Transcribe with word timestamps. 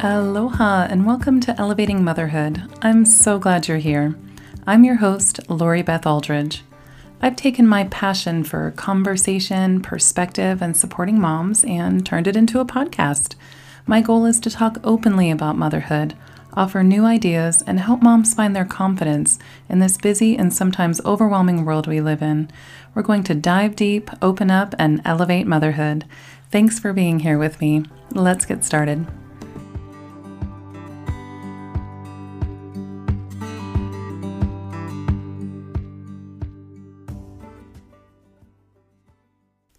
Aloha 0.00 0.86
and 0.88 1.04
welcome 1.04 1.40
to 1.40 1.60
Elevating 1.60 2.04
Motherhood. 2.04 2.62
I'm 2.82 3.04
so 3.04 3.36
glad 3.40 3.66
you're 3.66 3.78
here. 3.78 4.14
I'm 4.64 4.84
your 4.84 4.94
host, 4.94 5.40
Lori 5.50 5.82
Beth 5.82 6.06
Aldridge. 6.06 6.62
I've 7.20 7.34
taken 7.34 7.66
my 7.66 7.82
passion 7.82 8.44
for 8.44 8.70
conversation, 8.76 9.82
perspective, 9.82 10.62
and 10.62 10.76
supporting 10.76 11.20
moms 11.20 11.64
and 11.64 12.06
turned 12.06 12.28
it 12.28 12.36
into 12.36 12.60
a 12.60 12.64
podcast. 12.64 13.34
My 13.86 14.00
goal 14.00 14.24
is 14.24 14.38
to 14.40 14.50
talk 14.50 14.78
openly 14.84 15.32
about 15.32 15.58
motherhood, 15.58 16.14
offer 16.52 16.84
new 16.84 17.04
ideas, 17.04 17.64
and 17.66 17.80
help 17.80 18.00
moms 18.00 18.34
find 18.34 18.54
their 18.54 18.64
confidence 18.64 19.40
in 19.68 19.80
this 19.80 19.96
busy 19.96 20.38
and 20.38 20.54
sometimes 20.54 21.04
overwhelming 21.04 21.64
world 21.64 21.88
we 21.88 22.00
live 22.00 22.22
in. 22.22 22.48
We're 22.94 23.02
going 23.02 23.24
to 23.24 23.34
dive 23.34 23.74
deep, 23.74 24.12
open 24.22 24.48
up, 24.48 24.76
and 24.78 25.02
elevate 25.04 25.48
motherhood. 25.48 26.04
Thanks 26.52 26.78
for 26.78 26.92
being 26.92 27.18
here 27.18 27.36
with 27.36 27.60
me. 27.60 27.82
Let's 28.12 28.46
get 28.46 28.62
started. 28.62 29.04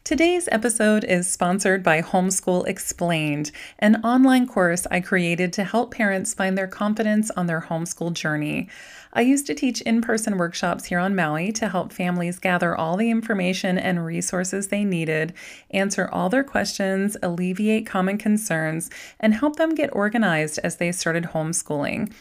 Today's 0.10 0.50
episode 0.52 1.04
is 1.04 1.28
sponsored 1.28 1.84
by 1.84 2.02
Homeschool 2.02 2.68
Explained, 2.68 3.52
an 3.78 3.98
online 4.04 4.48
course 4.48 4.88
I 4.90 5.02
created 5.02 5.54
to 5.54 5.64
help 5.64 5.94
parents 5.94 6.34
find 6.34 6.58
their 6.58 6.66
confidence 6.66 7.30
on 7.30 7.46
their 7.46 7.62
homeschool 7.62 8.14
journey. 8.14 8.70
I 9.14 9.22
used 9.22 9.46
to 9.46 9.54
teach 9.54 9.82
in 9.82 10.02
person 10.02 10.40
workshops 10.40 10.86
here 10.86 10.98
on 10.98 11.16
Maui 11.16 11.52
to 11.52 11.70
help 11.70 11.94
families 11.94 12.40
gather 12.40 12.76
all 12.76 12.98
the 12.98 13.12
information 13.12 13.78
and 13.78 14.04
resources 14.04 14.70
they 14.70 14.84
needed, 14.84 15.36
answer 15.70 16.10
all 16.12 16.28
their 16.28 16.44
questions, 16.44 17.16
alleviate 17.22 17.86
common 17.86 18.18
concerns, 18.18 18.90
and 19.20 19.36
help 19.36 19.58
them 19.58 19.76
get 19.76 19.94
organized 19.94 20.60
as 20.64 20.78
they 20.78 20.92
started 20.92 21.26
homeschooling. 21.26 22.12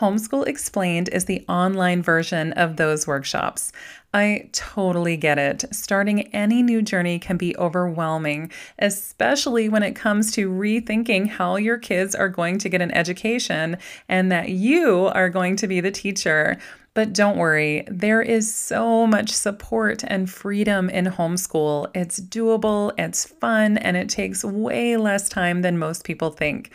Homeschool 0.00 0.46
Explained 0.46 1.08
is 1.08 1.24
the 1.24 1.42
online 1.48 2.02
version 2.02 2.52
of 2.52 2.76
those 2.76 3.06
workshops. 3.06 3.72
I 4.16 4.48
totally 4.52 5.18
get 5.18 5.38
it. 5.38 5.66
Starting 5.72 6.28
any 6.28 6.62
new 6.62 6.80
journey 6.80 7.18
can 7.18 7.36
be 7.36 7.54
overwhelming, 7.58 8.50
especially 8.78 9.68
when 9.68 9.82
it 9.82 9.92
comes 9.92 10.32
to 10.32 10.48
rethinking 10.48 11.28
how 11.28 11.56
your 11.56 11.76
kids 11.76 12.14
are 12.14 12.30
going 12.30 12.56
to 12.60 12.70
get 12.70 12.80
an 12.80 12.92
education 12.92 13.76
and 14.08 14.32
that 14.32 14.48
you 14.48 15.08
are 15.08 15.28
going 15.28 15.56
to 15.56 15.66
be 15.66 15.82
the 15.82 15.90
teacher. 15.90 16.56
But 16.94 17.12
don't 17.12 17.36
worry, 17.36 17.84
there 17.88 18.22
is 18.22 18.54
so 18.54 19.06
much 19.06 19.28
support 19.32 20.02
and 20.02 20.30
freedom 20.30 20.88
in 20.88 21.04
homeschool. 21.04 21.90
It's 21.94 22.18
doable, 22.18 22.92
it's 22.96 23.26
fun, 23.26 23.76
and 23.76 23.98
it 23.98 24.08
takes 24.08 24.42
way 24.42 24.96
less 24.96 25.28
time 25.28 25.60
than 25.60 25.78
most 25.78 26.04
people 26.04 26.30
think. 26.30 26.70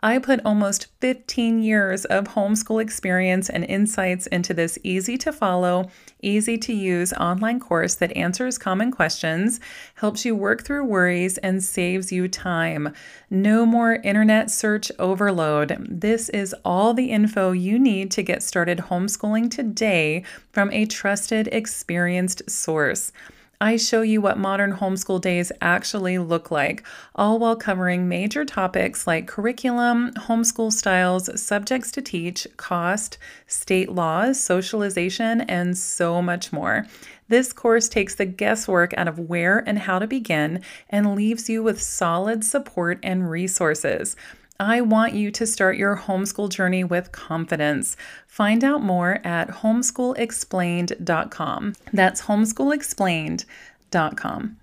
I 0.00 0.20
put 0.20 0.40
almost 0.44 0.86
15 1.00 1.60
years 1.60 2.04
of 2.04 2.28
homeschool 2.28 2.80
experience 2.80 3.50
and 3.50 3.64
insights 3.64 4.28
into 4.28 4.54
this 4.54 4.78
easy 4.84 5.18
to 5.18 5.32
follow, 5.32 5.90
easy 6.22 6.56
to 6.56 6.72
use 6.72 7.12
online 7.14 7.58
course 7.58 7.96
that 7.96 8.16
answers 8.16 8.58
common 8.58 8.92
questions, 8.92 9.58
helps 9.96 10.24
you 10.24 10.36
work 10.36 10.62
through 10.62 10.84
worries, 10.84 11.36
and 11.38 11.64
saves 11.64 12.12
you 12.12 12.28
time. 12.28 12.94
No 13.28 13.66
more 13.66 13.94
internet 13.96 14.52
search 14.52 14.92
overload. 15.00 15.76
This 15.90 16.28
is 16.28 16.54
all 16.64 16.94
the 16.94 17.10
info 17.10 17.50
you 17.50 17.76
need 17.76 18.12
to 18.12 18.22
get 18.22 18.44
started 18.44 18.78
homeschooling 18.78 19.50
today 19.50 20.22
from 20.52 20.70
a 20.70 20.86
trusted, 20.86 21.48
experienced 21.48 22.48
source. 22.48 23.10
I 23.60 23.76
show 23.76 24.02
you 24.02 24.20
what 24.20 24.38
modern 24.38 24.72
homeschool 24.72 25.20
days 25.20 25.50
actually 25.60 26.18
look 26.18 26.52
like, 26.52 26.86
all 27.16 27.40
while 27.40 27.56
covering 27.56 28.08
major 28.08 28.44
topics 28.44 29.04
like 29.04 29.26
curriculum, 29.26 30.12
homeschool 30.12 30.72
styles, 30.72 31.28
subjects 31.42 31.90
to 31.92 32.02
teach, 32.02 32.46
cost, 32.56 33.18
state 33.48 33.90
laws, 33.90 34.40
socialization, 34.40 35.40
and 35.40 35.76
so 35.76 36.22
much 36.22 36.52
more. 36.52 36.86
This 37.26 37.52
course 37.52 37.88
takes 37.88 38.14
the 38.14 38.26
guesswork 38.26 38.94
out 38.96 39.08
of 39.08 39.18
where 39.18 39.58
and 39.58 39.80
how 39.80 39.98
to 39.98 40.06
begin 40.06 40.62
and 40.88 41.16
leaves 41.16 41.50
you 41.50 41.64
with 41.64 41.82
solid 41.82 42.44
support 42.44 43.00
and 43.02 43.28
resources. 43.28 44.14
I 44.60 44.80
want 44.80 45.14
you 45.14 45.30
to 45.30 45.46
start 45.46 45.76
your 45.76 45.96
homeschool 45.96 46.50
journey 46.50 46.82
with 46.82 47.12
confidence. 47.12 47.96
Find 48.26 48.64
out 48.64 48.82
more 48.82 49.20
at 49.24 49.46
homeschoolexplained.com. 49.48 51.74
That's 51.92 52.22
homeschoolexplained.com. 52.22 54.56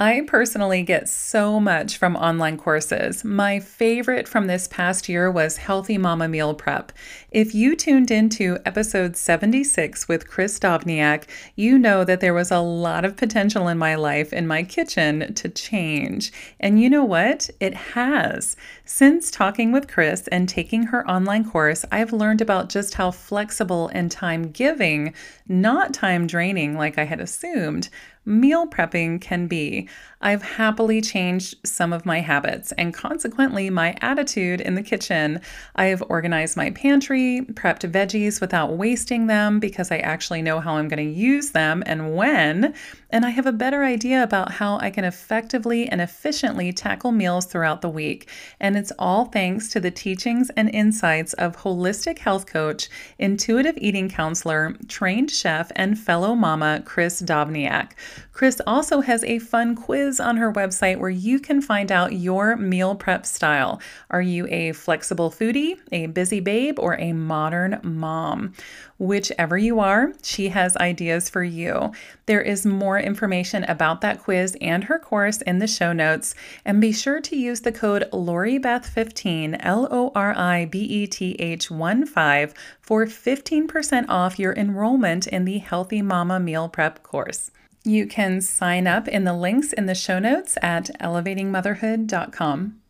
I 0.00 0.22
personally 0.28 0.84
get 0.84 1.08
so 1.08 1.58
much 1.58 1.96
from 1.96 2.14
online 2.14 2.56
courses. 2.56 3.24
My 3.24 3.58
favorite 3.58 4.28
from 4.28 4.46
this 4.46 4.68
past 4.68 5.08
year 5.08 5.28
was 5.28 5.56
Healthy 5.56 5.98
Mama 5.98 6.28
Meal 6.28 6.54
Prep. 6.54 6.92
If 7.32 7.52
you 7.52 7.74
tuned 7.74 8.12
into 8.12 8.58
episode 8.64 9.16
76 9.16 10.06
with 10.06 10.28
Chris 10.28 10.56
Dovniak, 10.60 11.24
you 11.56 11.80
know 11.80 12.04
that 12.04 12.20
there 12.20 12.32
was 12.32 12.52
a 12.52 12.60
lot 12.60 13.04
of 13.04 13.16
potential 13.16 13.66
in 13.66 13.76
my 13.76 13.96
life 13.96 14.32
in 14.32 14.46
my 14.46 14.62
kitchen 14.62 15.34
to 15.34 15.48
change. 15.48 16.30
And 16.60 16.80
you 16.80 16.88
know 16.88 17.04
what? 17.04 17.50
It 17.58 17.74
has. 17.74 18.56
Since 18.84 19.32
talking 19.32 19.72
with 19.72 19.88
Chris 19.88 20.28
and 20.28 20.48
taking 20.48 20.84
her 20.84 21.04
online 21.10 21.50
course, 21.50 21.84
I've 21.90 22.12
learned 22.12 22.40
about 22.40 22.68
just 22.68 22.94
how 22.94 23.10
flexible 23.10 23.88
and 23.88 24.12
time 24.12 24.52
giving, 24.52 25.12
not 25.48 25.92
time 25.92 26.28
draining 26.28 26.76
like 26.76 26.98
I 26.98 27.04
had 27.04 27.18
assumed, 27.18 27.88
meal 28.28 28.66
prepping 28.66 29.20
can 29.20 29.46
be. 29.46 29.88
I've 30.20 30.42
happily 30.42 31.00
changed 31.00 31.54
some 31.64 31.92
of 31.92 32.04
my 32.04 32.20
habits 32.20 32.72
and 32.72 32.92
consequently 32.92 33.70
my 33.70 33.96
attitude 34.00 34.60
in 34.60 34.74
the 34.74 34.82
kitchen. 34.82 35.40
I 35.76 35.86
have 35.86 36.02
organized 36.08 36.56
my 36.56 36.70
pantry, 36.70 37.46
prepped 37.52 37.88
veggies 37.90 38.40
without 38.40 38.76
wasting 38.76 39.28
them 39.28 39.60
because 39.60 39.92
I 39.92 39.98
actually 39.98 40.42
know 40.42 40.58
how 40.58 40.74
I'm 40.74 40.88
going 40.88 41.06
to 41.06 41.18
use 41.18 41.50
them 41.50 41.84
and 41.86 42.16
when, 42.16 42.74
and 43.10 43.24
I 43.24 43.30
have 43.30 43.46
a 43.46 43.52
better 43.52 43.84
idea 43.84 44.22
about 44.22 44.52
how 44.52 44.78
I 44.78 44.90
can 44.90 45.04
effectively 45.04 45.88
and 45.88 46.00
efficiently 46.00 46.72
tackle 46.72 47.12
meals 47.12 47.46
throughout 47.46 47.80
the 47.80 47.88
week. 47.88 48.28
And 48.58 48.76
it's 48.76 48.92
all 48.98 49.26
thanks 49.26 49.68
to 49.70 49.80
the 49.80 49.90
teachings 49.90 50.50
and 50.56 50.68
insights 50.68 51.32
of 51.34 51.56
holistic 51.56 52.18
health 52.18 52.46
coach, 52.46 52.88
intuitive 53.18 53.78
eating 53.78 54.08
counselor, 54.10 54.76
trained 54.88 55.30
chef, 55.30 55.70
and 55.76 55.98
fellow 55.98 56.34
mama 56.34 56.82
Chris 56.84 57.22
Dovniak. 57.22 57.92
Chris 58.32 58.60
also 58.66 59.00
has 59.00 59.24
a 59.24 59.38
fun 59.38 59.74
quiz 59.74 60.20
on 60.20 60.36
her 60.36 60.52
website 60.52 60.98
where 60.98 61.10
you 61.10 61.40
can 61.40 61.60
find 61.60 61.90
out 61.90 62.12
your 62.12 62.56
meal 62.56 62.94
prep 62.94 63.26
style. 63.26 63.80
Are 64.10 64.22
you 64.22 64.46
a 64.48 64.72
flexible 64.72 65.30
foodie, 65.30 65.78
a 65.92 66.06
busy 66.06 66.40
babe, 66.40 66.78
or 66.78 66.98
a 66.98 67.12
modern 67.12 67.80
mom? 67.82 68.54
Whichever 68.98 69.56
you 69.56 69.78
are, 69.78 70.12
she 70.22 70.48
has 70.48 70.76
ideas 70.76 71.30
for 71.30 71.44
you. 71.44 71.92
There 72.26 72.40
is 72.40 72.66
more 72.66 72.98
information 72.98 73.62
about 73.64 74.00
that 74.00 74.20
quiz 74.20 74.56
and 74.60 74.84
her 74.84 74.98
course 74.98 75.40
in 75.42 75.60
the 75.60 75.68
show 75.68 75.92
notes, 75.92 76.34
and 76.64 76.80
be 76.80 76.92
sure 76.92 77.20
to 77.20 77.36
use 77.36 77.60
the 77.60 77.70
code 77.70 78.08
LORIBETH15, 78.12 79.58
L 79.60 79.86
O 79.90 80.10
R 80.16 80.36
I 80.36 80.64
B 80.64 80.80
E 80.80 81.06
T 81.06 81.36
H 81.38 81.70
1 81.70 82.06
5, 82.06 82.54
for 82.80 83.06
15% 83.06 84.06
off 84.08 84.38
your 84.38 84.52
enrollment 84.54 85.28
in 85.28 85.44
the 85.44 85.58
Healthy 85.58 86.02
Mama 86.02 86.40
Meal 86.40 86.68
Prep 86.68 87.04
course. 87.04 87.52
You 87.84 88.06
can 88.06 88.40
sign 88.40 88.86
up 88.86 89.08
in 89.08 89.24
the 89.24 89.34
links 89.34 89.72
in 89.72 89.86
the 89.86 89.94
show 89.94 90.18
notes 90.18 90.58
at 90.62 90.90
elevatingmotherhood.com. 91.00 92.80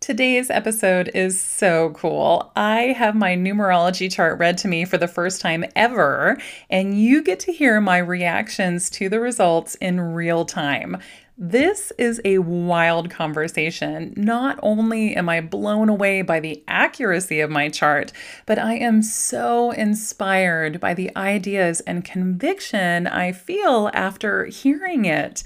Today's 0.00 0.48
episode 0.48 1.10
is 1.12 1.38
so 1.38 1.90
cool. 1.90 2.50
I 2.56 2.94
have 2.96 3.14
my 3.14 3.36
numerology 3.36 4.10
chart 4.10 4.38
read 4.38 4.56
to 4.58 4.68
me 4.68 4.86
for 4.86 4.96
the 4.96 5.06
first 5.06 5.42
time 5.42 5.66
ever, 5.76 6.38
and 6.70 6.98
you 6.98 7.22
get 7.22 7.38
to 7.40 7.52
hear 7.52 7.82
my 7.82 7.98
reactions 7.98 8.88
to 8.90 9.10
the 9.10 9.20
results 9.20 9.74
in 9.74 10.00
real 10.00 10.46
time. 10.46 10.96
This 11.42 11.90
is 11.96 12.20
a 12.22 12.36
wild 12.36 13.08
conversation. 13.08 14.12
Not 14.14 14.60
only 14.62 15.16
am 15.16 15.30
I 15.30 15.40
blown 15.40 15.88
away 15.88 16.20
by 16.20 16.38
the 16.38 16.62
accuracy 16.68 17.40
of 17.40 17.48
my 17.48 17.70
chart, 17.70 18.12
but 18.44 18.58
I 18.58 18.74
am 18.74 19.00
so 19.00 19.70
inspired 19.70 20.80
by 20.80 20.92
the 20.92 21.10
ideas 21.16 21.80
and 21.80 22.04
conviction 22.04 23.06
I 23.06 23.32
feel 23.32 23.90
after 23.94 24.44
hearing 24.44 25.06
it. 25.06 25.42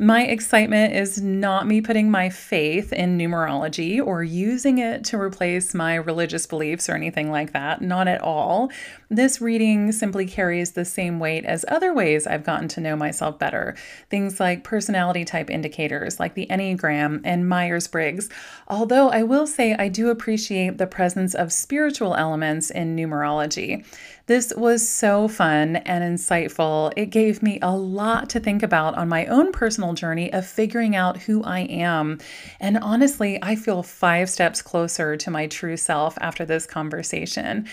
My 0.00 0.22
excitement 0.22 0.94
is 0.94 1.20
not 1.20 1.66
me 1.66 1.80
putting 1.80 2.08
my 2.08 2.30
faith 2.30 2.92
in 2.92 3.18
numerology 3.18 4.00
or 4.00 4.22
using 4.22 4.78
it 4.78 5.02
to 5.06 5.20
replace 5.20 5.74
my 5.74 5.96
religious 5.96 6.46
beliefs 6.46 6.88
or 6.88 6.94
anything 6.94 7.32
like 7.32 7.52
that. 7.52 7.82
Not 7.82 8.06
at 8.06 8.20
all. 8.20 8.70
This 9.08 9.40
reading 9.40 9.90
simply 9.90 10.24
carries 10.24 10.70
the 10.70 10.84
same 10.84 11.18
weight 11.18 11.44
as 11.44 11.64
other 11.66 11.92
ways 11.92 12.28
I've 12.28 12.44
gotten 12.44 12.68
to 12.68 12.80
know 12.80 12.94
myself 12.94 13.40
better. 13.40 13.74
Things 14.08 14.38
like 14.38 14.62
personality 14.62 15.24
type 15.24 15.50
indicators, 15.50 16.20
like 16.20 16.34
the 16.34 16.46
Enneagram 16.46 17.20
and 17.24 17.48
Myers 17.48 17.88
Briggs. 17.88 18.28
Although 18.68 19.08
I 19.08 19.24
will 19.24 19.48
say 19.48 19.74
I 19.74 19.88
do 19.88 20.10
appreciate 20.10 20.78
the 20.78 20.86
presence 20.86 21.34
of 21.34 21.52
spiritual 21.52 22.14
elements 22.14 22.70
in 22.70 22.94
numerology. 22.94 23.84
This 24.28 24.52
was 24.54 24.86
so 24.86 25.26
fun 25.26 25.76
and 25.76 26.04
insightful. 26.04 26.92
It 26.96 27.06
gave 27.06 27.42
me 27.42 27.58
a 27.62 27.74
lot 27.74 28.28
to 28.30 28.40
think 28.40 28.62
about 28.62 28.94
on 28.94 29.08
my 29.08 29.24
own 29.24 29.52
personal 29.52 29.94
journey 29.94 30.30
of 30.30 30.46
figuring 30.46 30.94
out 30.94 31.22
who 31.22 31.42
I 31.42 31.60
am. 31.60 32.18
And 32.60 32.76
honestly, 32.76 33.38
I 33.42 33.56
feel 33.56 33.82
five 33.82 34.28
steps 34.28 34.60
closer 34.60 35.16
to 35.16 35.30
my 35.30 35.46
true 35.46 35.78
self 35.78 36.18
after 36.20 36.44
this 36.44 36.66
conversation. 36.66 37.66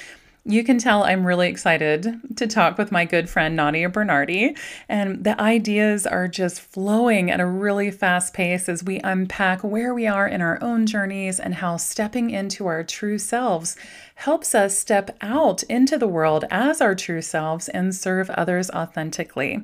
You 0.47 0.63
can 0.63 0.77
tell 0.77 1.03
I'm 1.03 1.25
really 1.25 1.49
excited 1.49 2.21
to 2.37 2.45
talk 2.45 2.77
with 2.77 2.91
my 2.91 3.03
good 3.03 3.27
friend 3.27 3.55
Nadia 3.55 3.89
Bernardi, 3.89 4.55
and 4.87 5.23
the 5.23 5.41
ideas 5.41 6.05
are 6.05 6.27
just 6.27 6.61
flowing 6.61 7.31
at 7.31 7.39
a 7.39 7.47
really 7.47 7.89
fast 7.89 8.35
pace 8.35 8.69
as 8.69 8.83
we 8.83 8.99
unpack 8.99 9.63
where 9.63 9.91
we 9.91 10.05
are 10.05 10.27
in 10.27 10.43
our 10.43 10.61
own 10.61 10.85
journeys 10.85 11.39
and 11.39 11.55
how 11.55 11.77
stepping 11.77 12.29
into 12.29 12.67
our 12.67 12.83
true 12.83 13.17
selves 13.17 13.75
helps 14.15 14.55
us 14.55 14.77
step 14.77 15.15
out 15.21 15.63
into 15.63 15.97
the 15.97 16.07
world 16.07 16.45
as 16.49 16.81
our 16.81 16.95
true 16.95 17.21
selves 17.21 17.69
and 17.69 17.93
serve 17.93 18.29
others 18.31 18.69
authentically. 18.71 19.61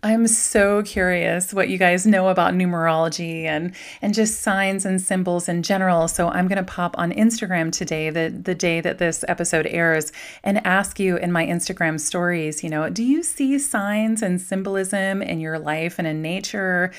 I'm 0.00 0.28
so 0.28 0.84
curious 0.84 1.52
what 1.52 1.68
you 1.68 1.76
guys 1.76 2.06
know 2.06 2.28
about 2.28 2.54
numerology 2.54 3.46
and 3.46 3.74
and 4.00 4.14
just 4.14 4.42
signs 4.42 4.86
and 4.86 5.00
symbols 5.00 5.48
in 5.48 5.64
general. 5.64 6.06
So 6.06 6.28
I'm 6.28 6.46
going 6.46 6.64
to 6.64 6.72
pop 6.72 6.96
on 6.96 7.10
Instagram 7.10 7.72
today, 7.72 8.08
the 8.10 8.30
the 8.30 8.54
day 8.54 8.80
that 8.80 8.98
this 8.98 9.24
episode 9.26 9.66
airs, 9.66 10.12
and 10.44 10.64
ask 10.64 11.00
you 11.00 11.16
in 11.16 11.32
my 11.32 11.44
Instagram 11.44 11.98
stories, 11.98 12.62
you 12.62 12.70
know, 12.70 12.88
do 12.88 13.02
you 13.02 13.24
see 13.24 13.58
signs 13.58 14.22
and 14.22 14.40
symbolism 14.40 15.20
in 15.20 15.40
your 15.40 15.58
life 15.58 15.98
and 15.98 16.06
in 16.06 16.22
nature? 16.22 16.92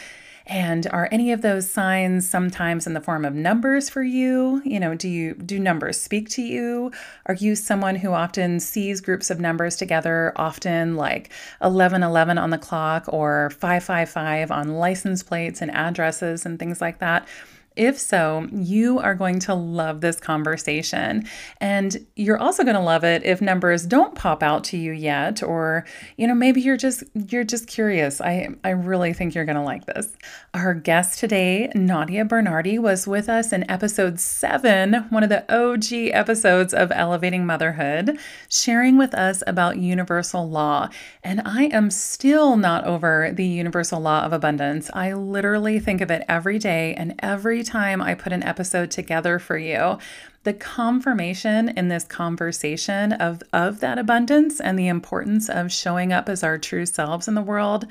And 0.49 0.87
are 0.87 1.07
any 1.11 1.31
of 1.31 1.43
those 1.43 1.69
signs 1.69 2.27
sometimes 2.27 2.87
in 2.87 2.95
the 2.95 3.01
form 3.01 3.23
of 3.23 3.35
numbers 3.35 3.87
for 3.87 4.01
you? 4.01 4.63
You 4.65 4.79
know, 4.79 4.95
do 4.95 5.07
you 5.07 5.35
do 5.35 5.59
numbers 5.59 6.01
speak 6.01 6.27
to 6.29 6.41
you? 6.41 6.91
Are 7.27 7.35
you 7.35 7.55
someone 7.55 7.95
who 7.95 8.13
often 8.13 8.59
sees 8.59 8.99
groups 8.99 9.29
of 9.29 9.39
numbers 9.39 9.75
together, 9.75 10.33
often 10.35 10.95
like 10.95 11.31
1111 11.59 12.39
on 12.39 12.49
the 12.49 12.57
clock 12.57 13.05
or 13.13 13.51
555 13.51 14.49
on 14.49 14.69
license 14.69 15.21
plates 15.21 15.61
and 15.61 15.69
addresses 15.69 16.47
and 16.47 16.57
things 16.57 16.81
like 16.81 16.97
that? 16.97 17.27
If 17.75 17.97
so, 17.97 18.47
you 18.51 18.99
are 18.99 19.15
going 19.15 19.39
to 19.39 19.53
love 19.53 20.01
this 20.01 20.19
conversation. 20.19 21.25
And 21.61 22.05
you're 22.15 22.37
also 22.37 22.63
going 22.63 22.75
to 22.75 22.81
love 22.81 23.03
it 23.03 23.23
if 23.23 23.41
numbers 23.41 23.85
don't 23.85 24.15
pop 24.15 24.43
out 24.43 24.63
to 24.65 24.77
you 24.77 24.91
yet 24.91 25.41
or 25.41 25.85
you 26.17 26.27
know 26.27 26.35
maybe 26.35 26.61
you're 26.61 26.77
just 26.77 27.03
you're 27.13 27.43
just 27.43 27.67
curious. 27.67 28.19
I 28.19 28.49
I 28.63 28.71
really 28.71 29.13
think 29.13 29.35
you're 29.35 29.45
going 29.45 29.55
to 29.55 29.61
like 29.61 29.85
this. 29.85 30.15
Our 30.53 30.73
guest 30.73 31.19
today, 31.19 31.71
Nadia 31.75 32.25
Bernardi 32.25 32.79
was 32.79 33.07
with 33.07 33.29
us 33.29 33.53
in 33.53 33.69
episode 33.69 34.19
7, 34.19 34.93
one 35.09 35.23
of 35.23 35.29
the 35.29 35.45
OG 35.53 36.11
episodes 36.13 36.73
of 36.73 36.91
Elevating 36.91 37.45
Motherhood, 37.45 38.17
sharing 38.49 38.97
with 38.97 39.13
us 39.13 39.43
about 39.47 39.77
universal 39.77 40.49
law. 40.49 40.89
And 41.23 41.41
I 41.45 41.65
am 41.65 41.91
still 41.91 42.57
not 42.57 42.85
over 42.85 43.31
the 43.33 43.45
universal 43.45 43.99
law 43.99 44.23
of 44.23 44.33
abundance. 44.33 44.89
I 44.93 45.13
literally 45.13 45.79
think 45.79 46.01
of 46.01 46.11
it 46.11 46.23
every 46.27 46.57
day 46.57 46.93
and 46.95 47.15
every 47.19 47.63
time 47.69 48.01
I 48.01 48.15
put 48.15 48.33
an 48.33 48.43
episode 48.43 48.91
together 48.91 49.39
for 49.39 49.57
you, 49.57 49.97
the 50.43 50.53
confirmation 50.53 51.69
in 51.69 51.89
this 51.89 52.03
conversation 52.03 53.13
of, 53.13 53.43
of 53.53 53.79
that 53.81 53.97
abundance 53.97 54.59
and 54.59 54.77
the 54.77 54.87
importance 54.87 55.49
of 55.49 55.71
showing 55.71 56.11
up 56.11 56.29
as 56.29 56.43
our 56.43 56.57
true 56.57 56.85
selves 56.85 57.27
in 57.27 57.35
the 57.35 57.41
world. 57.41 57.85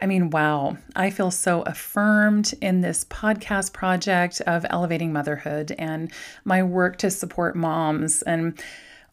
I 0.00 0.06
mean, 0.06 0.30
wow, 0.30 0.76
I 0.94 1.10
feel 1.10 1.30
so 1.30 1.62
affirmed 1.62 2.52
in 2.60 2.82
this 2.82 3.04
podcast 3.06 3.72
project 3.72 4.42
of 4.42 4.66
elevating 4.68 5.12
motherhood 5.12 5.74
and 5.78 6.12
my 6.44 6.62
work 6.62 6.98
to 6.98 7.10
support 7.10 7.56
moms, 7.56 8.22
and 8.22 8.62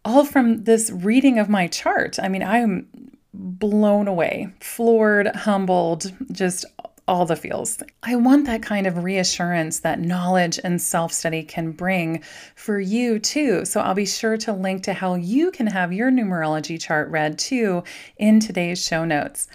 all 0.04 0.26
from 0.26 0.66
this 0.66 0.92
reading 0.92 1.40
of 1.40 1.48
my 1.48 1.68
chart. 1.68 2.20
I 2.22 2.28
mean, 2.28 2.44
I'm 2.44 2.88
blown 3.34 4.08
away, 4.08 4.50
floored, 4.60 5.28
humbled, 5.28 6.12
just 6.32 6.66
all 7.08 7.26
the 7.26 7.36
feels. 7.36 7.82
I 8.02 8.16
want 8.16 8.46
that 8.46 8.62
kind 8.64 8.88
of 8.88 9.04
reassurance 9.04 9.80
that 9.80 10.00
knowledge 10.00 10.60
and 10.64 10.82
self 10.82 11.12
study 11.12 11.44
can 11.44 11.72
bring 11.72 12.24
for 12.56 12.80
you 12.80 13.20
too. 13.20 13.66
So 13.66 13.82
I'll 13.82 13.94
be 13.94 14.06
sure 14.06 14.38
to 14.38 14.54
link 14.54 14.84
to 14.84 14.94
how 14.94 15.16
you 15.16 15.52
can 15.52 15.68
have 15.68 15.92
your 15.92 16.12
numerology 16.12 16.80
chart 16.80 17.10
read 17.10 17.38
too 17.38 17.84
in 18.18 18.40
today's 18.40 18.84
show 18.84 19.06
notes. 19.06 19.48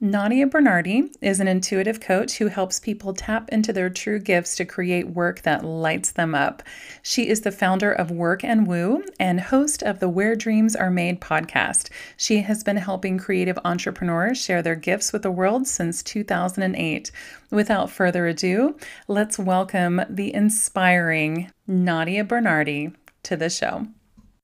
Nadia 0.00 0.46
Bernardi 0.46 1.10
is 1.20 1.40
an 1.40 1.48
intuitive 1.48 1.98
coach 1.98 2.38
who 2.38 2.46
helps 2.46 2.78
people 2.78 3.12
tap 3.12 3.48
into 3.48 3.72
their 3.72 3.90
true 3.90 4.20
gifts 4.20 4.54
to 4.54 4.64
create 4.64 5.08
work 5.08 5.42
that 5.42 5.64
lights 5.64 6.12
them 6.12 6.36
up. 6.36 6.62
She 7.02 7.28
is 7.28 7.40
the 7.40 7.50
founder 7.50 7.90
of 7.90 8.12
Work 8.12 8.44
and 8.44 8.64
Woo 8.64 9.02
and 9.18 9.40
host 9.40 9.82
of 9.82 9.98
the 9.98 10.08
Where 10.08 10.36
Dreams 10.36 10.76
Are 10.76 10.88
Made 10.88 11.20
podcast. 11.20 11.90
She 12.16 12.42
has 12.42 12.62
been 12.62 12.76
helping 12.76 13.18
creative 13.18 13.58
entrepreneurs 13.64 14.40
share 14.40 14.62
their 14.62 14.76
gifts 14.76 15.12
with 15.12 15.22
the 15.22 15.32
world 15.32 15.66
since 15.66 16.04
2008. 16.04 17.10
Without 17.50 17.90
further 17.90 18.28
ado, 18.28 18.76
let's 19.08 19.36
welcome 19.36 20.00
the 20.08 20.32
inspiring 20.32 21.50
Nadia 21.66 22.22
Bernardi 22.22 22.92
to 23.24 23.36
the 23.36 23.50
show. 23.50 23.88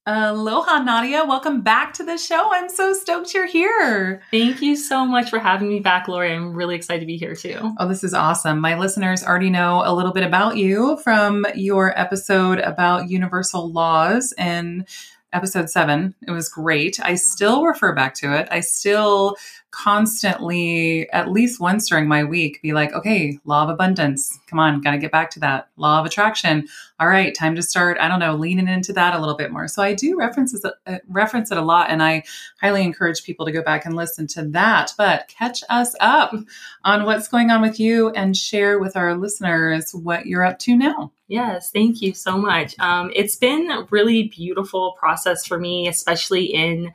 Aloha, 0.06 0.80
Nadia. 0.80 1.24
Welcome 1.24 1.62
back 1.62 1.94
to 1.94 2.04
the 2.04 2.18
show. 2.18 2.52
I'm 2.52 2.68
so 2.68 2.92
stoked 2.92 3.32
you're 3.32 3.46
here. 3.46 4.20
Thank 4.30 4.60
you 4.60 4.76
so 4.76 5.06
much 5.06 5.30
for 5.30 5.38
having 5.38 5.66
me 5.66 5.80
back, 5.80 6.08
Lori. 6.08 6.30
I'm 6.30 6.52
really 6.52 6.74
excited 6.74 7.00
to 7.00 7.06
be 7.06 7.16
here 7.16 7.34
too. 7.34 7.72
Oh, 7.78 7.88
this 7.88 8.04
is 8.04 8.12
awesome. 8.12 8.60
My 8.60 8.78
listeners 8.78 9.24
already 9.24 9.48
know 9.48 9.82
a 9.82 9.94
little 9.94 10.12
bit 10.12 10.22
about 10.22 10.58
you 10.58 10.98
from 10.98 11.46
your 11.54 11.98
episode 11.98 12.58
about 12.58 13.08
universal 13.08 13.72
laws 13.72 14.34
and 14.36 14.86
episode 15.32 15.70
seven. 15.70 16.14
It 16.28 16.32
was 16.32 16.50
great. 16.50 17.00
I 17.02 17.14
still 17.14 17.64
refer 17.64 17.94
back 17.94 18.12
to 18.16 18.38
it. 18.38 18.46
I 18.50 18.60
still 18.60 19.36
constantly, 19.74 21.10
at 21.10 21.32
least 21.32 21.60
once 21.60 21.88
during 21.88 22.06
my 22.06 22.22
week, 22.22 22.62
be 22.62 22.72
like, 22.72 22.92
okay, 22.92 23.38
law 23.44 23.64
of 23.64 23.68
abundance. 23.68 24.38
Come 24.46 24.60
on, 24.60 24.80
got 24.80 24.92
to 24.92 24.98
get 24.98 25.10
back 25.10 25.30
to 25.30 25.40
that. 25.40 25.68
Law 25.76 25.98
of 25.98 26.06
attraction. 26.06 26.68
All 27.00 27.08
right, 27.08 27.34
time 27.34 27.56
to 27.56 27.62
start, 27.62 27.98
I 27.98 28.06
don't 28.06 28.20
know, 28.20 28.36
leaning 28.36 28.68
into 28.68 28.92
that 28.92 29.14
a 29.14 29.18
little 29.18 29.36
bit 29.36 29.50
more. 29.50 29.66
So 29.66 29.82
I 29.82 29.92
do 29.92 30.16
references, 30.16 30.64
uh, 30.64 30.98
reference 31.08 31.50
it 31.50 31.58
a 31.58 31.62
lot, 31.62 31.90
and 31.90 32.02
I 32.02 32.22
highly 32.60 32.82
encourage 32.82 33.24
people 33.24 33.44
to 33.46 33.52
go 33.52 33.62
back 33.62 33.84
and 33.84 33.96
listen 33.96 34.28
to 34.28 34.44
that. 34.50 34.92
But 34.96 35.26
catch 35.26 35.64
us 35.68 35.94
up 35.98 36.32
on 36.84 37.04
what's 37.04 37.26
going 37.26 37.50
on 37.50 37.60
with 37.60 37.80
you 37.80 38.10
and 38.10 38.36
share 38.36 38.78
with 38.78 38.96
our 38.96 39.16
listeners 39.16 39.92
what 39.92 40.26
you're 40.26 40.44
up 40.44 40.60
to 40.60 40.76
now. 40.76 41.10
Yes, 41.26 41.70
thank 41.70 42.00
you 42.00 42.14
so 42.14 42.36
much. 42.36 42.78
Um, 42.78 43.10
it's 43.14 43.36
been 43.36 43.70
a 43.70 43.86
really 43.90 44.24
beautiful 44.24 44.92
process 44.92 45.44
for 45.46 45.58
me, 45.58 45.88
especially 45.88 46.44
in 46.44 46.92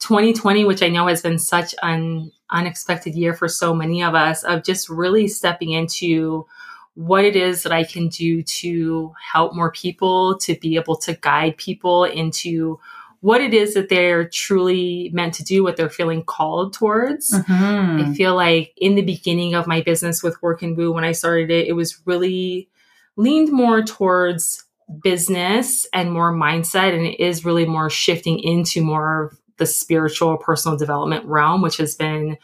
2020, 0.00 0.64
which 0.64 0.82
I 0.82 0.88
know 0.88 1.06
has 1.06 1.22
been 1.22 1.38
such 1.38 1.74
an 1.82 2.30
unexpected 2.50 3.14
year 3.14 3.34
for 3.34 3.48
so 3.48 3.74
many 3.74 4.02
of 4.02 4.14
us, 4.14 4.42
of 4.44 4.62
just 4.62 4.88
really 4.88 5.28
stepping 5.28 5.72
into 5.72 6.46
what 6.94 7.24
it 7.24 7.36
is 7.36 7.62
that 7.62 7.72
I 7.72 7.84
can 7.84 8.08
do 8.08 8.42
to 8.42 9.12
help 9.32 9.54
more 9.54 9.70
people, 9.70 10.38
to 10.38 10.54
be 10.54 10.76
able 10.76 10.96
to 10.96 11.14
guide 11.14 11.56
people 11.56 12.04
into 12.04 12.80
what 13.20 13.40
it 13.40 13.52
is 13.52 13.74
that 13.74 13.88
they're 13.88 14.28
truly 14.28 15.10
meant 15.12 15.34
to 15.34 15.42
do, 15.42 15.64
what 15.64 15.76
they're 15.76 15.90
feeling 15.90 16.22
called 16.22 16.72
towards. 16.72 17.32
Mm-hmm. 17.32 18.00
I 18.10 18.14
feel 18.14 18.34
like 18.34 18.72
in 18.76 18.94
the 18.94 19.02
beginning 19.02 19.54
of 19.54 19.66
my 19.66 19.80
business 19.80 20.22
with 20.22 20.40
Work 20.42 20.62
and 20.62 20.76
Woo, 20.76 20.92
when 20.92 21.04
I 21.04 21.12
started 21.12 21.50
it, 21.50 21.66
it 21.66 21.72
was 21.72 22.00
really 22.06 22.68
leaned 23.16 23.50
more 23.50 23.82
towards 23.82 24.64
business 25.02 25.86
and 25.92 26.12
more 26.12 26.32
mindset. 26.32 26.94
And 26.94 27.06
it 27.06 27.20
is 27.20 27.44
really 27.44 27.66
more 27.66 27.90
shifting 27.90 28.38
into 28.38 28.80
more 28.82 29.36
the 29.58 29.66
spiritual 29.66 30.36
personal 30.36 30.76
development 30.76 31.24
realm, 31.24 31.62
which 31.62 31.78
has 31.78 31.94
been 31.94 32.36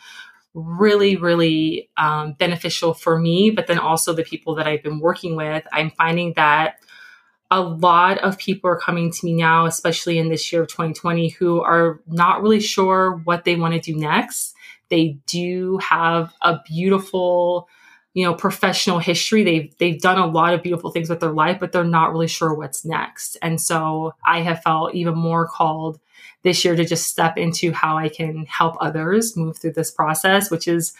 really, 0.54 1.16
really 1.16 1.88
um, 1.96 2.34
beneficial 2.34 2.94
for 2.94 3.18
me, 3.18 3.50
but 3.50 3.66
then 3.66 3.78
also 3.78 4.12
the 4.12 4.22
people 4.22 4.54
that 4.56 4.66
I've 4.66 4.82
been 4.82 5.00
working 5.00 5.36
with. 5.36 5.64
I'm 5.72 5.90
finding 5.90 6.34
that 6.36 6.76
a 7.50 7.60
lot 7.60 8.18
of 8.18 8.38
people 8.38 8.70
are 8.70 8.78
coming 8.78 9.10
to 9.12 9.26
me 9.26 9.34
now, 9.34 9.66
especially 9.66 10.18
in 10.18 10.30
this 10.30 10.52
year 10.52 10.62
of 10.62 10.68
2020, 10.68 11.28
who 11.28 11.60
are 11.60 12.00
not 12.06 12.42
really 12.42 12.60
sure 12.60 13.20
what 13.24 13.44
they 13.44 13.56
want 13.56 13.74
to 13.74 13.80
do 13.80 13.94
next. 13.94 14.54
They 14.88 15.18
do 15.26 15.78
have 15.78 16.32
a 16.40 16.60
beautiful, 16.66 17.68
you 18.14 18.24
know, 18.24 18.34
professional 18.34 18.98
history. 18.98 19.42
They've 19.42 19.78
they've 19.78 20.00
done 20.00 20.18
a 20.18 20.26
lot 20.26 20.54
of 20.54 20.62
beautiful 20.62 20.90
things 20.90 21.10
with 21.10 21.20
their 21.20 21.32
life, 21.32 21.58
but 21.60 21.72
they're 21.72 21.84
not 21.84 22.12
really 22.12 22.26
sure 22.26 22.54
what's 22.54 22.86
next. 22.86 23.36
And 23.42 23.60
so 23.60 24.12
I 24.24 24.40
have 24.40 24.62
felt 24.62 24.94
even 24.94 25.14
more 25.14 25.46
called 25.46 26.00
this 26.42 26.64
year 26.64 26.74
to 26.76 26.84
just 26.84 27.06
step 27.06 27.38
into 27.38 27.72
how 27.72 27.96
I 27.96 28.08
can 28.08 28.46
help 28.46 28.76
others 28.80 29.36
move 29.36 29.58
through 29.58 29.72
this 29.72 29.90
process, 29.90 30.50
which 30.50 30.66
is 30.66 30.92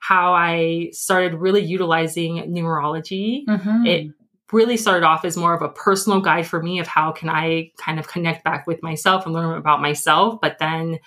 how 0.00 0.32
I 0.32 0.90
started 0.92 1.34
really 1.34 1.62
utilizing 1.62 2.36
numerology. 2.52 3.44
Mm-hmm. 3.46 3.86
It 3.86 4.10
really 4.52 4.76
started 4.76 5.04
off 5.04 5.24
as 5.24 5.36
more 5.36 5.54
of 5.54 5.62
a 5.62 5.68
personal 5.68 6.20
guide 6.20 6.46
for 6.46 6.62
me 6.62 6.78
of 6.78 6.86
how 6.86 7.12
can 7.12 7.28
I 7.28 7.72
kind 7.76 7.98
of 7.98 8.08
connect 8.08 8.44
back 8.44 8.66
with 8.66 8.82
myself 8.82 9.26
and 9.26 9.34
learn 9.34 9.56
about 9.56 9.82
myself, 9.82 10.40
but 10.40 10.58
then 10.58 10.98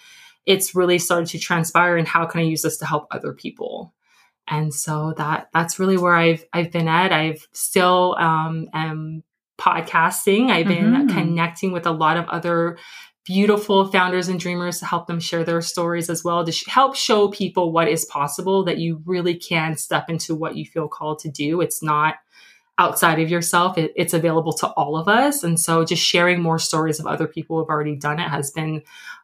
it's 0.45 0.75
really 0.75 1.00
started 1.00 1.29
to 1.29 1.39
transpire 1.39 1.98
and 1.98 2.07
how 2.07 2.25
can 2.25 2.41
I 2.41 2.43
use 2.43 2.62
this 2.62 2.77
to 2.77 2.86
help 2.86 3.07
other 3.12 3.33
people. 3.33 3.93
And 4.48 4.74
so 4.74 5.13
that 5.17 5.50
that's 5.53 5.79
really 5.79 5.98
where 5.98 6.15
I've 6.15 6.43
I've 6.51 6.71
been 6.71 6.88
at. 6.88 7.13
I've 7.13 7.48
still 7.51 8.15
um, 8.19 8.69
am 8.74 9.24
podcasting. 9.57 10.50
I've 10.50 10.67
been 10.67 10.91
mm-hmm. 10.91 11.15
connecting 11.15 11.71
with 11.71 11.86
a 11.86 11.91
lot 11.91 12.17
of 12.17 12.27
other 12.27 12.77
beautiful 13.25 13.88
founders 13.88 14.28
and 14.28 14.40
dreamers 14.40 14.80
to 14.80 14.86
help 14.86 15.08
them 15.08 15.20
share 15.20 15.44
their 15.44 15.62
stories 15.62 16.10
as 16.10 16.24
well 16.24 16.44
to 16.44 16.51
sh- 16.51 16.68
help 16.68 16.96
show 16.96 17.28
people 17.28 17.72
what 17.72 17.88
is 17.88 18.06
possible 18.06 18.63
that 18.63 18.80
you 18.80 19.01
really 19.06 19.36
can 19.36 19.78
step 19.78 20.10
into 20.10 20.34
what 20.34 20.56
you 20.56 20.66
feel 20.66 20.88
called 20.88 21.20
to 21.20 21.30
do. 21.30 21.62
It's 21.62 21.84
not 21.84 22.16
outside 22.78 23.20
of 23.20 23.30
yourself. 23.30 23.78
It, 23.78 23.94
it's 23.96 24.13
available 24.13 24.54
to 24.54 24.68
all 24.70 24.98
of 24.98 25.08
us. 25.08 25.44
And 25.44 25.60
so 25.60 25.86
just 25.86 26.04
sharing 26.04 26.42
more 26.42 26.58
stories 26.58 27.00
of 27.00 27.06
other 27.06 27.28
people 27.28 27.58
who 27.58 27.63
have 27.63 27.70
already 27.70 27.96
done 27.96 28.20
it 28.20 28.30
has 28.30 28.50
been 28.50 28.82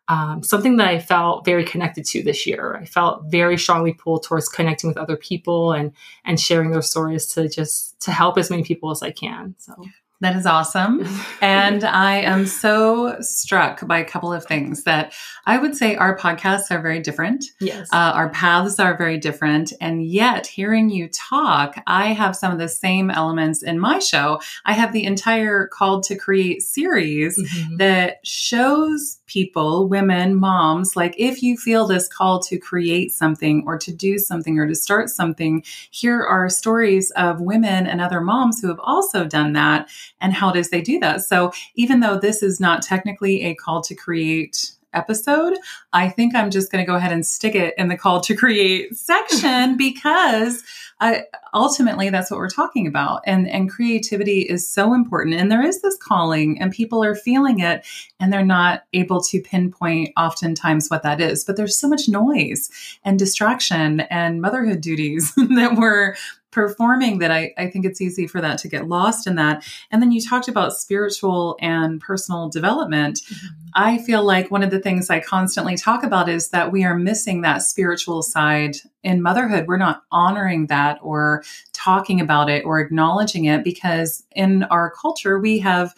um, 0.09 0.41
something 0.41 0.77
that 0.77 0.87
i 0.87 0.99
felt 0.99 1.43
very 1.43 1.65
connected 1.65 2.05
to 2.05 2.23
this 2.23 2.47
year. 2.47 2.79
I 2.81 2.85
felt 2.85 3.25
very 3.25 3.57
strongly 3.57 3.93
pulled 3.93 4.23
towards 4.23 4.47
connecting 4.47 4.87
with 4.87 4.97
other 4.97 5.17
people 5.17 5.73
and 5.73 5.91
and 6.23 6.39
sharing 6.39 6.71
their 6.71 6.81
stories 6.81 7.25
to 7.33 7.49
just 7.49 7.99
to 8.01 8.11
help 8.11 8.37
as 8.37 8.49
many 8.49 8.63
people 8.63 8.89
as 8.89 9.03
i 9.03 9.11
can 9.11 9.55
so 9.57 9.73
that 10.19 10.35
is 10.35 10.45
awesome. 10.45 11.07
and 11.41 11.83
I 11.83 12.17
am 12.17 12.47
so 12.47 13.17
struck 13.21 13.85
by 13.87 13.99
a 13.99 14.05
couple 14.05 14.33
of 14.33 14.45
things 14.45 14.83
that 14.83 15.13
I 15.45 15.57
would 15.57 15.75
say 15.75 15.95
our 15.95 16.17
podcasts 16.17 16.71
are 16.71 16.81
very 16.81 16.99
different. 16.99 17.45
Yes. 17.59 17.87
Uh, 17.93 18.11
our 18.15 18.29
paths 18.29 18.79
are 18.79 18.97
very 18.97 19.17
different. 19.17 19.73
And 19.79 20.05
yet, 20.05 20.47
hearing 20.47 20.89
you 20.89 21.09
talk, 21.09 21.75
I 21.85 22.13
have 22.13 22.35
some 22.35 22.51
of 22.51 22.57
the 22.57 22.67
same 22.67 23.11
elements 23.11 23.61
in 23.61 23.79
my 23.79 23.99
show. 23.99 24.41
I 24.65 24.73
have 24.73 24.91
the 24.91 25.03
entire 25.03 25.67
Called 25.67 26.03
to 26.03 26.15
Create 26.15 26.61
series 26.63 27.37
mm-hmm. 27.37 27.77
that 27.77 28.25
shows 28.25 29.19
people, 29.27 29.87
women, 29.87 30.35
moms, 30.35 30.95
like 30.95 31.13
if 31.17 31.43
you 31.43 31.57
feel 31.57 31.85
this 31.85 32.07
call 32.07 32.39
to 32.39 32.57
create 32.57 33.11
something 33.11 33.63
or 33.67 33.77
to 33.77 33.93
do 33.93 34.17
something 34.17 34.57
or 34.57 34.65
to 34.65 34.75
start 34.75 35.09
something, 35.09 35.63
here 35.91 36.23
are 36.23 36.49
stories 36.49 37.11
of 37.11 37.41
women 37.41 37.85
and 37.85 38.01
other 38.01 38.21
moms 38.21 38.61
who 38.61 38.69
have 38.69 38.79
also 38.79 39.25
done 39.25 39.53
that 39.53 39.89
and 40.21 40.33
how 40.33 40.51
does 40.51 40.69
they 40.69 40.81
do 40.81 40.99
that. 40.99 41.23
So 41.23 41.51
even 41.75 41.99
though 41.99 42.17
this 42.17 42.43
is 42.43 42.59
not 42.59 42.81
technically 42.81 43.43
a 43.43 43.55
call 43.55 43.81
to 43.81 43.95
create 43.95 44.71
episode, 44.93 45.57
I 45.93 46.09
think 46.09 46.35
I'm 46.35 46.49
just 46.49 46.71
going 46.71 46.83
to 46.83 46.89
go 46.89 46.95
ahead 46.95 47.11
and 47.11 47.25
stick 47.25 47.55
it 47.55 47.73
in 47.77 47.87
the 47.87 47.97
call 47.97 48.21
to 48.21 48.35
create 48.35 48.95
section 48.95 49.77
because 49.77 50.63
uh, 50.99 51.19
ultimately 51.53 52.09
that's 52.09 52.31
what 52.31 52.39
we're 52.39 52.49
talking 52.49 52.87
about. 52.87 53.21
And, 53.25 53.47
and 53.49 53.69
creativity 53.69 54.41
is 54.41 54.69
so 54.69 54.93
important. 54.93 55.35
And 55.35 55.51
there 55.51 55.61
is 55.61 55.81
this 55.81 55.97
calling, 55.97 56.59
and 56.59 56.71
people 56.71 57.03
are 57.03 57.13
feeling 57.15 57.59
it, 57.59 57.85
and 58.19 58.33
they're 58.33 58.45
not 58.45 58.83
able 58.93 59.21
to 59.23 59.41
pinpoint 59.41 60.09
oftentimes 60.17 60.87
what 60.89 61.03
that 61.03 61.21
is. 61.21 61.45
But 61.45 61.55
there's 61.55 61.77
so 61.77 61.87
much 61.87 62.09
noise 62.09 62.69
and 63.03 63.19
distraction 63.19 64.01
and 64.01 64.41
motherhood 64.41 64.81
duties 64.81 65.33
that 65.35 65.75
we're 65.77 66.15
performing 66.57 67.19
that 67.19 67.29
I, 67.29 67.53
I 67.55 67.69
think 67.69 67.85
it's 67.85 68.01
easy 68.01 68.25
for 68.25 68.41
that 68.41 68.57
to 68.57 68.67
get 68.67 68.87
lost 68.87 69.27
in 69.27 69.35
that. 69.35 69.63
And 69.91 70.01
then 70.01 70.11
you 70.11 70.19
talked 70.19 70.47
about 70.47 70.73
spiritual 70.73 71.55
and 71.61 72.01
personal 72.01 72.49
development. 72.49 73.19
Mm-hmm. 73.19 73.47
I 73.75 73.99
feel 73.99 74.23
like 74.23 74.49
one 74.49 74.63
of 74.63 74.71
the 74.71 74.79
things 74.79 75.11
I 75.11 75.19
constantly 75.19 75.77
talk 75.77 76.01
about 76.01 76.27
is 76.27 76.49
that 76.49 76.71
we 76.71 76.83
are 76.83 76.97
missing 76.97 77.41
that 77.41 77.61
spiritual 77.61 78.23
side 78.23 78.77
in 79.03 79.21
motherhood. 79.21 79.67
We're 79.67 79.77
not 79.77 80.01
honoring 80.11 80.65
that 80.65 80.97
or 81.03 81.43
talking 81.73 82.19
about 82.19 82.49
it 82.49 82.65
or 82.65 82.79
acknowledging 82.79 83.45
it 83.45 83.63
because 83.63 84.23
in 84.31 84.63
our 84.63 84.89
culture, 84.89 85.37
we 85.37 85.59
have 85.59 85.93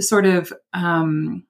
sort 0.00 0.24
of 0.24 0.54
um, 0.72 1.44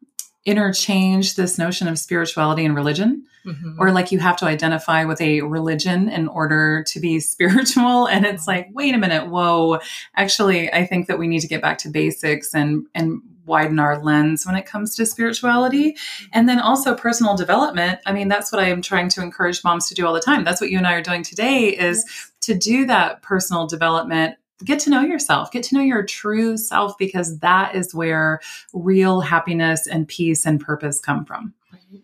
interchanged 0.45 1.37
this 1.37 1.59
notion 1.59 1.89
of 1.89 1.99
spirituality 1.99 2.65
and 2.65 2.75
religion 2.75 3.25
mm-hmm. 3.45 3.81
or 3.81 3.93
like 3.93 4.13
you 4.13 4.19
have 4.19 4.37
to 4.37 4.47
identify 4.47 5.05
with 5.05 5.21
a 5.21 5.41
religion 5.43 6.09
in 6.09 6.29
order 6.29 6.85
to 6.85 7.01
be 7.01 7.21
spiritual. 7.21 8.07
And 8.07 8.25
it's 8.25 8.47
like 8.47 8.69
wait 8.73 8.95
a 8.95 8.99
minute 8.99 9.29
whoa. 9.29 9.79
Actually 10.17 10.73
i 10.73 10.87
think 10.87 11.07
that 11.07 11.19
we 11.19 11.29
need 11.29 11.41
to 11.41 11.49
get 11.49 11.63
back 11.63 11.79
to 11.79 11.89
basics 11.89 12.55
and 12.55 12.87
and 12.95 13.21
widen 13.45 13.79
our 13.79 14.03
lens 14.03 14.45
when 14.45 14.57
it 14.57 14.67
comes 14.67 14.95
to 14.95 15.07
spirituality. 15.07 15.97
And 16.33 16.47
then 16.47 16.61
also 16.61 16.95
personal 16.95 17.35
development. 17.35 17.99
I 18.07 18.13
mean 18.13 18.29
that's 18.29 18.53
what 18.53 18.63
i 18.63 18.69
am 18.69 18.83
trying 18.83 19.09
to 19.11 19.23
encourage 19.23 19.65
moms 19.65 19.89
to 19.89 19.95
do 19.95 20.07
all 20.07 20.15
the 20.15 20.21
time. 20.21 20.45
That's 20.45 20.61
what 20.61 20.71
you 20.71 20.79
and 20.79 20.87
i 20.87 20.95
are 20.95 21.03
doing 21.03 21.23
today 21.23 21.69
is 21.69 22.05
yes. 22.07 22.33
to 22.43 22.55
do 22.55 22.87
that 22.87 23.23
personal 23.23 23.67
development 23.67 24.37
get 24.65 24.79
to 24.81 24.91
know 24.91 25.03
yourself, 25.03 25.51
get 25.51 25.63
to 25.65 25.75
know 25.75 25.83
your 25.83 26.05
true 26.05 26.57
self, 26.57 26.97
because 26.99 27.39
that 27.39 27.75
is 27.75 27.95
where 27.95 28.41
real 28.73 29.21
happiness 29.21 29.87
and 29.87 30.09
peace 30.09 30.45
and 30.45 30.61
purpose 30.61 31.01
come 31.01 31.25
from. 31.25 31.55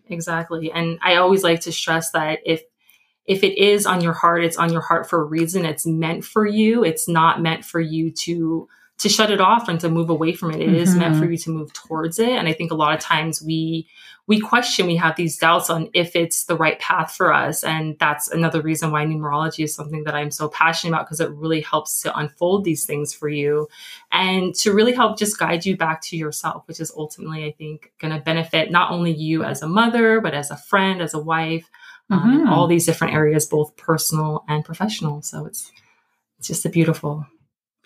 Exactly. 0.07 0.71
And 0.71 0.99
I 1.01 1.15
always 1.15 1.43
like 1.43 1.61
to 1.61 1.71
stress 1.71 2.11
that 2.11 2.39
if 2.45 2.61
if 3.25 3.43
it 3.43 3.57
is 3.57 3.87
on 3.87 4.01
your 4.01 4.13
heart, 4.13 4.43
it's 4.43 4.57
on 4.57 4.71
your 4.71 4.81
heart 4.81 5.09
for 5.09 5.21
a 5.21 5.25
reason. 5.25 5.65
It's 5.65 5.85
meant 5.85 6.23
for 6.23 6.45
you. 6.45 6.83
It's 6.83 7.07
not 7.07 7.41
meant 7.41 7.65
for 7.65 7.79
you 7.79 8.11
to 8.11 8.67
to 8.97 9.09
shut 9.09 9.31
it 9.31 9.41
off 9.41 9.67
and 9.67 9.79
to 9.81 9.89
move 9.89 10.09
away 10.09 10.33
from 10.33 10.51
it. 10.51 10.61
It 10.61 10.67
mm-hmm. 10.67 10.75
is 10.75 10.95
meant 10.95 11.15
for 11.15 11.23
mm-hmm. 11.23 11.31
you 11.31 11.37
to 11.39 11.49
move 11.49 11.73
towards 11.73 12.17
it. 12.19 12.29
And 12.29 12.47
I 12.47 12.53
think 12.53 12.71
a 12.71 12.75
lot 12.75 12.93
of 12.93 13.01
times 13.01 13.41
we 13.41 13.87
we 14.27 14.39
question, 14.39 14.87
we 14.87 14.95
have 14.95 15.15
these 15.15 15.37
doubts 15.37 15.69
on 15.69 15.89
if 15.93 16.15
it's 16.15 16.45
the 16.45 16.55
right 16.55 16.79
path 16.79 17.13
for 17.13 17.31
us. 17.31 17.63
And 17.63 17.95
that's 17.99 18.27
another 18.27 18.59
reason 18.59 18.91
why 18.91 19.05
numerology 19.05 19.63
is 19.63 19.75
something 19.75 20.03
that 20.05 20.15
I'm 20.15 20.31
so 20.31 20.49
passionate 20.49 20.93
about 20.93 21.05
because 21.05 21.19
it 21.19 21.29
really 21.29 21.61
helps 21.61 22.01
to 22.01 22.17
unfold 22.17 22.63
these 22.63 22.85
things 22.85 23.13
for 23.13 23.29
you 23.29 23.67
and 24.11 24.55
to 24.55 24.73
really 24.73 24.93
help 24.93 25.19
just 25.19 25.37
guide 25.37 25.63
you 25.63 25.77
back 25.77 26.01
to 26.03 26.17
yourself, 26.17 26.67
which 26.67 26.79
is 26.79 26.91
ultimately, 26.97 27.45
I 27.45 27.51
think, 27.51 27.91
going 27.99 28.15
to 28.15 28.19
benefit 28.19 28.71
not 28.71 28.91
only 28.91 29.13
you 29.13 29.43
as 29.43 29.61
a 29.61 29.67
mother, 29.67 30.19
but 30.21 30.33
as 30.33 30.49
a 30.49 30.57
friend, 30.57 31.03
as 31.03 31.13
a 31.13 31.19
wife, 31.19 31.69
um, 32.09 32.19
mm-hmm. 32.19 32.49
all 32.49 32.65
these 32.65 32.87
different 32.87 33.13
areas, 33.13 33.45
both 33.45 33.77
personal 33.77 34.43
and 34.47 34.65
professional. 34.65 35.21
So 35.21 35.45
it's, 35.45 35.71
it's 36.39 36.47
just 36.47 36.65
a 36.65 36.69
beautiful. 36.69 37.27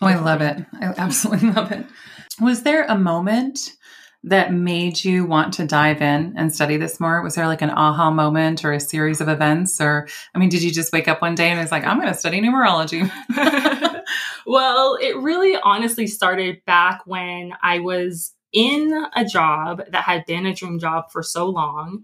Oh, 0.01 0.07
I 0.07 0.15
love 0.15 0.41
it. 0.41 0.65
I 0.79 0.93
absolutely 0.97 1.51
love 1.53 1.71
it. 1.71 1.85
Was 2.39 2.63
there 2.63 2.85
a 2.85 2.97
moment 2.97 3.73
that 4.23 4.53
made 4.53 5.03
you 5.03 5.25
want 5.25 5.53
to 5.53 5.65
dive 5.65 6.01
in 6.01 6.33
and 6.37 6.53
study 6.53 6.77
this 6.77 6.99
more? 6.99 7.21
Was 7.21 7.35
there 7.35 7.47
like 7.47 7.61
an 7.61 7.69
aha 7.69 8.11
moment 8.11 8.65
or 8.65 8.73
a 8.73 8.79
series 8.79 9.21
of 9.21 9.29
events? 9.29 9.79
Or, 9.79 10.07
I 10.35 10.39
mean, 10.39 10.49
did 10.49 10.61
you 10.61 10.71
just 10.71 10.91
wake 10.91 11.07
up 11.07 11.21
one 11.21 11.35
day 11.35 11.49
and 11.49 11.59
was 11.59 11.71
like, 11.71 11.85
I'm 11.85 11.99
going 11.99 12.11
to 12.11 12.19
study 12.19 12.41
numerology? 12.41 13.09
well, 14.45 14.97
it 15.01 15.15
really 15.17 15.57
honestly 15.63 16.05
started 16.07 16.63
back 16.65 17.01
when 17.05 17.53
I 17.61 17.79
was 17.79 18.33
in 18.51 19.05
a 19.15 19.23
job 19.23 19.83
that 19.91 20.03
had 20.03 20.25
been 20.25 20.45
a 20.45 20.53
dream 20.53 20.79
job 20.79 21.11
for 21.11 21.23
so 21.23 21.47
long. 21.49 22.03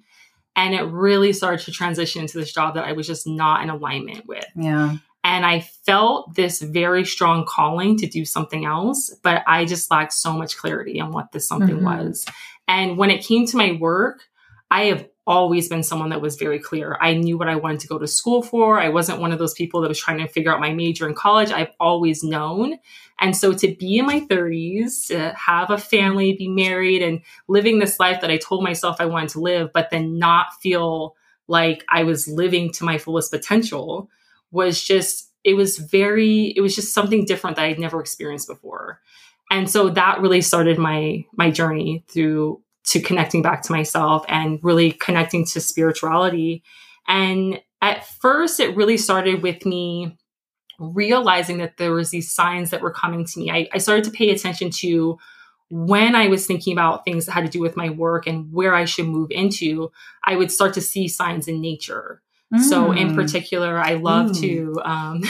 And 0.56 0.74
it 0.74 0.84
really 0.84 1.34
started 1.34 1.66
to 1.66 1.72
transition 1.72 2.22
into 2.22 2.38
this 2.38 2.54
job 2.54 2.76
that 2.76 2.86
I 2.86 2.94
was 2.94 3.08
just 3.08 3.28
not 3.28 3.62
in 3.62 3.70
alignment 3.70 4.26
with. 4.26 4.46
Yeah. 4.56 4.96
And 5.26 5.44
I 5.44 5.62
felt 5.62 6.36
this 6.36 6.62
very 6.62 7.04
strong 7.04 7.46
calling 7.48 7.98
to 7.98 8.06
do 8.06 8.26
something 8.26 8.64
else, 8.64 9.12
but 9.24 9.42
I 9.48 9.66
just 9.66 9.90
lacked 9.90 10.14
so 10.14 10.32
much 10.34 10.56
clarity 10.56 11.02
on 11.02 11.12
what 11.12 11.32
this 11.32 11.48
something 11.48 11.78
mm-hmm. 11.78 12.04
was. 12.04 12.28
And 12.68 12.96
when 12.96 13.10
it 13.10 13.26
came 13.26 13.48
to 13.48 13.58
my 13.58 13.72
work, 13.72 14.22
I 14.70 14.84
have 14.86 15.08
always 15.26 15.68
been 15.68 15.82
someone 15.82 16.10
that 16.10 16.22
was 16.22 16.36
very 16.36 16.60
clear. 16.60 16.96
I 17.02 17.16
knew 17.16 17.40
what 17.40 17.48
I 17.48 17.56
wanted 17.56 17.80
to 17.80 17.88
go 17.88 17.98
to 17.98 18.06
school 18.06 18.44
for. 18.44 18.80
I 18.80 18.90
wasn't 18.90 19.20
one 19.20 19.32
of 19.32 19.40
those 19.40 19.56
people 19.56 19.82
that 19.82 19.88
was 19.88 20.00
trying 20.00 20.20
to 20.20 20.28
figure 20.28 20.54
out 20.54 20.60
my 20.60 20.74
major 20.74 21.08
in 21.10 21.16
college. 21.16 21.50
I've 21.50 21.74
always 21.80 22.24
known. 22.24 22.78
And 23.20 23.36
so 23.36 23.52
to 23.52 23.76
be 23.76 23.98
in 23.98 24.06
my 24.06 24.20
30s, 24.20 25.08
to 25.08 25.34
have 25.34 25.72
a 25.72 25.80
family, 25.80 26.34
be 26.34 26.50
married, 26.50 27.02
and 27.02 27.22
living 27.48 27.80
this 27.80 28.00
life 28.00 28.22
that 28.22 28.30
I 28.30 28.38
told 28.38 28.64
myself 28.64 28.98
I 29.00 29.06
wanted 29.06 29.30
to 29.30 29.40
live, 29.40 29.72
but 29.74 29.90
then 29.90 30.20
not 30.20 30.54
feel 30.62 31.16
like 31.48 31.84
I 31.90 32.04
was 32.04 32.28
living 32.28 32.72
to 32.74 32.84
my 32.84 33.00
fullest 33.00 33.32
potential 33.32 34.08
was 34.56 34.82
just 34.82 35.32
it 35.44 35.54
was 35.54 35.78
very 35.78 36.54
it 36.56 36.62
was 36.62 36.74
just 36.74 36.94
something 36.94 37.26
different 37.26 37.58
that 37.58 37.66
I'd 37.66 37.80
never 37.80 38.00
experienced 38.00 38.48
before. 38.48 39.02
And 39.52 39.70
so 39.70 39.90
that 39.90 40.22
really 40.22 40.42
started 40.42 40.80
my 40.80 41.26
my 41.34 41.52
journey 41.52 42.04
through 42.08 42.62
to 42.86 43.02
connecting 43.02 43.42
back 43.42 43.62
to 43.64 43.74
myself 43.74 44.26
and 44.28 44.60
really 44.64 44.92
connecting 44.92 45.46
to 45.48 45.60
spirituality. 45.60 46.64
And 47.08 47.62
at 47.82 48.06
first 48.06 48.60
it 48.60 48.76
really 48.76 48.98
started 48.98 49.44
with 49.44 49.66
me 49.66 50.18
realizing 50.80 51.58
that 51.58 51.78
there 51.78 51.94
was 51.94 52.10
these 52.10 52.34
signs 52.34 52.70
that 52.70 52.82
were 52.82 52.92
coming 52.92 53.26
to 53.26 53.40
me. 53.40 53.52
I, 53.52 53.68
I 53.74 53.78
started 53.78 54.06
to 54.06 54.12
pay 54.12 54.30
attention 54.30 54.70
to 54.72 55.18
when 55.70 56.16
I 56.16 56.28
was 56.28 56.46
thinking 56.46 56.74
about 56.74 57.04
things 57.04 57.26
that 57.26 57.34
had 57.34 57.46
to 57.46 57.52
do 57.52 57.60
with 57.60 57.76
my 57.76 57.90
work 57.90 58.28
and 58.28 58.52
where 58.54 58.76
I 58.76 58.86
should 58.86 59.08
move 59.08 59.32
into, 59.32 59.92
I 60.24 60.36
would 60.36 60.52
start 60.52 60.74
to 60.76 60.82
see 60.82 61.08
signs 61.08 61.48
in 61.48 61.60
nature. 61.60 62.22
So, 62.70 62.92
in 62.92 63.10
mm. 63.10 63.16
particular, 63.16 63.80
I 63.80 63.96
love 63.96 64.32
mm. 64.32 64.40
to 64.42 64.82
um, 64.86 65.24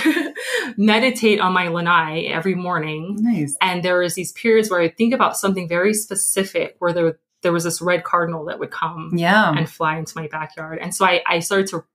meditate 0.78 1.40
on 1.40 1.54
my 1.54 1.70
lanai 1.70 2.26
every 2.26 2.56
morning. 2.56 3.18
Nice. 3.20 3.56
And 3.62 3.84
there 3.84 4.00
was 4.00 4.16
these 4.16 4.32
periods 4.34 4.70
where 4.70 4.82
I 4.82 4.90
think 4.90 5.14
about 5.14 5.38
something 5.38 5.68
very 5.68 5.94
specific, 5.94 6.76
where 6.80 6.94
there 6.94 7.18
there 7.42 7.54
was 7.54 7.64
this 7.64 7.82
red 7.82 8.04
cardinal 8.04 8.46
that 8.46 8.60
would 8.60 8.72
come 8.72 9.12
yeah. 9.16 9.54
and 9.56 9.70
fly 9.70 9.98
into 9.98 10.14
my 10.16 10.28
backyard. 10.28 10.80
And 10.82 10.96
so 10.96 11.06
I, 11.06 11.22
I 11.28 11.40
started 11.40 11.68
to 11.68 11.86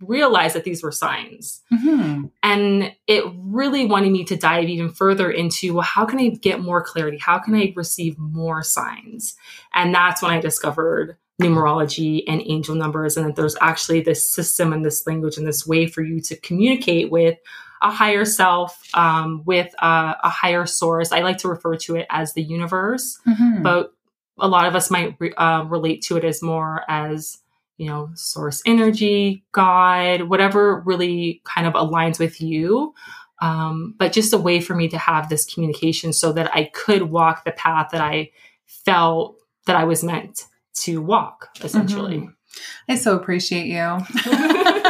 realize 0.00 0.54
that 0.54 0.64
these 0.64 0.82
were 0.82 0.92
signs. 0.92 1.62
Mm-hmm. 1.72 2.26
And 2.42 2.94
it 3.06 3.24
really 3.36 3.86
wanted 3.86 4.12
me 4.12 4.24
to 4.24 4.36
dive 4.36 4.68
even 4.68 4.88
further 4.88 5.30
into 5.30 5.74
well, 5.74 5.82
how 5.82 6.06
can 6.06 6.20
I 6.20 6.28
get 6.28 6.60
more 6.60 6.82
clarity? 6.82 7.18
How 7.18 7.38
can 7.38 7.54
I 7.54 7.72
receive 7.76 8.18
more 8.18 8.62
signs? 8.62 9.36
And 9.74 9.94
that's 9.94 10.22
when 10.22 10.30
I 10.30 10.40
discovered 10.40 11.16
numerology 11.40 12.22
and 12.28 12.42
angel 12.44 12.74
numbers, 12.74 13.16
and 13.16 13.26
that 13.26 13.36
there's 13.36 13.56
actually 13.60 14.00
this 14.00 14.28
system 14.28 14.72
and 14.72 14.84
this 14.84 15.06
language 15.06 15.36
and 15.36 15.46
this 15.46 15.66
way 15.66 15.86
for 15.86 16.02
you 16.02 16.20
to 16.20 16.36
communicate 16.36 17.10
with 17.10 17.38
a 17.82 17.90
higher 17.90 18.24
self, 18.24 18.78
um, 18.94 19.42
with 19.46 19.74
a, 19.78 20.16
a, 20.22 20.28
higher 20.28 20.66
source. 20.66 21.12
I 21.12 21.20
like 21.20 21.38
to 21.38 21.48
refer 21.48 21.76
to 21.76 21.96
it 21.96 22.06
as 22.10 22.34
the 22.34 22.42
universe, 22.42 23.18
mm-hmm. 23.26 23.62
but 23.62 23.94
a 24.38 24.48
lot 24.48 24.66
of 24.66 24.74
us 24.74 24.90
might 24.90 25.16
re- 25.18 25.32
uh, 25.36 25.64
relate 25.64 26.02
to 26.02 26.16
it 26.16 26.24
as 26.24 26.42
more 26.42 26.84
as 26.88 27.38
you 27.76 27.86
know 27.86 28.10
source 28.14 28.60
energy 28.66 29.42
god 29.52 30.22
whatever 30.22 30.80
really 30.80 31.40
kind 31.44 31.66
of 31.66 31.72
aligns 31.72 32.18
with 32.18 32.40
you 32.40 32.94
um, 33.42 33.94
but 33.98 34.12
just 34.12 34.34
a 34.34 34.38
way 34.38 34.60
for 34.60 34.74
me 34.74 34.86
to 34.88 34.98
have 34.98 35.28
this 35.28 35.46
communication 35.46 36.12
so 36.12 36.30
that 36.30 36.54
i 36.54 36.64
could 36.64 37.04
walk 37.04 37.44
the 37.44 37.52
path 37.52 37.88
that 37.92 38.02
i 38.02 38.30
felt 38.66 39.36
that 39.66 39.76
i 39.76 39.84
was 39.84 40.04
meant 40.04 40.44
to 40.74 41.00
walk 41.02 41.48
essentially 41.62 42.18
mm-hmm. 42.18 42.92
i 42.92 42.94
so 42.94 43.16
appreciate 43.16 43.66
you 43.66 43.98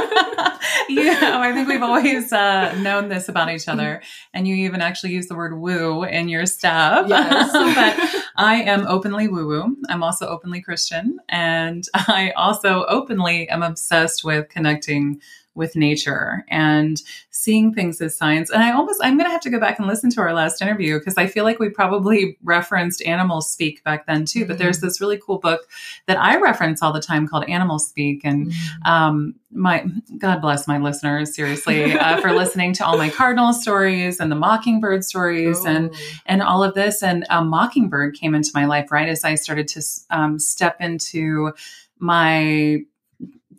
you 0.90 1.04
know, 1.04 1.40
I 1.40 1.52
think 1.52 1.68
we've 1.68 1.82
always 1.82 2.32
uh, 2.32 2.74
known 2.80 3.08
this 3.08 3.28
about 3.28 3.50
each 3.50 3.68
other. 3.68 4.02
And 4.34 4.46
you 4.46 4.54
even 4.56 4.80
actually 4.80 5.12
use 5.12 5.28
the 5.28 5.36
word 5.36 5.58
woo 5.58 6.02
in 6.02 6.28
your 6.28 6.46
stuff. 6.46 7.08
Yes. 7.08 7.52
but 7.52 8.24
I 8.36 8.62
am 8.62 8.86
openly 8.86 9.28
woo 9.28 9.46
woo. 9.46 9.76
I'm 9.88 10.02
also 10.02 10.26
openly 10.26 10.60
Christian. 10.60 11.18
And 11.28 11.84
I 11.94 12.32
also 12.36 12.84
openly 12.86 13.48
am 13.48 13.62
obsessed 13.62 14.24
with 14.24 14.48
connecting 14.48 15.20
with 15.54 15.74
nature 15.74 16.44
and 16.48 17.02
seeing 17.30 17.74
things 17.74 18.00
as 18.00 18.16
science. 18.16 18.50
And 18.50 18.62
I 18.62 18.72
almost, 18.72 19.00
I'm 19.02 19.16
going 19.16 19.26
to 19.26 19.32
have 19.32 19.40
to 19.42 19.50
go 19.50 19.58
back 19.58 19.78
and 19.78 19.88
listen 19.88 20.10
to 20.10 20.20
our 20.20 20.32
last 20.32 20.62
interview 20.62 20.98
because 20.98 21.16
I 21.16 21.26
feel 21.26 21.44
like 21.44 21.58
we 21.58 21.68
probably 21.68 22.38
referenced 22.42 23.02
Animal 23.02 23.40
Speak 23.40 23.82
back 23.82 24.06
then 24.06 24.24
too. 24.24 24.40
Mm-hmm. 24.40 24.48
But 24.48 24.58
there's 24.58 24.78
mm-hmm. 24.78 24.86
this 24.86 25.00
really 25.00 25.18
cool 25.18 25.38
book 25.38 25.68
that 26.06 26.18
I 26.18 26.38
reference 26.38 26.82
all 26.82 26.92
the 26.92 27.00
time 27.00 27.26
called 27.26 27.48
Animal 27.48 27.78
Speak. 27.78 28.22
And 28.24 28.46
mm-hmm. 28.46 28.90
um, 28.90 29.34
my, 29.50 29.84
God 30.18 30.40
bless 30.40 30.68
my 30.68 30.78
listeners, 30.78 31.34
seriously, 31.34 31.92
uh, 31.98 32.20
for 32.20 32.32
listening 32.32 32.72
to 32.74 32.86
all 32.86 32.96
my 32.96 33.10
cardinal 33.10 33.52
stories 33.52 34.20
and 34.20 34.30
the 34.30 34.36
mockingbird 34.36 35.04
stories 35.04 35.58
oh. 35.62 35.68
and, 35.68 35.94
and 36.26 36.42
all 36.42 36.62
of 36.62 36.74
this. 36.74 37.02
And 37.02 37.26
a 37.28 37.42
mockingbird 37.44 38.14
came 38.14 38.34
into 38.34 38.50
my 38.54 38.66
life 38.66 38.92
right 38.92 39.08
as 39.08 39.24
I 39.24 39.34
started 39.34 39.66
to 39.68 39.82
um, 40.10 40.38
step 40.38 40.76
into 40.80 41.52
my 41.98 42.82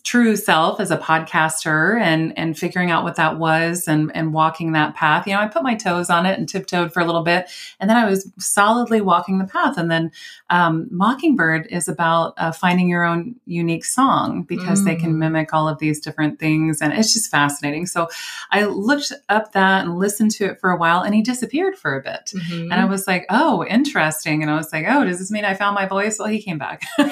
true 0.04 0.36
self 0.36 0.80
as 0.80 0.90
a 0.90 0.98
podcaster 0.98 2.00
and 2.00 2.38
and 2.38 2.58
figuring 2.58 2.90
out 2.90 3.04
what 3.04 3.16
that 3.16 3.38
was 3.38 3.88
and 3.88 4.12
and 4.16 4.34
walking 4.34 4.72
that 4.72 4.96
path 4.96 5.28
you 5.28 5.34
know 5.34 5.40
i 5.40 5.48
put 5.48 5.62
my 5.62 5.76
toes 5.76 6.10
on 6.10 6.26
it 6.26 6.40
and 6.40 6.50
tiptoed 6.50 6.92
for 6.92 7.02
a 7.02 7.06
little 7.06 7.22
bit 7.22 7.48
and 7.80 7.88
then 7.90 7.98
i 7.98 8.10
was 8.10 8.32
solidly 8.40 9.00
walking 9.00 9.38
the 9.38 9.46
path 9.46 9.78
and 9.78 9.92
then 9.92 10.12
um, 10.50 10.88
mockingbird 10.92 11.68
is 11.68 11.88
about 11.88 12.34
uh, 12.38 12.52
finding 12.52 12.90
your 12.90 13.04
own 13.04 13.36
unique 13.46 13.86
song 13.86 14.44
because 14.44 14.82
mm. 14.82 14.86
they 14.86 14.96
can 14.96 15.14
mm. 15.14 15.18
mimic 15.18 15.54
all 15.54 15.68
of 15.68 15.78
these 15.78 16.00
different 16.00 16.40
things 16.40 16.82
and 16.82 16.94
it's 16.94 17.14
just 17.14 17.30
fascinating 17.30 17.86
so 17.86 18.08
i 18.52 18.64
looked 18.64 19.12
up 19.30 19.52
that 19.52 19.86
and 19.86 20.00
listened 20.00 20.32
to 20.32 20.46
it 20.46 20.60
for 20.60 20.72
a 20.72 20.78
while 20.78 21.02
and 21.02 21.14
he 21.14 21.22
disappeared 21.22 21.76
for 21.76 21.96
a 21.96 22.02
bit 22.02 22.32
mm-hmm. 22.36 22.72
and 22.72 22.74
i 22.74 22.86
was 22.86 23.06
like 23.06 23.26
oh 23.30 23.64
interesting 23.66 24.42
and 24.42 24.50
i 24.50 24.56
was 24.56 24.74
like 24.74 24.86
oh 24.88 25.04
does 25.04 25.20
this 25.20 25.30
mean 25.30 25.46
i 25.46 25.54
found 25.54 25.76
my 25.76 25.86
voice 25.86 26.18
well 26.18 26.28
he 26.28 26.42
came 26.42 26.58
back 26.58 26.82
but 26.98 27.12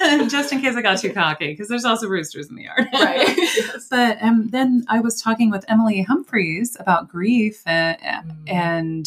just 0.28 0.52
in 0.52 0.60
case 0.60 0.74
i 0.74 0.82
got 0.82 0.87
got 0.88 1.00
too 1.00 1.12
cocky 1.12 1.48
because 1.48 1.68
there's 1.68 1.84
also 1.84 2.08
roosters 2.08 2.48
in 2.48 2.56
the 2.56 2.64
yard. 2.64 2.88
Right. 2.92 3.28
yes. 3.36 3.86
But 3.90 4.22
um, 4.22 4.48
then 4.48 4.84
I 4.88 5.00
was 5.00 5.20
talking 5.20 5.50
with 5.50 5.64
Emily 5.68 6.02
Humphreys 6.02 6.76
about 6.80 7.08
grief 7.08 7.62
and, 7.66 7.98
mm. 8.00 8.34
and 8.46 9.06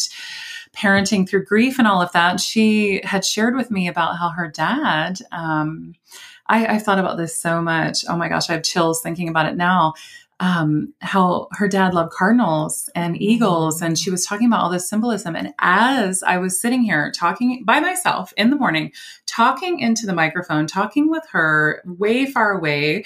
parenting 0.76 1.28
through 1.28 1.46
grief 1.46 1.80
and 1.80 1.88
all 1.88 2.02
of 2.02 2.12
that. 2.14 2.40
She 2.40 3.02
had 3.04 3.26
shared 3.26 3.56
with 3.56 3.72
me 3.72 3.88
about 3.88 4.18
how 4.18 4.30
her 4.30 4.48
dad, 4.48 5.20
um, 5.32 5.96
I, 6.48 6.76
I 6.76 6.80
thought 6.80 7.00
about 7.00 7.18
this 7.18 7.38
so 7.38 7.62
much. 7.62 8.04
Oh 8.08 8.16
my 8.16 8.30
gosh, 8.30 8.50
I 8.50 8.54
have 8.54 8.64
chills 8.64 9.02
thinking 9.02 9.30
about 9.30 9.48
it 9.48 9.56
now 9.56 9.94
um, 10.42 10.92
how 11.02 11.48
her 11.52 11.68
dad 11.68 11.94
loved 11.94 12.12
cardinals 12.12 12.90
and 12.96 13.22
eagles, 13.22 13.80
and 13.80 13.98
she 13.98 14.10
was 14.10 14.26
talking 14.26 14.48
about 14.48 14.62
all 14.62 14.72
this 14.72 14.90
symbolism. 14.90 15.36
And 15.36 15.54
as 15.60 16.24
I 16.24 16.40
was 16.40 16.60
sitting 16.60 16.82
here 16.82 17.12
talking 17.16 17.64
by 17.64 17.80
myself 17.80 18.34
in 18.36 18.50
the 18.50 18.56
morning, 18.56 18.92
talking 19.28 19.80
into 19.80 20.08
the 20.08 20.16
microphone, 20.16 20.66
talking 20.66 21.12
with 21.12 21.24
her 21.32 21.84
way 21.86 22.26
far 22.26 22.54
away, 22.54 23.06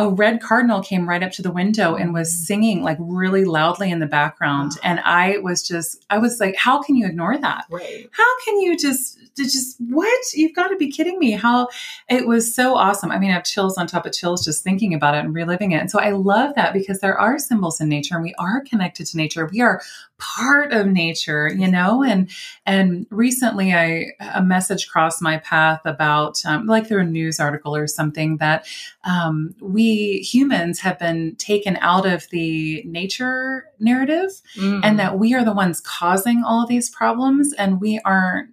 a 0.00 0.08
red 0.08 0.40
cardinal 0.40 0.80
came 0.80 1.08
right 1.08 1.22
up 1.22 1.32
to 1.32 1.42
the 1.42 1.50
window 1.50 1.94
and 1.94 2.14
was 2.14 2.28
mm. 2.28 2.46
singing 2.46 2.82
like 2.82 2.96
really 3.00 3.44
loudly 3.44 3.90
in 3.90 4.00
the 4.00 4.06
background. 4.06 4.72
And 4.82 5.00
I 5.00 5.38
was 5.38 5.66
just, 5.66 6.04
I 6.10 6.18
was 6.18 6.40
like, 6.40 6.56
how 6.56 6.82
can 6.82 6.96
you 6.96 7.06
ignore 7.06 7.36
that? 7.38 7.66
Right. 7.70 8.08
How 8.12 8.40
can 8.44 8.60
you 8.60 8.76
just 8.76 9.18
just 9.36 9.76
what? 9.80 10.34
You've 10.34 10.54
got 10.54 10.68
to 10.68 10.76
be 10.76 10.90
kidding 10.90 11.18
me. 11.18 11.32
How? 11.32 11.68
It 12.08 12.26
was 12.26 12.54
so 12.54 12.74
awesome. 12.74 13.10
I 13.10 13.18
mean 13.18 13.30
i 13.30 13.34
have 13.34 13.44
chills 13.44 13.78
on 13.78 13.86
top 13.86 14.04
of 14.04 14.12
chills 14.12 14.44
just 14.44 14.62
thinking 14.62 14.92
about 14.92 15.14
it 15.14 15.24
and 15.24 15.34
reliving 15.34 15.72
it. 15.72 15.80
And 15.80 15.90
so 15.90 15.98
i 15.98 16.10
love 16.10 16.54
that 16.56 16.72
because 16.72 17.00
there 17.00 17.18
are 17.18 17.38
symbols 17.38 17.80
in 17.80 17.88
nature 17.88 18.14
and 18.14 18.24
we 18.24 18.34
are 18.38 18.62
connected 18.62 19.06
to 19.06 19.16
nature. 19.16 19.48
We 19.50 19.60
are 19.60 19.82
part 20.20 20.72
of 20.72 20.86
nature 20.86 21.48
you 21.48 21.68
know 21.68 22.02
and 22.02 22.30
and 22.66 23.06
recently 23.10 23.72
i 23.72 24.06
a 24.34 24.42
message 24.42 24.88
crossed 24.88 25.20
my 25.20 25.38
path 25.38 25.80
about 25.84 26.40
um, 26.44 26.66
like 26.66 26.86
through 26.86 27.00
a 27.00 27.04
news 27.04 27.40
article 27.40 27.74
or 27.74 27.86
something 27.86 28.36
that 28.36 28.66
um, 29.04 29.54
we 29.60 30.18
humans 30.18 30.80
have 30.80 30.98
been 30.98 31.34
taken 31.36 31.76
out 31.80 32.06
of 32.06 32.28
the 32.30 32.82
nature 32.84 33.64
narrative 33.78 34.30
mm. 34.56 34.80
and 34.84 34.98
that 34.98 35.18
we 35.18 35.34
are 35.34 35.44
the 35.44 35.52
ones 35.52 35.80
causing 35.80 36.42
all 36.44 36.66
these 36.66 36.88
problems 36.90 37.52
and 37.54 37.80
we 37.80 37.98
aren't 38.04 38.50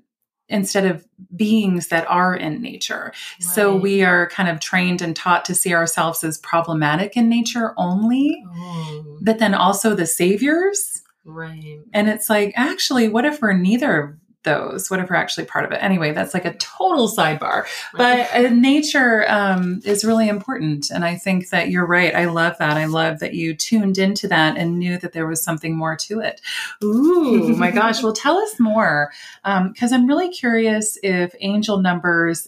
instead 0.49 0.85
of 0.85 1.05
beings 1.35 1.87
that 1.87 2.09
are 2.09 2.35
in 2.35 2.61
nature. 2.61 3.11
Right. 3.11 3.43
So 3.43 3.75
we 3.75 4.03
are 4.03 4.29
kind 4.29 4.49
of 4.49 4.59
trained 4.59 5.01
and 5.01 5.15
taught 5.15 5.45
to 5.45 5.55
see 5.55 5.73
ourselves 5.73 6.23
as 6.23 6.37
problematic 6.37 7.17
in 7.17 7.29
nature 7.29 7.73
only, 7.77 8.43
oh. 8.49 9.17
but 9.21 9.39
then 9.39 9.53
also 9.53 9.93
the 9.93 10.07
saviors. 10.07 11.01
Right. 11.27 11.79
And 11.93 12.09
it's 12.09 12.29
like, 12.29 12.53
actually, 12.55 13.09
what 13.09 13.25
if 13.25 13.41
we're 13.41 13.53
neither 13.53 13.99
of 13.99 14.15
those? 14.43 14.89
What 14.89 15.01
if 15.01 15.09
we're 15.09 15.17
actually 15.17 15.45
part 15.45 15.65
of 15.65 15.71
it? 15.71 15.83
Anyway 15.83 16.13
that's 16.13 16.33
like 16.33 16.45
a 16.45 16.53
total 16.55 17.09
sidebar. 17.09 17.65
But 17.93 18.33
uh, 18.33 18.49
nature 18.49 19.25
um, 19.29 19.81
is 19.83 20.05
really 20.05 20.29
important 20.29 20.89
and 20.89 21.03
i 21.03 21.15
think 21.15 21.49
that 21.49 21.69
you're 21.69 21.85
right. 21.85 22.15
I 22.15 22.25
love 22.25 22.57
that. 22.59 22.77
I 22.77 22.85
love 22.85 23.19
that 23.19 23.33
you 23.33 23.53
tuned 23.53 23.97
into 23.97 24.27
that 24.29 24.57
and 24.57 24.79
knew 24.79 24.97
that 24.99 25.11
there 25.11 25.27
was 25.27 25.43
something 25.43 25.75
more 25.75 25.97
to 25.97 26.21
it. 26.21 26.39
Ooh 26.83 27.55
my 27.57 27.71
gosh. 27.79 28.01
Well 28.01 28.13
tell 28.13 28.37
us 28.37 28.59
more 28.59 29.11
because 29.43 29.91
um, 29.91 29.93
i'm 29.93 30.07
really 30.07 30.29
curious 30.29 30.97
if 31.03 31.35
angel 31.41 31.79
numbers 31.79 32.47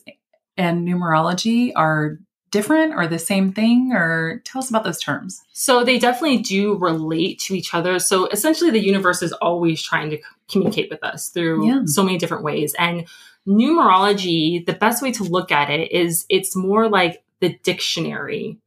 and 0.58 0.88
numerology 0.88 1.72
are 1.76 2.18
different 2.52 2.94
or 2.94 3.08
the 3.08 3.20
same 3.20 3.52
thing 3.52 3.92
or 3.94 4.42
tell 4.46 4.60
us 4.60 4.70
about 4.70 4.84
those 4.84 5.00
terms. 5.00 5.44
So 5.54 5.84
they 5.84 6.00
definitely 6.00 6.40
do 6.40 6.76
relate 6.76 7.40
to 7.40 7.56
each 7.56 7.74
other. 7.74 8.00
So 8.00 8.28
essentially 8.28 8.72
the 8.72 8.84
universe 8.84 9.22
is 9.22 9.34
always 9.34 9.82
trying 9.82 10.10
to 10.12 10.20
communicate 10.50 10.90
with 10.90 11.04
us 11.04 11.30
through 11.30 11.68
yeah. 11.68 11.82
so 11.86 12.04
many 12.04 12.18
different 12.18 12.44
ways. 12.44 12.76
And 12.78 13.08
numerology 13.48 14.66
the 14.66 14.74
best 14.74 15.02
way 15.02 15.12
to 15.14 15.24
look 15.24 15.52
at 15.52 15.70
it 15.70 15.92
is 15.92 16.26
it's 16.30 16.56
more 16.56 16.90
like 16.90 17.24
the 17.40 17.58
dictionary 17.64 18.58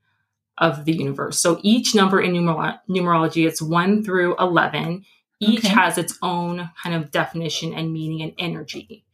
of 0.58 0.84
the 0.84 0.92
universe. 0.92 1.38
So 1.38 1.60
each 1.62 1.94
number 1.94 2.20
in 2.20 2.32
numer- 2.32 2.78
numerology 2.88 3.46
it's 3.46 3.62
1 3.62 4.04
through 4.04 4.36
11 4.38 5.04
each 5.40 5.64
okay. 5.64 5.68
has 5.68 5.98
its 5.98 6.16
own 6.22 6.70
kind 6.80 6.94
of 6.94 7.10
definition 7.10 7.74
and 7.74 7.92
meaning 7.92 8.22
and 8.22 8.32
energy 8.38 9.04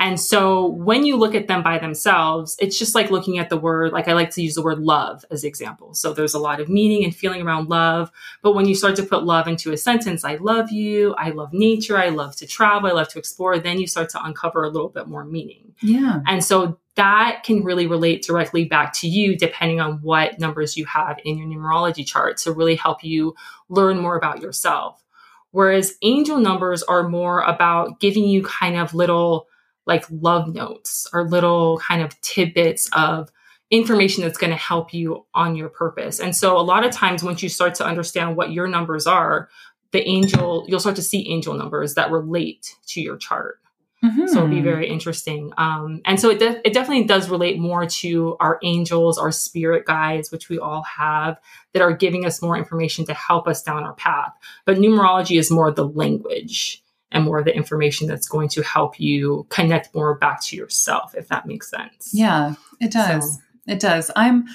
and 0.00 0.18
so 0.18 0.66
when 0.66 1.04
you 1.04 1.18
look 1.18 1.34
at 1.34 1.46
them 1.46 1.62
by 1.62 1.78
themselves, 1.78 2.56
it's 2.58 2.78
just 2.78 2.94
like 2.94 3.10
looking 3.10 3.38
at 3.38 3.50
the 3.50 3.58
word, 3.58 3.92
like 3.92 4.08
I 4.08 4.14
like 4.14 4.30
to 4.30 4.42
use 4.42 4.54
the 4.54 4.62
word 4.62 4.78
love 4.78 5.26
as 5.30 5.44
example. 5.44 5.92
So 5.92 6.14
there's 6.14 6.32
a 6.32 6.38
lot 6.38 6.58
of 6.58 6.70
meaning 6.70 7.04
and 7.04 7.14
feeling 7.14 7.42
around 7.42 7.68
love. 7.68 8.10
But 8.42 8.54
when 8.54 8.66
you 8.66 8.74
start 8.74 8.96
to 8.96 9.02
put 9.02 9.24
love 9.24 9.46
into 9.46 9.72
a 9.72 9.76
sentence, 9.76 10.24
I 10.24 10.36
love 10.36 10.70
you, 10.70 11.14
I 11.18 11.30
love 11.30 11.52
nature, 11.52 11.98
I 11.98 12.08
love 12.08 12.34
to 12.36 12.46
travel, 12.46 12.88
I 12.88 12.94
love 12.94 13.08
to 13.08 13.18
explore, 13.18 13.58
then 13.58 13.78
you 13.78 13.86
start 13.86 14.08
to 14.10 14.24
uncover 14.24 14.64
a 14.64 14.70
little 14.70 14.88
bit 14.88 15.06
more 15.06 15.26
meaning. 15.26 15.74
Yeah. 15.82 16.20
And 16.26 16.42
so 16.42 16.78
that 16.94 17.42
can 17.44 17.62
really 17.62 17.86
relate 17.86 18.22
directly 18.22 18.64
back 18.64 18.94
to 18.94 19.06
you 19.06 19.36
depending 19.36 19.80
on 19.80 20.00
what 20.00 20.40
numbers 20.40 20.78
you 20.78 20.86
have 20.86 21.18
in 21.26 21.36
your 21.36 21.46
numerology 21.46 22.06
chart 22.06 22.38
to 22.38 22.52
really 22.52 22.74
help 22.74 23.04
you 23.04 23.34
learn 23.68 23.98
more 23.98 24.16
about 24.16 24.40
yourself. 24.40 25.04
Whereas 25.50 25.96
angel 26.00 26.38
numbers 26.38 26.82
are 26.84 27.06
more 27.06 27.42
about 27.42 28.00
giving 28.00 28.24
you 28.24 28.42
kind 28.42 28.76
of 28.76 28.94
little 28.94 29.46
like 29.90 30.06
love 30.10 30.54
notes 30.54 31.06
or 31.12 31.28
little 31.28 31.78
kind 31.86 32.00
of 32.00 32.18
tidbits 32.22 32.88
of 32.92 33.30
information 33.70 34.22
that's 34.22 34.38
going 34.38 34.50
to 34.50 34.56
help 34.56 34.94
you 34.94 35.26
on 35.34 35.56
your 35.56 35.68
purpose. 35.68 36.20
And 36.20 36.34
so 36.34 36.56
a 36.56 36.62
lot 36.62 36.84
of 36.84 36.92
times 36.92 37.22
once 37.22 37.42
you 37.42 37.48
start 37.48 37.74
to 37.76 37.84
understand 37.84 38.36
what 38.36 38.52
your 38.52 38.66
numbers 38.66 39.06
are, 39.06 39.48
the 39.90 40.08
angel, 40.08 40.64
you'll 40.68 40.80
start 40.80 40.96
to 40.96 41.02
see 41.02 41.28
angel 41.28 41.54
numbers 41.54 41.94
that 41.94 42.10
relate 42.10 42.76
to 42.86 43.00
your 43.00 43.16
chart. 43.16 43.58
Mm-hmm. 44.04 44.28
So 44.28 44.38
it'll 44.38 44.48
be 44.48 44.62
very 44.62 44.88
interesting. 44.88 45.52
Um, 45.58 46.00
and 46.06 46.18
so 46.18 46.30
it, 46.30 46.38
de- 46.38 46.66
it 46.66 46.72
definitely 46.72 47.04
does 47.04 47.28
relate 47.28 47.58
more 47.58 47.84
to 47.84 48.36
our 48.40 48.58
angels, 48.62 49.18
our 49.18 49.30
spirit 49.30 49.84
guides, 49.84 50.30
which 50.30 50.48
we 50.48 50.58
all 50.58 50.82
have, 50.84 51.38
that 51.74 51.82
are 51.82 51.92
giving 51.92 52.24
us 52.24 52.40
more 52.40 52.56
information 52.56 53.04
to 53.06 53.14
help 53.14 53.46
us 53.46 53.62
down 53.62 53.84
our 53.84 53.92
path. 53.94 54.32
But 54.64 54.78
numerology 54.78 55.38
is 55.38 55.50
more 55.50 55.70
the 55.70 55.86
language 55.86 56.82
and 57.12 57.24
more 57.24 57.38
of 57.38 57.44
the 57.44 57.54
information 57.54 58.06
that's 58.06 58.28
going 58.28 58.48
to 58.50 58.62
help 58.62 58.98
you 59.00 59.46
connect 59.50 59.94
more 59.94 60.16
back 60.16 60.42
to 60.44 60.56
yourself, 60.56 61.14
if 61.14 61.28
that 61.28 61.46
makes 61.46 61.70
sense. 61.70 62.10
Yeah, 62.12 62.54
it 62.80 62.92
does. 62.92 63.34
So. 63.34 63.40
It 63.66 63.80
does. 63.80 64.10
I'm 64.16 64.46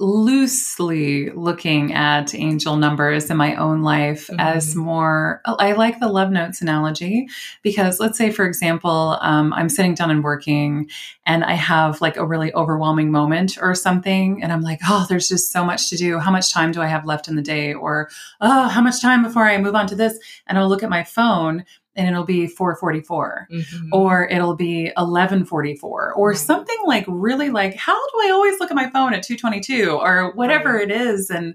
loosely 0.00 1.30
looking 1.30 1.94
at 1.94 2.34
angel 2.34 2.76
numbers 2.76 3.30
in 3.30 3.36
my 3.36 3.54
own 3.54 3.82
life 3.82 4.26
mm-hmm. 4.26 4.40
as 4.40 4.74
more 4.74 5.40
i 5.46 5.70
like 5.70 6.00
the 6.00 6.08
love 6.08 6.32
notes 6.32 6.60
analogy 6.60 7.28
because 7.62 8.00
let's 8.00 8.18
say 8.18 8.28
for 8.32 8.44
example 8.44 9.16
um, 9.20 9.52
i'm 9.52 9.68
sitting 9.68 9.94
down 9.94 10.10
and 10.10 10.24
working 10.24 10.90
and 11.26 11.44
i 11.44 11.52
have 11.52 12.00
like 12.00 12.16
a 12.16 12.26
really 12.26 12.52
overwhelming 12.54 13.12
moment 13.12 13.56
or 13.60 13.72
something 13.72 14.42
and 14.42 14.52
i'm 14.52 14.62
like 14.62 14.80
oh 14.88 15.06
there's 15.08 15.28
just 15.28 15.52
so 15.52 15.64
much 15.64 15.88
to 15.88 15.96
do 15.96 16.18
how 16.18 16.30
much 16.30 16.52
time 16.52 16.72
do 16.72 16.82
i 16.82 16.88
have 16.88 17.06
left 17.06 17.28
in 17.28 17.36
the 17.36 17.42
day 17.42 17.72
or 17.72 18.10
oh 18.40 18.66
how 18.66 18.80
much 18.80 19.00
time 19.00 19.22
before 19.22 19.44
i 19.44 19.56
move 19.58 19.76
on 19.76 19.86
to 19.86 19.94
this 19.94 20.18
and 20.48 20.58
i'll 20.58 20.68
look 20.68 20.82
at 20.82 20.90
my 20.90 21.04
phone 21.04 21.64
and 21.96 22.08
it'll 22.08 22.24
be 22.24 22.46
444 22.46 23.48
mm-hmm. 23.50 23.88
or 23.92 24.26
it'll 24.28 24.56
be 24.56 24.84
1144 24.96 26.12
or 26.14 26.32
mm-hmm. 26.32 26.36
something 26.36 26.76
like 26.84 27.04
really 27.08 27.50
like 27.50 27.74
how 27.76 27.94
do 27.94 28.28
i 28.28 28.30
always 28.30 28.58
look 28.60 28.70
at 28.70 28.76
my 28.76 28.90
phone 28.90 29.14
at 29.14 29.22
222 29.22 29.90
or 29.90 30.32
whatever 30.34 30.74
right. 30.74 30.90
it 30.90 30.90
is 30.90 31.30
and 31.30 31.54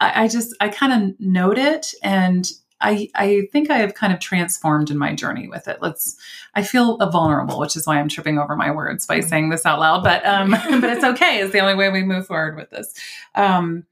I, 0.00 0.24
I 0.24 0.28
just 0.28 0.54
i 0.60 0.68
kind 0.68 0.92
of 0.92 1.20
note 1.20 1.58
it 1.58 1.92
and 2.02 2.50
I, 2.80 3.08
I 3.14 3.48
think 3.50 3.70
I 3.70 3.78
have 3.78 3.94
kind 3.94 4.12
of 4.12 4.20
transformed 4.20 4.90
in 4.90 4.98
my 4.98 5.14
journey 5.14 5.48
with 5.48 5.68
it. 5.68 5.78
Let's. 5.80 6.16
I 6.54 6.62
feel 6.62 6.98
vulnerable, 6.98 7.58
which 7.58 7.76
is 7.76 7.86
why 7.86 7.98
I'm 7.98 8.08
tripping 8.08 8.38
over 8.38 8.56
my 8.56 8.70
words 8.70 9.06
by 9.06 9.20
mm-hmm. 9.20 9.28
saying 9.28 9.48
this 9.50 9.64
out 9.64 9.80
loud. 9.80 10.04
But 10.04 10.24
um, 10.26 10.50
but 10.80 10.90
it's 10.90 11.04
okay. 11.04 11.40
It's 11.40 11.52
the 11.52 11.60
only 11.60 11.74
way 11.74 11.88
we 11.88 12.02
move 12.02 12.26
forward 12.26 12.56
with 12.56 12.70
this. 12.70 12.92
Um, 13.34 13.86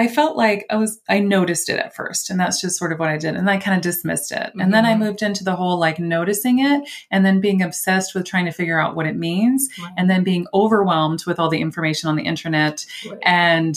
I 0.00 0.08
felt 0.08 0.34
like 0.34 0.64
I 0.70 0.76
was, 0.76 0.98
I 1.10 1.18
noticed 1.18 1.68
it 1.68 1.78
at 1.78 1.94
first, 1.94 2.30
and 2.30 2.40
that's 2.40 2.58
just 2.58 2.78
sort 2.78 2.90
of 2.90 2.98
what 2.98 3.10
I 3.10 3.18
did. 3.18 3.34
And 3.34 3.50
I 3.50 3.58
kind 3.58 3.76
of 3.76 3.82
dismissed 3.82 4.32
it. 4.32 4.38
Mm-hmm. 4.38 4.60
And 4.62 4.72
then 4.72 4.86
I 4.86 4.92
mm-hmm. 4.92 5.00
moved 5.00 5.20
into 5.20 5.44
the 5.44 5.54
whole 5.54 5.78
like 5.78 5.98
noticing 5.98 6.60
it 6.60 6.88
and 7.10 7.26
then 7.26 7.38
being 7.38 7.60
obsessed 7.60 8.14
with 8.14 8.24
trying 8.24 8.46
to 8.46 8.50
figure 8.50 8.80
out 8.80 8.96
what 8.96 9.06
it 9.06 9.14
means 9.14 9.68
right. 9.78 9.92
and 9.98 10.08
then 10.08 10.24
being 10.24 10.46
overwhelmed 10.54 11.26
with 11.26 11.38
all 11.38 11.50
the 11.50 11.60
information 11.60 12.08
on 12.08 12.16
the 12.16 12.22
internet 12.22 12.86
right. 13.06 13.18
and 13.24 13.76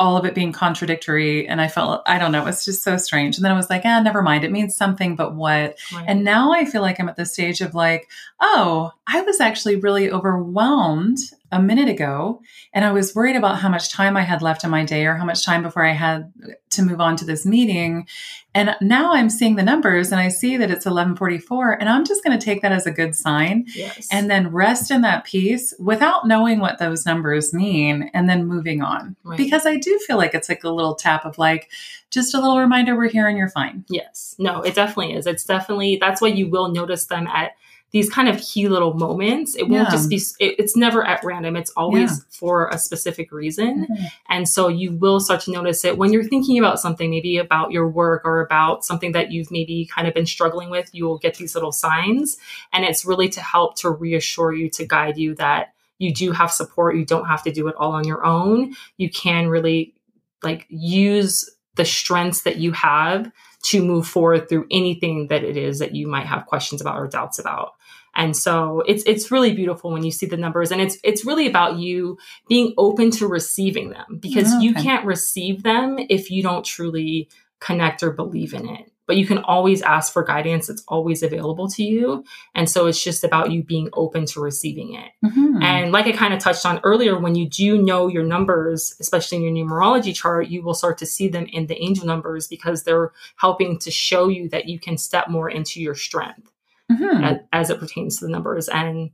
all 0.00 0.16
of 0.16 0.24
it 0.24 0.34
being 0.34 0.50
contradictory. 0.50 1.46
And 1.46 1.60
I 1.60 1.68
felt, 1.68 2.02
I 2.06 2.18
don't 2.18 2.32
know, 2.32 2.46
it's 2.48 2.64
just 2.64 2.82
so 2.82 2.96
strange. 2.96 3.36
And 3.36 3.44
then 3.44 3.52
I 3.52 3.56
was 3.56 3.70
like, 3.70 3.82
ah, 3.84 4.02
never 4.02 4.22
mind. 4.22 4.42
It 4.42 4.50
means 4.50 4.76
something, 4.76 5.14
but 5.14 5.36
what? 5.36 5.78
Right. 5.92 6.04
And 6.08 6.24
now 6.24 6.52
I 6.52 6.64
feel 6.64 6.82
like 6.82 6.98
I'm 6.98 7.08
at 7.08 7.14
the 7.14 7.24
stage 7.24 7.60
of 7.60 7.72
like, 7.72 8.08
oh, 8.40 8.90
I 9.06 9.20
was 9.20 9.40
actually 9.40 9.76
really 9.76 10.10
overwhelmed 10.10 11.18
a 11.52 11.62
minute 11.62 11.88
ago. 11.88 12.40
And 12.72 12.84
I 12.84 12.92
was 12.92 13.14
worried 13.14 13.36
about 13.36 13.58
how 13.58 13.68
much 13.68 13.90
time 13.90 14.16
I 14.16 14.22
had 14.22 14.42
left 14.42 14.64
in 14.64 14.70
my 14.70 14.84
day 14.84 15.06
or 15.06 15.14
how 15.14 15.24
much 15.24 15.44
time 15.44 15.62
before 15.62 15.84
I 15.84 15.92
had 15.92 16.32
to 16.70 16.82
move 16.82 17.00
on 17.00 17.16
to 17.16 17.24
this 17.24 17.46
meeting. 17.46 18.06
And 18.54 18.74
now 18.80 19.12
I'm 19.12 19.30
seeing 19.30 19.56
the 19.56 19.62
numbers 19.62 20.10
and 20.12 20.20
I 20.20 20.28
see 20.28 20.56
that 20.56 20.70
it's 20.70 20.86
1144 20.86 21.72
and 21.72 21.88
I'm 21.88 22.04
just 22.04 22.24
going 22.24 22.38
to 22.38 22.44
take 22.44 22.62
that 22.62 22.72
as 22.72 22.86
a 22.86 22.90
good 22.90 23.14
sign 23.14 23.66
yes. 23.74 24.08
and 24.10 24.30
then 24.30 24.48
rest 24.48 24.90
in 24.90 25.02
that 25.02 25.24
peace 25.24 25.74
without 25.78 26.26
knowing 26.26 26.58
what 26.58 26.78
those 26.78 27.06
numbers 27.06 27.54
mean 27.54 28.10
and 28.14 28.28
then 28.28 28.46
moving 28.46 28.82
on. 28.82 29.14
Right. 29.22 29.36
Because 29.36 29.66
I 29.66 29.76
do 29.76 29.98
feel 30.06 30.16
like 30.16 30.34
it's 30.34 30.48
like 30.48 30.64
a 30.64 30.70
little 30.70 30.94
tap 30.94 31.24
of 31.24 31.38
like, 31.38 31.70
just 32.10 32.34
a 32.34 32.40
little 32.40 32.58
reminder 32.58 32.96
we're 32.96 33.08
here 33.08 33.28
and 33.28 33.36
you're 33.36 33.50
fine. 33.50 33.84
Yes. 33.88 34.34
No, 34.38 34.62
it 34.62 34.74
definitely 34.74 35.14
is. 35.14 35.26
It's 35.26 35.44
definitely, 35.44 35.98
that's 36.00 36.20
why 36.20 36.28
you 36.28 36.48
will 36.48 36.68
notice 36.68 37.06
them 37.06 37.26
at 37.26 37.52
these 37.92 38.10
kind 38.10 38.28
of 38.28 38.40
key 38.40 38.68
little 38.68 38.94
moments. 38.94 39.54
It 39.54 39.68
won't 39.68 39.84
yeah. 39.84 39.90
just 39.90 40.10
be, 40.10 40.16
it, 40.16 40.56
it's 40.58 40.76
never 40.76 41.06
at 41.06 41.22
random. 41.24 41.56
It's 41.56 41.70
always 41.76 42.10
yeah. 42.10 42.24
for 42.30 42.68
a 42.68 42.78
specific 42.78 43.32
reason. 43.32 43.86
Mm-hmm. 43.86 44.04
And 44.28 44.48
so 44.48 44.68
you 44.68 44.92
will 44.92 45.20
start 45.20 45.40
to 45.42 45.52
notice 45.52 45.84
it 45.84 45.96
when 45.96 46.12
you're 46.12 46.24
thinking 46.24 46.58
about 46.58 46.80
something, 46.80 47.10
maybe 47.10 47.38
about 47.38 47.70
your 47.70 47.88
work 47.88 48.22
or 48.24 48.40
about 48.40 48.84
something 48.84 49.12
that 49.12 49.30
you've 49.30 49.50
maybe 49.50 49.88
kind 49.94 50.08
of 50.08 50.14
been 50.14 50.26
struggling 50.26 50.68
with, 50.68 50.90
you 50.92 51.04
will 51.04 51.18
get 51.18 51.36
these 51.36 51.54
little 51.54 51.72
signs. 51.72 52.36
And 52.72 52.84
it's 52.84 53.04
really 53.04 53.28
to 53.30 53.40
help 53.40 53.76
to 53.76 53.90
reassure 53.90 54.52
you, 54.52 54.68
to 54.70 54.86
guide 54.86 55.16
you 55.16 55.34
that 55.36 55.72
you 55.98 56.12
do 56.12 56.32
have 56.32 56.50
support. 56.50 56.96
You 56.96 57.06
don't 57.06 57.26
have 57.26 57.42
to 57.44 57.52
do 57.52 57.68
it 57.68 57.76
all 57.76 57.92
on 57.92 58.04
your 58.04 58.26
own. 58.26 58.74
You 58.96 59.10
can 59.10 59.48
really 59.48 59.94
like 60.42 60.66
use 60.68 61.48
the 61.76 61.84
strengths 61.84 62.42
that 62.42 62.56
you 62.56 62.72
have 62.72 63.30
to 63.66 63.84
move 63.84 64.06
forward 64.06 64.48
through 64.48 64.64
anything 64.70 65.26
that 65.28 65.42
it 65.42 65.56
is 65.56 65.80
that 65.80 65.92
you 65.92 66.06
might 66.06 66.26
have 66.26 66.46
questions 66.46 66.80
about 66.80 66.96
or 66.96 67.08
doubts 67.08 67.40
about. 67.40 67.72
And 68.14 68.34
so 68.36 68.82
it's 68.86 69.02
it's 69.06 69.30
really 69.30 69.54
beautiful 69.54 69.90
when 69.90 70.04
you 70.04 70.12
see 70.12 70.26
the 70.26 70.36
numbers 70.36 70.70
and 70.70 70.80
it's 70.80 70.96
it's 71.02 71.26
really 71.26 71.48
about 71.48 71.76
you 71.76 72.16
being 72.48 72.72
open 72.78 73.10
to 73.12 73.26
receiving 73.26 73.90
them 73.90 74.18
because 74.20 74.52
oh, 74.52 74.56
okay. 74.56 74.64
you 74.64 74.74
can't 74.74 75.04
receive 75.04 75.64
them 75.64 75.98
if 75.98 76.30
you 76.30 76.42
don't 76.42 76.64
truly 76.64 77.28
connect 77.60 78.02
or 78.02 78.12
believe 78.12 78.54
in 78.54 78.68
it. 78.68 78.90
But 79.06 79.16
you 79.16 79.26
can 79.26 79.38
always 79.38 79.82
ask 79.82 80.12
for 80.12 80.24
guidance. 80.24 80.68
It's 80.68 80.82
always 80.88 81.22
available 81.22 81.68
to 81.70 81.82
you. 81.82 82.24
And 82.54 82.68
so 82.68 82.86
it's 82.86 83.02
just 83.02 83.22
about 83.22 83.52
you 83.52 83.62
being 83.62 83.88
open 83.92 84.26
to 84.26 84.40
receiving 84.40 84.94
it. 84.94 85.12
Mm-hmm. 85.24 85.62
And 85.62 85.92
like 85.92 86.06
I 86.06 86.12
kind 86.12 86.34
of 86.34 86.40
touched 86.40 86.66
on 86.66 86.80
earlier, 86.82 87.18
when 87.18 87.34
you 87.34 87.48
do 87.48 87.80
know 87.80 88.08
your 88.08 88.24
numbers, 88.24 88.96
especially 89.00 89.38
in 89.38 89.56
your 89.56 89.66
numerology 89.66 90.14
chart, 90.14 90.48
you 90.48 90.62
will 90.62 90.74
start 90.74 90.98
to 90.98 91.06
see 91.06 91.28
them 91.28 91.46
in 91.46 91.66
the 91.66 91.80
angel 91.82 92.06
numbers 92.06 92.48
because 92.48 92.82
they're 92.82 93.12
helping 93.36 93.78
to 93.78 93.90
show 93.90 94.28
you 94.28 94.48
that 94.48 94.68
you 94.68 94.78
can 94.78 94.98
step 94.98 95.28
more 95.28 95.48
into 95.48 95.80
your 95.80 95.94
strength 95.94 96.50
mm-hmm. 96.90 97.24
as, 97.24 97.38
as, 97.52 97.70
it 97.70 97.80
pertains 97.80 98.18
to 98.18 98.26
the 98.26 98.30
numbers. 98.30 98.68
And 98.68 99.10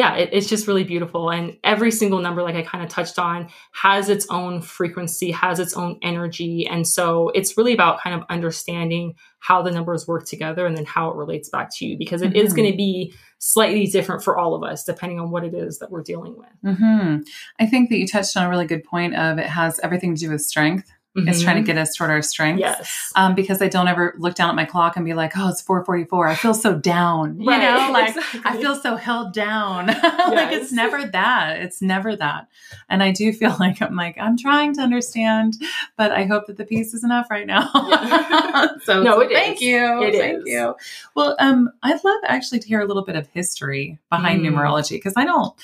yeah, 0.00 0.14
it, 0.14 0.30
it's 0.32 0.48
just 0.48 0.66
really 0.66 0.82
beautiful. 0.82 1.30
And 1.30 1.58
every 1.62 1.90
single 1.90 2.20
number, 2.20 2.42
like 2.42 2.54
I 2.54 2.62
kind 2.62 2.82
of 2.82 2.88
touched 2.88 3.18
on, 3.18 3.50
has 3.72 4.08
its 4.08 4.26
own 4.30 4.62
frequency, 4.62 5.30
has 5.30 5.58
its 5.58 5.76
own 5.76 5.98
energy. 6.00 6.66
And 6.66 6.88
so 6.88 7.28
it's 7.34 7.58
really 7.58 7.74
about 7.74 8.00
kind 8.00 8.16
of 8.18 8.24
understanding 8.30 9.14
how 9.40 9.60
the 9.60 9.70
numbers 9.70 10.08
work 10.08 10.24
together 10.24 10.64
and 10.64 10.74
then 10.74 10.86
how 10.86 11.10
it 11.10 11.16
relates 11.16 11.50
back 11.50 11.68
to 11.76 11.84
you 11.84 11.98
because 11.98 12.22
it 12.22 12.28
mm-hmm. 12.28 12.46
is 12.46 12.54
going 12.54 12.70
to 12.70 12.76
be 12.78 13.12
slightly 13.40 13.86
different 13.88 14.24
for 14.24 14.38
all 14.38 14.54
of 14.54 14.62
us 14.62 14.84
depending 14.84 15.20
on 15.20 15.30
what 15.30 15.44
it 15.44 15.52
is 15.52 15.80
that 15.80 15.90
we're 15.90 16.02
dealing 16.02 16.34
with. 16.34 16.74
Mm-hmm. 16.78 17.18
I 17.58 17.66
think 17.66 17.90
that 17.90 17.98
you 17.98 18.06
touched 18.06 18.38
on 18.38 18.46
a 18.46 18.48
really 18.48 18.66
good 18.66 18.84
point 18.84 19.14
of 19.16 19.36
it 19.36 19.48
has 19.48 19.78
everything 19.82 20.14
to 20.14 20.20
do 20.20 20.30
with 20.30 20.40
strength 20.40 20.90
mm-hmm. 21.16 21.28
is 21.28 21.42
trying 21.42 21.56
to 21.56 21.62
get 21.62 21.76
us 21.76 21.94
toward 21.94 22.10
our 22.10 22.22
strengths. 22.22 22.60
Yes. 22.60 23.12
Um, 23.16 23.34
because 23.34 23.60
I 23.60 23.68
don't 23.68 23.88
ever 23.88 24.14
look 24.18 24.34
down 24.34 24.48
at 24.50 24.54
my 24.54 24.64
clock 24.64 24.96
and 24.96 25.04
be 25.04 25.14
like, 25.14 25.32
oh, 25.36 25.48
it's 25.48 25.60
444. 25.62 26.28
I 26.28 26.34
feel 26.34 26.54
so 26.54 26.74
down. 26.74 27.40
You 27.40 27.48
right, 27.48 27.60
know, 27.60 27.92
like 27.92 28.16
exactly. 28.16 28.40
I 28.44 28.56
feel 28.60 28.76
so 28.76 28.96
held 28.96 29.32
down. 29.32 29.88
Yes. 29.88 30.28
like 30.34 30.52
it's 30.52 30.72
never 30.72 31.06
that. 31.06 31.60
It's 31.60 31.82
never 31.82 32.14
that. 32.16 32.48
And 32.88 33.02
I 33.02 33.10
do 33.10 33.32
feel 33.32 33.56
like 33.60 33.82
I'm 33.82 33.96
like, 33.96 34.16
I'm 34.18 34.36
trying 34.36 34.74
to 34.74 34.82
understand, 34.82 35.54
but 35.96 36.12
I 36.12 36.24
hope 36.24 36.46
that 36.46 36.56
the 36.56 36.64
peace 36.64 36.94
is 36.94 37.04
enough 37.04 37.30
right 37.30 37.46
now. 37.46 37.70
Yeah. 37.74 38.68
so, 38.84 39.02
no, 39.02 39.20
so 39.20 39.28
thank 39.28 39.56
is. 39.56 39.62
you. 39.62 40.02
It 40.02 40.14
thank 40.14 40.38
is. 40.38 40.44
you. 40.46 40.74
Well, 41.14 41.36
um, 41.38 41.70
I'd 41.82 42.02
love 42.04 42.20
actually 42.26 42.60
to 42.60 42.68
hear 42.68 42.80
a 42.80 42.86
little 42.86 43.04
bit 43.04 43.16
of 43.16 43.26
history 43.28 43.98
behind 44.10 44.42
mm. 44.42 44.50
numerology 44.50 44.90
because 44.90 45.14
I 45.16 45.24
don't 45.24 45.54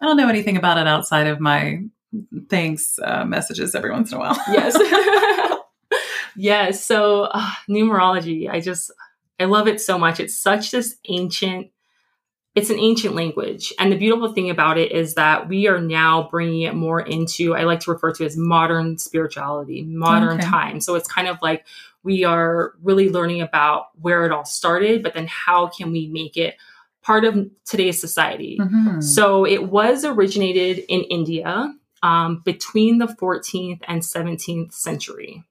I 0.00 0.06
don't 0.06 0.16
know 0.16 0.28
anything 0.28 0.56
about 0.56 0.78
it 0.78 0.86
outside 0.86 1.26
of 1.26 1.40
my 1.40 1.82
thanks 2.48 2.98
uh, 3.02 3.24
messages 3.24 3.74
every 3.74 3.90
once 3.90 4.12
in 4.12 4.18
a 4.18 4.20
while. 4.20 4.38
yes. 4.48 4.76
yes. 6.36 6.84
So 6.84 7.24
uh, 7.24 7.50
numerology, 7.68 8.48
I 8.48 8.60
just, 8.60 8.92
I 9.38 9.44
love 9.44 9.68
it 9.68 9.80
so 9.80 9.98
much. 9.98 10.20
It's 10.20 10.36
such 10.36 10.70
this 10.70 10.96
ancient, 11.08 11.70
it's 12.54 12.70
an 12.70 12.78
ancient 12.78 13.14
language. 13.14 13.72
And 13.78 13.92
the 13.92 13.96
beautiful 13.96 14.32
thing 14.32 14.50
about 14.50 14.78
it 14.78 14.92
is 14.92 15.14
that 15.14 15.48
we 15.48 15.68
are 15.68 15.80
now 15.80 16.28
bringing 16.30 16.62
it 16.62 16.74
more 16.74 17.00
into, 17.00 17.54
I 17.54 17.64
like 17.64 17.80
to 17.80 17.92
refer 17.92 18.12
to 18.12 18.24
as 18.24 18.36
modern 18.36 18.98
spirituality, 18.98 19.82
modern 19.82 20.38
okay. 20.38 20.48
time. 20.48 20.80
So 20.80 20.94
it's 20.94 21.08
kind 21.08 21.28
of 21.28 21.38
like 21.42 21.66
we 22.02 22.24
are 22.24 22.72
really 22.82 23.10
learning 23.10 23.42
about 23.42 23.88
where 24.00 24.24
it 24.24 24.32
all 24.32 24.44
started, 24.44 25.02
but 25.02 25.14
then 25.14 25.26
how 25.26 25.68
can 25.68 25.92
we 25.92 26.08
make 26.08 26.36
it 26.36 26.56
part 27.08 27.24
of 27.24 27.48
today's 27.64 27.98
society. 27.98 28.58
Mm-hmm. 28.60 29.00
So 29.00 29.46
it 29.46 29.70
was 29.70 30.04
originated 30.04 30.84
in 30.88 31.00
India 31.04 31.74
um, 32.02 32.42
between 32.44 32.98
the 32.98 33.06
14th 33.06 33.80
and 33.86 34.02
17th 34.02 34.72
century. 34.72 35.44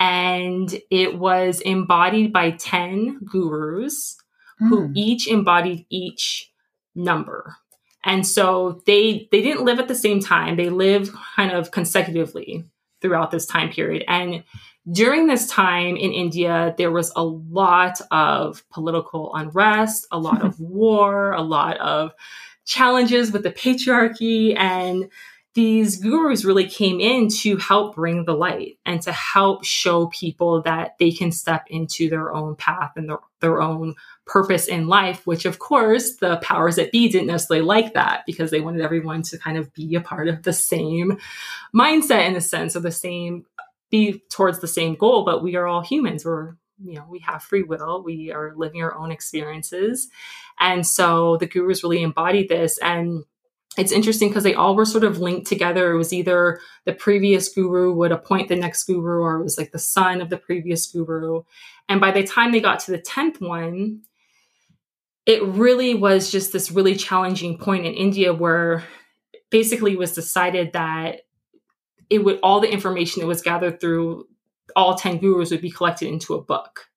And 0.00 0.80
it 0.90 1.18
was 1.18 1.60
embodied 1.60 2.32
by 2.32 2.52
10 2.52 3.20
gurus 3.24 4.16
mm. 4.60 4.68
who 4.68 4.86
hmm. 4.86 4.92
each 4.96 5.28
embodied 5.28 5.86
each 5.90 6.50
number. 6.94 7.56
And 8.04 8.26
so 8.26 8.82
they 8.86 9.28
they 9.30 9.42
didn't 9.42 9.64
live 9.64 9.78
at 9.78 9.88
the 9.88 9.94
same 9.94 10.20
time. 10.20 10.56
They 10.56 10.70
lived 10.70 11.12
kind 11.36 11.52
of 11.52 11.70
consecutively 11.70 12.64
throughout 13.00 13.30
this 13.30 13.46
time 13.46 13.70
period. 13.70 14.04
And 14.08 14.42
during 14.90 15.26
this 15.26 15.46
time 15.46 15.96
in 15.96 16.12
India, 16.12 16.74
there 16.76 16.90
was 16.90 17.12
a 17.14 17.22
lot 17.22 18.00
of 18.10 18.68
political 18.70 19.34
unrest, 19.34 20.06
a 20.10 20.18
lot 20.18 20.42
of 20.42 20.58
war, 20.60 21.32
a 21.32 21.42
lot 21.42 21.76
of 21.78 22.12
challenges 22.64 23.30
with 23.30 23.42
the 23.42 23.52
patriarchy 23.52 24.56
and 24.56 25.08
these 25.54 25.96
gurus 25.96 26.44
really 26.44 26.66
came 26.66 26.98
in 26.98 27.28
to 27.28 27.58
help 27.58 27.94
bring 27.94 28.24
the 28.24 28.32
light 28.32 28.78
and 28.86 29.02
to 29.02 29.12
help 29.12 29.64
show 29.64 30.06
people 30.06 30.62
that 30.62 30.96
they 30.98 31.10
can 31.10 31.30
step 31.30 31.64
into 31.68 32.08
their 32.08 32.32
own 32.32 32.56
path 32.56 32.92
and 32.96 33.08
their, 33.08 33.18
their 33.40 33.60
own 33.60 33.94
purpose 34.24 34.66
in 34.66 34.88
life, 34.88 35.26
which 35.26 35.44
of 35.44 35.58
course 35.58 36.16
the 36.16 36.36
powers 36.38 36.76
that 36.76 36.90
be 36.90 37.08
didn't 37.08 37.26
necessarily 37.26 37.64
like 37.64 37.92
that 37.92 38.22
because 38.24 38.50
they 38.50 38.60
wanted 38.60 38.80
everyone 38.80 39.20
to 39.20 39.38
kind 39.38 39.58
of 39.58 39.72
be 39.74 39.94
a 39.94 40.00
part 40.00 40.28
of 40.28 40.42
the 40.42 40.54
same 40.54 41.18
mindset 41.74 42.26
in 42.26 42.34
a 42.34 42.40
sense 42.40 42.74
of 42.74 42.82
the 42.82 42.92
same, 42.92 43.44
be 43.90 44.22
towards 44.30 44.60
the 44.60 44.68
same 44.68 44.94
goal. 44.94 45.22
But 45.22 45.42
we 45.42 45.56
are 45.56 45.66
all 45.66 45.82
humans. 45.82 46.24
We're, 46.24 46.54
you 46.82 46.94
know, 46.94 47.04
we 47.10 47.18
have 47.18 47.42
free 47.42 47.62
will. 47.62 48.02
We 48.02 48.32
are 48.32 48.54
living 48.56 48.82
our 48.82 48.96
own 48.96 49.12
experiences. 49.12 50.08
And 50.58 50.86
so 50.86 51.36
the 51.36 51.46
gurus 51.46 51.82
really 51.82 52.02
embodied 52.02 52.48
this. 52.48 52.78
And 52.78 53.24
it's 53.78 53.92
interesting 53.92 54.28
because 54.28 54.44
they 54.44 54.54
all 54.54 54.76
were 54.76 54.84
sort 54.84 55.04
of 55.04 55.18
linked 55.18 55.46
together. 55.46 55.92
It 55.92 55.96
was 55.96 56.12
either 56.12 56.60
the 56.84 56.92
previous 56.92 57.48
guru 57.48 57.92
would 57.94 58.12
appoint 58.12 58.48
the 58.48 58.56
next 58.56 58.84
guru, 58.84 59.22
or 59.22 59.38
it 59.38 59.42
was 59.42 59.56
like 59.56 59.72
the 59.72 59.78
son 59.78 60.20
of 60.20 60.28
the 60.28 60.36
previous 60.36 60.86
guru. 60.86 61.42
And 61.88 62.00
by 62.00 62.10
the 62.10 62.22
time 62.22 62.52
they 62.52 62.60
got 62.60 62.80
to 62.80 62.90
the 62.90 62.98
10th 62.98 63.40
one, 63.40 64.02
it 65.24 65.42
really 65.42 65.94
was 65.94 66.30
just 66.30 66.52
this 66.52 66.70
really 66.70 66.96
challenging 66.96 67.56
point 67.56 67.86
in 67.86 67.94
India 67.94 68.34
where 68.34 68.84
basically 69.50 69.96
was 69.96 70.12
decided 70.12 70.72
that 70.72 71.20
it 72.10 72.24
would 72.24 72.38
all 72.42 72.60
the 72.60 72.70
information 72.70 73.20
that 73.20 73.26
was 73.26 73.42
gathered 73.42 73.80
through 73.80 74.26
all 74.74 74.96
10 74.96 75.18
gurus 75.18 75.50
would 75.50 75.60
be 75.60 75.70
collected 75.70 76.08
into 76.08 76.34
a 76.34 76.42
book 76.42 76.88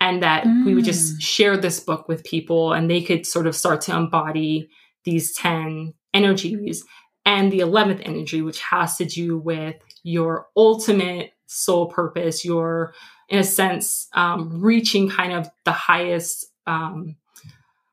and 0.00 0.22
that 0.22 0.44
mm. 0.44 0.64
we 0.64 0.74
would 0.74 0.84
just 0.84 1.16
mm. 1.16 1.20
share 1.20 1.56
this 1.56 1.80
book 1.80 2.08
with 2.08 2.24
people 2.24 2.72
and 2.72 2.88
they 2.90 3.02
could 3.02 3.26
sort 3.26 3.46
of 3.46 3.56
start 3.56 3.80
to 3.80 3.96
embody 3.96 4.70
these 5.04 5.34
10 5.34 5.94
energies 6.14 6.84
and 7.24 7.52
the 7.52 7.60
11th 7.60 8.02
energy 8.04 8.42
which 8.42 8.60
has 8.60 8.96
to 8.96 9.04
do 9.04 9.38
with 9.38 9.76
your 10.02 10.46
ultimate 10.56 11.32
soul 11.46 11.86
purpose 11.86 12.44
your 12.44 12.94
in 13.28 13.38
a 13.38 13.44
sense 13.44 14.08
um, 14.14 14.60
reaching 14.60 15.08
kind 15.08 15.32
of 15.32 15.48
the 15.64 15.72
highest 15.72 16.46
um, 16.66 17.16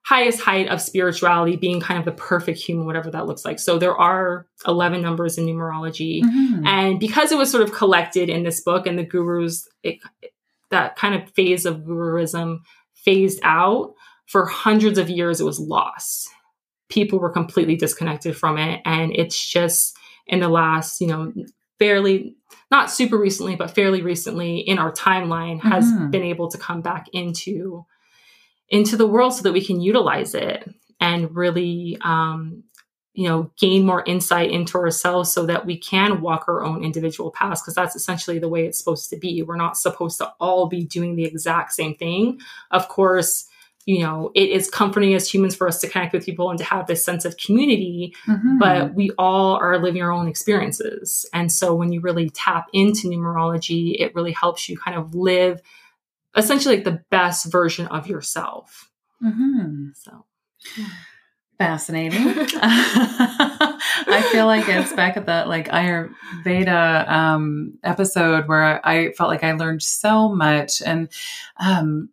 highest 0.06 0.39
height 0.39 0.67
of 0.67 0.80
spirituality 0.80 1.56
being 1.56 1.82
kind 1.82 1.97
of 1.97 2.06
the 2.06 2.12
perfect 2.12 2.60
human 2.60 2.86
whatever 2.86 3.10
that 3.10 3.25
looks 3.25 3.43
like. 3.43 3.58
So 3.58 3.80
there 3.80 3.97
are 3.97 4.45
11 4.67 5.01
numbers 5.01 5.39
in 5.39 5.47
numerology. 5.47 6.21
Mm-hmm. 6.21 6.65
and 6.65 6.99
because 6.99 7.32
it 7.32 7.38
was 7.38 7.49
sort 7.49 7.63
of 7.63 7.73
collected 7.73 8.30
in 8.30 8.43
this 8.43 8.62
book 8.62 8.86
and 8.86 8.99
the 8.99 9.04
gurus 9.04 9.67
it, 9.84 9.97
that 10.69 10.95
kind 10.95 11.15
of 11.15 11.30
phase 11.32 11.65
of 11.65 11.78
guruism 11.78 12.60
phased 12.93 13.39
out 13.43 13.93
for 14.28 14.45
hundreds 14.45 14.97
of 14.97 15.10
years 15.10 15.41
it 15.41 15.43
was 15.43 15.60
lost 15.60 16.30
people 16.89 17.19
were 17.19 17.32
completely 17.32 17.76
disconnected 17.76 18.38
from 18.38 18.58
it. 18.58 18.82
And 18.86 19.15
it's 19.15 19.43
just 19.43 19.98
in 20.28 20.39
the 20.39 20.50
last 20.50 21.02
you 21.02 21.08
know 21.08 21.34
fairly 21.80 22.36
not 22.71 22.89
super 22.89 23.17
recently 23.17 23.56
but 23.56 23.71
fairly 23.71 24.02
recently 24.02 24.60
in 24.60 24.80
our 24.80 24.91
timeline 24.91 25.60
has 25.62 25.86
mm-hmm. 25.86 26.10
been 26.10 26.24
able 26.24 26.50
to 26.50 26.58
come 26.58 26.82
back 26.82 27.08
into 27.13 27.86
into 28.69 28.98
the 28.98 29.08
world 29.08 29.34
so 29.34 29.43
that 29.43 29.54
we 29.54 29.63
can 29.63 29.82
utilize 29.82 30.34
it 30.34 30.67
and 31.00 31.36
really 31.36 31.98
um, 32.02 32.63
you 33.13 33.28
know 33.28 33.52
gain 33.60 33.86
more 33.86 34.04
insight 34.08 34.50
into 34.50 34.78
ourselves 34.78 35.32
so 35.32 35.45
that 35.45 35.65
we 35.65 35.78
can 35.78 36.21
walk 36.21 36.45
our 36.48 36.63
own 36.63 36.84
individual 36.84 37.32
paths 37.32 37.62
because 37.62 37.76
that's 37.76 37.95
essentially 37.95 38.39
the 38.39 38.50
way 38.50 38.65
it's 38.65 38.80
supposed 38.80 39.10
to 39.10 39.17
be. 39.17 39.43
We're 39.43 39.56
not 39.56 39.78
supposed 39.78 40.17
to 40.17 40.34
all 40.39 40.67
be 40.67 40.84
doing 40.84 41.15
the 41.15 41.26
exact 41.26 41.74
same 41.74 41.95
thing. 41.95 42.39
Of 42.71 42.88
course 42.88 43.48
you 43.86 44.02
know 44.02 44.32
it 44.34 44.50
is 44.50 44.69
comforting 44.69 45.13
as 45.13 45.32
humans 45.32 45.56
for 45.56 45.67
us 45.67 45.80
to 45.80 45.88
connect 45.88 46.13
with 46.13 46.26
people 46.26 46.50
and 46.50 46.60
to 46.60 46.65
have 46.65 46.88
this 46.88 47.06
sense 47.06 47.24
of 47.26 47.38
community 47.38 48.13
mm-hmm. 48.28 48.58
but 48.58 48.93
we 48.93 49.12
all 49.17 49.56
are 49.56 49.80
living 49.80 50.02
our 50.02 50.12
own 50.12 50.28
experiences 50.28 51.26
and 51.34 51.52
so 51.52 51.74
when 51.74 51.91
you 51.91 52.02
really 52.02 52.30
tap 52.32 52.67
into 52.74 53.08
numerology 53.08 53.95
it 54.00 54.13
really 54.15 54.32
helps 54.32 54.67
you 54.67 54.78
kind 54.78 54.98
of 54.98 55.13
live 55.15 55.62
essentially 56.36 56.76
like 56.76 56.86
the 56.86 57.04
best 57.10 57.52
version 57.52 57.88
of 57.88 58.08
yourself 58.08 58.91
mm-hmm. 59.24 59.89
so 59.93 60.26
yeah 60.78 60.88
fascinating. 61.58 62.19
I 62.62 64.28
feel 64.32 64.45
like 64.45 64.67
it's 64.67 64.93
back 64.93 65.17
at 65.17 65.28
that 65.28 65.48
like 65.48 65.69
Ayurveda 65.69 67.10
um, 67.10 67.78
episode 67.84 68.48
where 68.48 68.86
I, 68.86 69.12
felt 69.13 69.30
like 69.30 69.43
I 69.43 69.54
learned 69.54 69.84
so 69.84 70.30
much 70.30 70.82
and 70.82 71.10
um, 71.58 72.10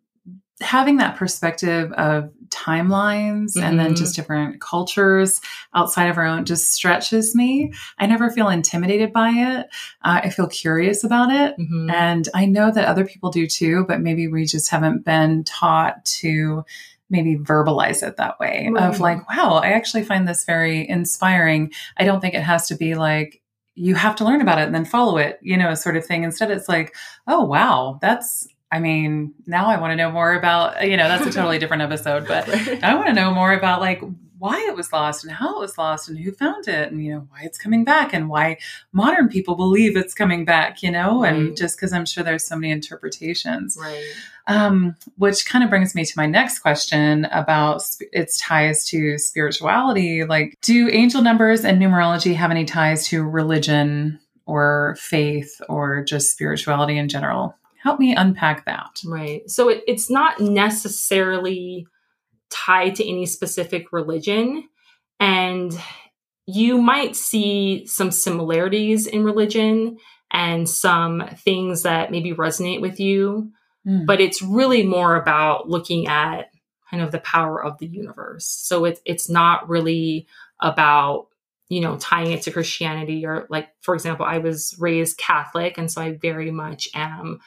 having 0.63 0.97
that 0.97 1.15
perspective 1.15 1.91
of 1.93 2.31
timelines 2.49 3.55
mm-hmm. 3.55 3.63
and 3.63 3.79
then 3.79 3.95
just 3.95 4.13
mm-hmm. 4.13 4.21
different 4.21 4.61
cultures 4.61 5.41
outside 5.73 6.09
of 6.09 6.17
our 6.17 6.25
own 6.25 6.45
just 6.45 6.71
stretches 6.71 7.35
me. 7.35 7.73
I 7.97 8.05
never 8.05 8.29
feel 8.29 8.49
intimidated 8.49 9.11
by 9.11 9.29
it. 9.29 9.67
Uh, 10.03 10.21
I 10.23 10.29
feel 10.29 10.47
curious 10.47 11.03
about 11.03 11.31
it. 11.31 11.57
Mm-hmm. 11.57 11.89
And 11.89 12.29
I 12.33 12.45
know 12.45 12.71
that 12.71 12.85
other 12.85 13.05
people 13.05 13.31
do 13.31 13.47
too, 13.47 13.85
but 13.87 14.01
maybe 14.01 14.27
we 14.27 14.45
just 14.45 14.69
haven't 14.69 15.03
been 15.03 15.43
taught 15.43 16.03
to 16.05 16.63
maybe 17.09 17.37
verbalize 17.37 18.05
it 18.05 18.17
that 18.17 18.39
way 18.39 18.69
right. 18.71 18.83
of 18.83 18.99
like, 18.99 19.29
wow, 19.29 19.55
I 19.55 19.73
actually 19.73 20.03
find 20.03 20.27
this 20.27 20.45
very 20.45 20.87
inspiring. 20.87 21.71
I 21.97 22.05
don't 22.05 22.21
think 22.21 22.33
it 22.33 22.41
has 22.41 22.67
to 22.67 22.75
be 22.75 22.95
like, 22.95 23.41
you 23.75 23.95
have 23.95 24.15
to 24.17 24.25
learn 24.25 24.41
about 24.41 24.59
it 24.59 24.65
and 24.65 24.75
then 24.75 24.85
follow 24.85 25.17
it, 25.17 25.39
you 25.41 25.57
know, 25.57 25.73
sort 25.73 25.97
of 25.97 26.05
thing. 26.05 26.23
Instead, 26.23 26.51
it's 26.51 26.69
like, 26.69 26.95
oh, 27.27 27.43
wow, 27.43 27.97
that's, 28.01 28.47
I 28.73 28.79
mean, 28.79 29.35
now 29.45 29.67
I 29.67 29.79
want 29.79 29.91
to 29.91 29.95
know 29.95 30.11
more 30.11 30.33
about, 30.33 30.87
you 30.87 30.97
know, 30.97 31.07
that's 31.07 31.27
a 31.27 31.31
totally 31.31 31.59
different 31.59 31.83
episode, 31.83 32.27
but 32.27 32.49
I 32.83 32.95
want 32.95 33.05
to 33.05 33.13
know 33.13 33.31
more 33.31 33.53
about 33.53 33.81
like 33.81 34.01
why 34.39 34.65
it 34.67 34.75
was 34.75 34.91
lost 34.91 35.23
and 35.23 35.31
how 35.31 35.57
it 35.57 35.59
was 35.59 35.77
lost 35.77 36.09
and 36.09 36.17
who 36.17 36.31
found 36.31 36.67
it 36.67 36.91
and 36.91 37.01
you 37.01 37.13
know 37.13 37.27
why 37.29 37.39
it's 37.43 37.57
coming 37.57 37.85
back 37.85 38.13
and 38.13 38.27
why 38.27 38.57
modern 38.91 39.29
people 39.29 39.55
believe 39.55 39.95
it's 39.95 40.13
coming 40.13 40.43
back 40.43 40.83
you 40.83 40.91
know 40.91 41.21
right. 41.21 41.33
and 41.33 41.55
just 41.55 41.77
because 41.77 41.93
i'm 41.93 42.05
sure 42.05 42.25
there's 42.25 42.43
so 42.43 42.57
many 42.57 42.69
interpretations. 42.69 43.77
Right. 43.79 44.03
Um, 44.45 44.97
which 45.15 45.45
kind 45.45 45.63
of 45.63 45.69
brings 45.69 45.95
me 45.95 46.03
to 46.03 46.13
my 46.17 46.25
next 46.25 46.59
question 46.59 47.23
about 47.31 47.83
sp- 47.87 48.11
its 48.11 48.37
ties 48.37 48.85
to 48.87 49.17
spirituality 49.17 50.25
like 50.25 50.57
do 50.61 50.89
angel 50.89 51.21
numbers 51.21 51.63
and 51.63 51.81
numerology 51.81 52.35
have 52.35 52.51
any 52.51 52.65
ties 52.65 53.07
to 53.07 53.23
religion 53.23 54.19
or 54.45 54.97
faith 54.99 55.61
or 55.69 56.03
just 56.03 56.33
spirituality 56.33 56.97
in 56.97 57.07
general 57.07 57.55
help 57.83 57.99
me 57.99 58.15
unpack 58.15 58.65
that 58.65 58.99
right 59.05 59.49
so 59.49 59.69
it, 59.69 59.83
it's 59.87 60.09
not 60.09 60.39
necessarily 60.39 61.85
tied 62.53 62.95
to 62.95 63.09
any 63.09 63.25
specific 63.25 63.91
religion. 63.91 64.69
And 65.19 65.77
you 66.45 66.77
might 66.77 67.15
see 67.15 67.85
some 67.87 68.11
similarities 68.11 69.07
in 69.07 69.23
religion 69.23 69.97
and 70.31 70.69
some 70.69 71.27
things 71.37 71.83
that 71.83 72.11
maybe 72.11 72.33
resonate 72.33 72.81
with 72.81 72.99
you. 72.99 73.51
Mm. 73.87 74.05
But 74.05 74.21
it's 74.21 74.41
really 74.41 74.83
more 74.83 75.15
about 75.15 75.67
looking 75.67 76.07
at 76.07 76.51
kind 76.89 77.01
of 77.01 77.11
the 77.11 77.19
power 77.19 77.63
of 77.63 77.79
the 77.79 77.87
universe. 77.87 78.45
So 78.45 78.85
it's 78.85 79.01
it's 79.05 79.29
not 79.29 79.67
really 79.67 80.27
about 80.61 81.27
you 81.69 81.81
know 81.81 81.97
tying 81.97 82.31
it 82.31 82.43
to 82.43 82.51
Christianity 82.51 83.25
or 83.25 83.47
like 83.49 83.69
for 83.81 83.95
example, 83.95 84.25
I 84.25 84.37
was 84.37 84.75
raised 84.79 85.17
Catholic, 85.17 85.77
and 85.77 85.91
so 85.91 86.01
I 86.01 86.13
very 86.13 86.51
much 86.51 86.87
am 86.93 87.39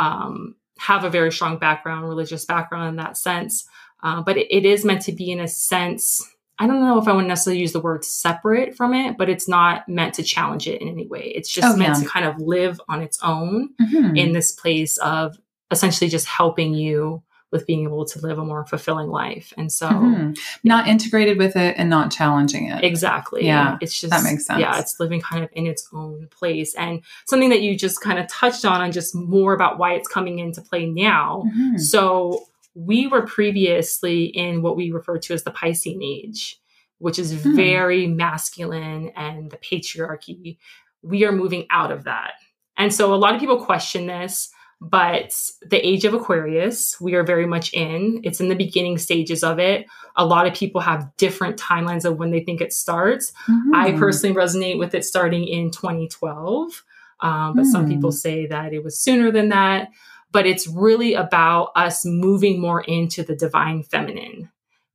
um, 0.00 0.56
have 0.78 1.04
a 1.04 1.10
very 1.10 1.30
strong 1.30 1.58
background, 1.58 2.08
religious 2.08 2.44
background 2.44 2.88
in 2.88 2.96
that 2.96 3.16
sense. 3.16 3.68
Uh, 4.02 4.22
but 4.22 4.36
it, 4.36 4.48
it 4.50 4.64
is 4.64 4.84
meant 4.84 5.02
to 5.02 5.12
be 5.12 5.30
in 5.30 5.38
a 5.38 5.46
sense 5.46 6.26
I 6.60 6.66
don't 6.66 6.82
know 6.82 6.98
if 6.98 7.08
I 7.08 7.14
would 7.14 7.26
necessarily 7.26 7.62
use 7.62 7.72
the 7.72 7.80
word 7.80 8.04
separate 8.04 8.76
from 8.76 8.92
it, 8.92 9.16
but 9.16 9.30
it's 9.30 9.48
not 9.48 9.88
meant 9.88 10.12
to 10.16 10.22
challenge 10.22 10.68
it 10.68 10.82
in 10.82 10.88
any 10.88 11.06
way. 11.06 11.32
It's 11.34 11.50
just 11.50 11.66
oh, 11.66 11.76
meant 11.76 11.96
yeah. 11.96 12.02
to 12.02 12.08
kind 12.08 12.26
of 12.26 12.38
live 12.38 12.78
on 12.86 13.00
its 13.00 13.18
own 13.22 13.70
mm-hmm. 13.80 14.14
in 14.14 14.34
this 14.34 14.52
place 14.52 14.98
of 14.98 15.38
essentially 15.70 16.10
just 16.10 16.26
helping 16.26 16.74
you 16.74 17.22
with 17.52 17.66
being 17.66 17.84
able 17.84 18.04
to 18.04 18.20
live 18.20 18.38
a 18.38 18.44
more 18.44 18.64
fulfilling 18.64 19.08
life. 19.08 19.52
And 19.56 19.72
so 19.72 19.88
mm-hmm. 19.88 20.32
not 20.62 20.86
integrated 20.86 21.36
with 21.38 21.56
it 21.56 21.74
and 21.76 21.90
not 21.90 22.12
challenging 22.12 22.68
it. 22.68 22.84
Exactly. 22.84 23.44
Yeah. 23.44 23.76
It's 23.80 24.00
just 24.00 24.12
that 24.12 24.22
makes 24.22 24.46
sense. 24.46 24.60
Yeah, 24.60 24.78
it's 24.78 25.00
living 25.00 25.20
kind 25.20 25.42
of 25.42 25.50
in 25.52 25.66
its 25.66 25.88
own 25.92 26.28
place. 26.30 26.74
And 26.76 27.02
something 27.26 27.50
that 27.50 27.62
you 27.62 27.76
just 27.76 28.00
kind 28.00 28.18
of 28.18 28.28
touched 28.28 28.64
on 28.64 28.82
and 28.82 28.92
just 28.92 29.14
more 29.14 29.52
about 29.52 29.78
why 29.78 29.94
it's 29.94 30.08
coming 30.08 30.38
into 30.38 30.62
play 30.62 30.86
now. 30.86 31.44
Mm-hmm. 31.46 31.78
So 31.78 32.44
we 32.74 33.06
were 33.06 33.22
previously 33.22 34.26
in 34.26 34.62
what 34.62 34.76
we 34.76 34.92
refer 34.92 35.18
to 35.18 35.34
as 35.34 35.42
the 35.42 35.50
Piscean 35.50 36.02
age, 36.04 36.60
which 36.98 37.18
is 37.18 37.42
hmm. 37.42 37.56
very 37.56 38.06
masculine 38.06 39.10
and 39.16 39.50
the 39.50 39.56
patriarchy. 39.56 40.58
We 41.02 41.24
are 41.24 41.32
moving 41.32 41.66
out 41.70 41.90
of 41.90 42.04
that. 42.04 42.34
And 42.76 42.94
so 42.94 43.12
a 43.12 43.16
lot 43.16 43.34
of 43.34 43.40
people 43.40 43.62
question 43.62 44.06
this, 44.06 44.50
but 44.80 45.38
the 45.62 45.86
age 45.86 46.04
of 46.04 46.14
Aquarius, 46.14 47.00
we 47.00 47.14
are 47.14 47.24
very 47.24 47.46
much 47.46 47.72
in. 47.74 48.20
It's 48.24 48.40
in 48.40 48.48
the 48.48 48.54
beginning 48.54 48.96
stages 48.98 49.44
of 49.44 49.58
it. 49.58 49.86
A 50.16 50.24
lot 50.24 50.46
of 50.46 50.54
people 50.54 50.80
have 50.80 51.14
different 51.16 51.58
timelines 51.58 52.04
of 52.04 52.18
when 52.18 52.30
they 52.30 52.40
think 52.40 52.60
it 52.60 52.72
starts. 52.72 53.32
Mm-hmm. 53.48 53.74
I 53.74 53.92
personally 53.92 54.34
resonate 54.34 54.78
with 54.78 54.94
it 54.94 55.04
starting 55.04 55.46
in 55.46 55.70
2012, 55.70 56.82
um, 57.20 57.54
but 57.54 57.64
mm. 57.64 57.66
some 57.66 57.86
people 57.88 58.10
hmm. 58.10 58.16
say 58.16 58.46
that 58.46 58.72
it 58.72 58.82
was 58.82 58.98
sooner 58.98 59.30
than 59.30 59.50
that 59.50 59.90
but 60.32 60.46
it's 60.46 60.66
really 60.68 61.14
about 61.14 61.72
us 61.74 62.04
moving 62.04 62.60
more 62.60 62.82
into 62.82 63.22
the 63.22 63.34
divine 63.34 63.82
feminine 63.82 64.50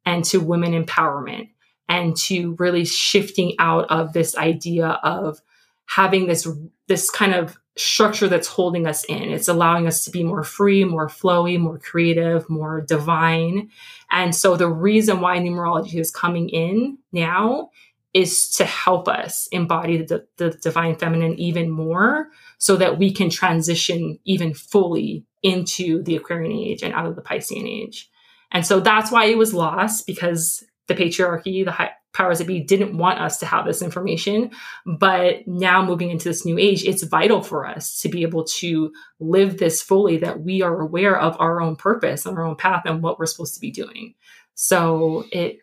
and 0.06 0.24
to 0.26 0.40
women 0.40 0.72
empowerment 0.72 1.50
and 1.88 2.16
to 2.16 2.56
really 2.58 2.86
shifting 2.86 3.54
out 3.60 3.86
of 3.90 4.14
this 4.14 4.36
idea 4.38 4.88
of 5.04 5.42
having 5.88 6.28
this 6.28 6.48
this 6.88 7.10
kind 7.10 7.34
of 7.34 7.58
structure 7.78 8.28
that's 8.28 8.48
holding 8.48 8.88
us 8.88 9.04
in 9.06 9.24
it's 9.24 9.50
allowing 9.50 9.86
us 9.86 10.06
to 10.06 10.12
be 10.12 10.24
more 10.24 10.44
free 10.44 10.86
more 10.86 11.08
flowy 11.08 11.60
more 11.60 11.78
creative 11.78 12.50
more 12.50 12.82
divine 12.82 13.70
and 14.12 14.34
so 14.34 14.56
the 14.56 14.70
reason 14.70 15.20
why 15.20 15.38
numerology 15.38 15.96
is 15.96 16.10
coming 16.10 16.48
in 16.50 16.98
now 17.12 17.70
is 18.16 18.50
to 18.50 18.64
help 18.64 19.10
us 19.10 19.48
embody 19.48 19.98
the, 19.98 20.26
the 20.38 20.52
divine 20.52 20.96
feminine 20.96 21.38
even 21.38 21.70
more 21.70 22.30
so 22.58 22.78
that 22.78 22.98
we 22.98 23.12
can 23.12 23.30
transition 23.30 24.18
even 24.24 24.54
fully 24.54 25.26
into 25.44 26.02
the 26.04 26.16
Aquarian 26.16 26.54
age 26.54 26.82
and 26.82 26.94
out 26.94 27.06
of 27.06 27.18
the 27.18 27.22
Piscean 27.22 27.68
age. 27.68 28.10
And 28.52 28.66
so 28.66 28.80
that's 28.80 29.12
why 29.12 29.26
it 29.26 29.38
was 29.38 29.54
lost 29.54 30.08
because 30.08 30.64
the 30.88 30.96
patriarchy, 30.96 31.66
the, 31.66 31.90
powers 32.16 32.40
that 32.40 32.48
be 32.48 32.62
didn't 32.62 32.98
want 32.98 33.20
us 33.20 33.38
to 33.40 33.46
have 33.46 33.66
this 33.66 33.82
information. 33.82 34.50
But 34.86 35.48
now 35.48 35.86
moving 35.86 36.10
into 36.10 36.30
this 36.30 36.46
new 36.46 36.58
age, 36.58 36.84
it's 36.84 37.04
vital 37.04 37.42
for 37.44 37.68
us 37.68 38.00
to 38.02 38.10
be 38.10 38.24
able 38.24 38.46
to 38.46 38.92
live 39.20 39.58
this 39.58 39.82
fully 39.82 40.18
that 40.18 40.42
we 40.42 40.62
are 40.62 40.80
aware 40.80 41.20
of 41.20 41.36
our 41.40 41.62
own 41.62 41.76
purpose 41.76 42.26
and 42.26 42.38
our 42.38 42.46
own 42.46 42.56
path 42.56 42.84
and 42.86 43.04
what 43.04 43.20
we're 43.20 43.26
supposed 43.26 43.54
to 43.56 43.62
be 43.62 43.72
doing. 43.72 44.16
So 44.56 45.26
it 45.32 45.60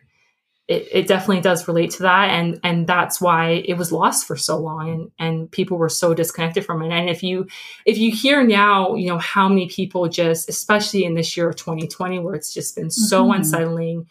it, 0.69 0.87
it 0.93 1.07
definitely 1.07 1.41
does 1.41 1.67
relate 1.67 1.91
to 1.91 2.03
that 2.03 2.29
and 2.29 2.57
and 2.63 2.87
that's 2.87 3.19
why 3.19 3.63
it 3.65 3.73
was 3.73 3.91
lost 3.91 4.25
for 4.25 4.37
so 4.37 4.57
long 4.57 4.89
and 4.89 5.11
and 5.19 5.51
people 5.51 5.77
were 5.77 5.89
so 5.89 6.13
disconnected 6.13 6.65
from 6.65 6.81
it 6.81 6.89
and 6.89 7.09
if 7.09 7.21
you 7.21 7.47
if 7.85 7.97
you 7.97 8.13
hear 8.13 8.43
now 8.47 8.95
you 8.95 9.07
know 9.07 9.17
how 9.17 9.49
many 9.49 9.67
people 9.67 10.07
just 10.07 10.47
especially 10.47 11.03
in 11.03 11.15
this 11.15 11.35
year 11.35 11.49
of 11.49 11.57
2020 11.57 12.19
where 12.19 12.33
it's 12.33 12.53
just 12.53 12.77
been 12.77 12.89
so 12.89 13.23
mm-hmm. 13.23 13.33
unsettling 13.33 14.07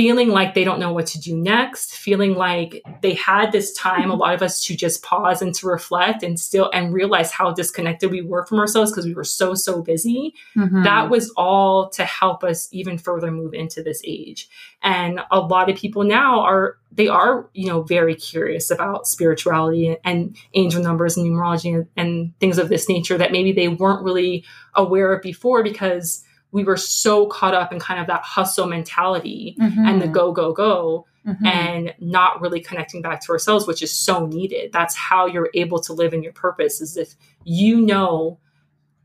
feeling 0.00 0.30
like 0.30 0.54
they 0.54 0.64
don't 0.64 0.80
know 0.80 0.94
what 0.94 1.06
to 1.06 1.20
do 1.20 1.36
next, 1.36 1.92
feeling 1.92 2.34
like 2.34 2.82
they 3.02 3.12
had 3.12 3.52
this 3.52 3.70
time, 3.74 4.10
a 4.10 4.14
lot 4.14 4.32
of 4.32 4.40
us 4.40 4.64
to 4.64 4.74
just 4.74 5.02
pause 5.02 5.42
and 5.42 5.54
to 5.54 5.66
reflect 5.66 6.22
and 6.22 6.40
still 6.40 6.70
and 6.72 6.94
realize 6.94 7.30
how 7.30 7.52
disconnected 7.52 8.10
we 8.10 8.22
were 8.22 8.46
from 8.46 8.58
ourselves 8.58 8.90
because 8.90 9.04
we 9.04 9.12
were 9.12 9.24
so, 9.24 9.52
so 9.52 9.82
busy. 9.82 10.32
Mm-hmm. 10.56 10.84
That 10.84 11.10
was 11.10 11.30
all 11.36 11.90
to 11.90 12.06
help 12.06 12.42
us 12.42 12.66
even 12.72 12.96
further 12.96 13.30
move 13.30 13.52
into 13.52 13.82
this 13.82 14.00
age. 14.06 14.48
And 14.82 15.20
a 15.30 15.38
lot 15.38 15.68
of 15.68 15.76
people 15.76 16.02
now 16.02 16.40
are, 16.40 16.78
they 16.90 17.08
are, 17.08 17.50
you 17.52 17.66
know, 17.66 17.82
very 17.82 18.14
curious 18.14 18.70
about 18.70 19.06
spirituality 19.06 19.98
and 20.02 20.34
angel 20.54 20.82
numbers 20.82 21.18
and 21.18 21.26
numerology 21.26 21.74
and, 21.74 21.86
and 21.98 22.32
things 22.40 22.56
of 22.56 22.70
this 22.70 22.88
nature 22.88 23.18
that 23.18 23.32
maybe 23.32 23.52
they 23.52 23.68
weren't 23.68 24.02
really 24.02 24.46
aware 24.74 25.12
of 25.12 25.20
before 25.20 25.62
because 25.62 26.24
we 26.52 26.64
were 26.64 26.76
so 26.76 27.26
caught 27.26 27.54
up 27.54 27.72
in 27.72 27.78
kind 27.78 28.00
of 28.00 28.06
that 28.08 28.22
hustle 28.22 28.66
mentality 28.66 29.56
mm-hmm. 29.58 29.86
and 29.86 30.02
the 30.02 30.08
go, 30.08 30.32
go, 30.32 30.52
go, 30.52 31.06
mm-hmm. 31.26 31.46
and 31.46 31.94
not 32.00 32.40
really 32.40 32.60
connecting 32.60 33.02
back 33.02 33.20
to 33.22 33.32
ourselves, 33.32 33.66
which 33.66 33.82
is 33.82 33.96
so 33.96 34.26
needed. 34.26 34.72
That's 34.72 34.96
how 34.96 35.26
you're 35.26 35.50
able 35.54 35.80
to 35.82 35.92
live 35.92 36.12
in 36.12 36.22
your 36.22 36.32
purpose, 36.32 36.80
is 36.80 36.96
if 36.96 37.14
you 37.44 37.80
know 37.80 38.38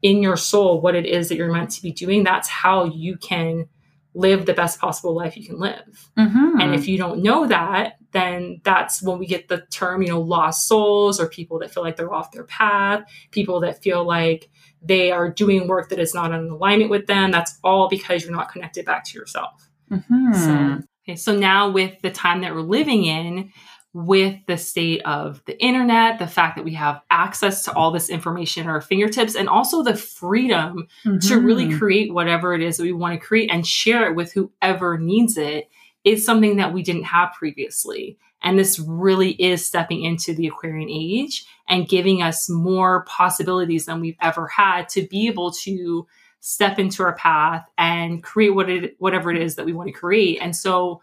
in 0.02 0.22
your 0.22 0.38
soul 0.38 0.82
what 0.82 0.96
it 0.96 1.06
is 1.06 1.30
that 1.30 1.36
you're 1.36 1.52
meant 1.52 1.72
to 1.72 1.82
be 1.82 1.92
doing, 1.92 2.24
that's 2.24 2.50
how 2.50 2.86
you 2.86 3.18
can 3.18 3.68
live 4.14 4.46
the 4.46 4.54
best 4.54 4.80
possible 4.80 5.14
life 5.14 5.36
you 5.36 5.46
can 5.46 5.60
live. 5.60 6.10
Mm-hmm. 6.18 6.62
And 6.62 6.74
if 6.74 6.88
you 6.88 6.98
don't 6.98 7.22
know 7.22 7.48
that, 7.48 7.98
then 8.16 8.62
that's 8.64 9.04
when 9.04 9.20
we 9.20 9.26
get 9.26 9.48
the 9.48 9.66
term, 9.70 10.02
you 10.02 10.10
know, 10.10 10.22
lost 10.22 10.68
souls 10.68 11.20
or 11.20 11.28
people 11.28 11.60
that 11.60 11.72
feel 11.72 11.84
like 11.84 11.98
they're 11.98 12.14
off 12.14 12.32
their 12.32 12.46
path, 12.46 13.04
people 13.32 13.60
that 13.60 13.84
feel 13.84 14.06
like 14.06 14.50
they 14.82 15.12
are 15.12 15.30
doing 15.30 15.68
work 15.68 15.90
that 15.90 16.00
is 16.00 16.14
not 16.14 16.32
in 16.32 16.50
alignment 16.50 16.90
with 16.90 17.08
them. 17.08 17.32
That's 17.32 17.60
all 17.64 17.90
because 17.90 18.24
you're 18.24 18.32
not 18.32 18.52
connected 18.52 18.86
back 18.86 19.04
to 19.06 19.18
yourself. 19.18 19.70
Mm-hmm. 19.92 20.34
So, 20.34 20.88
okay, 21.04 21.16
so 21.16 21.36
now 21.36 21.70
with 21.70 22.02
the 22.02 22.12
time 22.12 22.42
that 22.42 22.54
we're 22.56 22.62
living 22.62 23.06
in, 23.06 23.52
with 23.96 24.36
the 24.46 24.58
state 24.58 25.02
of 25.06 25.42
the 25.46 25.58
internet, 25.64 26.20
the 26.20 26.28
fact 26.28 26.58
that 26.58 26.66
we 26.66 26.74
have 26.74 27.02
access 27.10 27.64
to 27.64 27.74
all 27.74 27.92
this 27.92 28.10
information 28.10 28.64
at 28.64 28.70
our 28.70 28.82
fingertips, 28.82 29.36
and 29.36 29.48
also 29.48 29.84
the 29.84 29.96
freedom 29.96 30.86
mm-hmm. 31.06 31.18
to 31.20 31.40
really 31.40 31.68
mm-hmm. 31.68 31.78
create 31.78 32.14
whatever 32.14 32.54
it 32.54 32.62
is 32.62 32.76
that 32.76 32.84
we 32.84 32.92
want 32.92 33.18
to 33.18 33.26
create 33.26 33.50
and 33.50 33.66
share 33.66 34.06
it 34.06 34.14
with 34.14 34.34
whoever 34.34 34.98
needs 34.98 35.38
it, 35.38 35.70
is 36.06 36.24
something 36.24 36.58
that 36.58 36.72
we 36.72 36.84
didn't 36.84 37.04
have 37.04 37.34
previously. 37.34 38.18
And 38.44 38.60
this 38.60 38.80
really 38.80 39.32
is 39.32 39.66
stepping 39.66 40.04
into 40.04 40.34
the 40.34 40.48
Aquarian 40.48 40.90
age 40.90 41.46
and 41.68 41.90
giving 41.90 42.22
us 42.22 42.48
more 42.48 43.04
possibilities 43.06 43.86
than 43.86 44.00
we've 44.00 44.18
ever 44.22 44.48
had 44.48 44.88
to 44.90 45.08
be 45.08 45.28
able 45.28 45.52
to 45.52 46.06
step 46.42 46.78
into 46.78 47.02
our 47.02 47.16
path 47.16 47.66
and 47.80 48.24
create 48.24 48.52
what 48.52 48.70
it, 48.70 48.96
whatever 49.00 49.32
it 49.32 49.42
is 49.42 49.56
that 49.56 49.66
we 49.66 49.74
want 49.74 49.88
to 49.88 50.00
create. 50.00 50.40
And 50.40 50.56
so, 50.56 51.02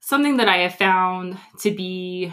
something 0.00 0.38
that 0.38 0.48
I 0.48 0.58
have 0.58 0.76
found 0.76 1.36
to 1.60 1.70
be 1.70 2.32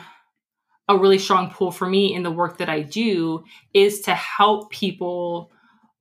a 0.87 0.97
really 0.97 1.17
strong 1.17 1.49
pull 1.51 1.71
for 1.71 1.89
me 1.89 2.13
in 2.13 2.23
the 2.23 2.31
work 2.31 2.59
that 2.59 2.69
I 2.69 2.81
do 2.81 3.43
is 3.73 4.01
to 4.01 4.13
help 4.13 4.69
people 4.69 5.51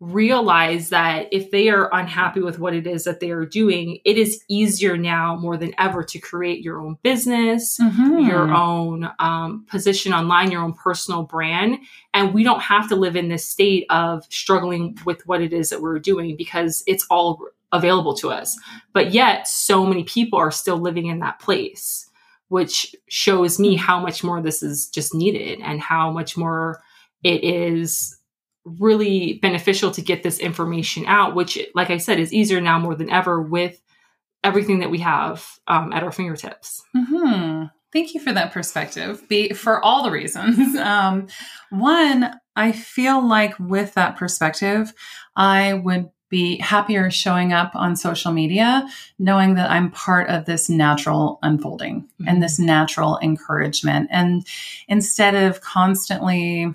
realize 0.00 0.90
that 0.90 1.28
if 1.32 1.50
they 1.50 1.68
are 1.68 1.88
unhappy 1.94 2.40
with 2.40 2.58
what 2.58 2.74
it 2.74 2.86
is 2.86 3.04
that 3.04 3.20
they 3.20 3.30
are 3.30 3.46
doing, 3.46 3.98
it 4.04 4.18
is 4.18 4.42
easier 4.48 4.96
now 4.96 5.36
more 5.36 5.56
than 5.56 5.74
ever 5.78 6.02
to 6.02 6.18
create 6.18 6.62
your 6.62 6.80
own 6.80 6.98
business, 7.02 7.78
mm-hmm. 7.80 8.18
your 8.20 8.52
own 8.52 9.10
um, 9.18 9.64
position 9.68 10.12
online, 10.12 10.50
your 10.50 10.62
own 10.62 10.74
personal 10.74 11.22
brand. 11.22 11.78
And 12.12 12.34
we 12.34 12.42
don't 12.42 12.60
have 12.60 12.88
to 12.88 12.96
live 12.96 13.16
in 13.16 13.28
this 13.28 13.46
state 13.46 13.86
of 13.88 14.24
struggling 14.30 14.98
with 15.06 15.26
what 15.26 15.40
it 15.40 15.52
is 15.52 15.70
that 15.70 15.80
we're 15.80 15.98
doing 16.00 16.36
because 16.36 16.82
it's 16.86 17.06
all 17.08 17.40
available 17.72 18.14
to 18.14 18.30
us. 18.30 18.58
But 18.92 19.12
yet, 19.12 19.48
so 19.48 19.86
many 19.86 20.04
people 20.04 20.38
are 20.38 20.50
still 20.50 20.78
living 20.78 21.06
in 21.06 21.20
that 21.20 21.40
place, 21.40 22.10
which 22.48 22.94
shows 23.08 23.58
me 23.58 23.76
how 23.76 24.00
much 24.00 24.22
more 24.22 24.42
this 24.42 24.62
is 24.62 24.88
just 24.88 25.14
needed 25.14 25.60
and 25.60 25.80
how 25.80 26.10
much 26.10 26.36
more 26.36 26.82
it 27.22 27.42
is 27.42 28.18
really 28.64 29.34
beneficial 29.42 29.90
to 29.92 30.02
get 30.02 30.22
this 30.22 30.38
information 30.38 31.04
out, 31.06 31.34
which, 31.34 31.58
like 31.74 31.90
I 31.90 31.98
said, 31.98 32.18
is 32.18 32.32
easier 32.32 32.60
now 32.60 32.78
more 32.78 32.94
than 32.94 33.10
ever 33.10 33.40
with 33.40 33.80
everything 34.42 34.80
that 34.80 34.90
we 34.90 34.98
have 34.98 35.58
um, 35.66 35.92
at 35.92 36.02
our 36.02 36.12
fingertips. 36.12 36.82
Mm-hmm. 36.96 37.66
Thank 37.92 38.14
you 38.14 38.20
for 38.20 38.32
that 38.32 38.52
perspective. 38.52 39.26
Be 39.28 39.50
for 39.50 39.82
all 39.84 40.02
the 40.02 40.10
reasons. 40.10 40.76
Um, 40.84 41.28
one, 41.70 42.38
I 42.56 42.72
feel 42.72 43.26
like 43.26 43.58
with 43.58 43.94
that 43.94 44.16
perspective, 44.16 44.92
I 45.34 45.74
would 45.74 46.10
be 46.28 46.58
happier 46.58 47.10
showing 47.10 47.52
up 47.52 47.74
on 47.74 47.96
social 47.96 48.32
media, 48.32 48.86
knowing 49.18 49.54
that 49.54 49.70
I'm 49.70 49.90
part 49.92 50.28
of 50.28 50.44
this 50.44 50.68
natural 50.68 51.38
unfolding 51.42 52.02
mm-hmm. 52.02 52.28
and 52.28 52.42
this 52.42 52.58
natural 52.58 53.18
encouragement. 53.22 54.08
And 54.10 54.46
instead 54.88 55.34
of 55.34 55.60
constantly 55.60 56.74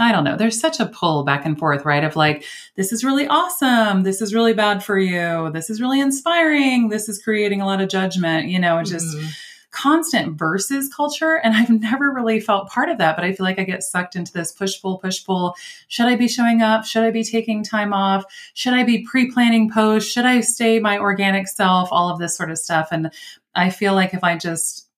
I 0.00 0.12
don't 0.12 0.24
know. 0.24 0.34
There's 0.34 0.58
such 0.58 0.80
a 0.80 0.86
pull 0.86 1.24
back 1.24 1.44
and 1.44 1.58
forth, 1.58 1.84
right? 1.84 2.02
Of 2.02 2.16
like, 2.16 2.44
this 2.74 2.90
is 2.90 3.04
really 3.04 3.26
awesome. 3.26 4.02
This 4.02 4.22
is 4.22 4.32
really 4.32 4.54
bad 4.54 4.82
for 4.82 4.98
you. 4.98 5.50
This 5.52 5.68
is 5.68 5.78
really 5.78 6.00
inspiring. 6.00 6.88
This 6.88 7.06
is 7.06 7.22
creating 7.22 7.60
a 7.60 7.66
lot 7.66 7.82
of 7.82 7.90
judgment, 7.90 8.48
you 8.48 8.58
know, 8.58 8.82
just 8.82 9.14
mm-hmm. 9.14 9.28
constant 9.72 10.38
versus 10.38 10.88
culture. 10.88 11.34
And 11.34 11.54
I've 11.54 11.68
never 11.68 12.10
really 12.10 12.40
felt 12.40 12.70
part 12.70 12.88
of 12.88 12.96
that, 12.96 13.14
but 13.14 13.26
I 13.26 13.34
feel 13.34 13.44
like 13.44 13.58
I 13.58 13.64
get 13.64 13.82
sucked 13.82 14.16
into 14.16 14.32
this 14.32 14.52
push 14.52 14.80
pull, 14.80 14.96
push 14.96 15.22
pull. 15.22 15.54
Should 15.88 16.06
I 16.06 16.16
be 16.16 16.28
showing 16.28 16.62
up? 16.62 16.86
Should 16.86 17.04
I 17.04 17.10
be 17.10 17.22
taking 17.22 17.62
time 17.62 17.92
off? 17.92 18.24
Should 18.54 18.72
I 18.72 18.84
be 18.84 19.04
pre 19.04 19.30
planning 19.30 19.70
posts? 19.70 20.10
Should 20.10 20.24
I 20.24 20.40
stay 20.40 20.80
my 20.80 20.98
organic 20.98 21.46
self? 21.46 21.90
All 21.92 22.08
of 22.08 22.18
this 22.18 22.34
sort 22.34 22.50
of 22.50 22.58
stuff. 22.58 22.88
And 22.90 23.12
I 23.54 23.68
feel 23.68 23.94
like 23.94 24.14
if 24.14 24.24
I 24.24 24.38
just 24.38 24.89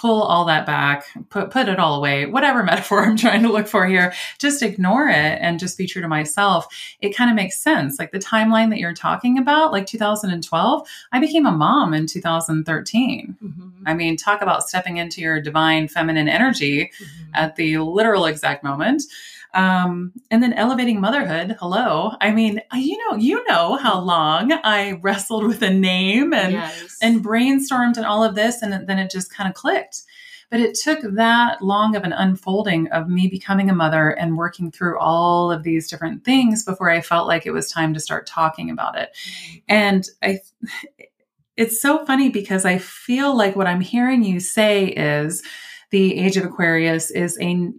pull 0.00 0.22
all 0.22 0.46
that 0.46 0.64
back, 0.64 1.04
put 1.28 1.50
put 1.50 1.68
it 1.68 1.78
all 1.78 1.96
away, 1.96 2.24
whatever 2.24 2.62
metaphor 2.70 3.04
I'm 3.04 3.16
trying 3.16 3.42
to 3.42 3.52
look 3.52 3.66
for 3.66 3.86
here, 3.86 4.14
just 4.38 4.62
ignore 4.62 5.08
it 5.08 5.38
and 5.40 5.58
just 5.58 5.76
be 5.76 5.86
true 5.86 6.00
to 6.00 6.08
myself. 6.08 6.66
It 7.00 7.14
kind 7.14 7.28
of 7.28 7.36
makes 7.36 7.58
sense. 7.58 7.98
Like 7.98 8.10
the 8.10 8.18
timeline 8.18 8.70
that 8.70 8.78
you're 8.78 8.94
talking 8.94 9.36
about, 9.38 9.72
like 9.72 9.86
2012, 9.86 10.88
I 11.12 11.20
became 11.20 11.46
a 11.46 11.52
mom 11.52 11.92
in 11.92 12.06
2013. 12.06 13.36
Mm-hmm. 13.42 13.68
I 13.86 13.94
mean, 13.94 14.16
talk 14.16 14.40
about 14.40 14.66
stepping 14.66 14.96
into 14.96 15.20
your 15.20 15.40
divine 15.40 15.88
feminine 15.88 16.28
energy 16.28 16.90
mm-hmm. 16.98 17.34
at 17.34 17.56
the 17.56 17.78
literal 17.78 18.24
exact 18.24 18.64
moment. 18.64 19.02
Um, 19.52 20.12
and 20.30 20.42
then 20.42 20.52
elevating 20.52 21.00
motherhood. 21.00 21.56
Hello. 21.58 22.12
I 22.20 22.30
mean, 22.30 22.60
you 22.72 22.96
know, 22.98 23.16
you 23.16 23.44
know 23.48 23.76
how 23.76 24.00
long 24.00 24.52
I 24.52 24.92
wrestled 25.02 25.46
with 25.46 25.62
a 25.62 25.70
name 25.70 26.32
and 26.32 26.52
yes. 26.52 26.98
and 27.02 27.24
brainstormed 27.24 27.96
and 27.96 28.06
all 28.06 28.22
of 28.22 28.34
this, 28.34 28.62
and 28.62 28.86
then 28.86 28.98
it 28.98 29.10
just 29.10 29.34
kind 29.34 29.48
of 29.48 29.54
clicked. 29.54 30.02
But 30.50 30.60
it 30.60 30.74
took 30.74 31.00
that 31.14 31.62
long 31.62 31.94
of 31.94 32.02
an 32.02 32.12
unfolding 32.12 32.88
of 32.88 33.08
me 33.08 33.28
becoming 33.28 33.70
a 33.70 33.74
mother 33.74 34.10
and 34.10 34.36
working 34.36 34.72
through 34.72 34.98
all 34.98 35.52
of 35.52 35.62
these 35.62 35.88
different 35.88 36.24
things 36.24 36.64
before 36.64 36.90
I 36.90 37.00
felt 37.00 37.28
like 37.28 37.46
it 37.46 37.52
was 37.52 37.70
time 37.70 37.94
to 37.94 38.00
start 38.00 38.26
talking 38.26 38.68
about 38.68 38.98
it. 38.98 39.16
And 39.68 40.04
I 40.22 40.40
it's 41.56 41.80
so 41.80 42.04
funny 42.06 42.30
because 42.30 42.64
I 42.64 42.78
feel 42.78 43.36
like 43.36 43.54
what 43.54 43.66
I'm 43.66 43.82
hearing 43.82 44.24
you 44.24 44.40
say 44.40 44.86
is 44.86 45.42
the 45.90 46.18
age 46.18 46.38
of 46.38 46.44
Aquarius 46.44 47.10
is 47.10 47.38
a 47.38 47.70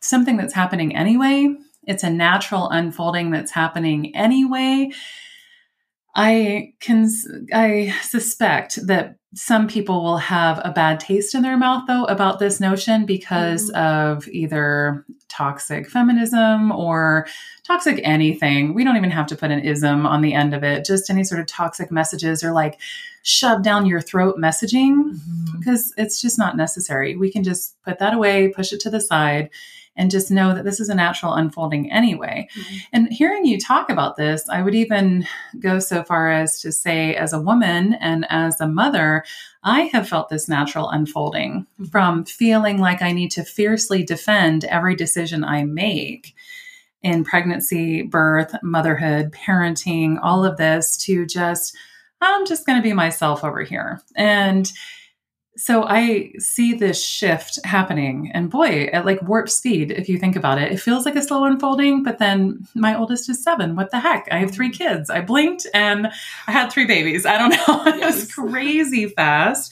something 0.00 0.36
that's 0.36 0.54
happening 0.54 0.96
anyway. 0.96 1.54
It's 1.86 2.02
a 2.02 2.10
natural 2.10 2.68
unfolding 2.68 3.30
that's 3.30 3.50
happening 3.50 4.14
anyway. 4.14 4.90
I 6.14 6.74
can 6.80 7.08
I 7.52 7.94
suspect 8.02 8.86
that 8.86 9.16
some 9.34 9.68
people 9.68 10.02
will 10.02 10.16
have 10.16 10.60
a 10.64 10.72
bad 10.72 10.98
taste 10.98 11.36
in 11.36 11.42
their 11.42 11.56
mouth 11.56 11.84
though 11.86 12.04
about 12.04 12.40
this 12.40 12.58
notion 12.58 13.06
because 13.06 13.70
mm. 13.70 13.76
of 13.76 14.26
either 14.28 15.04
toxic 15.28 15.88
feminism 15.88 16.72
or 16.72 17.28
toxic 17.64 18.00
anything. 18.02 18.74
We 18.74 18.82
don't 18.82 18.96
even 18.96 19.10
have 19.10 19.28
to 19.28 19.36
put 19.36 19.52
an 19.52 19.60
ism 19.60 20.04
on 20.04 20.20
the 20.20 20.34
end 20.34 20.52
of 20.52 20.64
it. 20.64 20.84
Just 20.84 21.10
any 21.10 21.22
sort 21.22 21.40
of 21.40 21.46
toxic 21.46 21.92
messages 21.92 22.42
or 22.42 22.50
like 22.50 22.80
shove 23.22 23.62
down 23.62 23.86
your 23.86 24.00
throat 24.00 24.36
messaging 24.36 24.96
mm-hmm. 24.96 25.58
because 25.58 25.94
it's 25.96 26.20
just 26.20 26.38
not 26.38 26.56
necessary. 26.56 27.14
We 27.14 27.30
can 27.30 27.44
just 27.44 27.80
put 27.84 28.00
that 28.00 28.14
away, 28.14 28.48
push 28.48 28.72
it 28.72 28.80
to 28.80 28.90
the 28.90 29.00
side 29.00 29.50
and 30.00 30.10
just 30.10 30.30
know 30.30 30.54
that 30.54 30.64
this 30.64 30.80
is 30.80 30.88
a 30.88 30.94
natural 30.94 31.34
unfolding 31.34 31.92
anyway. 31.92 32.48
Mm-hmm. 32.56 32.76
And 32.94 33.12
hearing 33.12 33.44
you 33.44 33.60
talk 33.60 33.90
about 33.90 34.16
this, 34.16 34.48
I 34.48 34.62
would 34.62 34.74
even 34.74 35.26
go 35.58 35.78
so 35.78 36.02
far 36.02 36.30
as 36.30 36.58
to 36.62 36.72
say, 36.72 37.14
as 37.14 37.34
a 37.34 37.40
woman 37.40 37.92
and 38.00 38.24
as 38.30 38.58
a 38.62 38.66
mother, 38.66 39.24
I 39.62 39.82
have 39.92 40.08
felt 40.08 40.30
this 40.30 40.48
natural 40.48 40.88
unfolding 40.88 41.66
mm-hmm. 41.74 41.84
from 41.84 42.24
feeling 42.24 42.78
like 42.78 43.02
I 43.02 43.12
need 43.12 43.30
to 43.32 43.44
fiercely 43.44 44.02
defend 44.02 44.64
every 44.64 44.96
decision 44.96 45.44
I 45.44 45.64
make 45.64 46.34
in 47.02 47.22
pregnancy, 47.22 48.00
birth, 48.00 48.54
motherhood, 48.62 49.32
parenting, 49.32 50.18
all 50.22 50.46
of 50.46 50.56
this 50.56 50.96
to 51.04 51.26
just, 51.26 51.76
I'm 52.22 52.46
just 52.46 52.64
going 52.64 52.78
to 52.78 52.82
be 52.82 52.94
myself 52.94 53.44
over 53.44 53.62
here. 53.62 54.00
And 54.16 54.72
so 55.60 55.84
I 55.84 56.32
see 56.38 56.72
this 56.72 57.04
shift 57.04 57.58
happening, 57.66 58.30
and 58.32 58.48
boy, 58.48 58.84
at 58.94 59.04
like 59.04 59.20
warp 59.20 59.50
speed, 59.50 59.90
if 59.90 60.08
you 60.08 60.16
think 60.16 60.34
about 60.34 60.56
it, 60.56 60.72
it 60.72 60.80
feels 60.80 61.04
like 61.04 61.16
a 61.16 61.22
slow 61.22 61.44
unfolding. 61.44 62.02
But 62.02 62.16
then 62.16 62.66
my 62.74 62.96
oldest 62.96 63.28
is 63.28 63.44
seven. 63.44 63.76
What 63.76 63.90
the 63.90 64.00
heck? 64.00 64.26
I 64.32 64.38
have 64.38 64.52
three 64.52 64.70
kids. 64.70 65.10
I 65.10 65.20
blinked 65.20 65.66
and 65.74 66.06
I 66.46 66.50
had 66.50 66.72
three 66.72 66.86
babies. 66.86 67.26
I 67.26 67.36
don't 67.36 67.50
know. 67.68 67.92
it 67.92 68.02
was 68.02 68.32
crazy 68.32 69.08
fast. 69.08 69.70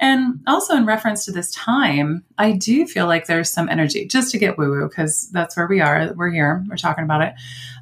And 0.00 0.40
also, 0.48 0.74
in 0.74 0.84
reference 0.84 1.24
to 1.26 1.32
this 1.32 1.52
time, 1.52 2.24
I 2.36 2.50
do 2.50 2.84
feel 2.84 3.06
like 3.06 3.26
there's 3.26 3.52
some 3.52 3.68
energy, 3.68 4.06
just 4.06 4.32
to 4.32 4.38
get 4.38 4.58
woo 4.58 4.70
woo, 4.70 4.88
because 4.88 5.30
that's 5.30 5.56
where 5.56 5.68
we 5.68 5.80
are. 5.80 6.12
We're 6.16 6.30
here, 6.30 6.64
we're 6.68 6.76
talking 6.76 7.04
about 7.04 7.22
it. 7.22 7.34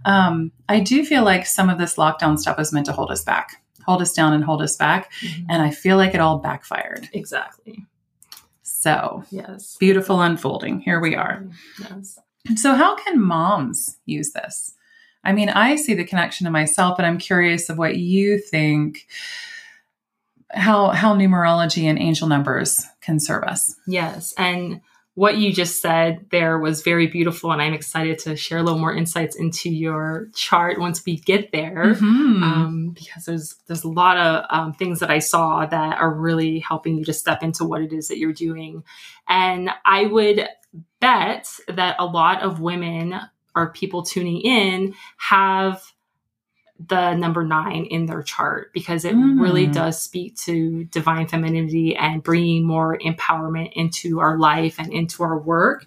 Um, 0.04 0.52
I 0.68 0.80
do 0.80 1.02
feel 1.02 1.24
like 1.24 1.46
some 1.46 1.70
of 1.70 1.78
this 1.78 1.94
lockdown 1.94 2.38
stuff 2.38 2.58
was 2.58 2.74
meant 2.74 2.86
to 2.86 2.92
hold 2.92 3.10
us 3.10 3.24
back 3.24 3.62
hold 3.88 4.02
us 4.02 4.12
down 4.12 4.34
and 4.34 4.44
hold 4.44 4.60
us 4.60 4.76
back. 4.76 5.10
Mm-hmm. 5.20 5.46
And 5.48 5.62
I 5.62 5.70
feel 5.70 5.96
like 5.96 6.14
it 6.14 6.20
all 6.20 6.38
backfired. 6.38 7.08
Exactly. 7.14 7.86
So, 8.62 9.24
yes. 9.30 9.76
Beautiful 9.80 10.20
unfolding. 10.20 10.80
Here 10.80 11.00
we 11.00 11.16
are. 11.16 11.42
Yes. 11.80 12.18
So, 12.56 12.74
how 12.74 12.96
can 12.96 13.20
moms 13.20 13.96
use 14.04 14.32
this? 14.32 14.74
I 15.24 15.32
mean, 15.32 15.48
I 15.48 15.76
see 15.76 15.94
the 15.94 16.04
connection 16.04 16.44
to 16.44 16.50
myself, 16.50 16.96
but 16.96 17.06
I'm 17.06 17.18
curious 17.18 17.70
of 17.70 17.78
what 17.78 17.96
you 17.96 18.38
think 18.38 19.08
how 20.50 20.88
how 20.88 21.14
numerology 21.14 21.84
and 21.84 21.98
angel 21.98 22.28
numbers 22.28 22.86
can 23.00 23.20
serve 23.20 23.44
us. 23.44 23.74
Yes. 23.86 24.32
And 24.38 24.80
what 25.18 25.36
you 25.36 25.52
just 25.52 25.82
said 25.82 26.24
there 26.30 26.60
was 26.60 26.82
very 26.82 27.08
beautiful, 27.08 27.50
and 27.50 27.60
I'm 27.60 27.74
excited 27.74 28.20
to 28.20 28.36
share 28.36 28.58
a 28.58 28.62
little 28.62 28.78
more 28.78 28.94
insights 28.94 29.34
into 29.34 29.68
your 29.68 30.28
chart 30.32 30.78
once 30.78 31.04
we 31.04 31.16
get 31.16 31.50
there, 31.50 31.96
mm-hmm. 31.96 32.42
um, 32.44 32.90
because 32.90 33.24
there's 33.24 33.56
there's 33.66 33.82
a 33.82 33.88
lot 33.88 34.16
of 34.16 34.44
um, 34.48 34.74
things 34.74 35.00
that 35.00 35.10
I 35.10 35.18
saw 35.18 35.66
that 35.66 35.98
are 35.98 36.14
really 36.14 36.60
helping 36.60 36.98
you 36.98 37.04
to 37.04 37.12
step 37.12 37.42
into 37.42 37.64
what 37.64 37.82
it 37.82 37.92
is 37.92 38.06
that 38.06 38.18
you're 38.18 38.32
doing, 38.32 38.84
and 39.28 39.70
I 39.84 40.06
would 40.06 40.48
bet 41.00 41.48
that 41.66 41.96
a 41.98 42.06
lot 42.06 42.44
of 42.44 42.60
women 42.60 43.20
or 43.56 43.72
people 43.72 44.04
tuning 44.04 44.40
in 44.42 44.94
have 45.16 45.82
the 46.86 47.14
number 47.14 47.44
nine 47.44 47.86
in 47.86 48.06
their 48.06 48.22
chart 48.22 48.72
because 48.72 49.04
it 49.04 49.14
mm. 49.14 49.40
really 49.40 49.66
does 49.66 50.00
speak 50.00 50.36
to 50.36 50.84
divine 50.84 51.26
femininity 51.26 51.96
and 51.96 52.22
bringing 52.22 52.64
more 52.64 52.96
empowerment 52.98 53.72
into 53.72 54.20
our 54.20 54.38
life 54.38 54.76
and 54.78 54.92
into 54.92 55.22
our 55.22 55.38
work. 55.38 55.86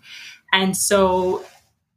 And 0.52 0.76
so, 0.76 1.46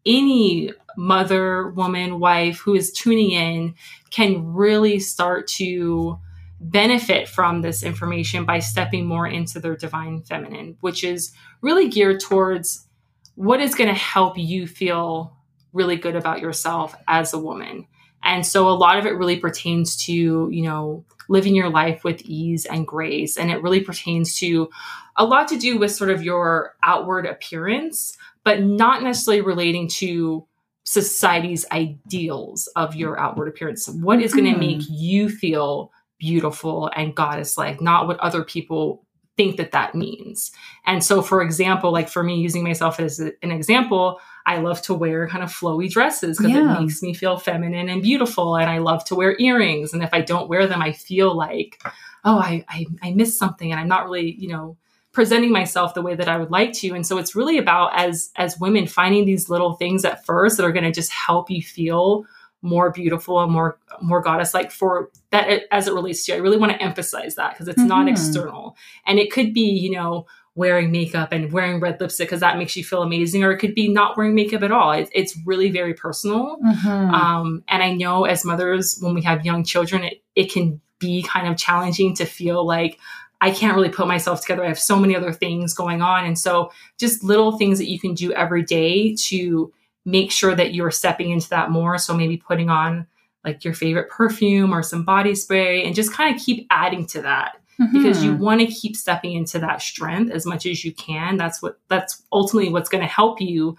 any 0.06 0.72
mother, 0.96 1.70
woman, 1.70 2.20
wife 2.20 2.58
who 2.58 2.74
is 2.74 2.92
tuning 2.92 3.30
in 3.30 3.74
can 4.10 4.52
really 4.52 5.00
start 5.00 5.48
to 5.48 6.18
benefit 6.60 7.28
from 7.28 7.62
this 7.62 7.82
information 7.82 8.44
by 8.44 8.58
stepping 8.58 9.06
more 9.06 9.26
into 9.26 9.58
their 9.58 9.76
divine 9.76 10.22
feminine, 10.22 10.76
which 10.80 11.02
is 11.02 11.32
really 11.62 11.88
geared 11.88 12.20
towards 12.20 12.86
what 13.34 13.60
is 13.60 13.74
going 13.74 13.88
to 13.88 13.94
help 13.94 14.38
you 14.38 14.66
feel 14.66 15.36
really 15.72 15.96
good 15.96 16.14
about 16.14 16.40
yourself 16.40 16.94
as 17.08 17.32
a 17.32 17.38
woman. 17.38 17.86
And 18.24 18.44
so 18.44 18.68
a 18.68 18.70
lot 18.70 18.98
of 18.98 19.06
it 19.06 19.16
really 19.16 19.38
pertains 19.38 19.96
to, 20.06 20.12
you 20.50 20.62
know, 20.62 21.04
living 21.28 21.54
your 21.54 21.70
life 21.70 22.04
with 22.04 22.22
ease 22.22 22.66
and 22.66 22.86
grace. 22.86 23.36
And 23.36 23.50
it 23.50 23.62
really 23.62 23.80
pertains 23.80 24.38
to 24.40 24.70
a 25.16 25.24
lot 25.24 25.48
to 25.48 25.58
do 25.58 25.78
with 25.78 25.92
sort 25.92 26.10
of 26.10 26.22
your 26.22 26.74
outward 26.82 27.26
appearance, 27.26 28.16
but 28.42 28.62
not 28.62 29.02
necessarily 29.02 29.42
relating 29.42 29.88
to 29.88 30.46
society's 30.84 31.64
ideals 31.70 32.68
of 32.76 32.94
your 32.94 33.18
outward 33.18 33.48
appearance. 33.48 33.88
What 33.88 34.20
is 34.20 34.34
going 34.34 34.52
to 34.52 34.58
make 34.58 34.82
hmm. 34.82 34.92
you 34.92 35.28
feel 35.28 35.92
beautiful 36.18 36.90
and 36.94 37.14
goddess 37.14 37.56
like, 37.58 37.80
not 37.80 38.06
what 38.06 38.18
other 38.20 38.44
people 38.44 39.04
think 39.36 39.56
that 39.56 39.72
that 39.72 39.94
means. 39.94 40.52
And 40.86 41.02
so, 41.02 41.22
for 41.22 41.42
example, 41.42 41.92
like 41.92 42.08
for 42.08 42.22
me, 42.22 42.36
using 42.36 42.62
myself 42.62 43.00
as 43.00 43.18
an 43.18 43.50
example, 43.50 44.20
I 44.46 44.58
love 44.58 44.82
to 44.82 44.94
wear 44.94 45.26
kind 45.28 45.42
of 45.42 45.50
flowy 45.50 45.90
dresses 45.90 46.38
because 46.38 46.52
yeah. 46.52 46.76
it 46.76 46.80
makes 46.80 47.02
me 47.02 47.14
feel 47.14 47.38
feminine 47.38 47.88
and 47.88 48.02
beautiful. 48.02 48.56
And 48.56 48.68
I 48.68 48.78
love 48.78 49.04
to 49.06 49.14
wear 49.14 49.36
earrings. 49.38 49.94
And 49.94 50.02
if 50.02 50.10
I 50.12 50.20
don't 50.20 50.48
wear 50.48 50.66
them, 50.66 50.82
I 50.82 50.92
feel 50.92 51.34
like, 51.34 51.82
oh, 52.24 52.38
I, 52.38 52.64
I, 52.68 52.86
I 53.02 53.12
missed 53.12 53.38
something 53.38 53.70
and 53.70 53.80
I'm 53.80 53.88
not 53.88 54.04
really, 54.04 54.34
you 54.34 54.48
know, 54.48 54.76
presenting 55.12 55.52
myself 55.52 55.94
the 55.94 56.02
way 56.02 56.14
that 56.14 56.28
I 56.28 56.36
would 56.36 56.50
like 56.50 56.72
to. 56.74 56.90
And 56.94 57.06
so 57.06 57.18
it's 57.18 57.34
really 57.34 57.56
about 57.56 57.96
as 57.98 58.30
as 58.36 58.58
women 58.58 58.86
finding 58.86 59.24
these 59.24 59.48
little 59.48 59.74
things 59.74 60.04
at 60.04 60.26
first 60.26 60.56
that 60.56 60.66
are 60.66 60.72
going 60.72 60.84
to 60.84 60.92
just 60.92 61.12
help 61.12 61.50
you 61.50 61.62
feel 61.62 62.24
more 62.60 62.90
beautiful 62.90 63.40
and 63.42 63.52
more 63.52 63.78
more 64.00 64.22
goddess 64.22 64.54
like 64.54 64.72
for 64.72 65.10
that 65.30 65.62
as 65.70 65.86
it 65.86 65.94
relates 65.94 66.24
to 66.24 66.32
you. 66.32 66.38
I 66.38 66.40
really 66.40 66.56
want 66.56 66.72
to 66.72 66.82
emphasize 66.82 67.36
that 67.36 67.52
because 67.52 67.68
it's 67.68 67.78
mm-hmm. 67.78 67.88
not 67.88 68.08
external. 68.08 68.76
And 69.06 69.18
it 69.18 69.30
could 69.30 69.54
be, 69.54 69.70
you 69.70 69.92
know, 69.92 70.26
wearing 70.56 70.92
makeup 70.92 71.32
and 71.32 71.50
wearing 71.52 71.80
red 71.80 72.00
lipstick 72.00 72.28
because 72.28 72.40
that 72.40 72.58
makes 72.58 72.76
you 72.76 72.84
feel 72.84 73.02
amazing, 73.02 73.42
or 73.42 73.50
it 73.50 73.58
could 73.58 73.74
be 73.74 73.88
not 73.88 74.16
wearing 74.16 74.34
makeup 74.34 74.62
at 74.62 74.70
all. 74.70 74.92
It, 74.92 75.08
it's 75.12 75.36
really 75.44 75.70
very 75.70 75.94
personal. 75.94 76.58
Mm-hmm. 76.64 77.14
Um, 77.14 77.64
and 77.68 77.82
I 77.82 77.92
know 77.92 78.24
as 78.24 78.44
mothers, 78.44 78.98
when 79.00 79.14
we 79.14 79.22
have 79.22 79.44
young 79.44 79.64
children, 79.64 80.04
it, 80.04 80.22
it 80.36 80.52
can 80.52 80.80
be 81.00 81.22
kind 81.22 81.48
of 81.48 81.56
challenging 81.56 82.14
to 82.16 82.24
feel 82.24 82.64
like 82.64 82.98
I 83.40 83.50
can't 83.50 83.74
really 83.74 83.90
put 83.90 84.06
myself 84.06 84.40
together. 84.40 84.64
I 84.64 84.68
have 84.68 84.78
so 84.78 84.98
many 84.98 85.16
other 85.16 85.32
things 85.32 85.74
going 85.74 86.00
on. 86.00 86.24
And 86.24 86.38
so 86.38 86.70
just 86.98 87.24
little 87.24 87.58
things 87.58 87.78
that 87.78 87.90
you 87.90 87.98
can 87.98 88.14
do 88.14 88.32
every 88.32 88.62
day 88.62 89.14
to 89.16 89.72
make 90.04 90.30
sure 90.30 90.54
that 90.54 90.72
you're 90.72 90.90
stepping 90.90 91.30
into 91.30 91.50
that 91.50 91.70
more. 91.70 91.98
So 91.98 92.16
maybe 92.16 92.36
putting 92.36 92.70
on 92.70 93.06
like 93.44 93.64
your 93.64 93.74
favorite 93.74 94.08
perfume 94.08 94.72
or 94.72 94.82
some 94.82 95.04
body 95.04 95.34
spray 95.34 95.84
and 95.84 95.94
just 95.94 96.12
kind 96.12 96.34
of 96.34 96.40
keep 96.40 96.66
adding 96.70 97.06
to 97.08 97.22
that 97.22 97.56
mm-hmm. 97.80 97.92
because 97.92 98.22
you 98.24 98.34
want 98.34 98.60
to 98.60 98.66
keep 98.66 98.96
stepping 98.96 99.32
into 99.32 99.58
that 99.58 99.82
strength 99.82 100.30
as 100.30 100.46
much 100.46 100.66
as 100.66 100.84
you 100.84 100.92
can. 100.92 101.36
That's 101.36 101.62
what 101.62 101.78
that's 101.88 102.22
ultimately 102.32 102.72
what's 102.72 102.88
going 102.88 103.02
to 103.02 103.08
help 103.08 103.40
you, 103.40 103.76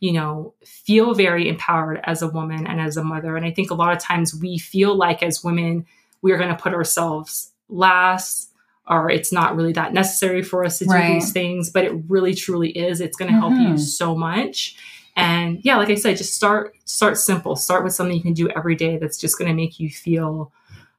you 0.00 0.12
know, 0.12 0.54
feel 0.64 1.14
very 1.14 1.48
empowered 1.48 2.00
as 2.04 2.22
a 2.22 2.28
woman 2.28 2.66
and 2.66 2.80
as 2.80 2.96
a 2.96 3.04
mother. 3.04 3.36
And 3.36 3.46
I 3.46 3.50
think 3.50 3.70
a 3.70 3.74
lot 3.74 3.92
of 3.92 4.02
times 4.02 4.34
we 4.34 4.58
feel 4.58 4.94
like 4.94 5.22
as 5.22 5.44
women, 5.44 5.86
we 6.22 6.32
are 6.32 6.38
going 6.38 6.54
to 6.54 6.62
put 6.62 6.74
ourselves 6.74 7.52
last 7.68 8.52
or 8.88 9.08
it's 9.10 9.32
not 9.32 9.56
really 9.56 9.72
that 9.72 9.92
necessary 9.92 10.42
for 10.42 10.64
us 10.64 10.78
to 10.78 10.84
do 10.84 10.90
right. 10.90 11.14
these 11.14 11.32
things, 11.32 11.70
but 11.70 11.84
it 11.84 11.92
really 12.08 12.34
truly 12.34 12.70
is. 12.70 13.00
It's 13.00 13.16
going 13.16 13.32
to 13.32 13.38
help 13.38 13.52
mm-hmm. 13.52 13.72
you 13.72 13.78
so 13.78 14.16
much. 14.16 14.76
And 15.14 15.60
yeah, 15.62 15.76
like 15.76 15.90
I 15.90 15.94
said, 15.94 16.16
just 16.16 16.34
start 16.34 16.74
start 16.84 17.18
simple. 17.18 17.54
Start 17.54 17.84
with 17.84 17.94
something 17.94 18.16
you 18.16 18.22
can 18.22 18.32
do 18.32 18.48
every 18.50 18.74
day 18.74 18.98
that's 18.98 19.18
just 19.18 19.38
going 19.38 19.48
to 19.48 19.54
make 19.54 19.78
you 19.78 19.90
feel 19.90 20.52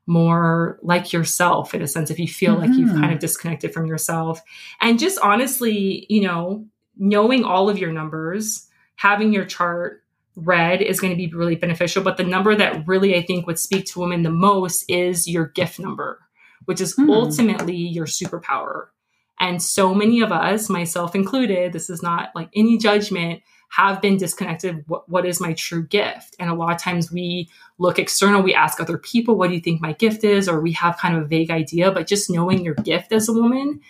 more 0.06 0.80
like 0.82 1.14
yourself 1.14 1.74
in 1.74 1.82
a 1.82 1.88
sense 1.88 2.12
if 2.12 2.20
you 2.20 2.28
feel 2.28 2.56
mm-hmm. 2.56 2.70
like 2.70 2.78
you've 2.78 2.92
kind 2.92 3.06
of 3.06 3.12
mm-hmm. 3.12 3.20
disconnected 3.20 3.74
from 3.74 3.86
yourself 3.86 4.42
and 4.82 5.00
just 5.00 5.18
honestly 5.20 6.06
you 6.10 6.22
know 6.22 6.66
knowing 6.98 7.44
all 7.44 7.70
of 7.70 7.78
your 7.78 7.92
numbers 7.92 8.68
having 8.96 9.32
your 9.32 9.46
chart 9.46 10.04
read 10.36 10.82
is 10.82 11.00
going 11.00 11.12
to 11.12 11.18
be 11.18 11.34
really 11.34 11.56
beneficial 11.56 12.04
but 12.04 12.18
the 12.18 12.24
number 12.24 12.54
that 12.54 12.86
really 12.86 13.16
i 13.16 13.22
think 13.22 13.48
would 13.48 13.60
speak 13.60 13.86
to 13.86 14.00
women 14.00 14.24
the 14.24 14.30
most 14.30 14.84
is 14.90 15.28
your 15.28 15.48
gift 15.48 15.80
number 15.80 16.20
which 16.66 16.82
is 16.82 16.96
mm. 16.96 17.10
ultimately 17.10 17.76
your 17.76 18.06
superpower 18.06 18.88
and 19.40 19.62
so 19.62 19.94
many 19.94 20.22
of 20.22 20.32
us 20.32 20.70
myself 20.70 21.16
included 21.16 21.72
this 21.72 21.90
is 21.90 22.04
not 22.04 22.30
like 22.36 22.50
any 22.56 22.78
judgment 22.78 23.42
have 23.76 24.02
been 24.02 24.18
disconnected. 24.18 24.84
What, 24.88 25.10
what 25.10 25.26
is 25.26 25.42
my 25.42 25.54
true 25.54 25.84
gift? 25.84 26.36
And 26.38 26.50
a 26.50 26.54
lot 26.54 26.76
of 26.76 26.80
times 26.80 27.12
we 27.12 27.50
look 27.80 27.98
external, 27.98 28.44
we 28.44 28.54
ask 28.54 28.80
other 28.80 29.00
people, 29.00 29.36
what 29.36 29.48
do 29.48 29.56
you 29.56 29.62
think 29.62 29.82
my 29.82 29.94
gift 29.94 30.24
is? 30.24 30.48
Or 30.48 30.62
we 30.62 30.74
have 30.74 30.98
kind 30.98 31.16
of 31.16 31.24
a 31.24 31.26
vague 31.26 31.50
idea, 31.50 31.92
but 31.92 32.06
just 32.06 32.30
knowing 32.30 32.64
your 32.64 32.76
gift 32.76 33.12
as 33.12 33.28
a 33.28 33.34
woman 33.34 33.82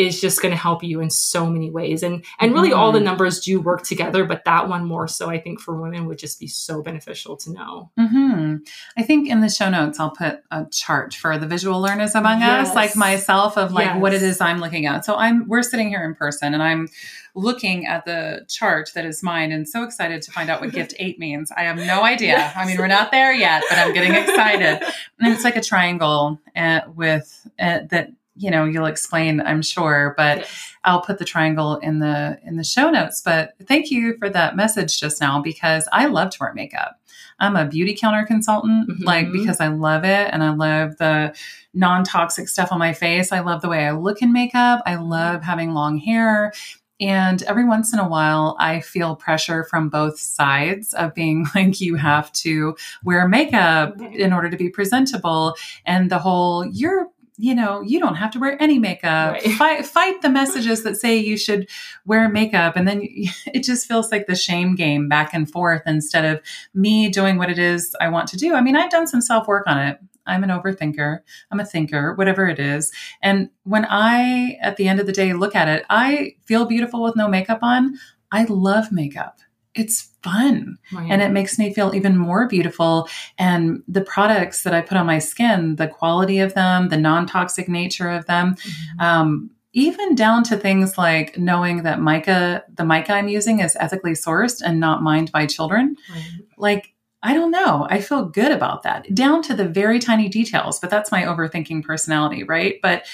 is 0.00 0.20
just 0.20 0.40
going 0.40 0.50
to 0.50 0.56
help 0.56 0.82
you 0.82 1.00
in 1.00 1.10
so 1.10 1.46
many 1.46 1.70
ways 1.70 2.02
and 2.02 2.24
and 2.38 2.54
really 2.54 2.72
all 2.72 2.90
the 2.90 2.98
mm-hmm. 2.98 3.04
numbers 3.06 3.40
do 3.40 3.60
work 3.60 3.82
together 3.82 4.24
but 4.24 4.44
that 4.44 4.68
one 4.68 4.84
more 4.84 5.06
so 5.06 5.28
i 5.28 5.38
think 5.38 5.60
for 5.60 5.80
women 5.80 6.06
would 6.06 6.18
just 6.18 6.40
be 6.40 6.46
so 6.46 6.82
beneficial 6.82 7.36
to 7.36 7.52
know 7.52 7.90
mm-hmm. 7.98 8.56
i 8.96 9.02
think 9.02 9.28
in 9.28 9.40
the 9.40 9.48
show 9.48 9.68
notes 9.68 10.00
i'll 10.00 10.10
put 10.10 10.40
a 10.50 10.64
chart 10.72 11.12
for 11.12 11.36
the 11.36 11.46
visual 11.46 11.80
learners 11.80 12.14
among 12.14 12.40
yes. 12.40 12.68
us 12.68 12.74
like 12.74 12.96
myself 12.96 13.58
of 13.58 13.72
like 13.72 13.86
yes. 13.86 14.00
what 14.00 14.14
it 14.14 14.22
is 14.22 14.40
i'm 14.40 14.58
looking 14.58 14.86
at 14.86 15.04
so 15.04 15.14
i'm 15.16 15.46
we're 15.46 15.62
sitting 15.62 15.88
here 15.88 16.02
in 16.02 16.14
person 16.14 16.54
and 16.54 16.62
i'm 16.62 16.88
looking 17.34 17.86
at 17.86 18.04
the 18.04 18.44
chart 18.48 18.90
that 18.94 19.04
is 19.04 19.22
mine 19.22 19.52
and 19.52 19.68
so 19.68 19.82
excited 19.82 20.22
to 20.22 20.32
find 20.32 20.50
out 20.50 20.60
what 20.60 20.72
gift 20.80 20.94
eight 20.98 21.18
means. 21.18 21.50
I 21.56 21.62
have 21.62 21.76
no 21.76 22.02
idea. 22.02 22.30
Yes. 22.30 22.56
I 22.56 22.66
mean, 22.66 22.78
we're 22.78 22.86
not 22.86 23.10
there 23.10 23.32
yet, 23.32 23.62
but 23.68 23.78
I'm 23.78 23.94
getting 23.94 24.14
excited. 24.14 24.82
and 25.20 25.32
it's 25.32 25.44
like 25.44 25.56
a 25.56 25.62
triangle 25.62 26.40
uh, 26.56 26.80
with 26.94 27.48
uh, 27.58 27.80
that 27.90 28.10
you 28.36 28.50
know 28.50 28.64
you'll 28.64 28.86
explain 28.86 29.40
i'm 29.42 29.62
sure 29.62 30.14
but 30.16 30.38
yes. 30.38 30.74
i'll 30.84 31.00
put 31.00 31.18
the 31.18 31.24
triangle 31.24 31.76
in 31.76 31.98
the 31.98 32.38
in 32.44 32.56
the 32.56 32.64
show 32.64 32.90
notes 32.90 33.20
but 33.20 33.54
thank 33.66 33.90
you 33.90 34.16
for 34.18 34.28
that 34.28 34.56
message 34.56 34.98
just 35.00 35.20
now 35.20 35.40
because 35.40 35.88
i 35.92 36.06
love 36.06 36.30
to 36.30 36.38
wear 36.40 36.52
makeup 36.54 37.00
i'm 37.40 37.56
a 37.56 37.66
Beautycounter 37.66 38.26
consultant 38.26 38.88
mm-hmm. 38.88 39.04
like 39.04 39.30
because 39.32 39.60
i 39.60 39.68
love 39.68 40.04
it 40.04 40.28
and 40.32 40.42
i 40.42 40.50
love 40.50 40.96
the 40.98 41.34
non-toxic 41.74 42.48
stuff 42.48 42.72
on 42.72 42.78
my 42.78 42.92
face 42.92 43.32
i 43.32 43.40
love 43.40 43.62
the 43.62 43.68
way 43.68 43.86
i 43.86 43.92
look 43.92 44.22
in 44.22 44.32
makeup 44.32 44.82
i 44.86 44.94
love 44.94 45.42
having 45.42 45.72
long 45.72 45.98
hair 45.98 46.52
and 47.00 47.42
every 47.44 47.64
once 47.64 47.94
in 47.94 47.98
a 47.98 48.06
while, 48.06 48.56
I 48.60 48.80
feel 48.80 49.16
pressure 49.16 49.64
from 49.64 49.88
both 49.88 50.18
sides 50.18 50.92
of 50.92 51.14
being 51.14 51.46
like, 51.54 51.80
you 51.80 51.96
have 51.96 52.30
to 52.32 52.76
wear 53.02 53.26
makeup 53.26 53.98
in 54.00 54.32
order 54.32 54.50
to 54.50 54.56
be 54.56 54.68
presentable. 54.68 55.56
And 55.86 56.10
the 56.10 56.18
whole, 56.18 56.66
you're 56.66 57.08
you 57.40 57.54
know, 57.54 57.80
you 57.80 57.98
don't 57.98 58.16
have 58.16 58.30
to 58.32 58.38
wear 58.38 58.60
any 58.62 58.78
makeup. 58.78 59.32
Right. 59.32 59.52
Fight, 59.52 59.86
fight 59.86 60.22
the 60.22 60.28
messages 60.28 60.82
that 60.82 60.96
say 60.96 61.16
you 61.16 61.38
should 61.38 61.68
wear 62.04 62.28
makeup. 62.28 62.76
And 62.76 62.86
then 62.86 63.00
it 63.46 63.64
just 63.64 63.88
feels 63.88 64.12
like 64.12 64.26
the 64.26 64.36
shame 64.36 64.74
game 64.74 65.08
back 65.08 65.32
and 65.32 65.50
forth 65.50 65.82
instead 65.86 66.24
of 66.24 66.40
me 66.74 67.08
doing 67.08 67.38
what 67.38 67.50
it 67.50 67.58
is 67.58 67.96
I 68.00 68.08
want 68.08 68.28
to 68.28 68.36
do. 68.36 68.54
I 68.54 68.60
mean, 68.60 68.76
I've 68.76 68.90
done 68.90 69.06
some 69.06 69.22
self 69.22 69.48
work 69.48 69.66
on 69.66 69.78
it. 69.78 69.98
I'm 70.26 70.44
an 70.44 70.50
overthinker. 70.50 71.20
I'm 71.50 71.60
a 71.60 71.64
thinker, 71.64 72.14
whatever 72.14 72.46
it 72.46 72.58
is. 72.58 72.92
And 73.22 73.48
when 73.64 73.86
I, 73.88 74.58
at 74.60 74.76
the 74.76 74.86
end 74.86 75.00
of 75.00 75.06
the 75.06 75.12
day, 75.12 75.32
look 75.32 75.56
at 75.56 75.66
it, 75.66 75.84
I 75.88 76.36
feel 76.44 76.66
beautiful 76.66 77.02
with 77.02 77.16
no 77.16 77.26
makeup 77.26 77.60
on. 77.62 77.98
I 78.30 78.44
love 78.44 78.92
makeup 78.92 79.40
it's 79.74 80.10
fun 80.22 80.76
right. 80.92 81.10
and 81.10 81.22
it 81.22 81.30
makes 81.30 81.58
me 81.58 81.72
feel 81.72 81.94
even 81.94 82.16
more 82.16 82.46
beautiful 82.48 83.08
and 83.38 83.82
the 83.86 84.00
products 84.00 84.62
that 84.62 84.74
i 84.74 84.80
put 84.80 84.96
on 84.96 85.06
my 85.06 85.18
skin 85.18 85.76
the 85.76 85.88
quality 85.88 86.38
of 86.40 86.54
them 86.54 86.88
the 86.88 86.96
non-toxic 86.96 87.68
nature 87.68 88.10
of 88.10 88.26
them 88.26 88.54
mm-hmm. 88.54 89.00
um, 89.00 89.50
even 89.72 90.16
down 90.16 90.42
to 90.42 90.56
things 90.56 90.98
like 90.98 91.38
knowing 91.38 91.84
that 91.84 92.00
mica 92.00 92.64
the 92.74 92.84
mica 92.84 93.12
i'm 93.12 93.28
using 93.28 93.60
is 93.60 93.76
ethically 93.78 94.12
sourced 94.12 94.60
and 94.64 94.80
not 94.80 95.02
mined 95.02 95.30
by 95.32 95.46
children 95.46 95.96
right. 96.12 96.30
like 96.56 96.94
I 97.22 97.34
don't 97.34 97.50
know. 97.50 97.86
I 97.90 98.00
feel 98.00 98.24
good 98.24 98.50
about 98.50 98.82
that 98.84 99.14
down 99.14 99.42
to 99.42 99.54
the 99.54 99.68
very 99.68 99.98
tiny 99.98 100.28
details, 100.28 100.80
but 100.80 100.88
that's 100.88 101.12
my 101.12 101.24
overthinking 101.24 101.84
personality, 101.84 102.44
right? 102.44 102.76
But 102.82 103.04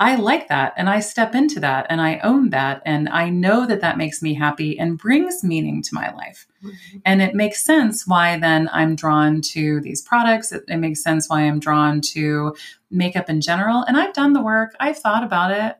I 0.00 0.14
like 0.14 0.48
that 0.48 0.72
and 0.78 0.88
I 0.88 1.00
step 1.00 1.34
into 1.34 1.60
that 1.60 1.86
and 1.90 2.00
I 2.00 2.20
own 2.20 2.48
that 2.50 2.80
and 2.86 3.06
I 3.10 3.28
know 3.28 3.66
that 3.66 3.82
that 3.82 3.98
makes 3.98 4.22
me 4.22 4.32
happy 4.32 4.78
and 4.78 4.96
brings 4.96 5.44
meaning 5.44 5.82
to 5.82 5.90
my 5.94 6.10
life. 6.14 6.46
Mm-hmm. 6.64 6.98
And 7.04 7.20
it 7.20 7.34
makes 7.34 7.62
sense 7.62 8.06
why 8.06 8.38
then 8.38 8.70
I'm 8.72 8.96
drawn 8.96 9.42
to 9.42 9.78
these 9.82 10.00
products. 10.00 10.52
It, 10.52 10.64
it, 10.68 10.78
makes 10.78 11.02
sense 11.02 11.28
why 11.28 11.42
I'm 11.42 11.60
drawn 11.60 12.00
to 12.12 12.56
makeup 12.90 13.28
in 13.28 13.42
general. 13.42 13.82
And 13.82 13.98
I've 13.98 14.14
done 14.14 14.32
the 14.32 14.40
work, 14.42 14.74
I've 14.80 14.96
thought 14.96 15.22
about 15.22 15.50
it. 15.50 15.76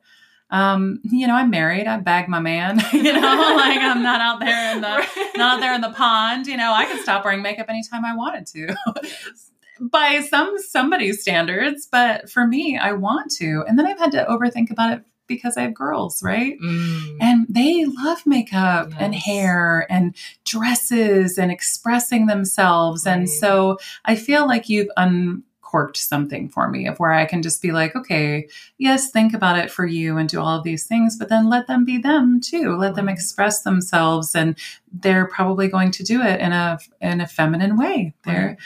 Um, 0.51 1.01
you 1.05 1.27
know, 1.27 1.35
I'm 1.35 1.49
married. 1.49 1.87
I 1.87 1.97
bag 1.97 2.29
my 2.29 2.41
man. 2.41 2.83
you 2.93 3.05
know, 3.05 3.55
like 3.57 3.79
I'm 3.79 4.03
not 4.03 4.21
out 4.21 4.41
there 4.41 4.75
in 4.75 4.83
the 4.83 4.89
right. 5.17 5.31
not 5.37 5.55
out 5.55 5.61
there 5.61 5.75
in 5.75 5.81
the 5.81 5.93
pond. 5.93 6.47
You 6.47 6.59
know, 6.59 6.75
I 6.75 6.85
could 6.85 7.01
stop 7.01 7.25
wearing 7.25 7.41
makeup 7.41 7.67
anytime 7.71 8.05
I 8.05 8.15
wanted 8.15 8.47
to. 8.49 8.75
Yes 9.03 9.50
by 9.81 10.21
some 10.29 10.59
somebody's 10.59 11.23
standards, 11.23 11.89
but 11.91 12.31
for 12.31 12.47
me, 12.47 12.79
I 12.79 12.93
want 12.93 13.31
to. 13.33 13.65
And 13.67 13.79
then 13.79 13.87
I've 13.87 13.99
had 13.99 14.13
to 14.13 14.27
overthink 14.29 14.71
about 14.71 14.93
it 14.93 15.05
because 15.31 15.57
I 15.57 15.63
have 15.63 15.75
girls, 15.75 16.23
right? 16.23 16.61
Mm. 16.61 17.17
And 17.21 17.47
they 17.49 17.87
love 17.87 18.27
makeup 18.27 18.89
yes. 18.91 18.99
and 19.01 19.15
hair 19.15 19.87
and 19.89 20.15
dresses 20.45 21.39
and 21.39 21.51
expressing 21.51 22.27
themselves. 22.27 23.07
Right. 23.07 23.13
And 23.13 23.31
so 23.31 23.79
I 24.05 24.17
feel 24.17 24.47
like 24.47 24.69
you've 24.69 24.91
uncorked 24.97 25.97
something 25.97 26.49
for 26.49 26.69
me 26.69 26.89
of 26.89 26.99
where 26.99 27.13
I 27.13 27.27
can 27.27 27.43
just 27.43 27.63
be 27.63 27.71
like, 27.71 27.95
okay, 27.95 28.49
yes, 28.77 29.13
think 29.13 29.33
about 29.33 29.57
it 29.57 29.71
for 29.71 29.87
you 29.87 30.19
and 30.19 30.29
do 30.29 30.41
all 30.41 30.59
of 30.59 30.65
these 30.65 30.87
things, 30.87 31.17
but 31.17 31.29
then 31.29 31.49
let 31.49 31.69
them 31.69 31.85
be 31.85 31.97
them 31.97 32.41
too. 32.41 32.77
Let 32.77 32.97
them 32.97 33.09
express 33.09 33.63
themselves 33.63 34.35
and 34.35 34.59
they're 34.93 35.27
probably 35.27 35.69
going 35.69 35.93
to 35.93 36.03
do 36.03 36.21
it 36.21 36.41
in 36.41 36.53
a 36.53 36.79
in 37.01 37.21
a 37.21 37.27
feminine 37.27 37.79
way. 37.79 38.15
There. 38.25 38.49
Right. 38.49 38.59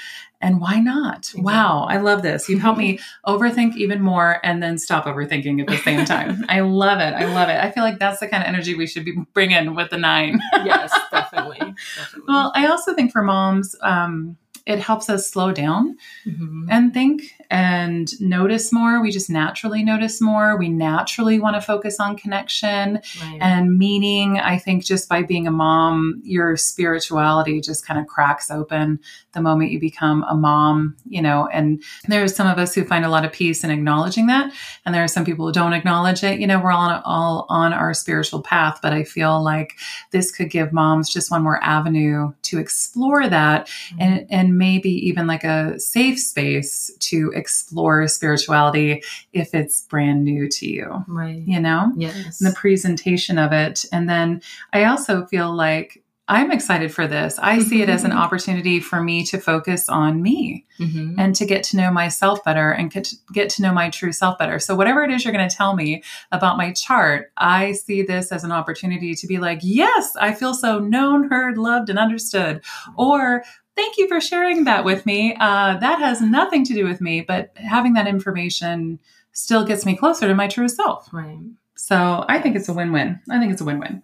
And 0.45 0.61
why 0.61 0.79
not? 0.79 1.21
Exactly. 1.21 1.43
Wow, 1.43 1.87
I 1.89 1.97
love 1.97 2.21
this. 2.21 2.51
You've 2.51 2.61
helped 2.61 2.79
me 2.79 2.99
overthink 3.27 3.77
even 3.77 4.03
more 4.03 4.41
and 4.45 4.63
then 4.63 4.77
stop 4.77 5.07
overthinking 5.07 5.59
at 5.63 5.69
the 5.69 5.79
same 5.79 6.05
time. 6.05 6.45
I 6.51 6.61
love 6.61 7.01
it. 7.01 7.15
I 7.15 7.25
love 7.35 7.49
it. 7.49 7.57
I 7.57 7.71
feel 7.71 7.83
like 7.83 7.99
that's 7.99 8.21
the 8.21 8.29
kind 8.29 8.43
of 8.43 8.49
energy 8.49 8.75
we 8.75 8.87
should 8.87 9.07
be 9.07 9.17
bringing 9.33 9.75
with 9.75 9.89
the 9.89 9.97
nine. 9.97 10.39
yes, 10.53 10.93
definitely. 11.11 11.61
definitely. 11.97 12.27
Well, 12.29 12.53
I 12.55 12.67
also 12.67 12.95
think 12.95 13.11
for 13.11 13.23
moms, 13.23 13.75
um, 13.81 14.37
it 14.67 14.81
helps 14.81 15.09
us 15.09 15.31
slow 15.31 15.51
down 15.51 15.97
mm-hmm. 16.27 16.67
and 16.71 16.93
think 16.93 17.23
and 17.51 18.09
notice 18.21 18.73
more. 18.73 19.01
We 19.01 19.11
just 19.11 19.31
naturally 19.31 19.83
notice 19.83 20.21
more. 20.21 20.57
We 20.57 20.69
naturally 20.69 21.39
want 21.39 21.57
to 21.57 21.61
focus 21.61 22.01
on 22.01 22.17
connection 22.17 23.01
right. 23.21 23.39
and 23.41 23.79
meaning. 23.79 24.39
I 24.39 24.59
think 24.59 24.85
just 24.85 25.09
by 25.09 25.23
being 25.23 25.47
a 25.47 25.51
mom, 25.51 26.21
your 26.25 26.57
spirituality 26.57 27.61
just 27.61 27.87
kind 27.87 28.01
of 28.01 28.07
cracks 28.07 28.51
open 28.51 29.01
the 29.33 29.41
moment 29.41 29.71
you 29.71 29.81
become 29.81 30.25
a 30.29 30.35
mom, 30.35 30.97
you 31.07 31.21
know. 31.21 31.49
And 31.53 31.83
there 32.09 32.23
are 32.23 32.29
some 32.29 32.47
of 32.47 32.59
us 32.59 32.75
who 32.75 32.85
find 32.85 33.05
a 33.05 33.11
lot 33.11 33.25
of 33.25 33.33
peace 33.33 33.65
in 33.65 33.71
acknowledging 33.71 34.27
that. 34.29 34.53
And 34.85 34.95
there 34.95 35.05
are 35.05 35.09
some 35.09 35.25
people 35.25 35.47
who 35.47 35.53
don't 35.53 35.73
acknowledge 35.73 36.23
it. 36.23 36.41
You 36.41 36.47
know, 36.47 36.61
we're 36.61 36.73
all 36.73 36.89
on, 36.89 37.03
all 37.05 37.47
on 37.49 37.73
our 37.73 37.95
spiritual 37.95 38.43
path, 38.43 38.79
but 38.83 38.93
I 38.93 39.05
feel 39.05 39.43
like 39.43 39.75
this 40.11 40.31
could 40.31 40.51
give 40.51 40.73
moms 40.73 41.11
just 41.11 41.31
one 41.31 41.43
more 41.43 41.63
avenue 41.63 42.33
to 42.43 42.59
explore 42.59 43.29
that 43.29 43.67
mm-hmm. 43.67 44.01
and, 44.01 44.27
and 44.31 44.59
maybe 44.59 44.91
even 44.91 45.27
like 45.27 45.45
a 45.45 45.79
safe 45.79 46.19
space 46.19 46.91
to 47.01 47.33
explore 47.37 48.07
spirituality 48.09 49.03
if 49.33 49.55
it's 49.55 49.83
brand 49.83 50.25
new 50.25 50.49
to 50.49 50.67
you. 50.67 51.05
Right. 51.07 51.43
You 51.47 51.61
know? 51.61 51.93
Yes. 51.97 52.41
And 52.41 52.51
the 52.51 52.57
presentation 52.57 53.39
of 53.39 53.53
it. 53.53 53.85
And 53.93 54.09
then 54.09 54.43
I 54.73 54.85
also 54.85 55.27
feel 55.27 55.55
like 55.55 56.03
I'm 56.27 56.51
excited 56.51 56.93
for 56.93 57.07
this. 57.07 57.39
I 57.39 57.59
see 57.59 57.83
it 57.83 57.91
as 57.91 58.03
an 58.03 58.11
mm-hmm. 58.11 58.21
opportunity 58.21 58.81
for 58.81 59.03
me 59.03 59.25
to 59.27 59.39
focus 59.39 59.91
on 59.91 60.23
me 60.23 60.65
mm-hmm. 60.81 61.21
and 61.21 61.35
to 61.35 61.45
get 61.45 61.63
to 61.65 61.77
know 61.77 61.91
myself 61.91 62.43
better 62.43 62.71
and 62.71 62.91
get 62.91 63.51
to 63.51 63.63
know 63.63 63.75
my 63.75 63.91
true 63.91 64.13
self 64.13 64.39
better. 64.39 64.59
So, 64.59 64.75
whatever 64.75 65.05
it 65.05 65.11
is 65.11 65.23
you're 65.23 65.35
going 65.35 65.47
to 65.47 65.55
tell 65.55 65.77
me 65.77 66.03
about 66.33 66.57
my 66.57 66.73
chart, 66.73 67.31
I 67.37 67.73
see 67.73 68.01
this 68.01 68.33
as 68.33 68.43
an 68.43 68.53
opportunity 68.53 69.15
to 69.15 69.27
be 69.27 69.37
like, 69.37 69.59
yes, 69.63 70.17
I 70.19 70.33
feel 70.33 70.55
so 70.55 70.79
known, 70.79 71.29
heard, 71.29 71.59
loved, 71.59 71.91
and 71.91 71.99
understood. 71.99 72.65
Or, 72.97 73.45
thank 73.77 73.99
you 73.99 74.09
for 74.09 74.21
sharing 74.21 74.65
that 74.65 74.85
with 74.85 75.07
me. 75.07 75.37
Uh, 75.39 75.77
that 75.79 75.99
has 75.99 76.21
nothing 76.21 76.65
to 76.65 76.75
do 76.75 76.85
with 76.85 77.01
me, 77.01 77.21
but 77.21 77.53
having 77.57 77.95
that 77.95 78.07
information 78.07 78.99
still 79.33 79.65
gets 79.65 79.85
me 79.85 79.97
closer 79.97 80.29
to 80.29 80.35
my 80.35 80.49
true 80.49 80.69
self. 80.69 81.13
Right. 81.13 81.39
So 81.77 82.25
I 82.29 82.39
think 82.41 82.57
it's 82.57 82.69
a 82.69 82.73
win-win. 82.73 83.21
I 83.31 83.39
think 83.39 83.53
it's 83.53 83.61
a 83.61 83.65
win-win. 83.65 84.03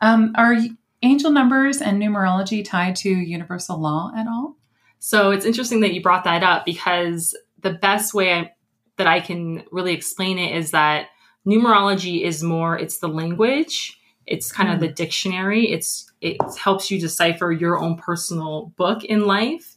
Um, 0.00 0.32
are 0.36 0.56
angel 1.02 1.30
numbers 1.30 1.80
and 1.80 2.02
numerology 2.02 2.64
tied 2.64 2.96
to 2.96 3.08
universal 3.08 3.80
law 3.80 4.10
at 4.16 4.26
all? 4.26 4.56
So 4.98 5.30
it's 5.30 5.46
interesting 5.46 5.80
that 5.80 5.94
you 5.94 6.02
brought 6.02 6.24
that 6.24 6.42
up 6.42 6.64
because 6.64 7.36
the 7.60 7.72
best 7.72 8.14
way 8.14 8.32
I, 8.32 8.52
that 8.96 9.06
I 9.06 9.20
can 9.20 9.64
really 9.70 9.94
explain 9.94 10.38
it 10.38 10.56
is 10.56 10.72
that 10.72 11.06
numerology 11.46 12.22
is 12.22 12.42
more 12.42 12.78
it's 12.78 12.98
the 12.98 13.08
language 13.08 13.97
it's 14.28 14.52
kind 14.52 14.70
of 14.70 14.80
the 14.80 14.88
dictionary. 14.88 15.70
It's 15.70 16.12
it 16.20 16.36
helps 16.58 16.90
you 16.90 17.00
decipher 17.00 17.50
your 17.50 17.78
own 17.78 17.96
personal 17.96 18.72
book 18.76 19.04
in 19.04 19.26
life. 19.26 19.76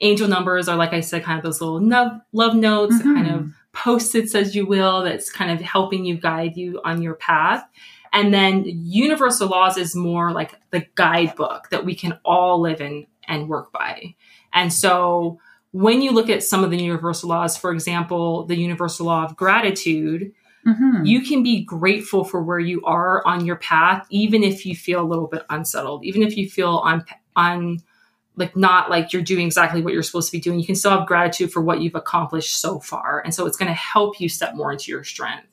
Angel 0.00 0.28
numbers 0.28 0.68
are, 0.68 0.76
like 0.76 0.92
I 0.92 1.00
said, 1.00 1.24
kind 1.24 1.38
of 1.38 1.44
those 1.44 1.60
little 1.60 1.80
love, 1.80 2.20
love 2.32 2.54
notes, 2.54 2.96
mm-hmm. 2.96 3.14
kind 3.14 3.30
of 3.30 3.50
post-its, 3.72 4.34
as 4.34 4.54
you 4.54 4.66
will, 4.66 5.02
that's 5.02 5.30
kind 5.30 5.50
of 5.50 5.60
helping 5.60 6.04
you 6.04 6.16
guide 6.16 6.56
you 6.56 6.80
on 6.84 7.02
your 7.02 7.14
path. 7.14 7.64
And 8.12 8.32
then 8.32 8.64
universal 8.66 9.48
laws 9.48 9.76
is 9.76 9.94
more 9.94 10.32
like 10.32 10.54
the 10.70 10.86
guidebook 10.94 11.68
that 11.70 11.84
we 11.84 11.94
can 11.94 12.18
all 12.24 12.60
live 12.60 12.80
in 12.80 13.06
and 13.28 13.48
work 13.48 13.72
by. 13.72 14.14
And 14.52 14.72
so 14.72 15.38
when 15.72 16.00
you 16.00 16.12
look 16.12 16.30
at 16.30 16.42
some 16.42 16.64
of 16.64 16.70
the 16.70 16.82
universal 16.82 17.28
laws, 17.28 17.58
for 17.58 17.72
example, 17.72 18.44
the 18.44 18.56
universal 18.56 19.06
law 19.06 19.24
of 19.24 19.36
gratitude, 19.36 20.32
Mm-hmm. 20.66 21.04
You 21.04 21.22
can 21.22 21.42
be 21.42 21.64
grateful 21.64 22.24
for 22.24 22.42
where 22.42 22.58
you 22.58 22.82
are 22.84 23.24
on 23.26 23.46
your 23.46 23.56
path, 23.56 24.06
even 24.10 24.42
if 24.42 24.66
you 24.66 24.74
feel 24.74 25.00
a 25.00 25.06
little 25.06 25.28
bit 25.28 25.44
unsettled, 25.48 26.04
even 26.04 26.22
if 26.22 26.36
you 26.36 26.48
feel 26.48 26.78
on 26.78 27.04
on 27.36 27.82
like 28.36 28.56
not 28.56 28.90
like 28.90 29.12
you're 29.12 29.22
doing 29.22 29.46
exactly 29.46 29.80
what 29.80 29.92
you're 29.92 30.02
supposed 30.02 30.28
to 30.28 30.36
be 30.36 30.40
doing. 30.40 30.58
You 30.58 30.66
can 30.66 30.74
still 30.74 30.90
have 30.90 31.06
gratitude 31.06 31.52
for 31.52 31.62
what 31.62 31.80
you've 31.80 31.94
accomplished 31.94 32.60
so 32.60 32.80
far, 32.80 33.22
and 33.24 33.34
so 33.34 33.46
it's 33.46 33.56
going 33.56 33.68
to 33.68 33.74
help 33.74 34.20
you 34.20 34.28
step 34.28 34.54
more 34.54 34.72
into 34.72 34.90
your 34.90 35.04
strength. 35.04 35.46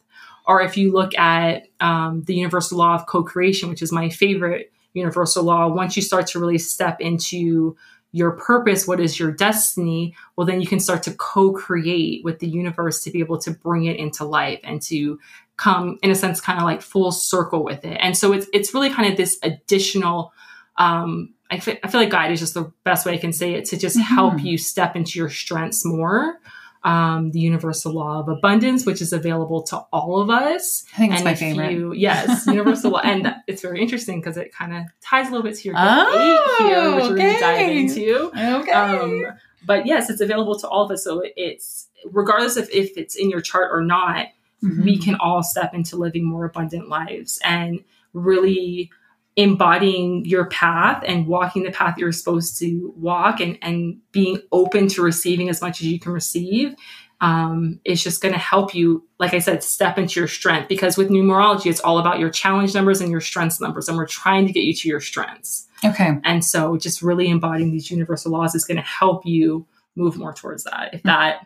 Or 0.45 0.61
if 0.61 0.76
you 0.76 0.91
look 0.91 1.16
at 1.18 1.68
um, 1.80 2.24
the 2.24 2.36
universal 2.36 2.78
law 2.78 2.95
of 2.95 3.05
co-creation, 3.05 3.70
which 3.70 3.82
is 3.82 3.93
my 3.93 4.09
favorite 4.09 4.74
universal 4.93 5.43
law, 5.43 5.68
once 5.68 5.95
you 5.95 6.01
start 6.01 6.28
to 6.28 6.39
really 6.39 6.57
step 6.57 6.99
into 6.99 7.78
your 8.14 8.32
purpose, 8.32 8.88
what 8.88 8.99
is 8.99 9.20
your 9.20 9.32
destiny, 9.32 10.16
well, 10.36 10.47
then 10.47 10.61
you 10.61 10.68
can 10.68 10.80
start 10.80 11.03
to 11.03 11.11
co 11.16 11.51
create 11.51 12.24
with 12.24 12.39
the 12.39 12.47
universe 12.47 13.03
to 13.03 13.11
be 13.11 13.20
able 13.20 13.39
to 13.39 13.51
bring 13.51 13.86
it 13.86 13.97
into 13.97 14.24
life 14.24 14.59
and 14.64 14.82
to 14.84 15.20
come, 15.57 15.97
in 16.01 16.11
a 16.11 16.16
sense, 16.16 16.39
kind 16.39 16.59
of 16.59 16.64
like 16.64 16.82
full 16.82 17.11
circle 17.11 17.64
with 17.64 17.84
it. 17.84 17.97
And 17.99 18.16
so 18.16 18.32
it's, 18.32 18.47
it's 18.53 18.74
really 18.74 18.91
kind 18.91 19.11
of 19.11 19.18
this 19.18 19.39
additional, 19.41 20.32
um, 20.78 21.34
I, 21.49 21.59
feel, 21.59 21.76
feel 21.89 22.01
like 22.01 22.11
guide 22.11 22.32
is 22.32 22.39
just 22.39 22.53
the 22.53 22.72
best 22.84 23.05
way 23.05 23.14
I 23.14 23.18
can 23.18 23.34
say 23.34 23.55
it 23.55 23.66
to 23.66 23.78
just 23.78 23.97
mm-hmm. 23.97 24.16
help 24.16 24.43
you 24.43 24.59
step 24.59 24.95
into 24.95 25.18
your 25.18 25.30
strengths 25.30 25.84
more. 25.84 26.39
Um, 26.84 27.32
the 27.32 27.40
universal 27.40 27.94
law 27.94 28.20
of 28.20 28.28
abundance, 28.30 28.86
which 28.86 29.02
is 29.02 29.14
available 29.14 29.64
to 29.64 29.78
all 29.94 30.20
of 30.20 30.30
us. 30.30 30.84
I 30.94 30.98
think 30.98 31.14
it's 31.14 31.20
and 31.22 31.26
my 31.26 31.32
if 31.32 31.40
favorite. 31.40 31.72
You, 31.72 31.94
yes, 31.94 32.46
universal 32.48 32.92
law, 32.92 33.00
and 33.00 33.34
it's 33.48 33.62
very 33.62 33.82
interesting 33.82 34.20
because 34.20 34.36
it 34.38 34.54
kind 34.54 34.74
of 34.76 34.84
ties 35.02 35.28
a 35.28 35.32
little 35.32 35.44
bit 35.44 35.56
to 35.60 35.68
your 35.70 35.76
Oh, 35.78 36.60
eight 36.60 36.66
here, 36.68 36.96
which 36.96 37.04
we're 37.10 37.16
going 37.18 37.34
to 37.34 37.40
dive 37.40 37.70
into. 37.70 38.32
okay. 38.60 38.72
Um, 38.72 39.26
but 39.66 39.86
yes, 39.86 40.10
it's 40.10 40.20
available 40.22 40.60
to 40.60 40.68
all 40.68 40.84
of 40.86 40.92
us. 40.92 41.04
So 41.06 41.22
it- 41.22 41.34
it's 41.38 41.88
regardless 42.12 42.58
of 42.58 42.70
if 42.70 42.98
it's 42.98 43.16
in 43.16 43.30
your 43.30 43.40
chart 43.42 43.70
or 43.72 43.82
not, 43.82 44.28
Mhm. 44.62 44.84
we 44.84 44.98
can 44.98 45.16
all 45.16 45.42
step 45.44 45.74
into 45.74 45.96
living 45.96 46.26
more 46.26 46.44
abundant 46.46 46.90
lives 46.90 47.40
and 47.44 47.80
really 48.14 48.90
embodying 49.36 50.26
your 50.26 50.46
path 50.46 51.04
and 51.08 51.26
walking 51.26 51.64
the 51.64 51.72
path 51.72 51.98
you're 51.98 52.12
supposed 52.12 52.58
to 52.60 52.94
walk 52.96 53.40
and, 53.40 53.58
and 53.62 53.98
being 54.12 54.40
open 54.52 54.88
to 54.88 55.02
receiving 55.02 55.50
as 55.50 55.62
much 55.62 55.82
as 55.82 55.88
you 55.88 56.00
can 56.00 56.12
receive 56.12 56.76
um, 57.24 57.80
is 57.86 58.04
just 58.04 58.22
going 58.22 58.34
to 58.34 58.40
help 58.40 58.76
you, 58.76 59.08
like 59.18 59.34
I 59.34 59.40
said, 59.40 59.64
step 59.64 59.98
into 59.98 60.20
your 60.20 60.28
strength. 60.28 60.68
Because 60.68 60.98
with 60.98 61.10
numerology, 61.10 61.68
it's 61.68 61.80
all 61.80 61.98
about 61.98 62.20
your 62.20 62.30
challenge 62.30 62.76
numbers 62.76 63.00
and 63.00 63.10
your 63.10 63.22
strengths 63.22 63.62
numbers, 63.62 63.88
and 63.88 63.98
we're 63.98 64.06
trying 64.06 64.46
to 64.46 64.54
get 64.54 64.64
you 64.64 64.74
to 64.74 64.90
your 64.90 65.00
strengths. 65.00 65.68
okay. 65.86 66.20
And 66.26 66.44
so 66.44 66.78
just 66.78 67.02
really 67.02 67.30
embodying 67.30 67.72
these 67.72 67.90
universal 67.90 68.34
laws 68.34 68.56
is 68.56 68.66
going 68.66 68.78
to 68.78 68.84
help 68.84 69.26
you 69.26 69.66
move 69.96 70.18
more 70.18 70.34
towards 70.34 70.66
that, 70.66 70.94
if 70.94 71.04
that 71.04 71.46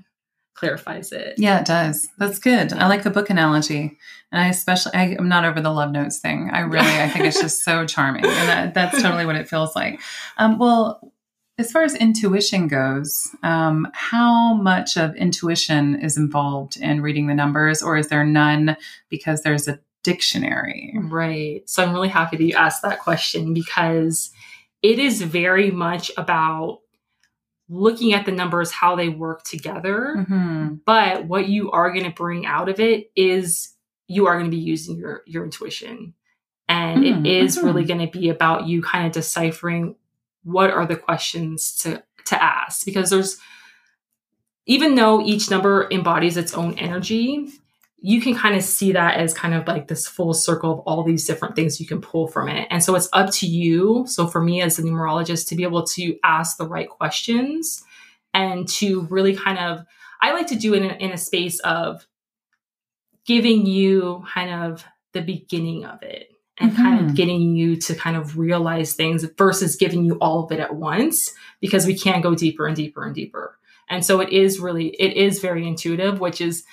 clarifies 0.58 1.12
it. 1.12 1.36
Yeah, 1.38 1.60
it 1.60 1.66
does. 1.66 2.10
That's 2.18 2.40
good. 2.40 2.74
I 2.74 2.88
like 2.88 3.04
the 3.04 3.12
book 3.12 3.30
analogy. 3.30 3.98
And 4.32 4.42
I 4.42 4.50
especially, 4.50 4.94
I, 4.96 5.16
I'm 5.18 5.30
not 5.30 5.46
over 5.46 5.62
the 5.62 5.72
love 5.72 5.92
notes 5.92 6.20
thing. 6.20 6.50
I 6.52 6.62
really, 6.62 7.00
I 7.00 7.08
think 7.08 7.26
it's 7.26 7.40
just 7.40 7.64
so 7.64 7.86
charming. 7.88 8.26
And 8.26 8.50
that, 8.50 8.74
that's 8.74 9.02
totally 9.02 9.26
what 9.26 9.36
it 9.36 9.48
feels 9.48 9.76
like. 9.76 10.02
Um, 10.38 10.58
well, 10.58 11.14
as 11.60 11.72
far 11.72 11.84
as 11.84 11.96
intuition 11.96 12.68
goes, 12.68 13.30
um, 13.44 13.88
how 13.94 14.56
much 14.56 14.98
of 14.98 15.16
intuition 15.16 16.00
is 16.02 16.18
involved 16.18 16.78
in 16.78 17.02
reading 17.02 17.28
the 17.28 17.34
numbers, 17.34 17.82
or 17.82 17.98
is 17.98 18.10
there 18.10 18.24
none 18.24 18.78
because 19.10 19.42
there's 19.42 19.68
a 19.68 19.80
dictionary? 20.04 20.94
Right. 21.00 21.68
So 21.68 21.84
I'm 21.84 21.94
really 21.94 22.10
happy 22.10 22.38
that 22.38 22.44
you 22.44 22.54
asked 22.54 22.84
that 22.84 23.00
question 23.00 23.54
because 23.54 24.32
it 24.84 25.00
is 25.00 25.22
very 25.22 25.72
much 25.72 26.12
about 26.18 26.82
looking 27.70 28.14
at 28.14 28.26
the 28.26 28.32
numbers, 28.32 28.72
how 28.72 28.96
they 28.96 29.10
work 29.10 29.44
together. 29.44 30.26
hmm 30.28 30.76
But 30.86 31.26
what 31.26 31.48
you 31.50 31.72
are 31.72 31.92
going 31.92 32.06
to 32.06 32.12
bring 32.12 32.46
out 32.46 32.70
of 32.70 32.80
it 32.80 33.12
is 33.16 33.74
you 34.08 34.28
are 34.28 34.38
going 34.40 34.50
to 34.50 34.56
be 34.56 34.62
using 34.64 34.98
your 34.98 35.24
your 35.26 35.44
intuition. 35.44 36.14
And 36.70 37.04
Mm, 37.04 37.26
it 37.26 37.32
is 37.44 37.58
mhm. 37.58 37.64
really 37.64 37.86
going 37.86 38.06
to 38.10 38.20
be 38.20 38.30
about 38.30 38.68
you 38.68 38.82
kind 38.82 39.06
of 39.08 39.12
deciphering 39.14 39.96
what 40.44 40.70
are 40.72 40.86
the 40.86 40.96
questions 40.96 41.76
to 41.78 42.04
to 42.26 42.42
ask 42.44 42.86
because 42.86 43.10
there's 43.10 43.38
even 44.66 44.96
though 44.96 45.22
each 45.22 45.50
number 45.50 45.88
embodies 45.92 46.36
its 46.38 46.54
own 46.54 46.74
energy, 46.78 47.48
you 48.00 48.22
can 48.22 48.36
kind 48.36 48.56
of 48.56 48.62
see 48.64 48.92
that 48.92 49.16
as 49.18 49.34
kind 49.34 49.54
of 49.56 49.68
like 49.68 49.88
this 49.88 50.08
full 50.08 50.34
circle 50.34 50.72
of 50.72 50.80
all 50.82 51.04
these 51.04 51.26
different 51.26 51.56
things 51.56 51.80
you 51.82 51.88
can 51.88 52.00
pull 52.00 52.28
from 52.28 52.48
it. 52.48 52.68
And 52.70 52.84
so 52.84 52.94
it's 52.96 53.10
up 53.12 53.32
to 53.34 53.48
you. 53.48 54.06
So 54.08 54.28
for 54.28 54.42
me 54.42 54.62
as 54.62 54.78
a 54.78 54.84
numerologist 54.84 55.48
to 55.48 55.56
be 55.56 55.64
able 55.64 55.84
to 55.88 56.16
ask 56.24 56.58
the 56.58 56.68
right 56.68 56.88
questions 56.88 57.84
and 58.36 58.68
to 58.70 59.02
really 59.10 59.36
kind 59.36 59.58
of, 59.58 59.84
I 60.22 60.34
like 60.34 60.48
to 60.48 60.56
do 60.56 60.76
it 60.76 60.84
in 60.84 60.92
a, 60.92 60.94
in 60.96 61.12
a 61.12 61.18
space 61.18 61.60
of 61.62 62.06
giving 63.26 63.66
you 63.66 64.24
kind 64.32 64.52
of 64.52 64.86
the 65.14 65.22
beginning 65.22 65.86
of 65.86 66.02
it 66.04 66.30
and 66.60 66.76
kind 66.76 67.00
Mhm. 67.00 67.06
of 67.10 67.16
getting 67.16 67.56
you 67.56 67.76
to 67.78 67.96
kind 67.96 68.16
of 68.18 68.38
realize 68.38 68.94
things 68.94 69.24
versus 69.38 69.76
giving 69.76 70.06
you 70.06 70.16
all 70.22 70.44
of 70.46 70.52
it 70.52 70.60
at 70.60 70.76
once 70.76 71.34
because 71.62 71.86
we 71.86 71.98
can 71.98 72.22
go 72.22 72.36
deeper 72.36 72.68
and 72.68 72.76
deeper 72.76 73.04
and 73.06 73.14
deeper. 73.16 73.58
And 73.90 74.06
so 74.06 74.20
it 74.22 74.30
is 74.30 74.60
really, 74.60 74.90
it 75.00 75.14
is 75.16 75.40
very 75.40 75.68
intuitive, 75.68 76.20
which 76.20 76.42
is 76.42 76.64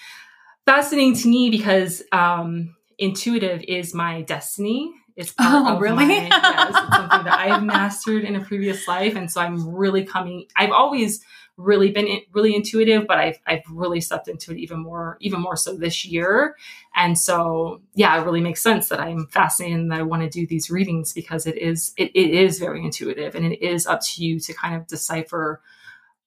fascinating 0.67 1.15
to 1.17 1.29
me 1.29 1.51
because 1.51 2.03
um, 2.13 2.75
intuitive 2.99 3.63
is 3.67 3.95
my 3.95 4.23
destiny. 4.23 4.93
It's 5.17 5.33
Oh, 5.39 5.79
really? 5.79 6.07
my- 6.07 6.27
yes, 6.29 6.69
it's 6.71 6.97
something 6.97 7.25
that 7.25 7.39
I've 7.39 7.63
mastered 7.63 8.25
in 8.25 8.35
a 8.37 8.41
previous 8.45 8.89
life, 8.89 9.15
and 9.15 9.31
so 9.31 9.41
I'm 9.41 9.75
really 9.75 10.05
coming. 10.05 10.47
I've 10.57 10.73
always 10.73 11.21
really 11.57 11.93
been 11.93 12.09
in, 12.09 12.21
really 12.33 12.57
intuitive, 12.57 13.07
but 13.07 13.19
I've 13.19 13.39
I've 13.47 13.63
really 13.71 14.01
stepped 14.01 14.27
into 14.27 14.51
it 14.51 14.59
even 14.59 14.81
more, 14.81 15.17
even 15.21 15.41
more 15.41 15.55
so 15.57 15.77
this 15.77 16.05
year. 16.05 16.57
And 16.97 17.17
so, 17.17 17.81
yeah, 17.95 18.21
it 18.21 18.25
really 18.25 18.41
makes 18.41 18.61
sense 18.61 18.89
that 18.89 18.99
I'm 18.99 19.29
fascinated 19.29 19.79
and 19.79 19.93
that 19.93 20.01
I 20.01 20.03
want 20.03 20.23
to 20.25 20.29
do 20.29 20.49
these 20.49 20.69
readings 20.69 21.13
because 21.13 21.47
it 21.47 21.59
is 21.59 21.93
it, 21.97 22.11
it 22.13 22.31
is 22.31 22.59
very 22.59 22.83
intuitive, 22.85 23.37
and 23.37 23.45
it 23.47 23.63
is 23.65 23.87
up 23.87 24.01
to 24.01 24.25
you 24.25 24.41
to 24.41 24.53
kind 24.53 24.75
of 24.75 24.89
decipher 24.89 25.63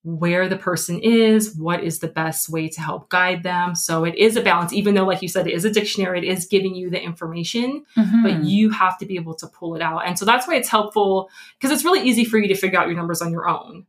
where 0.08 0.48
the 0.48 0.56
person 0.56 1.00
is, 1.00 1.54
what 1.58 1.84
is 1.84 2.00
the 2.00 2.08
best 2.08 2.48
way 2.48 2.70
to 2.70 2.80
help 2.80 3.10
guide 3.10 3.44
them. 3.44 3.76
So 3.76 4.06
it 4.06 4.16
is 4.16 4.38
a 4.38 4.42
balance, 4.42 4.72
even 4.72 4.96
though, 4.96 5.04
like 5.06 5.22
you 5.22 5.28
said, 5.28 5.48
it 5.48 5.54
is 5.54 5.66
a 5.66 5.70
dictionary, 5.70 6.20
it 6.20 6.24
is 6.32 6.46
giving 6.46 6.76
you 6.76 6.90
the 6.90 7.02
information, 7.02 7.84
Mhm. 7.98 8.24
but 8.24 8.44
you 8.46 8.70
have 8.70 8.98
to 9.00 9.06
be 9.06 9.16
able 9.18 9.34
to 9.36 9.48
pull 9.48 9.76
it 9.76 9.82
out. 9.82 10.04
And 10.06 10.18
so 10.18 10.24
that's 10.24 10.48
why 10.48 10.56
it's 10.56 10.70
helpful 10.70 11.30
because 11.60 11.72
it's 11.76 11.84
really 11.84 12.08
easy 12.08 12.24
for 12.24 12.38
you 12.38 12.48
to 12.48 12.56
figure 12.56 12.80
out 12.80 12.88
your 12.88 12.96
numbers 12.96 13.22
on 13.22 13.32
your 13.34 13.50
own. 13.50 13.86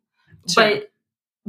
Sure. 0.48 0.64
But 0.70 0.90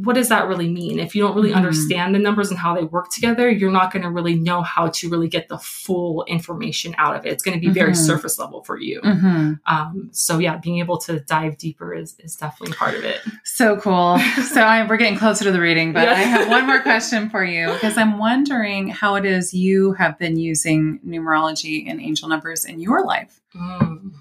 what 0.04 0.16
does 0.16 0.30
that 0.30 0.48
really 0.48 0.70
mean? 0.70 1.00
If 1.00 1.16
you 1.16 1.22
don't 1.24 1.36
really 1.36 1.52
Mhm. 1.52 1.56
understand 1.56 2.14
the 2.16 2.20
numbers 2.20 2.50
and 2.50 2.60
how 2.60 2.76
they 2.76 2.84
work 2.84 3.10
together, 3.12 3.50
you're 3.50 3.72
not 3.72 3.92
going 3.92 4.04
to 4.04 4.10
really 4.10 4.36
know 4.36 4.62
how 4.62 4.88
to 4.90 5.10
really 5.10 5.28
get 5.28 5.48
the 5.50 5.58
full 5.58 6.24
information 6.26 6.96
out 6.98 7.16
of 7.16 7.26
it. 7.26 7.32
It's 7.34 7.44
going 7.44 7.60
to 7.60 7.66
be 7.66 7.72
very 7.74 7.92
Mhm. 7.92 7.98
surface 7.98 8.38
level 8.40 8.64
for 8.64 8.80
you. 8.80 9.02
Mhm. 9.02 9.60
Um, 9.66 10.10
so 10.12 10.40
yeah, 10.40 10.58
being 10.58 10.80
able 10.80 10.98
to 11.00 11.20
dive 11.22 11.58
deeper 11.58 11.94
is, 11.94 12.16
is 12.20 12.36
definitely 12.36 12.76
part 12.76 12.96
of 12.96 13.04
it. 13.04 13.22
So 13.44 13.78
cool. 13.78 14.20
So 14.44 14.62
I, 14.62 14.86
we're 14.88 14.98
getting 14.98 15.18
closer 15.18 15.44
to 15.46 15.52
the 15.52 15.60
reading, 15.62 15.94
but 15.94 16.04
Yeah. 16.04 16.12
I 16.12 16.16
have 16.16 16.50
one 16.50 16.66
more 16.68 16.80
question 16.90 17.30
for 17.30 17.44
you 17.44 17.72
because 17.74 17.98
I'm 17.98 18.18
wondering 18.18 18.90
how 18.90 19.16
it 19.16 19.26
is 19.26 19.54
you 19.54 19.94
have 19.94 20.18
been 20.18 20.38
using 20.38 21.00
numerology 21.06 21.90
and 21.90 22.00
angel 22.02 22.30
numbers 22.30 22.66
in 22.66 22.80
your 22.80 23.04
life. 23.04 23.42
Mm. 23.56 24.12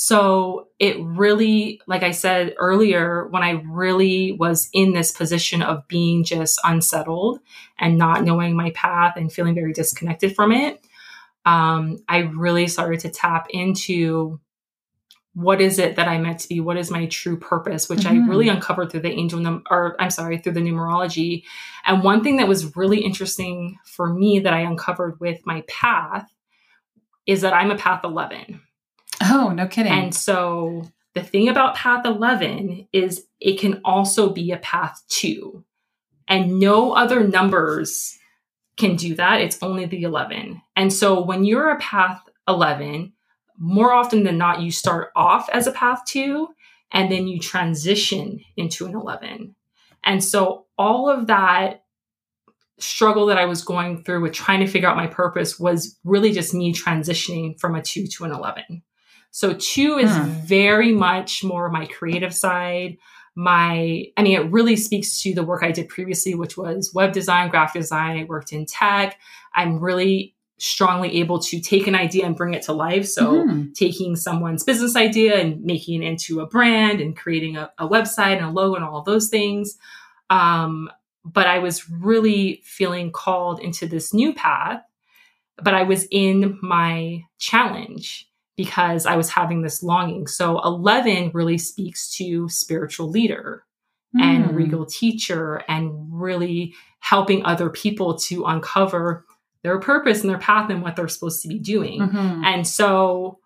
So 0.00 0.68
it 0.78 0.96
really, 1.00 1.80
like 1.88 2.04
I 2.04 2.12
said 2.12 2.54
earlier, 2.56 3.26
when 3.30 3.42
I 3.42 3.60
really 3.68 4.30
was 4.30 4.70
in 4.72 4.92
this 4.92 5.10
position 5.10 5.60
of 5.60 5.88
being 5.88 6.22
just 6.22 6.60
unsettled 6.62 7.40
and 7.80 7.98
not 7.98 8.22
knowing 8.22 8.54
my 8.54 8.70
path 8.76 9.14
and 9.16 9.32
feeling 9.32 9.56
very 9.56 9.72
disconnected 9.72 10.36
from 10.36 10.52
it, 10.52 10.86
um, 11.44 11.98
I 12.08 12.18
really 12.18 12.68
started 12.68 13.00
to 13.00 13.08
tap 13.08 13.48
into 13.50 14.38
what 15.34 15.60
is 15.60 15.80
it 15.80 15.96
that 15.96 16.06
I 16.06 16.18
meant 16.18 16.38
to 16.40 16.48
be? 16.48 16.60
What 16.60 16.76
is 16.76 16.92
my 16.92 17.06
true 17.06 17.36
purpose? 17.36 17.88
Which 17.88 18.02
Mhm. 18.02 18.24
I 18.24 18.28
really 18.28 18.48
uncovered 18.48 18.92
through 18.92 19.00
the 19.00 19.10
angel 19.10 19.40
num 19.40 19.64
or 19.68 19.96
I'm 19.98 20.10
sorry, 20.10 20.38
through 20.38 20.52
the 20.52 20.60
numerology. 20.60 21.42
And 21.84 22.04
one 22.04 22.22
thing 22.22 22.36
that 22.36 22.46
was 22.46 22.76
really 22.76 23.00
interesting 23.00 23.80
for 23.84 24.14
me 24.14 24.38
that 24.38 24.54
I 24.54 24.60
uncovered 24.60 25.18
with 25.18 25.44
my 25.44 25.64
path 25.66 26.32
is 27.26 27.40
that 27.40 27.52
I'm 27.52 27.72
a 27.72 27.76
path 27.76 28.04
11. 28.04 28.60
Oh, 29.22 29.52
no 29.54 29.66
kidding. 29.66 29.92
And 29.92 30.14
so 30.14 30.84
the 31.14 31.22
thing 31.22 31.48
about 31.48 31.74
path 31.74 32.06
11 32.06 32.88
is 32.92 33.26
it 33.40 33.58
can 33.58 33.80
also 33.84 34.30
be 34.30 34.52
a 34.52 34.58
path 34.58 35.02
2. 35.08 35.64
And 36.28 36.60
no 36.60 36.92
other 36.92 37.26
numbers 37.26 38.18
can 38.76 38.96
do 38.96 39.14
that. 39.16 39.40
It's 39.40 39.62
only 39.62 39.86
the 39.86 40.02
11. 40.02 40.60
And 40.76 40.92
so 40.92 41.20
when 41.20 41.44
you're 41.44 41.70
a 41.70 41.78
path 41.78 42.20
11, 42.46 43.12
more 43.58 43.92
often 43.92 44.22
than 44.22 44.38
not, 44.38 44.62
you 44.62 44.70
start 44.70 45.10
off 45.16 45.48
as 45.50 45.66
a 45.66 45.72
path 45.72 46.02
2 46.06 46.48
and 46.92 47.10
then 47.10 47.26
you 47.26 47.40
transition 47.40 48.40
into 48.56 48.86
an 48.86 48.94
11. 48.94 49.54
And 50.04 50.22
so 50.22 50.66
all 50.78 51.10
of 51.10 51.26
that 51.26 51.82
struggle 52.78 53.26
that 53.26 53.38
I 53.38 53.46
was 53.46 53.62
going 53.62 54.04
through 54.04 54.22
with 54.22 54.32
trying 54.32 54.60
to 54.60 54.68
figure 54.68 54.88
out 54.88 54.96
my 54.96 55.08
purpose 55.08 55.58
was 55.58 55.98
really 56.04 56.32
just 56.32 56.54
me 56.54 56.72
transitioning 56.72 57.58
from 57.58 57.74
a 57.74 57.82
2 57.82 58.06
to 58.06 58.24
an 58.24 58.30
11. 58.30 58.82
So 59.30 59.54
two 59.54 59.98
is 59.98 60.14
Hmm. 60.16 60.30
very 60.46 60.92
much 60.92 61.44
more 61.44 61.68
my 61.70 61.86
creative 61.86 62.34
side. 62.34 62.96
My, 63.34 64.04
I 64.16 64.22
mean, 64.22 64.36
it 64.40 64.50
really 64.50 64.74
speaks 64.76 65.22
to 65.22 65.32
the 65.34 65.44
work 65.44 65.62
I 65.62 65.70
did 65.70 65.88
previously, 65.88 66.34
which 66.34 66.56
was 66.56 66.92
web 66.92 67.12
design, 67.12 67.50
graphic 67.50 67.82
design. 67.82 68.18
I 68.18 68.24
worked 68.24 68.52
in 68.52 68.66
tech. 68.66 69.18
I'm 69.54 69.78
really 69.78 70.34
strongly 70.60 71.20
able 71.20 71.38
to 71.38 71.60
take 71.60 71.86
an 71.86 71.94
idea 71.94 72.26
and 72.26 72.34
bring 72.34 72.52
it 72.54 72.62
to 72.62 72.72
life. 72.72 73.06
So 73.06 73.44
Mhm. 73.46 73.74
taking 73.74 74.16
someone's 74.16 74.64
business 74.64 74.96
idea 74.96 75.36
and 75.38 75.62
making 75.62 76.02
it 76.02 76.06
into 76.06 76.40
a 76.40 76.46
brand 76.46 77.00
and 77.00 77.16
creating 77.16 77.56
a, 77.56 77.70
a 77.78 77.88
website 77.88 78.38
and 78.38 78.46
a 78.46 78.50
logo 78.50 78.74
and 78.74 78.84
all 78.84 78.98
of 78.98 79.04
those 79.04 79.28
things. 79.28 79.78
Um, 80.30 80.90
but 81.24 81.46
I 81.46 81.60
was 81.60 81.88
really 81.88 82.60
feeling 82.64 83.12
called 83.12 83.60
into 83.60 83.86
this 83.86 84.12
new 84.12 84.34
path. 84.34 84.82
But 85.62 85.74
I 85.74 85.84
was 85.84 86.08
in 86.10 86.58
my 86.60 87.24
challenge 87.38 88.27
because 88.58 89.06
I 89.06 89.16
was 89.16 89.30
having 89.30 89.62
this 89.62 89.82
longing. 89.82 90.26
So 90.26 90.60
11 90.62 91.30
really 91.32 91.56
speaks 91.56 92.10
to 92.16 92.48
spiritual 92.50 93.08
leader 93.08 93.64
and 94.20 94.46
Hmm. 94.46 94.54
regal 94.56 94.84
teacher 94.84 95.62
and 95.68 95.92
really 96.10 96.74
helping 96.98 97.44
other 97.44 97.70
people 97.70 98.18
to 98.18 98.44
uncover 98.46 99.24
their 99.62 99.78
purpose 99.78 100.22
and 100.22 100.30
their 100.30 100.38
path 100.38 100.70
and 100.70 100.82
what 100.82 100.96
they're 100.96 101.08
supposed 101.08 101.40
to 101.42 101.48
be 101.48 101.58
doing. 101.58 102.00
Mhm. 102.00 102.44
And 102.44 102.66
so 102.66 103.38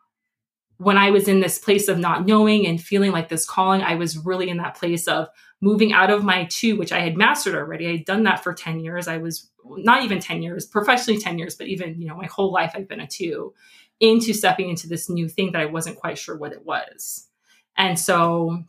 when 0.78 0.96
I 0.96 1.10
was 1.10 1.28
in 1.28 1.40
this 1.40 1.58
place 1.58 1.88
of 1.88 1.98
not 1.98 2.26
knowing 2.26 2.66
and 2.66 2.80
feeling 2.80 3.12
like 3.12 3.28
this 3.28 3.44
calling, 3.44 3.82
I 3.82 3.94
was 3.96 4.16
really 4.18 4.48
in 4.48 4.56
that 4.58 4.76
place 4.76 5.06
of 5.06 5.28
moving 5.60 5.92
out 5.92 6.10
of 6.10 6.24
my 6.24 6.46
two, 6.50 6.76
which 6.76 6.90
I 6.92 7.00
had 7.00 7.16
mastered 7.16 7.54
already. 7.54 7.86
I 7.86 7.92
had 7.98 8.04
done 8.04 8.22
that 8.24 8.42
for 8.42 8.52
10 8.54 8.80
years. 8.80 9.06
I 9.08 9.18
was 9.18 9.50
not 9.64 10.02
even 10.04 10.18
10 10.20 10.42
years, 10.42 10.66
professionally 10.66 11.20
10 11.20 11.38
years, 11.38 11.54
but 11.54 11.68
even, 11.68 12.00
you 12.00 12.08
know, 12.08 12.16
my 12.16 12.26
whole 12.26 12.50
life 12.52 12.72
I've 12.74 12.88
been 12.88 13.00
a 13.00 13.06
two 13.06 13.52
into 14.02 14.34
stepping 14.34 14.68
into 14.68 14.88
this 14.88 15.08
new 15.08 15.28
thing 15.28 15.52
that 15.52 15.62
I 15.62 15.66
wasn't 15.66 15.96
quite 15.96 16.18
sure 16.18 16.36
what 16.36 16.52
it 16.52 16.66
was. 16.66 17.28
And 17.78 17.98
so 17.98 18.64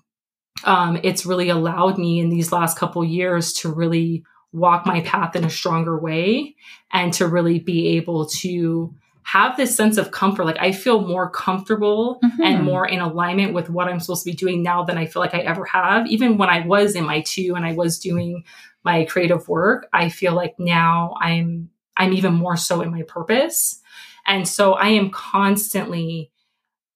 um, 0.63 0.99
it's 1.03 1.25
really 1.25 1.49
allowed 1.49 1.97
me 1.97 2.19
in 2.19 2.29
these 2.29 2.51
last 2.51 2.77
couple 2.77 3.03
years 3.03 3.51
to 3.53 3.73
really 3.73 4.23
walk 4.53 4.85
my 4.85 5.01
path 5.01 5.35
in 5.35 5.43
a 5.43 5.49
stronger 5.49 5.99
way 5.99 6.55
and 6.91 7.11
to 7.13 7.27
really 7.27 7.59
be 7.59 7.97
able 7.97 8.27
to 8.27 8.93
have 9.23 9.57
this 9.57 9.75
sense 9.75 9.97
of 9.97 10.11
comfort. 10.11 10.45
Like 10.45 10.59
I 10.59 10.71
feel 10.71 11.01
more 11.01 11.29
comfortable 11.29 12.19
mm-hmm. 12.23 12.43
and 12.43 12.63
more 12.63 12.87
in 12.87 12.99
alignment 12.99 13.53
with 13.53 13.69
what 13.69 13.87
I'm 13.87 13.99
supposed 13.99 14.23
to 14.23 14.29
be 14.29 14.35
doing 14.35 14.61
now 14.61 14.83
than 14.83 14.99
I 14.99 15.07
feel 15.07 15.21
like 15.21 15.33
I 15.33 15.39
ever 15.39 15.65
have. 15.65 16.05
Even 16.07 16.37
when 16.37 16.49
I 16.49 16.65
was 16.65 16.95
in 16.95 17.05
my 17.05 17.21
two 17.21 17.55
and 17.55 17.65
I 17.65 17.73
was 17.73 17.99
doing 17.99 18.43
my 18.83 19.05
creative 19.05 19.47
work, 19.47 19.87
I 19.91 20.09
feel 20.09 20.35
like 20.35 20.53
now 20.59 21.15
I'm 21.19 21.71
I'm 21.97 22.13
even 22.13 22.33
more 22.33 22.57
so 22.57 22.81
in 22.81 22.91
my 22.91 23.03
purpose. 23.03 23.79
And 24.25 24.47
so 24.47 24.73
I 24.73 24.89
am 24.89 25.09
constantly 25.09 26.31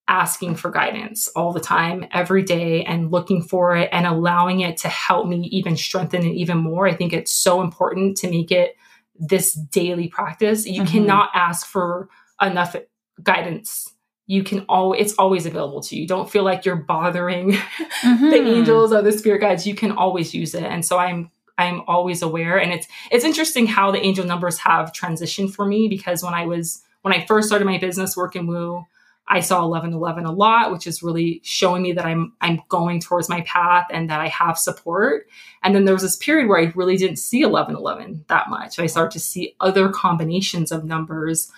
asking 0.08 0.56
for 0.56 0.70
guidance 0.70 1.28
all 1.28 1.52
the 1.52 1.60
time, 1.60 2.06
every 2.12 2.42
day, 2.42 2.82
and 2.84 3.12
looking 3.12 3.42
for 3.42 3.76
it 3.76 3.90
and 3.92 4.06
allowing 4.06 4.60
it 4.60 4.78
to 4.78 4.88
help 4.88 5.26
me 5.26 5.46
even 5.52 5.76
strengthen 5.76 6.24
it 6.24 6.34
even 6.34 6.56
more. 6.56 6.88
I 6.88 6.94
think 6.94 7.12
it's 7.12 7.30
so 7.30 7.60
important 7.60 8.16
to 8.18 8.30
make 8.30 8.50
it 8.50 8.74
this 9.14 9.52
daily 9.52 10.08
practice. 10.08 10.66
You 10.66 10.82
mm-hmm. 10.82 10.92
cannot 10.92 11.30
ask 11.34 11.66
for 11.66 12.08
enough 12.40 12.74
guidance. 13.22 13.92
You 14.26 14.42
can 14.42 14.64
always, 14.68 15.02
it's 15.02 15.14
always 15.18 15.44
available 15.44 15.82
to 15.82 15.96
you. 15.96 16.06
Don't 16.06 16.30
feel 16.30 16.42
like 16.42 16.64
you're 16.64 16.76
bothering 16.76 17.52
mm-hmm. 18.02 18.30
the 18.30 18.36
angels 18.36 18.92
or 18.92 19.02
the 19.02 19.12
spirit 19.12 19.40
guides. 19.40 19.66
You 19.66 19.74
can 19.74 19.92
always 19.92 20.32
use 20.32 20.54
it. 20.54 20.64
And 20.64 20.84
so 20.84 20.98
I'm, 20.98 21.30
I'm 21.58 21.82
always 21.86 22.22
aware. 22.22 22.58
And 22.58 22.72
it's, 22.72 22.86
it's 23.10 23.24
interesting 23.24 23.66
how 23.66 23.90
the 23.90 24.00
angel 24.00 24.24
numbers 24.24 24.58
have 24.58 24.92
transitioned 24.92 25.52
for 25.52 25.66
me 25.66 25.88
because 25.88 26.22
when 26.22 26.34
I 26.34 26.46
was, 26.46 26.82
when 27.02 27.14
I 27.14 27.26
first 27.26 27.48
started 27.48 27.64
my 27.64 27.78
business 27.78 28.16
work 28.16 28.36
in 28.36 28.46
Woo, 28.46 28.84
I 29.28 29.40
saw 29.40 29.66
1111 29.66 30.24
a 30.24 30.32
lot, 30.32 30.72
which 30.72 30.86
is 30.86 31.02
really 31.02 31.40
showing 31.44 31.82
me 31.82 31.92
that 31.92 32.06
I'm 32.06 32.32
I'm 32.40 32.62
going 32.68 33.00
towards 33.00 33.28
my 33.28 33.42
path 33.42 33.86
and 33.90 34.08
that 34.08 34.20
I 34.20 34.28
have 34.28 34.58
support. 34.58 35.26
And 35.62 35.74
then 35.74 35.84
there 35.84 35.94
was 35.94 36.02
this 36.02 36.16
period 36.16 36.48
where 36.48 36.58
I 36.58 36.72
really 36.74 36.96
didn't 36.96 37.18
see 37.18 37.44
1111 37.44 38.24
that 38.28 38.48
much. 38.48 38.78
I 38.78 38.86
started 38.86 39.12
to 39.12 39.20
see 39.20 39.54
other 39.60 39.90
combinations 39.90 40.72
of 40.72 40.84
numbers, 40.84 41.50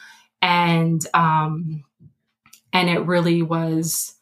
and 0.42 1.04
um, 1.14 1.84
and 2.72 2.90
it 2.90 3.06
really 3.06 3.42
was. 3.42 4.14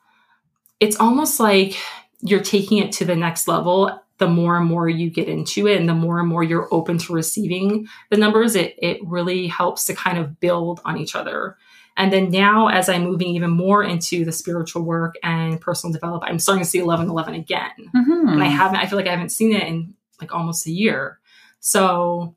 It's 0.79 1.01
almost 1.01 1.41
like 1.41 1.77
you're 2.21 2.43
taking 2.43 2.79
it 2.79 2.93
to 2.93 3.05
the 3.05 3.17
next 3.17 3.49
level 3.49 3.99
the 4.19 4.29
more 4.29 4.57
and 4.57 4.67
more 4.67 4.89
you 4.89 5.11
get 5.11 5.29
into 5.29 5.67
it 5.67 5.79
and 5.79 5.89
the 5.89 5.95
more 5.95 6.19
and 6.19 6.29
more 6.29 6.43
you're 6.43 6.69
open 6.73 6.99
to 6.99 7.13
receiving 7.13 7.87
the 8.11 8.17
numbers 8.17 8.55
it 8.55 8.75
it 8.79 8.99
really 9.05 9.47
helps 9.47 9.85
to 9.85 9.95
kind 9.95 10.19
of 10.19 10.39
build 10.41 10.81
on 10.85 10.99
each 10.99 11.15
other 11.15 11.57
and 11.99 12.13
then 12.13 12.31
now, 12.31 12.69
as 12.69 12.89
I'm 12.89 13.03
moving 13.03 13.35
even 13.35 13.51
more 13.51 13.83
into 13.83 14.25
the 14.25 14.31
spiritual 14.31 14.83
work 14.83 15.17
and 15.25 15.61
personal 15.61 15.93
development, 15.93 16.31
I'm 16.31 16.39
starting 16.39 16.63
to 16.63 16.71
see 16.71 16.81
1111 16.81 17.35
again. 17.35 17.91
Mm-hmm. 17.95 18.29
And 18.29 18.43
I 18.43 18.47
haven't, 18.47 18.79
I 18.79 18.87
feel 18.87 18.97
like 18.97 19.09
I 19.09 19.11
haven't 19.11 19.31
seen 19.31 19.53
it 19.53 19.65
in 19.65 19.95
like 20.21 20.33
almost 20.33 20.65
a 20.69 20.71
year. 20.71 21.19
So, 21.59 22.37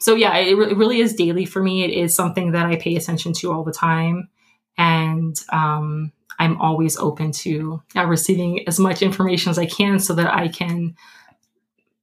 so 0.00 0.16
yeah, 0.16 0.36
it, 0.38 0.52
re- 0.54 0.72
it 0.72 0.76
really 0.76 1.00
is 1.00 1.14
daily 1.14 1.44
for 1.44 1.62
me. 1.62 1.84
It 1.84 1.90
is 1.90 2.12
something 2.12 2.50
that 2.52 2.66
I 2.66 2.74
pay 2.74 2.96
attention 2.96 3.34
to 3.34 3.52
all 3.52 3.62
the 3.62 3.72
time. 3.72 4.30
And, 4.76 5.40
um, 5.50 6.10
I'm 6.38 6.60
always 6.60 6.96
open 6.96 7.32
to 7.32 7.82
uh, 7.96 8.06
receiving 8.06 8.66
as 8.68 8.78
much 8.78 9.02
information 9.02 9.50
as 9.50 9.58
I 9.58 9.66
can 9.66 9.98
so 9.98 10.14
that 10.14 10.32
I 10.32 10.48
can 10.48 10.94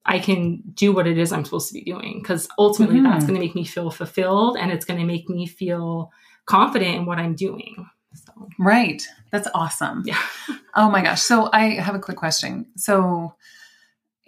I 0.06 0.20
can 0.20 0.62
do 0.74 0.94
what 0.94 1.08
it 1.08 1.18
is 1.18 1.32
I'm 1.32 1.46
supposed 1.46 1.68
to 1.70 1.74
be 1.74 1.82
doing 1.82 2.20
because 2.22 2.48
ultimately 2.60 2.98
mm-hmm. 2.98 3.06
that's 3.12 3.26
going 3.26 3.36
to 3.36 3.40
make 3.40 3.56
me 3.56 3.66
feel 3.66 3.90
fulfilled 3.90 4.56
and 4.58 4.72
it's 4.72 4.86
going 4.86 5.00
to 5.00 5.06
make 5.06 5.28
me 5.30 5.48
feel 5.48 6.12
confident 6.46 6.96
in 6.96 7.06
what 7.06 7.18
I'm 7.18 7.36
doing. 7.36 7.90
So. 8.14 8.48
Right. 8.60 9.02
That's 9.32 9.48
awesome. 9.56 10.04
Yeah. 10.06 10.22
oh 10.76 10.90
my 10.90 11.02
gosh. 11.02 11.22
So 11.22 11.50
I 11.52 11.72
have 11.72 11.96
a 11.96 12.00
quick 12.00 12.18
question. 12.18 12.68
So 12.78 13.34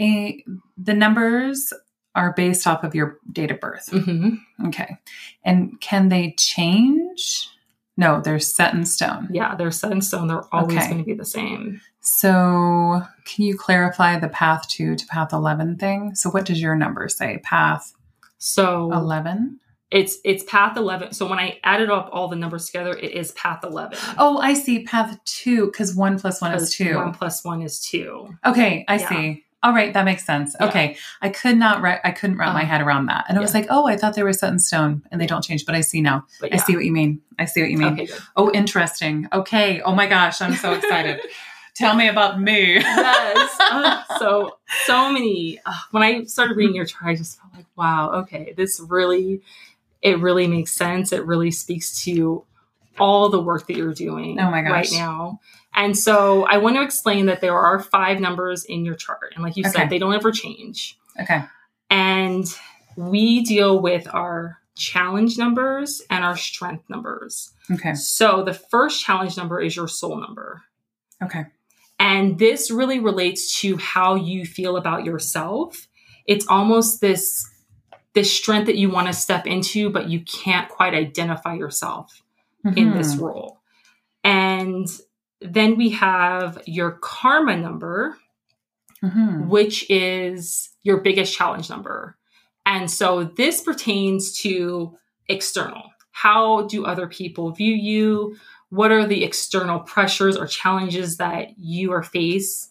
a, 0.02 0.44
the 0.78 0.94
numbers 0.96 1.72
are 2.16 2.34
based 2.34 2.66
off 2.66 2.84
of 2.84 2.96
your 2.96 3.20
date 3.32 3.52
of 3.52 3.60
birth. 3.60 3.90
Mm-hmm. 3.92 4.68
Okay. 4.68 4.98
And 5.44 5.80
can 5.80 6.10
they 6.10 6.34
change? 6.38 7.50
No, 7.98 8.22
they're 8.22 8.40
set 8.40 8.74
in 8.74 8.86
stone. 8.86 9.28
Yeah, 9.32 9.56
they're 9.56 9.72
set 9.72 9.92
in 9.92 10.02
stone. 10.02 10.28
They're 10.28 10.54
always 10.54 10.78
okay. 10.78 10.88
going 10.88 11.00
to 11.00 11.04
be 11.04 11.16
the 11.16 11.26
same. 11.26 11.82
So, 12.00 13.02
can 13.26 13.44
you 13.44 13.58
clarify 13.58 14.20
the 14.20 14.30
path 14.30 14.68
2 14.70 14.96
to 14.96 15.06
path 15.08 15.34
11 15.34 15.78
thing? 15.78 16.16
So, 16.16 16.30
what 16.30 16.46
does 16.46 16.62
your 16.62 16.76
number 16.76 17.10
say? 17.10 17.40
Path 17.44 17.94
so 18.38 18.92
11? 18.94 19.60
it's 19.90 20.18
it's 20.26 20.44
path 20.44 20.76
11 20.76 21.14
so 21.14 21.28
when 21.28 21.40
i 21.40 21.58
added 21.64 21.90
up 21.90 22.10
all 22.12 22.28
the 22.28 22.36
numbers 22.36 22.66
together 22.66 22.92
it 22.92 23.12
is 23.12 23.32
path 23.34 23.64
11 23.64 23.98
oh 24.18 24.38
i 24.40 24.54
see 24.54 24.84
path 24.84 25.18
2 25.26 25.68
because 25.68 25.96
1 25.96 26.20
plus 26.20 26.42
1 26.42 26.54
is 26.54 26.76
2 26.76 26.96
1 26.96 27.14
plus 27.14 27.44
1 27.46 27.62
is 27.62 27.80
2 27.82 28.28
okay 28.46 28.84
i 28.90 28.98
yeah. 28.98 29.10
see 29.10 29.46
all 29.64 29.74
right 29.74 29.94
that 29.94 30.06
makes 30.06 30.26
sense 30.26 30.56
yeah. 30.60 30.68
okay 30.68 30.98
i 31.22 31.30
could 31.30 31.58
not 31.58 31.82
re- 31.82 32.00
i 32.04 32.12
couldn't 32.12 32.38
wrap 32.38 32.54
my 32.54 32.62
uh-huh. 32.62 32.72
head 32.72 32.82
around 32.82 33.08
that 33.08 33.26
and 33.28 33.36
yeah. 33.36 33.40
i 33.40 33.42
was 33.42 33.54
like 33.54 33.68
oh 33.70 33.88
i 33.88 33.98
thought 33.98 34.16
they 34.16 34.24
were 34.24 34.34
set 34.34 34.52
in 34.52 34.60
stone 34.60 35.02
and 35.12 35.20
they 35.20 35.28
don't 35.28 35.44
change 35.44 35.66
but 35.66 35.76
i 35.76 35.82
see 35.82 36.02
now 36.02 36.26
i 36.52 36.58
see 36.58 36.76
what 36.76 36.86
you 36.86 36.92
mean 36.92 37.22
i 37.40 37.46
see 37.46 37.62
what 37.62 37.70
you 37.70 37.78
mean 37.78 37.94
okay, 37.94 38.08
oh 38.36 38.52
interesting 38.54 39.28
okay 39.34 39.82
oh 39.82 39.94
my 39.94 40.08
gosh 40.08 40.42
i'm 40.42 40.56
so 40.56 40.74
excited 40.74 41.20
Tell 41.78 41.96
me 41.96 42.08
about 42.08 42.42
me. 42.42 42.74
yes. 42.74 43.56
Uh, 43.60 44.02
so, 44.18 44.58
so 44.86 45.12
many. 45.12 45.60
Uh, 45.64 45.76
when 45.92 46.02
I 46.02 46.24
started 46.24 46.58
reading 46.58 46.74
your 46.74 46.86
chart, 46.86 47.06
I 47.06 47.16
just 47.16 47.40
felt 47.40 47.54
like, 47.54 47.68
wow, 47.76 48.14
okay, 48.22 48.56
this 48.58 48.80
really 48.80 49.44
it 50.02 50.20
really 50.20 50.48
makes 50.48 50.72
sense. 50.72 51.12
It 51.12 51.26
really 51.26 51.52
speaks 51.52 52.04
to 52.04 52.44
all 53.00 53.30
the 53.30 53.40
work 53.40 53.68
that 53.68 53.78
you're 53.78 53.94
doing 53.94 54.40
oh 54.40 54.50
my 54.50 54.62
gosh. 54.62 54.72
right 54.72 54.90
now. 54.94 55.40
And 55.78 55.96
so 55.96 56.44
I 56.46 56.58
want 56.58 56.76
to 56.76 56.82
explain 56.82 57.28
that 57.28 57.40
there 57.40 57.58
are 57.58 57.80
five 57.80 58.20
numbers 58.20 58.66
in 58.66 58.84
your 58.84 58.96
chart. 58.96 59.34
And 59.36 59.44
like 59.44 59.56
you 59.56 59.62
okay. 59.62 59.70
said, 59.70 59.90
they 59.92 60.00
don't 60.00 60.14
ever 60.14 60.32
change. 60.32 60.98
Okay. 61.22 61.44
And 61.92 62.46
we 62.96 63.44
deal 63.44 63.80
with 63.80 64.08
our 64.12 64.58
challenge 64.76 65.38
numbers 65.38 66.02
and 66.10 66.26
our 66.26 66.36
strength 66.36 66.90
numbers. 66.90 67.52
Okay. 67.72 67.94
So 67.94 68.44
the 68.44 68.56
first 68.56 69.04
challenge 69.04 69.38
number 69.38 69.62
is 69.62 69.76
your 69.76 69.88
soul 69.88 70.20
number. 70.20 70.64
Okay. 71.24 71.46
And 72.00 72.40
this 72.40 72.72
really 72.72 73.00
relates 73.00 73.60
to 73.62 73.78
how 73.78 74.16
you 74.16 74.46
feel 74.46 74.78
about 74.78 75.06
yourself. 75.06 75.88
It's 76.26 76.48
almost 76.48 77.02
this 77.02 77.48
this 78.14 78.36
strength 78.36 78.66
that 78.66 78.78
you 78.78 78.90
want 78.90 79.06
to 79.06 79.14
step 79.14 79.46
into, 79.46 79.92
but 79.92 80.10
you 80.10 80.22
can't 80.22 80.70
quite 80.70 80.96
identify 80.96 81.54
yourself 81.54 82.24
mm-hmm. 82.66 82.76
in 82.76 82.94
this 82.96 83.14
mm-hmm. 83.14 83.26
role. 83.26 83.62
And 84.24 84.88
then 85.42 85.78
we 85.78 85.90
have 85.92 86.62
your 86.66 86.92
karma 87.02 87.58
number, 87.58 88.18
mm-hmm. 89.04 89.48
which 89.48 89.90
is 89.90 90.70
your 90.84 90.98
biggest 90.98 91.36
challenge 91.36 91.70
number. 91.70 92.18
And 92.66 92.90
so 92.90 93.24
this 93.24 93.62
pertains 93.62 94.38
to 94.40 94.98
external. 95.28 95.84
How 96.12 96.64
do 96.64 96.86
other 96.86 97.08
people 97.08 97.52
view 97.52 97.74
you? 97.74 98.36
What 98.70 98.92
are 98.92 99.06
the 99.06 99.24
external 99.24 99.80
pressures 99.80 100.36
or 100.36 100.48
challenges 100.48 101.18
that 101.18 101.58
you 101.58 101.94
are 101.94 102.04
face 102.04 102.70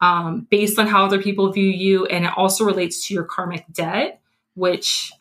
um, 0.00 0.46
based 0.50 0.78
on 0.78 0.86
how 0.86 1.04
other 1.04 1.20
people 1.20 1.52
view 1.52 1.68
you? 1.68 2.06
And 2.06 2.24
it 2.24 2.32
also 2.36 2.64
relates 2.64 3.06
to 3.08 3.14
your 3.14 3.24
karmic 3.24 3.66
debt 3.72 4.20
which, 4.54 5.12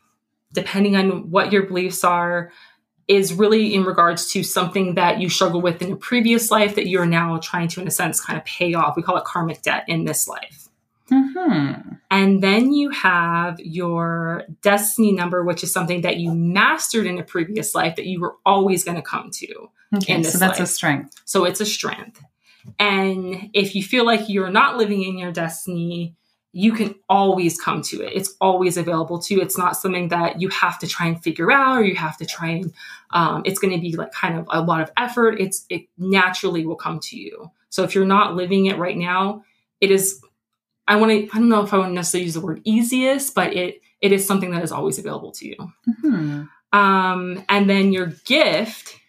depending 0.54 0.96
on 0.96 1.30
what 1.32 1.52
your 1.52 1.64
beliefs 1.64 2.04
are, 2.04 2.52
is 3.08 3.34
really 3.34 3.74
in 3.74 3.84
regards 3.84 4.32
to 4.32 4.44
something 4.44 4.96
that 4.96 5.20
you 5.20 5.30
struggle 5.30 5.62
with 5.62 5.82
in 5.82 5.92
a 5.92 5.96
previous 5.96 6.52
life 6.52 6.76
that 6.76 6.88
you're 6.88 7.06
now 7.06 7.38
trying 7.38 7.68
to, 7.68 7.82
in 7.82 7.88
a 7.88 7.92
sense, 7.92 8.22
kind 8.22 8.38
of 8.38 8.46
pay 8.46 8.74
off. 8.74 8.96
We 8.96 9.04
call 9.04 9.18
it 9.18 9.26
karmic 9.26 9.62
debt 9.62 9.84
in 9.88 10.06
this 10.06 10.28
life. 10.28 10.70
Mm-hmm. 11.12 11.96
And 12.10 12.42
then 12.42 12.72
you 12.72 12.90
have 12.92 13.60
your 13.60 14.44
destiny 14.62 15.12
number, 15.12 15.44
which 15.44 15.64
is 15.64 15.72
something 15.72 16.02
that 16.02 16.18
you 16.18 16.34
mastered 16.34 17.06
in 17.06 17.20
a 17.20 17.24
previous 17.24 17.76
life 17.76 17.98
that 17.98 18.06
you 18.06 18.22
were 18.22 18.36
always 18.46 18.84
going 18.84 18.96
to 18.96 19.02
come 19.02 19.30
to. 19.32 19.70
Okay, 19.96 20.24
so 20.24 20.38
that's 20.38 20.60
life. 20.60 20.68
a 20.68 20.72
strength. 20.72 21.22
So 21.26 21.46
it's 21.46 21.60
a 21.60 21.66
strength. 21.66 22.24
And 22.80 23.50
if 23.54 23.76
you 23.76 23.84
feel 23.84 24.06
like 24.06 24.30
you're 24.30 24.50
not 24.50 24.78
living 24.78 25.04
in 25.04 25.18
your 25.18 25.32
destiny, 25.32 26.16
you 26.56 26.72
can 26.72 26.94
always 27.10 27.60
come 27.60 27.82
to 27.82 28.02
it. 28.04 28.14
It's 28.14 28.36
always 28.40 28.78
available 28.78 29.18
to 29.20 29.34
you. 29.34 29.42
It's 29.42 29.58
not 29.58 29.76
something 29.76 30.10
that 30.10 30.40
you 30.40 30.50
have 30.50 30.78
to 30.80 30.88
try 30.88 31.08
and 31.08 31.22
figure 31.22 31.52
out 31.52 31.80
or 31.80 31.84
you 31.84 31.96
have 31.96 32.16
to 32.18 32.28
try 32.28 32.50
and 32.50 32.72
um, 33.10 33.42
it's 33.44 33.60
going 33.60 33.74
to 33.74 33.82
be 33.82 33.96
like 33.96 34.12
kind 34.12 34.38
of 34.38 34.48
a 34.52 34.62
lot 34.62 34.82
of 34.82 34.92
effort. 34.96 35.40
It's 35.40 35.66
it 35.70 35.88
naturally 35.98 36.66
will 36.66 36.76
come 36.76 37.00
to 37.02 37.18
you. 37.18 37.52
So 37.70 37.84
if 37.84 37.96
you're 37.96 38.06
not 38.06 38.36
living 38.36 38.68
it 38.68 38.78
right 38.78 38.98
now, 38.98 39.44
it 39.82 39.90
is. 39.90 40.22
I 40.88 40.98
want 40.98 41.12
to. 41.12 41.36
I 41.36 41.40
don't 41.40 41.50
know 41.50 41.64
if 41.64 41.74
I 41.74 41.78
want 41.78 41.90
to 41.90 41.96
necessarily 41.96 42.26
use 42.26 42.36
the 42.36 42.42
word 42.42 42.62
easiest, 42.64 43.34
but 43.34 43.54
it 43.54 43.82
it 44.00 44.12
is 44.12 44.26
something 44.26 44.52
that 44.52 44.64
is 44.64 44.72
always 44.72 45.00
available 45.00 45.32
to 45.32 45.48
you. 45.48 45.56
Mm-hmm. 45.88 46.78
Um, 46.78 47.46
and 47.50 47.70
then 47.70 47.94
your 47.94 48.08
gift, 48.26 49.00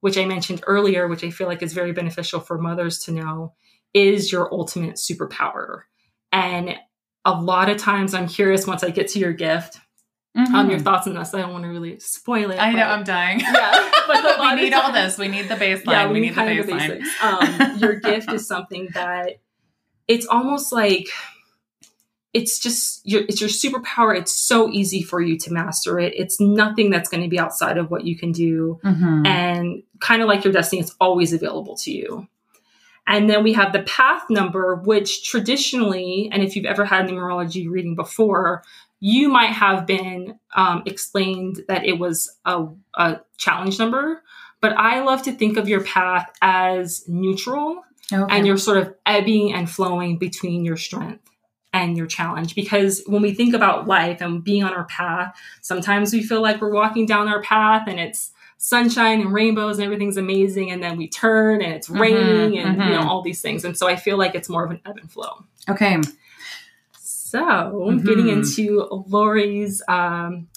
which 0.00 0.16
I 0.16 0.24
mentioned 0.26 0.62
earlier, 0.66 1.08
which 1.08 1.24
I 1.24 1.30
feel 1.30 1.48
like 1.48 1.62
is 1.62 1.72
very 1.72 1.92
beneficial 1.92 2.40
for 2.40 2.56
mothers 2.56 2.98
to 3.00 3.12
know, 3.12 3.52
is 3.92 4.30
your 4.30 4.52
ultimate 4.52 4.96
superpower. 4.96 5.82
And 6.32 6.76
a 7.24 7.32
lot 7.32 7.68
of 7.68 7.78
times 7.78 8.14
I'm 8.14 8.28
curious 8.28 8.66
once 8.66 8.84
I 8.84 8.90
get 8.90 9.08
to 9.08 9.18
your 9.18 9.32
gift. 9.32 9.80
Mm-hmm. 10.36 10.54
Um, 10.54 10.70
your 10.70 10.80
thoughts 10.80 11.06
on 11.06 11.14
this. 11.14 11.32
I 11.32 11.42
don't 11.42 11.52
want 11.52 11.62
to 11.64 11.70
really 11.70 12.00
spoil 12.00 12.50
it. 12.50 12.58
I 12.58 12.72
know 12.72 12.82
I'm 12.82 13.04
dying. 13.04 13.40
Yeah, 13.44 13.90
but 14.08 14.40
we 14.56 14.62
need 14.62 14.72
all 14.72 14.92
this. 14.92 15.16
We 15.16 15.28
need 15.28 15.48
the 15.48 15.54
baseline. 15.54 15.86
Yeah, 15.86 16.06
we, 16.08 16.14
we 16.14 16.20
need, 16.20 16.36
need 16.36 16.64
the 16.64 16.72
baseline. 16.72 17.04
The 17.20 17.24
um, 17.24 17.78
your 17.78 17.94
gift 18.00 18.32
is 18.32 18.46
something 18.46 18.88
that 18.94 19.36
it's 20.08 20.26
almost 20.26 20.72
like 20.72 21.06
it's 22.34 22.58
just 22.58 23.00
your 23.06 23.22
it's 23.22 23.40
your 23.40 23.48
superpower. 23.48 24.18
It's 24.18 24.32
so 24.32 24.68
easy 24.68 25.02
for 25.02 25.20
you 25.20 25.38
to 25.38 25.52
master 25.52 26.00
it. 26.00 26.14
It's 26.16 26.40
nothing 26.40 26.90
that's 26.90 27.08
going 27.08 27.22
to 27.22 27.28
be 27.28 27.38
outside 27.38 27.78
of 27.78 27.90
what 27.90 28.04
you 28.04 28.18
can 28.18 28.32
do, 28.32 28.80
mm-hmm. 28.84 29.24
and 29.24 29.84
kind 30.00 30.20
of 30.20 30.26
like 30.26 30.42
your 30.42 30.52
destiny, 30.52 30.82
it's 30.82 30.94
always 31.00 31.32
available 31.32 31.76
to 31.76 31.92
you. 31.92 32.28
And 33.06 33.28
then 33.28 33.44
we 33.44 33.52
have 33.52 33.72
the 33.72 33.82
path 33.82 34.24
number, 34.30 34.76
which 34.76 35.28
traditionally, 35.28 36.28
and 36.32 36.42
if 36.42 36.56
you've 36.56 36.64
ever 36.64 36.84
had 36.84 37.06
numerology 37.06 37.68
reading 37.68 37.94
before, 37.94 38.62
you 39.00 39.28
might 39.28 39.52
have 39.52 39.86
been 39.86 40.38
um, 40.54 40.82
explained 40.86 41.60
that 41.68 41.84
it 41.84 41.98
was 41.98 42.34
a, 42.46 42.66
a, 42.94 43.20
challenge 43.36 43.78
number. 43.78 44.22
But 44.62 44.72
I 44.78 45.02
love 45.02 45.22
to 45.24 45.32
think 45.32 45.58
of 45.58 45.68
your 45.68 45.84
path 45.84 46.30
as 46.40 47.04
neutral 47.06 47.82
okay. 48.10 48.24
and 48.34 48.46
you're 48.46 48.56
sort 48.56 48.78
of 48.78 48.94
ebbing 49.04 49.52
and 49.52 49.68
flowing 49.68 50.16
between 50.16 50.64
your 50.64 50.78
strength 50.78 51.28
and 51.74 51.98
your 51.98 52.06
challenge. 52.06 52.54
Because 52.54 53.02
when 53.06 53.20
we 53.20 53.34
think 53.34 53.52
about 53.52 53.86
life 53.86 54.22
and 54.22 54.42
being 54.42 54.64
on 54.64 54.72
our 54.72 54.84
path, 54.84 55.36
sometimes 55.60 56.14
we 56.14 56.22
feel 56.22 56.40
like 56.40 56.62
we're 56.62 56.72
walking 56.72 57.04
down 57.04 57.28
our 57.28 57.42
path 57.42 57.86
and 57.86 58.00
it's 58.00 58.32
sunshine 58.64 59.20
and 59.20 59.34
rainbows 59.34 59.76
and 59.76 59.84
everything's 59.84 60.16
amazing 60.16 60.70
and 60.70 60.82
then 60.82 60.96
we 60.96 61.06
turn 61.06 61.60
and 61.60 61.74
it's 61.74 61.86
mm-hmm, 61.86 62.00
raining 62.00 62.58
and 62.58 62.78
mm-hmm. 62.78 62.88
you 62.88 62.94
know 62.96 63.06
all 63.06 63.20
these 63.20 63.42
things 63.42 63.62
and 63.62 63.76
so 63.76 63.86
i 63.86 63.94
feel 63.94 64.16
like 64.16 64.34
it's 64.34 64.48
more 64.48 64.64
of 64.64 64.70
an 64.70 64.80
ebb 64.86 64.96
and 64.96 65.12
flow 65.12 65.44
okay 65.68 65.98
so 66.98 67.42
mm-hmm. 67.44 68.06
getting 68.06 68.30
into 68.30 68.88
lori's 69.06 69.82
um, 69.86 70.48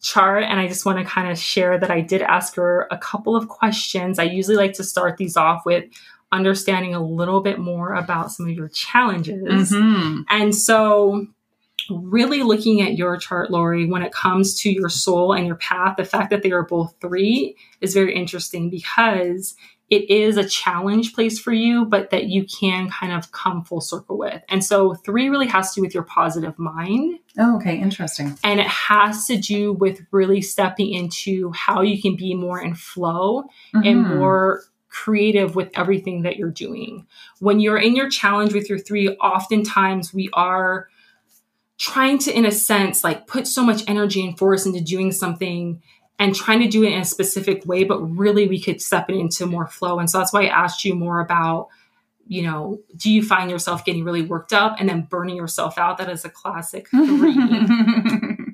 chart 0.00 0.44
and 0.44 0.60
i 0.60 0.68
just 0.68 0.86
want 0.86 0.96
to 0.96 1.04
kind 1.04 1.28
of 1.28 1.36
share 1.36 1.76
that 1.76 1.90
i 1.90 2.00
did 2.00 2.22
ask 2.22 2.54
her 2.54 2.86
a 2.92 2.98
couple 2.98 3.34
of 3.34 3.48
questions 3.48 4.20
i 4.20 4.22
usually 4.22 4.56
like 4.56 4.72
to 4.72 4.84
start 4.84 5.16
these 5.16 5.36
off 5.36 5.66
with 5.66 5.86
understanding 6.30 6.94
a 6.94 7.04
little 7.04 7.40
bit 7.40 7.58
more 7.58 7.94
about 7.94 8.30
some 8.30 8.48
of 8.48 8.54
your 8.54 8.68
challenges 8.68 9.72
mm-hmm. 9.72 10.20
and 10.28 10.54
so 10.54 11.26
really 11.90 12.42
looking 12.42 12.80
at 12.82 12.96
your 12.96 13.16
chart, 13.16 13.50
Lori, 13.50 13.86
when 13.86 14.02
it 14.02 14.12
comes 14.12 14.58
to 14.60 14.70
your 14.70 14.88
soul 14.88 15.32
and 15.32 15.46
your 15.46 15.56
path, 15.56 15.96
the 15.96 16.04
fact 16.04 16.30
that 16.30 16.42
they 16.42 16.52
are 16.52 16.64
both 16.64 16.94
three 17.00 17.56
is 17.80 17.94
very 17.94 18.14
interesting 18.14 18.70
because 18.70 19.54
it 19.88 20.10
is 20.10 20.36
a 20.36 20.48
challenge 20.48 21.14
place 21.14 21.38
for 21.38 21.52
you, 21.52 21.84
but 21.84 22.10
that 22.10 22.24
you 22.24 22.44
can 22.44 22.90
kind 22.90 23.12
of 23.12 23.30
come 23.30 23.62
full 23.62 23.80
circle 23.80 24.18
with. 24.18 24.42
And 24.48 24.64
so 24.64 24.94
three 24.94 25.28
really 25.28 25.46
has 25.46 25.72
to 25.72 25.80
do 25.80 25.84
with 25.84 25.94
your 25.94 26.02
positive 26.02 26.58
mind. 26.58 27.20
Oh, 27.38 27.56
okay. 27.56 27.78
Interesting. 27.78 28.36
And 28.42 28.58
it 28.58 28.66
has 28.66 29.26
to 29.26 29.36
do 29.36 29.72
with 29.74 30.00
really 30.10 30.42
stepping 30.42 30.92
into 30.92 31.52
how 31.52 31.82
you 31.82 32.02
can 32.02 32.16
be 32.16 32.34
more 32.34 32.60
in 32.60 32.74
flow 32.74 33.42
mm-hmm. 33.74 33.82
and 33.84 34.02
more 34.02 34.62
creative 34.88 35.54
with 35.54 35.70
everything 35.74 36.22
that 36.22 36.36
you're 36.36 36.50
doing. 36.50 37.06
When 37.38 37.60
you're 37.60 37.78
in 37.78 37.94
your 37.94 38.08
challenge 38.08 38.54
with 38.54 38.68
your 38.68 38.78
three, 38.78 39.10
oftentimes 39.10 40.12
we 40.12 40.30
are 40.32 40.88
trying 41.78 42.18
to, 42.18 42.36
in 42.36 42.46
a 42.46 42.52
sense, 42.52 43.04
like 43.04 43.26
put 43.26 43.46
so 43.46 43.62
much 43.62 43.82
energy 43.86 44.24
and 44.24 44.38
force 44.38 44.66
into 44.66 44.80
doing 44.80 45.12
something 45.12 45.82
and 46.18 46.34
trying 46.34 46.60
to 46.60 46.68
do 46.68 46.82
it 46.82 46.92
in 46.92 47.00
a 47.00 47.04
specific 47.04 47.66
way, 47.66 47.84
but 47.84 48.00
really 48.00 48.48
we 48.48 48.60
could 48.60 48.80
step 48.80 49.10
it 49.10 49.16
into 49.16 49.46
more 49.46 49.66
flow. 49.66 49.98
And 49.98 50.08
so 50.08 50.18
that's 50.18 50.32
why 50.32 50.44
I 50.44 50.64
asked 50.64 50.84
you 50.84 50.94
more 50.94 51.20
about, 51.20 51.68
you 52.26 52.42
know, 52.42 52.78
do 52.96 53.10
you 53.10 53.22
find 53.22 53.50
yourself 53.50 53.84
getting 53.84 54.04
really 54.04 54.22
worked 54.22 54.52
up 54.52 54.76
and 54.80 54.88
then 54.88 55.02
burning 55.02 55.36
yourself 55.36 55.76
out? 55.76 55.98
That 55.98 56.08
is 56.08 56.24
a 56.24 56.30
classic 56.30 56.88
three, 56.90 57.36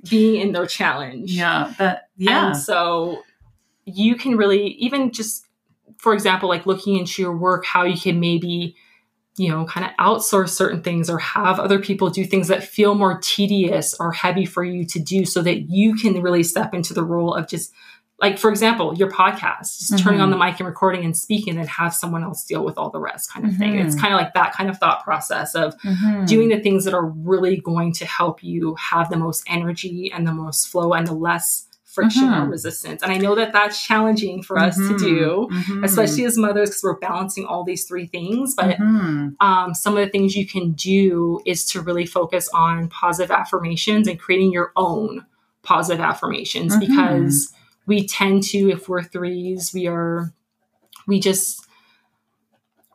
being 0.09 0.41
in 0.41 0.53
their 0.53 0.67
challenge. 0.67 1.31
Yeah. 1.31 1.73
That, 1.79 2.09
yeah. 2.17 2.49
And 2.49 2.57
so 2.57 3.23
you 3.85 4.17
can 4.17 4.37
really, 4.37 4.67
even 4.73 5.13
just, 5.13 5.47
for 5.99 6.13
example, 6.13 6.49
like 6.49 6.67
looking 6.67 6.97
into 6.97 7.23
your 7.23 7.37
work, 7.37 7.65
how 7.65 7.85
you 7.85 7.99
can 7.99 8.19
maybe 8.19 8.75
you 9.37 9.49
know, 9.49 9.65
kind 9.65 9.87
of 9.87 9.93
outsource 9.99 10.51
certain 10.51 10.83
things 10.83 11.09
or 11.09 11.19
have 11.19 11.59
other 11.59 11.79
people 11.79 12.11
do 12.11 12.25
things 12.25 12.49
that 12.49 12.63
feel 12.63 12.95
more 12.95 13.19
tedious 13.23 13.95
or 13.99 14.13
heavy 14.13 14.45
for 14.45 14.63
you 14.63 14.85
to 14.85 14.99
do 14.99 15.25
so 15.25 15.41
that 15.43 15.71
you 15.71 15.95
can 15.97 16.21
really 16.21 16.43
step 16.43 16.75
into 16.75 16.93
the 16.93 17.03
role 17.03 17.35
of 17.35 17.49
just 17.49 17.73
like 18.23 18.39
for 18.39 18.51
example 18.51 18.95
your 18.95 19.11
podcast 19.11 19.79
just 19.79 19.93
mm-hmm. 19.93 20.05
turning 20.05 20.21
on 20.21 20.31
the 20.31 20.37
mm-hmm. 20.37 20.51
mic 20.51 20.61
and 20.61 20.69
recording 20.69 21.05
and 21.05 21.17
speaking 21.17 21.59
and 21.59 21.69
have 21.69 21.93
someone 21.93 22.23
else 22.23 22.45
deal 22.45 22.65
with 22.65 22.79
all 22.79 22.89
the 22.89 23.01
rest 23.01 23.33
kind 23.33 23.45
of 23.45 23.53
mm-hmm. 23.53 23.61
thing 23.61 23.79
it's 23.79 24.01
kind 24.01 24.15
of 24.15 24.19
like 24.19 24.33
that 24.35 24.53
kind 24.55 24.71
of 24.71 24.79
thought 24.79 25.03
process 25.03 25.55
of 25.55 25.77
mm-hmm. 25.79 26.25
doing 26.25 26.49
the 26.49 26.61
things 26.61 26.85
that 26.85 26.95
are 26.95 27.07
really 27.07 27.57
going 27.57 27.93
to 27.93 28.07
help 28.07 28.43
you 28.43 28.75
have 28.77 29.11
the 29.11 29.17
most 29.17 29.43
energy 29.49 30.11
and 30.15 30.27
the 30.27 30.33
most 30.33 30.69
flow 30.69 30.93
and 30.93 31.07
the 31.07 31.13
less 31.13 31.67
friction 31.93 32.25
mm-hmm. 32.25 32.45
or 32.45 32.51
resistance. 32.51 33.03
And 33.03 33.13
I 33.13 33.19
know 33.19 33.35
that 33.35 33.53
that's 33.53 33.85
challenging 33.85 34.43
for 34.43 34.59
us 34.59 34.79
mm-hmm. 34.79 34.97
to 34.97 34.99
do, 34.99 35.49
mm-hmm. 35.53 35.85
especially 35.85 36.25
as 36.25 36.39
mothers, 36.39 36.71
because 36.71 36.83
we're 36.83 36.99
balancing 36.99 37.45
all 37.45 37.65
these 37.65 37.85
three 37.85 38.07
things. 38.07 38.55
But 38.55 38.79
mm-hmm. 38.79 39.29
um, 39.47 39.75
some 39.75 39.99
of 39.99 40.05
the 40.05 40.11
things 40.11 40.35
you 40.35 40.47
can 40.47 40.73
do 40.73 41.41
is 41.45 41.67
to 41.67 41.83
really 41.83 42.07
focus 42.07 42.49
on 42.55 42.89
positive 42.89 43.31
affirmations 43.31 44.09
and 44.09 44.19
creating 44.19 44.53
your 44.53 44.73
own 44.75 45.27
positive 45.63 46.01
affirmations 46.03 46.75
mm-hmm. 46.75 46.87
because 46.87 47.53
we 47.87 48.07
tend 48.07 48.43
to, 48.45 48.71
if 48.71 48.89
we're 48.89 49.03
threes, 49.03 49.73
we 49.75 49.87
are, 49.87 50.33
we 51.07 51.21
just, 51.21 51.67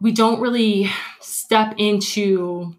we 0.02 0.12
don't 0.12 0.42
really 0.42 0.90
step 1.20 1.76
into 1.78 2.76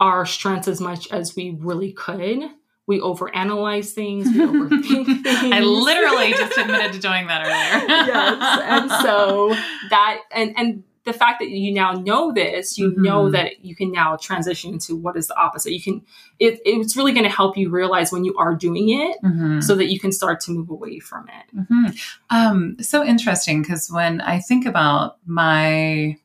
our 0.00 0.26
strengths 0.26 0.66
as 0.66 0.80
much 0.80 1.10
as 1.12 1.36
we 1.36 1.56
really 1.60 1.92
could 1.92 2.50
we 2.90 3.00
overanalyze 3.00 3.92
things, 3.92 4.26
we 4.26 4.40
overthink 4.40 5.04
things. 5.22 5.52
I 5.54 5.60
literally 5.60 6.32
just 6.32 6.58
admitted 6.58 6.92
to 6.94 6.98
doing 6.98 7.28
that 7.28 7.42
earlier. 7.42 7.86
yes. 7.88 8.60
And 8.64 8.90
so 9.02 9.54
that 9.90 10.18
and 10.32 10.52
and 10.58 10.82
the 11.04 11.12
fact 11.12 11.38
that 11.38 11.48
you 11.48 11.72
now 11.72 11.92
know 11.92 12.32
this, 12.32 12.76
you 12.76 12.90
mm-hmm. 12.90 13.02
know 13.02 13.30
that 13.30 13.64
you 13.64 13.76
can 13.76 13.92
now 13.92 14.16
transition 14.16 14.72
into 14.72 14.96
what 14.96 15.16
is 15.16 15.28
the 15.28 15.38
opposite. 15.38 15.72
You 15.72 15.80
can 15.80 16.02
it, 16.40 16.58
it's 16.64 16.96
really 16.96 17.12
going 17.12 17.24
to 17.24 17.30
help 17.30 17.56
you 17.56 17.70
realize 17.70 18.10
when 18.10 18.24
you 18.24 18.36
are 18.36 18.56
doing 18.56 18.88
it 18.88 19.18
mm-hmm. 19.22 19.60
so 19.60 19.76
that 19.76 19.86
you 19.86 20.00
can 20.00 20.10
start 20.10 20.40
to 20.40 20.50
move 20.50 20.68
away 20.68 20.98
from 20.98 21.28
it. 21.28 21.56
Mm-hmm. 21.56 21.86
Um, 22.30 22.76
so 22.80 23.04
interesting 23.04 23.62
because 23.62 23.88
when 23.88 24.20
I 24.20 24.40
think 24.40 24.66
about 24.66 25.18
my 25.24 26.16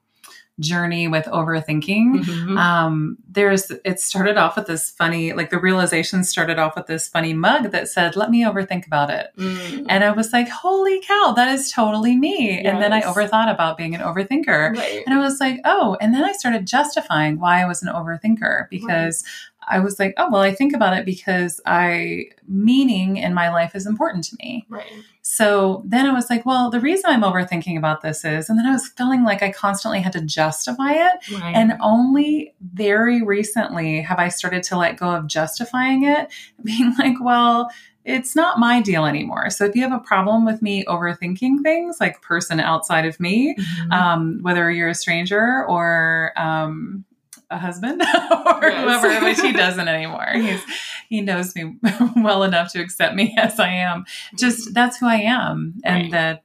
journey 0.60 1.08
with 1.08 1.26
overthinking. 1.26 2.24
Mm-hmm. 2.24 2.58
Um, 2.58 3.18
there's 3.28 3.72
it 3.84 4.00
started 4.00 4.38
off 4.38 4.56
with 4.56 4.68
this 4.68 4.90
funny, 4.90 5.34
like 5.34 5.50
the 5.50 5.60
realization 5.60 6.24
started 6.24 6.60
off 6.60 6.76
with 6.76 6.88
this 6.88 7.08
funny 7.08 7.34
mug 7.34 7.72
that 7.72 7.90
said, 7.90 8.16
"Let 8.16 8.30
me 8.30 8.44
overthink 8.44 8.88
about 8.88 9.10
it," 9.10 9.28
mm. 9.38 9.86
and 9.90 10.04
I 10.04 10.12
was 10.12 10.32
like, 10.32 10.48
"Holy 10.50 11.02
cow, 11.02 11.34
that 11.36 11.50
is 11.50 11.72
totally 11.72 12.16
me!" 12.16 12.62
Yes. 12.62 12.66
And 12.66 12.82
then 12.82 12.94
I 12.94 13.02
overthought 13.02 13.52
about 13.52 13.78
being 13.78 13.96
an 13.96 14.02
overthinker, 14.02 14.76
right. 14.76 15.04
and 15.06 15.14
I 15.14 15.20
was 15.20 15.40
like, 15.40 15.60
"Oh!" 15.66 15.98
And 16.00 16.14
then 16.14 16.24
I 16.24 16.32
started 16.34 16.66
justifying 16.66 17.40
why 17.40 17.62
I 17.62 17.66
was 17.66 17.84
an 17.84 17.94
overthinker 17.94 18.70
because 18.70 19.24
I 19.68 19.80
was 19.80 20.00
like, 20.00 20.14
oh, 20.18 20.30
well, 20.32 20.42
I 20.42 20.54
think 20.54 20.74
about 20.74 20.98
it 20.98 21.06
because 21.06 21.60
I 21.66 22.26
meaning 22.48 23.18
in 23.18 23.34
my 23.34 23.50
life 23.50 23.76
is 23.76 23.86
important 23.86 24.24
to 24.26 24.38
me. 24.40 24.66
Right. 24.70 24.92
So 25.22 25.84
then 25.86 26.06
I 26.06 26.14
was 26.14 26.30
like, 26.30 26.46
well, 26.46 26.70
the 26.70 26.80
reason 26.80 27.06
I'm 27.08 27.24
overthinking 27.24 27.78
about 27.78 28.02
this 28.02 28.24
is, 28.24 28.48
and 28.48 28.60
then 28.60 28.68
I 28.68 28.72
was 28.72 28.88
feeling 28.90 29.24
like 29.24 29.42
I 29.42 29.52
constantly 29.52 30.00
had 30.00 30.14
to 30.14 30.22
justify 30.22 30.92
it. 30.92 31.32
Right. 31.34 31.56
And 31.56 31.74
only 31.82 32.54
very 32.74 33.24
recently 33.24 34.02
have 34.02 34.20
I 34.20 34.30
started 34.30 34.62
to 34.64 34.78
let 34.78 34.98
go 34.98 35.10
of 35.10 35.28
justifying 35.28 36.04
it, 36.04 36.32
being 36.64 36.96
like, 36.98 37.16
well, 37.20 37.72
it's 38.06 38.36
not 38.36 38.60
my 38.60 38.82
deal 38.82 39.06
anymore. 39.06 39.50
So 39.50 39.66
if 39.66 39.76
you 39.76 39.82
have 39.82 39.92
a 39.92 40.00
problem 40.00 40.46
with 40.46 40.62
me 40.62 40.86
overthinking 40.86 41.64
things, 41.64 41.98
like 42.00 42.22
person 42.22 42.60
outside 42.60 43.06
of 43.06 43.20
me, 43.20 43.56
mm-hmm. 43.56 43.92
um, 43.92 44.40
whether 44.44 44.70
you're 44.70 44.90
a 44.90 44.96
stranger 44.96 45.66
or 45.66 46.32
um, 46.38 47.04
a 47.50 47.58
husband 47.58 48.02
or 48.02 48.60
yes. 48.62 48.84
whoever, 48.84 49.26
which 49.26 49.42
he 49.42 49.54
doesn't 49.54 49.88
anymore. 49.88 50.28
He's 50.34 50.62
he 51.10 51.22
knows 51.22 51.56
me 51.56 51.76
well 52.16 52.44
enough 52.44 52.72
to 52.74 52.82
accept 52.82 53.16
me 53.16 53.36
as 53.38 53.60
I 53.60 53.70
am. 53.70 54.06
Just 54.38 54.66
mm-hmm. 54.66 54.74
that's 54.74 54.98
who 54.98 55.08
I 55.08 55.18
am, 55.18 55.76
and 55.84 56.04
right. 56.04 56.12
that 56.12 56.44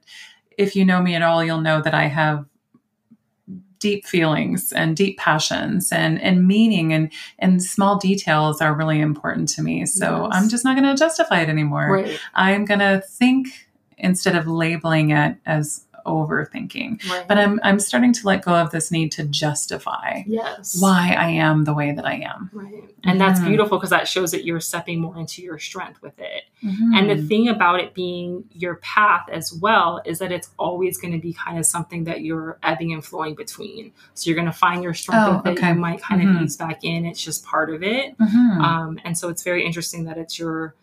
if 0.57 0.75
you 0.75 0.85
know 0.85 1.01
me 1.01 1.15
at 1.15 1.21
all, 1.21 1.43
you'll 1.43 1.61
know 1.61 1.81
that 1.81 1.93
I 1.93 2.07
have 2.07 2.45
deep 3.79 4.05
feelings 4.05 4.71
and 4.71 4.95
deep 4.95 5.17
passions 5.17 5.91
and 5.91 6.21
and 6.21 6.47
meaning 6.47 6.93
and 6.93 7.11
and 7.39 7.63
small 7.63 7.97
details 7.97 8.61
are 8.61 8.75
really 8.75 9.01
important 9.01 9.49
to 9.49 9.63
me 9.63 9.87
so 9.87 10.25
yes. 10.25 10.29
i'm 10.33 10.49
just 10.49 10.63
not 10.63 10.77
going 10.77 10.87
to 10.87 10.95
justify 10.95 11.41
it 11.41 11.49
anymore 11.49 11.91
right. 11.91 12.19
i'm 12.35 12.63
going 12.63 12.79
to 12.79 13.01
think 13.07 13.67
instead 13.97 14.35
of 14.35 14.45
labeling 14.45 15.09
it 15.09 15.35
as 15.47 15.87
overthinking. 16.05 17.07
Right. 17.09 17.27
But 17.27 17.37
I'm 17.37 17.59
I'm 17.63 17.79
starting 17.79 18.13
to 18.13 18.25
let 18.27 18.43
go 18.43 18.53
of 18.53 18.71
this 18.71 18.91
need 18.91 19.11
to 19.13 19.23
justify 19.23 20.23
yes. 20.25 20.77
why 20.79 21.15
I 21.17 21.29
am 21.29 21.63
the 21.65 21.73
way 21.73 21.91
that 21.93 22.05
I 22.05 22.15
am. 22.15 22.49
Right. 22.53 22.83
And 23.03 23.19
that's 23.19 23.39
Mhm. 23.39 23.47
beautiful 23.47 23.77
because 23.77 23.89
that 23.89 24.07
shows 24.07 24.31
that 24.31 24.45
you're 24.45 24.59
stepping 24.59 24.99
more 25.01 25.17
into 25.17 25.41
your 25.41 25.57
strength 25.59 26.01
with 26.01 26.17
it. 26.19 26.43
And 26.63 27.09
the 27.09 27.15
Mhm. 27.15 27.27
thing 27.27 27.47
about 27.49 27.79
it 27.79 27.95
being 27.95 28.43
your 28.51 28.75
path 28.75 29.27
as 29.31 29.51
well 29.51 29.99
is 30.05 30.19
that 30.19 30.31
it's 30.31 30.49
always 30.59 30.97
going 30.99 31.11
to 31.13 31.17
be 31.19 31.33
kind 31.33 31.57
of 31.57 31.65
something 31.65 32.03
that 32.03 32.21
you're 32.21 32.59
ebbing 32.61 32.93
and 32.93 33.03
flowing 33.03 33.33
between. 33.33 33.91
So 34.13 34.29
you're 34.29 34.35
going 34.35 34.45
to 34.45 34.51
find 34.53 34.83
your 34.83 34.93
strength 34.93 35.23
Oh, 35.27 35.41
with 35.43 35.57
it. 35.57 35.65
You 35.67 35.73
might 35.73 36.01
kind 36.03 36.21
Mhm. 36.21 36.35
of 36.37 36.41
ease 36.43 36.57
back 36.57 36.83
in. 36.83 37.05
It's 37.05 37.21
just 37.23 37.43
part 37.43 37.73
of 37.73 37.81
it. 37.81 38.15
Mhm. 38.19 38.61
Um, 38.61 38.99
and 39.03 39.17
so 39.17 39.29
it's 39.29 39.41
very 39.41 39.65
interesting 39.65 40.03
that 40.05 40.17
it's 40.19 40.37
your, 40.37 40.75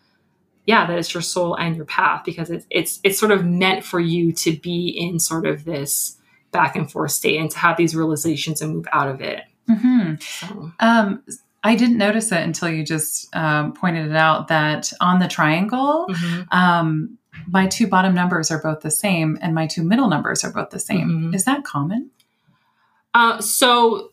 yeah, 0.69 0.85
that 0.85 0.99
it's 0.99 1.11
your 1.15 1.23
soul 1.23 1.55
and 1.55 1.75
your 1.75 1.85
path 1.85 2.21
because 2.23 2.51
it's 2.51 2.67
it's 2.69 2.99
it's 3.03 3.19
sort 3.19 3.31
of 3.31 3.43
meant 3.43 3.83
for 3.83 3.99
you 3.99 4.31
to 4.33 4.51
be 4.55 4.89
in 4.89 5.19
sort 5.19 5.47
of 5.47 5.65
this 5.65 6.17
back 6.51 6.75
and 6.75 6.91
forth 6.91 7.11
state 7.11 7.39
and 7.39 7.49
to 7.49 7.57
have 7.57 7.75
these 7.75 7.95
realizations 7.95 8.61
and 8.61 8.75
move 8.75 8.87
out 8.93 9.07
of 9.07 9.19
it. 9.19 9.41
Mhm. 9.67 10.21
So 10.21 10.71
Um, 10.79 11.23
I 11.63 11.75
didn't 11.75 11.97
notice 11.97 12.31
it 12.31 12.41
until 12.43 12.69
you 12.69 12.83
just 12.85 13.35
um, 13.35 13.73
pointed 13.73 14.11
it 14.11 14.15
out 14.15 14.47
that 14.49 14.93
on 15.01 15.17
the 15.17 15.27
triangle, 15.27 16.05
mhm. 16.07 16.53
um, 16.53 17.17
my 17.47 17.65
two 17.65 17.87
bottom 17.87 18.13
numbers 18.13 18.51
are 18.51 18.61
both 18.61 18.81
the 18.81 18.91
same 18.91 19.39
and 19.41 19.55
my 19.55 19.65
two 19.65 19.83
middle 19.83 20.07
numbers 20.07 20.43
are 20.43 20.53
both 20.53 20.69
the 20.69 20.79
same. 20.79 21.09
Mhm. 21.09 21.35
Is 21.35 21.45
that 21.45 21.63
common? 21.63 22.11
Uh, 23.15 23.41
so 23.41 24.08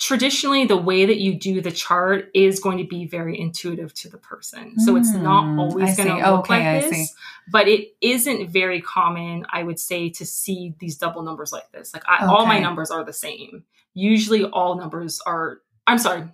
traditionally 0.00 0.64
the 0.64 0.76
way 0.76 1.04
that 1.06 1.18
you 1.18 1.34
do 1.34 1.60
the 1.60 1.70
chart 1.70 2.30
is 2.34 2.58
going 2.58 2.78
to 2.78 2.84
be 2.84 3.06
very 3.06 3.38
intuitive 3.38 3.92
to 3.94 4.08
the 4.08 4.16
person 4.18 4.78
so 4.80 4.96
it's 4.96 5.12
not 5.14 5.44
Hmm, 5.44 5.58
always 5.60 5.96
going 5.96 6.08
to 6.08 6.14
look 6.16 6.40
Okay, 6.40 6.54
like 6.54 6.64
I 6.66 6.80
this 6.80 6.90
see. 7.10 7.14
but 7.52 7.68
it 7.68 7.90
isn't 8.00 8.50
very 8.50 8.80
common 8.80 9.44
i 9.52 9.62
would 9.62 9.78
say 9.78 10.08
to 10.08 10.24
see 10.24 10.74
these 10.80 10.96
double 10.96 11.22
numbers 11.22 11.52
like 11.52 11.70
this 11.72 11.92
like 11.92 12.02
I, 12.08 12.24
all 12.26 12.46
my 12.46 12.58
numbers 12.58 12.90
are 12.90 13.04
the 13.04 13.12
same 13.12 13.64
usually 13.94 14.44
all 14.44 14.76
numbers 14.78 15.20
are 15.26 15.60
i'm 15.86 15.98
sorry 15.98 16.24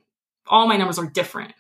all 0.47 0.69
my 0.69 0.77
numbers 0.77 0.99
are 0.99 1.07
different 1.11 1.53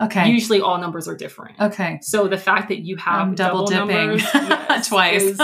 Okay. 0.00 0.30
usually 0.30 0.62
all 0.62 0.78
numbers 0.78 1.06
are 1.08 1.14
different 1.14 1.60
okay. 1.60 1.98
so 2.00 2.26
the 2.26 2.38
fact 2.38 2.68
that 2.70 2.78
you 2.78 2.96
have 2.96 3.20
I'm 3.20 3.34
double, 3.34 3.66
dipping 3.66 3.86
numbers 3.88 4.22
yes, 4.34 4.88
twice. 4.88 5.22
is, 5.22 5.38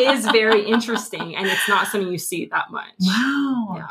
is 0.00 0.24
very 0.32 0.62
interesting 0.74 1.36
and 1.36 1.46
it's 1.46 1.68
not 1.68 1.86
something 1.86 2.10
you 2.10 2.18
see 2.18 2.46
that 2.46 2.72
much 2.72 2.90
wow. 3.06 3.74
yeah 3.76 3.86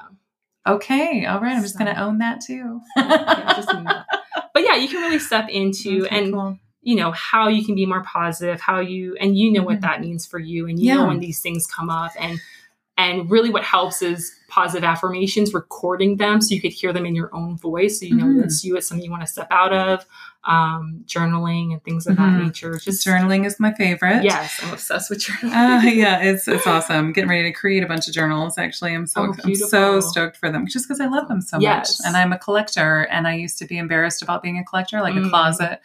Okay. 0.68 1.26
All 1.26 1.40
right. 1.40 1.56
I'm 1.56 1.62
just 1.62 1.76
So- 1.76 1.84
going 1.84 1.94
to 1.96 2.02
own 2.02 2.18
that 2.20 2.42
too. 2.42 2.82
Yeah, 2.98 3.54
just 3.56 3.70
but 4.54 4.64
yeah, 4.64 4.76
you 4.76 4.88
can 4.88 5.02
really 5.02 5.20
step 5.20 5.48
into 5.50 6.06
Okay, 6.06 6.18
and 6.20 6.34
cool. 6.34 6.60
you 6.82 6.96
know 6.96 7.12
how 7.12 7.48
you 7.48 7.64
can 7.66 7.76
be 7.76 7.86
more 7.86 8.04
positive, 8.04 8.60
how 8.60 8.80
you 8.80 9.16
and 9.20 9.38
you 9.38 9.52
know 9.52 9.62
Mhm. 9.62 9.66
what 9.66 9.82
that 9.82 10.02
means 10.02 10.26
for 10.26 10.38
you, 10.40 10.68
and 10.68 10.78
you 10.80 10.88
Yeah. 10.88 10.96
know 10.96 11.08
when 11.08 11.20
these 11.20 11.42
things 11.42 11.66
come 11.66 11.90
up, 11.90 12.12
and 12.20 12.40
and 12.98 13.32
really 13.32 13.50
what 13.50 13.64
helps 13.64 14.02
is 14.02 14.36
positive 14.50 14.84
affirmations, 14.84 15.54
recording 15.54 16.18
them 16.18 16.42
so 16.42 16.54
you 16.54 16.60
could 16.62 16.74
hear 16.74 16.92
them 16.92 17.06
in 17.06 17.16
your 17.16 17.34
own 17.34 17.58
voice, 17.58 18.00
so 18.00 18.06
you 18.06 18.16
know 18.16 18.26
Mhm. 18.26 18.44
it's 18.44 18.64
you, 18.66 18.76
it's 18.76 18.88
something 18.88 19.06
you 19.06 19.12
want 19.12 19.24
to 19.24 19.28
step 19.32 19.48
out 19.52 19.72
of, 19.72 20.06
um, 20.46 21.04
journaling 21.06 21.74
and 21.74 21.84
things 21.84 22.08
of 22.08 22.16
Mhm. 22.16 22.18
that 22.38 22.44
nature. 22.44 22.78
Just 22.80 23.06
journaling 23.06 23.46
is 23.46 23.60
my 23.60 23.74
favorite. 23.74 24.24
Yes, 24.24 24.60
I'm 24.64 24.72
obsessed 24.74 25.10
with 25.10 25.20
journaling. 25.20 25.84
Uh, 25.86 25.90
yeah, 25.90 26.20
it's 26.22 26.48
it's 26.48 26.66
awesome. 26.66 27.12
Getting 27.12 27.30
ready 27.30 27.44
to 27.44 27.52
create 27.52 27.84
a 27.84 27.88
bunch 27.88 28.08
of 28.08 28.14
journals. 28.14 28.58
Actually, 28.58 28.96
I'm 28.96 29.06
so 29.06 29.22
Oh, 29.28 29.36
I'm 29.44 29.56
so 29.56 30.00
stoked 30.00 30.38
for 30.38 30.50
them 30.50 30.66
just 30.68 30.88
because 30.88 31.02
I 31.02 31.08
love 31.08 31.28
them 31.28 31.42
so 31.42 31.60
Yes. 31.60 32.00
much. 32.00 32.08
And 32.08 32.16
I'm 32.18 32.32
a 32.32 32.38
collector, 32.38 33.02
and 33.12 33.28
I 33.28 33.34
used 33.36 33.58
to 33.60 33.66
be 33.66 33.78
embarrassed 33.78 34.22
about 34.22 34.42
being 34.42 34.58
a 34.58 34.64
collector, 34.64 35.02
like 35.02 35.14
Mm. 35.14 35.28
a 35.28 35.30
closet 35.30 35.82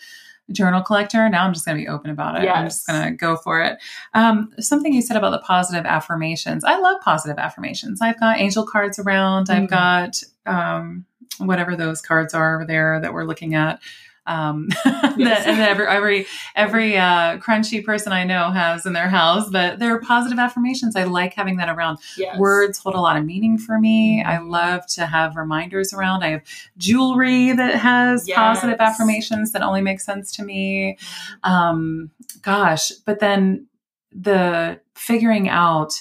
journal 0.53 0.83
collector. 0.83 1.27
Now 1.31 1.47
I'm 1.47 1.55
just 1.55 1.65
going 1.65 1.79
to 1.79 1.83
be 1.83 1.89
open 1.89 2.11
about 2.11 2.37
it. 2.43 2.47
I'm 2.49 2.67
just 2.67 2.87
going 2.87 3.03
to 3.03 3.11
go 3.13 3.37
for 3.39 3.63
it. 3.63 3.79
Um, 4.13 4.51
something 4.61 4.93
you 4.93 5.01
said 5.01 5.17
about 5.17 5.31
the 5.31 5.39
positive 5.39 5.87
affirmations. 5.87 6.65
I 6.65 6.77
love 6.79 7.01
positive 7.01 7.39
affirmations. 7.39 8.03
I've 8.03 8.21
got 8.21 8.39
angel 8.39 8.67
cards 8.67 8.99
around. 8.99 9.49
I've 9.51 9.65
Mm. 9.65 9.69
got 9.71 10.23
um, 10.47 11.07
whatever 11.39 11.75
those 11.75 12.03
cards 12.03 12.35
are 12.35 12.57
over 12.57 12.67
there 12.67 13.01
that 13.01 13.15
we're 13.15 13.25
looking 13.25 13.55
at. 13.55 13.81
Um, 14.27 14.69
Yes. 15.17 15.45
that, 15.45 15.49
and 15.53 15.61
every 15.61 15.87
every 15.87 16.27
every 16.57 16.97
uh, 16.97 17.39
crunchy 17.39 17.85
person 17.85 18.13
I 18.13 18.25
know 18.25 18.51
has 18.51 18.85
in 18.85 18.93
their 18.95 19.09
house, 19.09 19.49
but 19.51 19.79
they're 19.79 20.01
positive 20.01 20.39
affirmations. 20.41 20.97
I 20.97 21.05
like 21.05 21.35
having 21.35 21.57
that 21.59 21.69
around. 21.69 21.99
Yes. 22.17 22.37
Words 22.39 22.79
hold 22.79 22.95
a 22.97 23.01
lot 23.01 23.17
of 23.17 23.25
meaning 23.25 23.59
for 23.59 23.79
me. 23.79 24.25
I 24.25 24.39
love 24.39 24.87
to 24.89 25.07
have 25.07 25.37
reminders 25.37 25.93
around. 25.93 26.25
I 26.25 26.29
have 26.31 26.43
jewelry 26.79 27.53
that 27.53 27.77
has 27.77 28.27
Yes. 28.27 28.37
positive 28.37 28.81
affirmations 28.81 29.53
that 29.53 29.63
only 29.63 29.83
make 29.83 30.01
sense 30.01 30.33
to 30.37 30.45
me. 30.45 30.99
Um, 31.45 32.11
gosh, 32.43 32.91
but 33.07 33.21
then 33.21 33.67
the 34.11 34.81
figuring 34.95 35.49
out 35.49 35.93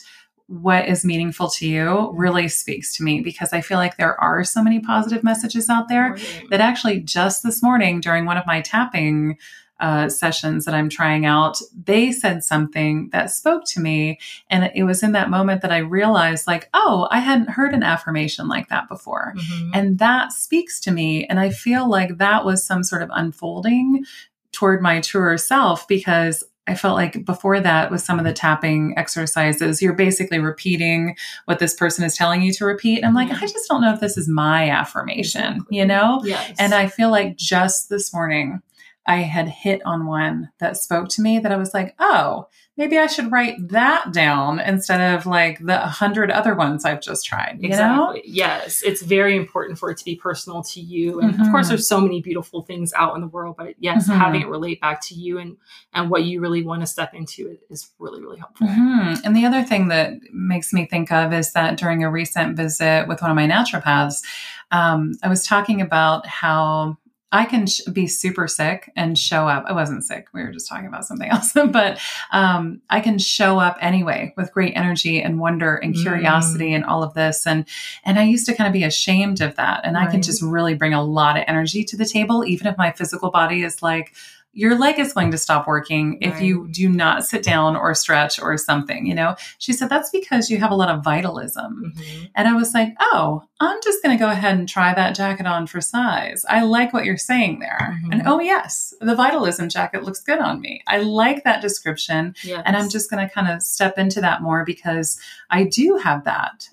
what 0.48 0.88
is 0.88 1.06
meaningful 1.06 1.50
to 1.50 1.68
you 1.68 2.12
really 2.14 2.48
speaks 2.48 2.96
to 2.98 3.04
me 3.04 3.22
because 3.22 3.54
I 3.54 3.62
feel 3.62 3.78
like 3.78 3.98
there 3.98 4.20
are 4.20 4.44
so 4.44 4.62
many 4.62 4.80
positive 4.80 5.24
messages 5.24 5.70
out 5.70 5.88
there 5.89 6.18
that 6.50 6.60
actually 6.62 7.00
just 7.00 7.44
this 7.44 7.64
morning 7.64 8.02
during 8.02 8.26
one 8.26 8.38
of 8.38 8.46
my 8.46 8.62
tapping 8.62 9.38
uh, 9.80 10.08
sessions 10.08 10.64
that 10.66 10.74
I'm 10.74 10.88
trying 10.88 11.26
out, 11.26 11.58
they 11.76 12.12
said 12.12 12.44
something 12.44 13.10
that 13.12 13.32
spoke 13.32 13.66
to 13.70 13.82
me. 13.82 14.20
And 14.50 14.72
it 14.76 14.84
was 14.84 15.04
in 15.04 15.12
that 15.14 15.30
moment 15.30 15.62
that 15.62 15.74
I 15.74 15.80
realized, 15.80 16.48
like, 16.48 16.70
oh, 16.74 17.08
I 17.12 17.20
hadn't 17.20 17.50
heard 17.50 17.74
an 17.74 17.84
affirmation 17.84 18.48
like 18.48 18.70
that 18.70 18.88
before. 18.88 19.34
Mhm. 19.36 19.72
And 19.74 20.00
that 20.00 20.32
speaks 20.32 20.80
to 20.82 20.91
me. 20.91 21.26
And 21.26 21.39
I 21.39 21.50
feel 21.50 21.89
like 21.89 22.18
that 22.18 22.46
was 22.46 22.66
some 22.66 22.84
sort 22.84 23.02
of 23.02 23.10
unfolding 23.14 24.06
toward 24.54 24.82
my 24.82 25.02
truer 25.02 25.38
self 25.38 25.86
because 25.88 26.44
I 26.66 26.76
felt 26.76 26.95
like 26.95 27.26
before 27.26 27.59
that, 27.59 27.91
with 27.91 28.01
some 28.01 28.20
of 28.20 28.26
the 28.26 28.32
tapping 28.32 28.93
exercises, 28.97 29.82
you're 29.82 29.93
basically 29.93 30.39
repeating 30.39 31.16
what 31.45 31.59
this 31.59 31.74
person 31.74 32.05
is 32.05 32.16
telling 32.16 32.41
you 32.41 32.53
to 32.53 32.66
repeat. 32.66 32.97
And 32.97 33.05
I'm 33.05 33.14
like, 33.14 33.30
Mhm. 33.30 33.41
I 33.43 33.47
just 33.47 33.68
don't 33.68 33.82
know 33.82 33.93
if 33.93 33.99
this 33.99 34.18
is 34.18 34.30
my 34.30 34.70
affirmation, 34.70 35.66
you 35.70 35.86
know? 35.86 36.22
Yes. 36.24 36.55
And 36.59 36.74
I 36.74 36.88
feel 36.88 37.11
like 37.11 37.36
just 37.36 37.89
this 37.89 38.14
morning, 38.14 38.61
I 39.05 39.18
had 39.18 39.49
hit 39.49 39.82
on 39.86 40.05
one 40.05 40.49
that 40.59 40.78
spoke 40.78 41.09
to 41.09 41.22
me 41.22 41.39
that 41.39 41.51
I 41.51 41.57
was 41.57 41.74
like, 41.74 41.95
oh, 41.99 42.47
maybe 42.76 42.97
I 42.97 43.05
should 43.07 43.32
write 43.32 43.67
that 43.69 44.11
down 44.11 44.59
instead 44.59 44.99
of 45.15 45.26
like 45.28 45.63
the 45.63 45.78
hundred 45.78 46.32
other 46.32 46.55
ones 46.55 46.86
I've 46.86 47.01
just 47.01 47.24
tried. 47.26 47.57
You 47.59 47.69
know? 47.69 48.09
Exactly. 48.11 48.21
Yes. 48.26 48.82
It's 48.84 49.01
very 49.03 49.36
important 49.36 49.78
for 49.78 49.91
it 49.91 49.97
to 49.99 50.05
be 50.05 50.15
personal 50.15 50.63
to 50.63 50.80
you. 50.82 51.19
And 51.21 51.30
of 51.30 51.36
Mhm. 51.36 51.51
course 51.51 51.69
there's 51.69 51.88
so 51.88 52.01
many 52.01 52.19
beautiful 52.21 52.63
things 52.63 52.91
out 52.97 53.13
in 53.15 53.21
the 53.21 53.28
world, 53.28 53.55
but 53.57 53.76
yes, 53.80 54.09
Mhm. 54.09 54.17
having 54.17 54.41
it 54.41 54.47
relate 54.47 54.82
back 54.82 55.01
to 55.01 55.13
you 55.15 55.38
and 55.38 55.57
and 55.93 56.09
what 56.09 56.24
you 56.24 56.41
really 56.41 56.63
want 56.63 56.82
to 56.82 56.88
step 56.88 57.13
into 57.13 57.55
is 57.69 57.91
really, 57.99 58.19
really 58.19 58.39
helpful. 58.39 58.65
hmm 58.67 59.13
And 59.24 59.36
the 59.36 59.45
other 59.45 59.61
thing 59.63 59.89
that 59.89 60.13
makes 60.34 60.74
me 60.74 60.86
think 60.88 61.11
of 61.11 61.32
is 61.32 61.53
that 61.53 61.78
during 61.78 62.03
a 62.03 62.09
recent 62.09 62.57
visit 62.57 63.07
with 63.07 63.21
one 63.21 63.30
of 63.30 63.36
my 63.36 63.47
naturopaths, 63.47 64.24
um, 64.71 65.11
I 65.21 65.28
was 65.28 65.45
talking 65.45 65.82
about 65.82 66.26
how 66.26 66.97
I 67.34 67.46
can 67.46 67.66
sh- 67.68 67.82
be 67.92 68.08
super 68.08 68.48
sick 68.48 68.92
and 68.96 69.18
show 69.18 69.48
up. 69.48 69.66
I 69.68 69.74
wasn't 69.74 70.06
sick. 70.06 70.28
We 70.34 70.44
were 70.44 70.52
just 70.52 70.70
talking 70.70 70.86
about 70.88 71.04
something 71.06 71.30
else, 71.32 71.52
but 71.54 72.00
um, 72.32 72.82
I 72.90 73.02
can 73.02 73.18
show 73.18 73.60
up 73.60 73.76
anyway 73.82 74.34
with 74.38 74.54
great 74.54 74.74
energy 74.78 75.22
and 75.22 75.40
wonder 75.40 75.76
and 75.76 75.94
Mm. 75.96 76.02
curiosity 76.04 76.74
and 76.74 76.86
all 76.86 77.04
of 77.04 77.14
this. 77.16 77.46
And 77.46 77.66
and 78.06 78.18
I 78.20 78.24
used 78.24 78.46
to 78.46 78.54
kind 78.56 78.68
of 78.68 78.74
be 78.74 78.84
ashamed 78.84 79.42
of 79.42 79.56
that. 79.58 79.82
And 79.84 79.98
I 79.98 80.06
can 80.10 80.22
just 80.22 80.42
really 80.42 80.76
bring 80.76 80.94
a 80.94 81.04
lot 81.04 81.36
of 81.38 81.44
energy 81.48 81.84
to 81.86 81.98
the 81.98 82.06
table, 82.06 82.46
even 82.46 82.68
if 82.68 82.78
my 82.78 82.92
physical 82.92 83.32
body 83.32 83.64
is 83.64 83.82
like, 83.84 84.14
your 84.56 84.78
leg 84.78 84.99
is 84.99 85.14
going 85.14 85.32
to 85.32 85.38
stop 85.38 85.66
working 85.66 86.20
if 86.22 86.39
you 86.39 86.68
do 86.68 86.88
not 86.88 87.26
sit 87.26 87.41
down 87.41 87.76
or 87.76 87.95
stretch 87.95 88.39
or 88.39 88.56
something, 88.56 89.08
you 89.08 89.16
know? 89.16 89.36
She 89.58 89.74
said, 89.74 89.89
that's 89.89 90.12
because 90.12 90.51
you 90.51 90.60
have 90.60 90.70
a 90.70 90.76
lot 90.76 90.89
of 90.89 91.04
vitalism. 91.04 91.91
Mhm. 91.95 92.30
And 92.36 92.47
I 92.47 92.54
was 92.54 92.72
like, 92.72 92.93
oh, 92.99 93.43
I'm 93.60 93.80
just 93.84 94.04
going 94.04 94.16
to 94.16 94.24
go 94.24 94.30
ahead 94.30 94.56
and 94.56 94.70
try 94.70 94.93
that 94.93 95.16
jacket 95.16 95.47
on 95.47 95.66
for 95.66 95.82
size. 95.82 96.45
I 96.47 96.62
like 96.62 96.93
what 96.93 97.04
you're 97.04 97.18
saying 97.18 97.60
there. 97.60 97.99
Mhm. 98.04 98.12
And 98.12 98.22
oh, 98.28 98.39
yes, 98.39 98.93
the 99.01 99.16
vitalism 99.16 99.70
jacket 99.70 100.04
looks 100.04 100.22
good 100.22 100.39
on 100.39 100.62
me. 100.62 100.82
I 100.86 100.99
like 100.99 101.43
that 101.45 101.62
description. 101.62 102.36
Yes. 102.43 102.62
And 102.66 102.78
I'm 102.78 102.89
just 102.89 103.10
going 103.10 103.28
to 103.28 103.34
kind 103.34 103.47
of 103.51 103.64
step 103.64 103.97
into 103.97 104.22
that 104.22 104.43
more 104.43 104.64
because 104.64 105.20
I 105.49 105.64
do 105.64 105.99
have 106.04 106.26
that. 106.26 106.70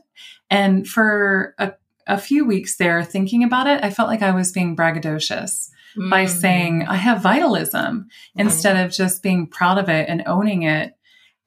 And 0.51 0.87
for 0.87 1.55
a, 1.59 1.73
a 2.07 2.19
few 2.19 2.45
weeks 2.45 2.77
there, 2.77 3.03
thinking 3.05 3.43
about 3.43 3.67
it, 3.67 3.83
I 3.83 3.89
felt 3.89 4.09
like 4.09 4.21
I 4.21 4.33
was 4.33 4.53
being 4.53 4.77
braggadocious 4.77 5.71
by 5.97 6.25
Mhm. 6.25 6.29
saying, 6.29 6.87
I 6.87 6.97
have 6.97 7.23
vitalism 7.23 8.09
Right. 8.37 8.45
instead 8.45 8.77
of 8.85 8.93
just 8.93 9.23
being 9.23 9.47
proud 9.47 9.79
of 9.79 9.89
it 9.89 10.09
and 10.09 10.23
owning 10.27 10.63
it 10.63 10.95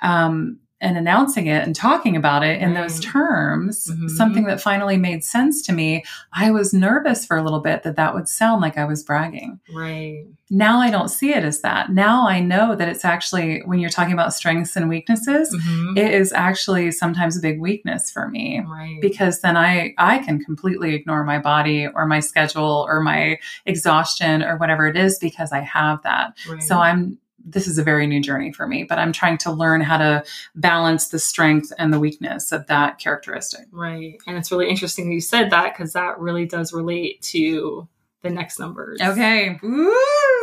um, 0.02 0.60
and 0.84 0.98
announcing 0.98 1.48
it 1.48 1.64
and 1.66 1.76
talking 1.76 2.16
about 2.16 2.44
it 2.44 2.62
in 2.62 2.74
those 2.74 2.96
Right. 3.00 3.12
terms, 3.14 3.90
Mhm. 3.90 4.10
something 4.10 4.44
that 4.46 4.62
finally 4.62 4.98
made 4.98 5.24
sense 5.24 5.62
to 5.64 5.74
me. 5.74 6.04
I 6.34 6.52
was 6.52 6.74
nervous 6.74 7.26
for 7.26 7.38
a 7.38 7.42
little 7.44 7.62
bit 7.62 7.84
that 7.84 7.96
that 7.96 8.14
would 8.14 8.28
sound 8.28 8.62
like 8.62 8.78
I 8.78 8.86
was 8.86 9.02
bragging. 9.04 9.60
Right. 9.74 10.26
Now 10.52 10.80
I 10.82 10.92
don't 10.92 11.08
see 11.10 11.34
it 11.34 11.44
as 11.44 11.62
that. 11.62 11.90
Now 11.92 12.28
I 12.28 12.40
know 12.40 12.76
that 12.76 12.88
it's 12.88 13.04
actually, 13.06 13.62
when 13.66 13.80
you're 13.80 13.90
talking 13.90 14.14
about 14.14 14.34
strengths 14.36 14.76
and 14.76 14.88
weaknesses, 14.88 15.56
Mhm. 15.56 15.98
it 15.98 16.14
is 16.14 16.32
actually 16.34 16.92
sometimes 16.92 17.36
a 17.38 17.42
big 17.42 17.60
weakness 17.60 18.12
for 18.12 18.28
me 18.30 18.62
right. 18.70 19.00
because 19.02 19.42
then 19.42 19.58
I 19.58 19.94
I 19.98 20.20
can 20.20 20.44
completely 20.44 20.94
ignore 20.94 21.24
my 21.24 21.40
body 21.40 21.88
or 21.88 22.06
my 22.06 22.20
schedule 22.20 22.86
or 22.88 23.00
my 23.02 23.38
exhaustion 23.66 24.44
or 24.44 24.58
whatever 24.58 24.86
it 24.88 24.96
is 24.98 25.18
because 25.20 25.52
I 25.52 25.62
have 25.62 26.02
that. 26.04 26.34
right. 26.50 26.62
So 26.62 26.78
I'm 26.78 27.18
this 27.46 27.68
is 27.68 27.78
a 27.78 27.84
very 27.84 28.08
new 28.08 28.22
journey 28.22 28.52
for 28.54 28.68
me, 28.68 28.84
but 28.84 28.98
I'm 29.00 29.12
trying 29.12 29.38
to 29.40 29.52
learn 29.52 29.82
how 29.82 29.98
to 29.98 30.24
balance 30.56 31.10
the 31.10 31.20
strength 31.20 31.72
and 31.78 31.92
the 31.94 32.00
weakness 32.00 32.52
of 32.52 32.68
that 32.68 33.00
characteristic. 33.00 33.66
Right. 33.72 34.18
And 34.28 34.38
it's 34.38 34.52
really 34.52 34.70
interesting 34.70 35.08
that 35.10 35.14
you 35.14 35.22
said 35.22 35.50
that 35.50 35.74
because 35.74 35.94
that 35.94 36.20
really 36.20 36.46
does 36.46 36.72
relate 36.74 37.22
to 37.24 37.88
the 38.22 38.30
next 38.30 38.60
numbers. 38.60 39.02
Okay. 39.02 39.60
Woo! 39.62 39.94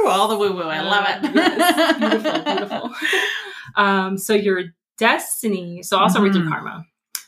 All 0.06 0.28
the 0.28 0.36
woo 0.36 0.52
woo. 0.52 0.62
I 0.62 0.80
love 0.82 1.06
it. 1.08 1.34
yes. 1.34 1.98
Beautiful, 1.98 2.42
beautiful. 2.44 2.90
Um, 3.76 4.18
so 4.18 4.34
your 4.34 4.64
destiny, 4.98 5.82
so 5.82 5.96
also 5.96 6.20
read 6.20 6.34
your 6.34 6.48
karma. 6.48 6.84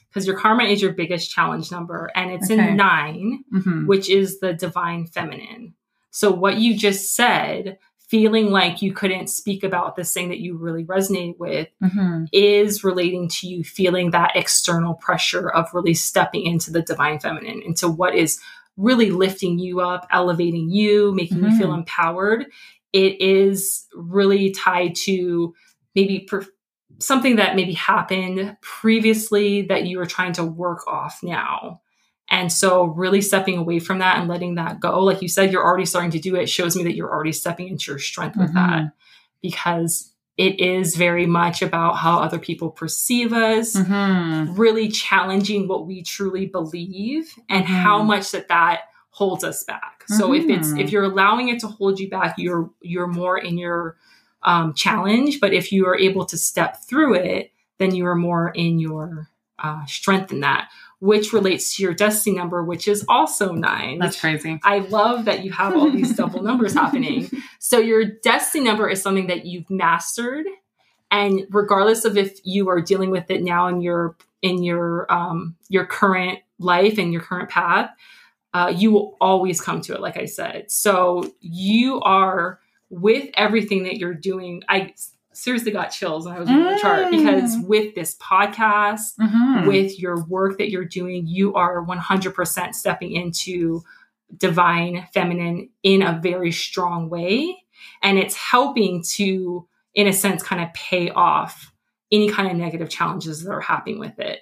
Because 0.08 0.26
your 0.26 0.36
karma 0.38 0.64
is 0.64 0.82
your 0.82 0.92
biggest 0.92 1.30
challenge 1.30 1.70
number, 1.70 2.10
and 2.14 2.30
it's 2.32 2.50
Okay. 2.50 2.68
in 2.70 2.76
nine, 2.76 3.44
Mhm. 3.54 3.86
which 3.86 4.10
is 4.10 4.40
the 4.40 4.52
divine 4.52 5.06
feminine. 5.06 5.74
So, 6.10 6.30
what 6.30 6.56
you 6.58 6.76
just 6.76 7.14
said, 7.14 7.78
feeling 8.12 8.50
like 8.50 8.82
you 8.82 8.92
couldn't 8.92 9.28
speak 9.28 9.64
about 9.64 9.96
this 9.96 10.12
thing 10.12 10.28
that 10.28 10.38
you 10.38 10.54
really 10.54 10.84
resonate 10.84 11.38
with, 11.38 11.66
Mhm. 11.82 12.28
is 12.30 12.84
relating 12.84 13.26
to 13.26 13.48
you 13.48 13.64
feeling 13.64 14.10
that 14.10 14.36
external 14.36 14.92
pressure 14.92 15.48
of 15.48 15.72
really 15.72 15.94
stepping 15.94 16.44
into 16.44 16.70
the 16.70 16.82
divine 16.82 17.18
feminine, 17.18 17.62
into 17.62 17.88
what 17.88 18.14
is 18.14 18.38
really 18.76 19.10
lifting 19.10 19.58
you 19.58 19.80
up, 19.80 20.06
elevating 20.10 20.68
you, 20.68 21.12
making 21.14 21.38
you 21.42 21.56
feel 21.56 21.70
Mhm. 21.70 21.78
empowered. 21.78 22.44
It 22.92 23.18
is 23.18 23.86
really 23.94 24.50
tied 24.50 24.94
to 25.06 25.54
maybe 25.94 26.18
per- 26.20 26.46
something 26.98 27.36
that 27.36 27.56
maybe 27.56 27.72
happened 27.72 28.58
previously 28.60 29.62
that 29.62 29.86
you 29.86 29.98
are 30.00 30.06
trying 30.06 30.34
to 30.34 30.44
work 30.44 30.86
off 30.86 31.20
now. 31.22 31.80
And 32.32 32.50
so, 32.50 32.84
really 32.86 33.20
stepping 33.20 33.58
away 33.58 33.78
from 33.78 33.98
that 33.98 34.18
and 34.18 34.26
letting 34.26 34.54
that 34.56 34.80
go, 34.80 35.04
like 35.04 35.22
you 35.22 35.28
said, 35.28 35.52
you're 35.52 35.62
already 35.64 35.84
starting 35.84 36.10
to 36.12 36.18
do 36.18 36.34
it, 36.34 36.48
shows 36.48 36.74
me 36.74 36.82
that 36.84 36.96
you're 36.96 37.10
already 37.10 37.30
stepping 37.32 37.68
into 37.68 37.92
your 37.92 37.98
strength 38.00 38.36
with 38.38 38.52
that 38.54 38.80
Mhm. 38.82 38.92
because 39.42 40.12
it 40.38 40.58
is 40.58 40.96
very 40.96 41.26
much 41.26 41.60
about 41.62 41.96
how 41.96 42.18
other 42.18 42.38
people 42.38 42.70
perceive 42.70 43.32
us, 43.34 43.76
Mhm. 43.76 44.54
really 44.56 44.88
challenging 44.88 45.68
what 45.68 45.86
we 45.86 46.02
truly 46.02 46.46
believe 46.46 47.34
and 47.50 47.66
Mhm. 47.66 47.68
how 47.68 48.02
much 48.02 48.30
that 48.32 48.48
that 48.48 48.80
holds 49.10 49.44
us 49.44 49.62
back. 49.64 50.04
So 50.06 50.32
if 50.32 50.44
it's 50.48 50.72
if 50.78 50.90
you're 50.90 51.04
allowing 51.04 51.48
it 51.50 51.60
to 51.60 51.66
hold 51.68 52.00
you 52.00 52.08
back, 52.08 52.34
you're 52.38 52.70
you're 52.80 53.06
more 53.06 53.36
in 53.36 53.58
your 53.58 53.96
um, 54.44 54.72
challenge. 54.74 55.38
But 55.38 55.52
if 55.52 55.70
you 55.70 55.86
are 55.86 55.96
able 55.96 56.24
to 56.24 56.36
step 56.36 56.82
through 56.88 57.14
it, 57.14 57.52
then 57.78 57.94
you 57.94 58.06
are 58.06 58.16
more 58.16 58.48
in 58.54 58.80
your 58.80 59.28
uh, 59.62 59.84
strength 59.86 60.32
in 60.32 60.40
that, 60.40 60.68
which 61.02 61.32
relates 61.32 61.74
to 61.74 61.82
your 61.82 61.92
destiny 61.92 62.36
number, 62.36 62.62
which 62.62 62.86
is 62.86 63.04
also 63.08 63.52
nine. 63.52 63.98
That's 63.98 64.20
crazy. 64.20 64.60
I 64.62 64.78
love 64.78 65.24
that 65.24 65.44
you 65.44 65.50
have 65.50 65.76
all 65.76 65.90
these 65.90 66.14
double 66.14 66.42
numbers 66.44 66.74
happening. 66.74 67.28
So 67.58 67.78
your 67.78 68.04
destiny 68.04 68.62
number 68.62 68.88
is 68.88 69.02
something 69.02 69.26
that 69.26 69.44
you've 69.44 69.68
mastered, 69.68 70.46
and 71.10 71.44
regardless 71.50 72.04
of 72.04 72.16
if 72.16 72.38
you 72.44 72.68
are 72.68 72.80
dealing 72.80 73.10
with 73.10 73.32
it 73.32 73.42
now 73.42 73.66
in 73.66 73.80
your 73.80 74.14
in 74.42 74.62
your 74.62 75.12
um, 75.12 75.56
your 75.68 75.86
current 75.86 76.38
life 76.60 76.98
and 76.98 77.12
your 77.12 77.22
current 77.22 77.50
path, 77.50 77.90
uh, 78.54 78.72
you 78.74 78.92
will 78.92 79.16
always 79.20 79.60
come 79.60 79.80
to 79.80 79.94
it. 79.94 80.00
Like 80.00 80.16
I 80.16 80.26
said, 80.26 80.70
so 80.70 81.34
you 81.40 82.00
are 82.02 82.60
with 82.90 83.28
everything 83.34 83.82
that 83.84 83.96
you're 83.96 84.14
doing. 84.14 84.62
I 84.68 84.94
seriously 85.42 85.72
got 85.72 85.88
chills 85.88 86.24
when 86.24 86.36
I 86.36 86.38
was 86.38 86.48
reading 86.48 86.64
the 86.64 86.78
chart 86.78 87.06
Mm. 87.06 87.10
because 87.10 87.58
with 87.58 87.96
this 87.96 88.16
podcast, 88.18 89.16
Mhm. 89.20 89.66
with 89.66 89.98
your 89.98 90.24
work 90.26 90.56
that 90.58 90.70
you're 90.70 90.84
doing, 90.84 91.26
you 91.26 91.52
are 91.54 91.82
100% 91.82 92.76
stepping 92.76 93.10
into 93.10 93.82
divine 94.36 95.08
feminine 95.12 95.68
in 95.82 96.00
a 96.02 96.20
very 96.22 96.52
strong 96.52 97.08
way. 97.10 97.64
And 98.02 98.18
it's 98.18 98.36
helping 98.36 99.02
to, 99.14 99.66
in 99.94 100.06
a 100.06 100.12
sense, 100.12 100.44
kind 100.44 100.62
of 100.62 100.72
pay 100.74 101.10
off 101.10 101.72
any 102.12 102.28
kind 102.28 102.48
of 102.48 102.56
negative 102.56 102.88
challenges 102.88 103.42
that 103.42 103.50
are 103.50 103.60
happening 103.60 103.98
with 103.98 104.18
it. 104.20 104.40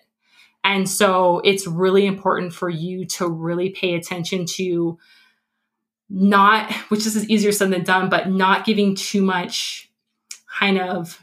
And 0.64 0.86
so 0.86 1.40
it's 1.44 1.66
really 1.66 2.04
important 2.04 2.52
for 2.52 2.68
you 2.68 3.06
to 3.06 3.26
really 3.26 3.70
pay 3.70 3.94
attention 3.94 4.44
to 4.56 4.98
not, 6.10 6.70
which 6.90 7.06
is 7.06 7.28
easier 7.30 7.52
said 7.52 7.70
than 7.70 7.84
done, 7.84 8.10
but 8.10 8.28
not 8.28 8.66
giving 8.66 8.94
too 8.94 9.22
much 9.22 9.89
kind 10.60 10.78
of 10.78 11.18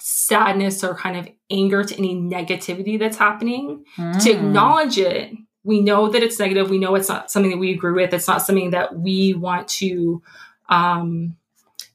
sadness 0.00 0.82
or 0.82 0.94
kind 0.94 1.16
of 1.16 1.28
anger 1.50 1.84
to 1.84 1.96
any 1.96 2.14
negativity 2.14 2.98
that's 2.98 3.16
happening. 3.16 3.84
To 3.96 4.02
Mm. 4.02 4.26
acknowledge 4.34 4.98
it 4.98 5.32
we 5.64 5.80
know 5.80 6.08
that 6.08 6.22
it's 6.22 6.38
negative. 6.38 6.70
We 6.70 6.78
know 6.78 6.94
it's 6.94 7.08
not 7.08 7.28
something 7.28 7.50
that 7.50 7.56
we 7.58 7.72
agree 7.72 7.90
with. 7.92 8.14
It's 8.14 8.28
not 8.28 8.40
something 8.40 8.70
that 8.70 8.96
we 9.00 9.34
want 9.34 9.66
to 9.80 10.22
um 10.68 11.36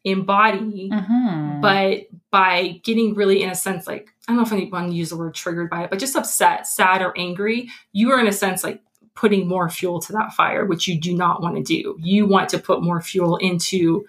embody. 0.03 0.89
Mhm. 0.91 1.62
but 1.62 2.07
by 2.32 2.80
getting 2.84 3.14
really 3.14 3.43
in 3.43 3.49
a 3.51 3.55
sense 3.55 3.86
like 3.86 4.09
i 4.28 4.32
don't 4.32 4.38
know 4.38 4.41
if 4.43 4.51
anyone 4.51 4.91
use 4.91 5.09
the 5.12 5.16
word 5.18 5.36
triggered 5.36 5.70
by 5.70 5.84
it 5.84 5.91
but 5.91 5.99
just 5.99 6.16
upset 6.16 6.66
sad 6.66 7.03
or 7.03 7.14
angry 7.18 7.70
you 7.93 8.12
are 8.12 8.20
in 8.20 8.26
a 8.26 8.32
sense 8.32 8.64
like 8.64 8.82
putting 9.14 9.47
more 9.47 9.70
fuel 9.70 9.99
to 10.01 10.12
that 10.12 10.34
fire 10.34 10.66
which 10.66 10.88
you 10.88 10.99
do 10.99 11.14
not 11.16 11.41
want 11.43 11.55
to 11.55 11.62
do. 11.62 11.95
You 11.99 12.26
want 12.26 12.49
to 12.49 12.57
put 12.57 12.82
more 12.82 12.99
fuel 13.01 13.36
into 13.38 14.05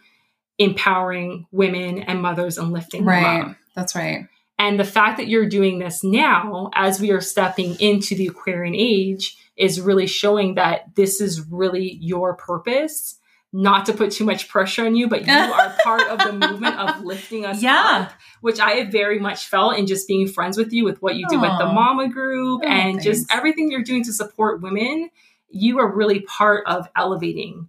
empowering 0.62 1.46
women 1.52 1.98
and 2.00 2.20
mothers 2.22 2.58
and 2.58 2.72
lifting 2.72 3.04
them 3.04 3.24
up 3.24 3.46
right. 3.46 3.56
That's 3.74 3.94
right. 3.94 4.26
and 4.58 4.78
the 4.78 4.84
fact 4.84 5.16
that 5.18 5.28
you're 5.28 5.48
doing 5.48 5.78
this 5.78 6.02
now, 6.04 6.70
as 6.74 7.00
we 7.00 7.10
are 7.10 7.20
stepping 7.20 7.78
into 7.80 8.14
the 8.14 8.26
Aquarian 8.28 8.74
age, 8.74 9.36
is 9.56 9.80
really 9.80 10.06
showing 10.06 10.54
that 10.56 10.94
this 10.94 11.20
is 11.20 11.46
really 11.50 11.98
your 12.00 12.34
purpose. 12.34 13.18
Not 13.54 13.84
to 13.84 13.92
put 13.92 14.12
too 14.12 14.24
much 14.24 14.48
pressure 14.48 14.86
on 14.86 14.96
you, 14.96 15.08
but 15.08 15.26
you 15.26 15.32
are 15.34 15.74
part 15.84 16.00
of 16.08 16.18
the 16.20 16.32
movement 16.32 16.74
of 16.78 17.04
lifting 17.04 17.44
us 17.44 17.62
Yeah. 17.62 18.06
up, 18.08 18.12
which 18.40 18.58
I 18.58 18.70
have 18.76 18.88
very 18.90 19.18
much 19.18 19.46
felt 19.46 19.76
in 19.76 19.86
just 19.86 20.08
being 20.08 20.26
friends 20.26 20.56
with 20.56 20.72
you, 20.72 20.84
with 20.86 21.02
what 21.02 21.16
you 21.16 21.26
do 21.28 21.38
with 21.38 21.58
the 21.58 21.66
Mama 21.66 22.08
Group, 22.08 22.62
Oh, 22.64 22.66
and 22.68 23.02
just 23.02 23.30
everything 23.30 23.70
you're 23.70 23.82
doing 23.82 24.04
to 24.04 24.12
support 24.14 24.62
women. 24.62 25.10
You 25.50 25.80
are 25.80 25.94
really 25.94 26.20
part 26.20 26.64
of 26.66 26.88
elevating. 26.96 27.68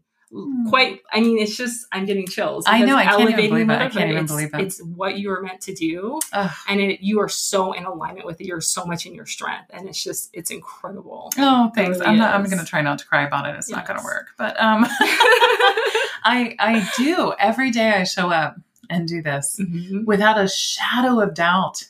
Quite, 0.68 1.02
I 1.12 1.22
mean, 1.22 1.38
it's 1.38 1.56
just 1.56 1.86
I'm 1.92 2.06
getting 2.06 2.26
chills. 2.26 2.66
Hmm. 2.66 2.74
I 2.74 2.80
know, 2.82 2.96
I 2.96 3.06
can't 3.06 3.30
even 3.30 3.50
believe 3.50 3.70
it. 3.70 3.74
I 3.74 3.88
can't 3.90 4.10
even 4.10 4.24
it's- 4.24 4.28
believe 4.28 4.54
it. 4.54 4.62
It's 4.62 4.82
what 4.82 5.18
you 5.20 5.30
were 5.30 5.42
meant 5.44 5.62
to 5.62 5.74
do 5.76 6.20
Ugh. 6.34 6.52
and 6.68 6.80
it, 6.82 7.02
you 7.02 7.20
are 7.20 7.30
so 7.30 7.74
in 7.74 7.86
alignment 7.86 8.26
with 8.26 8.42
it. 8.42 8.48
You're 8.48 8.60
so 8.62 8.84
much 8.86 9.06
in 9.06 9.14
your 9.14 9.28
strength, 9.28 9.70
and 9.72 9.88
it's 9.88 10.04
just 10.04 10.32
it's 10.34 10.50
incredible. 10.50 11.32
Oh, 11.38 11.72
thanks. 11.76 12.00
really 12.00 12.06
I'm 12.08 12.18
not. 12.18 12.34
I'm 12.34 12.44
going 12.46 12.58
to 12.58 12.66
try 12.66 12.82
not 12.82 12.98
to 13.00 13.06
cry 13.06 13.24
about 13.24 13.48
it. 13.48 13.56
It's 13.58 13.70
not 13.70 13.86
going 13.86 14.00
to 14.00 14.04
work. 14.06 14.28
But 14.38 14.60
um, 14.60 14.86
I 16.26 16.56
I 16.60 16.90
do 16.98 17.34
every 17.38 17.72
day. 17.72 17.90
I 17.92 18.04
show 18.04 18.30
up 18.32 18.56
and 18.90 19.08
do 19.08 19.22
this 19.22 19.58
Mhm. 19.60 20.06
without 20.06 20.40
a 20.40 20.48
shadow 20.48 21.20
of 21.20 21.34
doubt. 21.34 21.86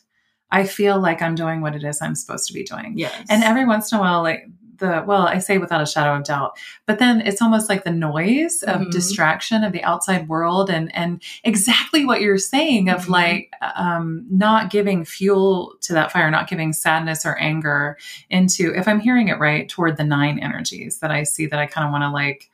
I 0.51 0.65
feel 0.65 0.99
like 0.99 1.21
I'm 1.21 1.33
doing 1.35 1.61
what 1.61 1.75
it 1.75 1.83
is 1.83 2.01
I'm 2.01 2.13
supposed 2.15 2.47
to 2.47 2.53
be 2.53 2.63
doing. 2.63 2.93
Yes, 2.97 3.25
And 3.29 3.43
every 3.43 3.65
once 3.65 3.91
in 3.91 3.97
a 3.97 4.01
while, 4.01 4.21
like 4.21 4.47
the 4.77 5.03
well, 5.05 5.27
I 5.27 5.39
say 5.39 5.57
without 5.59 5.81
a 5.81 5.85
shadow 5.85 6.15
of 6.15 6.23
doubt, 6.23 6.57
but 6.87 6.99
then 6.99 7.21
it's 7.21 7.41
almost 7.41 7.69
like 7.69 7.83
the 7.83 7.91
noise 7.91 8.63
of 8.63 8.81
Mhm. 8.81 8.91
distraction 8.91 9.63
of 9.63 9.71
the 9.71 9.83
outside 9.83 10.27
world 10.27 10.69
and 10.69 10.93
and 10.95 11.21
exactly 11.43 12.05
what 12.05 12.21
you're 12.21 12.37
saying 12.37 12.89
of 12.89 13.05
Mhm. 13.05 13.09
like 13.09 13.51
um 13.75 14.25
not 14.29 14.69
giving 14.69 15.05
fuel 15.05 15.73
to 15.81 15.93
that 15.93 16.11
fire, 16.11 16.31
not 16.31 16.47
giving 16.47 16.73
sadness 16.73 17.25
or 17.25 17.37
anger 17.39 17.97
into 18.29 18.73
if 18.75 18.87
I'm 18.87 18.99
hearing 18.99 19.27
it 19.27 19.39
right 19.39 19.69
toward 19.69 19.97
the 19.97 20.03
nine 20.03 20.39
energies 20.39 20.99
that 20.99 21.11
I 21.11 21.23
see 21.23 21.45
that 21.45 21.59
I 21.59 21.65
kind 21.67 21.85
of 21.85 21.91
want 21.91 22.03
to 22.03 22.09
like 22.09 22.49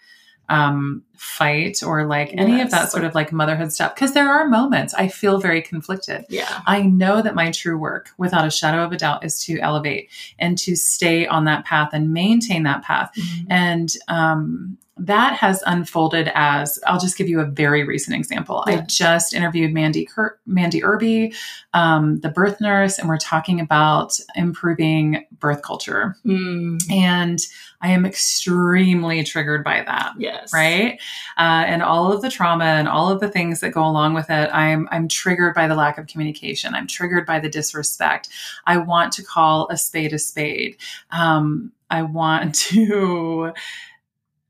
um 0.50 1.04
fight 1.16 1.84
or 1.84 2.06
like 2.06 2.34
any 2.38 2.62
of 2.62 2.72
that 2.72 2.90
sort 2.90 3.04
of 3.04 3.14
like 3.14 3.32
motherhood 3.34 3.74
stuff 3.74 3.94
because 3.94 4.14
there 4.14 4.30
are 4.30 4.48
moments 4.48 4.94
I 4.94 5.10
feel 5.10 5.38
very 5.40 5.62
conflicted. 5.62 6.26
yeah, 6.30 6.62
I 6.66 6.82
know 6.84 7.22
that 7.22 7.36
my 7.36 7.52
true 7.52 7.78
work, 7.78 8.10
without 8.18 8.48
a 8.48 8.52
shadow 8.52 8.84
of 8.84 8.92
a 8.94 8.98
doubt, 8.98 9.26
is 9.26 9.44
to 9.44 9.60
elevate 9.60 10.10
and 10.40 10.58
to 10.60 10.76
stay 10.76 11.28
on 11.28 11.44
that 11.46 11.66
path 11.66 11.90
and 11.94 12.14
maintain 12.14 12.64
that 12.64 12.84
path. 12.84 13.12
Mhm. 13.18 13.46
And 13.50 13.90
um, 14.08 14.78
that 15.00 15.34
has 15.34 15.64
unfolded 15.66 16.32
as 16.36 16.80
I'll 16.86 17.00
just 17.00 17.18
give 17.18 17.30
you 17.30 17.40
a 17.40 17.46
very 17.46 17.84
recent 17.84 18.16
example. 18.16 18.64
I 18.68 18.82
just 18.82 19.34
interviewed 19.34 19.74
Mandy 19.74 20.06
Kurt, 20.06 20.40
Mandy 20.46 20.84
Irby, 20.84 21.34
um, 21.74 22.20
the 22.20 22.30
birth 22.30 22.60
nurse, 22.60 23.00
and 23.00 23.08
we're 23.08 23.18
talking 23.18 23.60
about 23.60 24.20
improving 24.36 25.26
birth 25.40 25.62
culture. 25.62 26.16
Mm, 26.26 26.82
And 26.92 27.40
I 27.82 27.92
am 27.92 28.06
extremely 28.06 29.24
triggered 29.24 29.64
by 29.64 29.84
that 29.84 30.14
yes, 30.18 30.52
right? 30.54 31.00
Uh, 31.38 31.64
and 31.66 31.82
all 31.82 32.12
of 32.12 32.22
the 32.22 32.30
trauma 32.30 32.66
and 32.66 32.90
all 32.90 33.10
of 33.10 33.22
the 33.22 33.30
things 33.30 33.62
that 33.62 33.70
go 33.70 33.86
along 33.86 34.14
with 34.14 34.30
it 34.30 34.50
i'm 34.54 34.88
i'm 34.92 35.08
triggered 35.08 35.54
by 35.56 35.68
the 35.68 35.76
lack 35.76 35.98
of 35.98 36.08
communication. 36.08 36.76
I'm 36.76 36.88
triggered 36.88 37.26
by 37.26 37.40
the 37.40 37.50
disrespect. 37.50 38.30
I 38.66 38.78
want 38.78 39.14
to 39.14 39.24
call 39.24 39.68
a 39.70 39.78
spade 39.78 40.14
a 40.14 40.20
spade. 40.20 40.78
Um, 41.12 41.72
i 41.90 42.02
want 42.02 42.56
to 42.70 43.54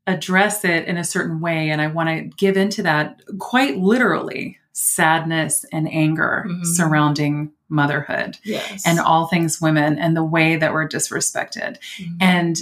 address 0.10 0.66
it 0.66 0.86
in 0.86 0.98
a 0.98 1.04
certain 1.04 1.40
way 1.40 1.70
and 1.70 1.82
i 1.82 1.88
want 1.88 2.10
to 2.10 2.22
give 2.38 2.58
into 2.58 2.82
that 2.84 3.22
quite 3.38 3.78
literally 3.78 4.58
sadness 4.74 5.66
and 5.72 5.92
anger 5.92 6.46
Mhm. 6.48 6.66
surrounding 6.66 7.52
motherhood 7.70 8.38
Yes, 8.44 8.86
and 8.88 9.00
all 9.00 9.28
things 9.28 9.62
women 9.62 10.00
and 10.00 10.16
the 10.16 10.24
way 10.24 10.56
that 10.56 10.74
we're 10.74 10.88
disrespected 10.88 11.78
Mhm. 12.00 12.18
and 12.20 12.58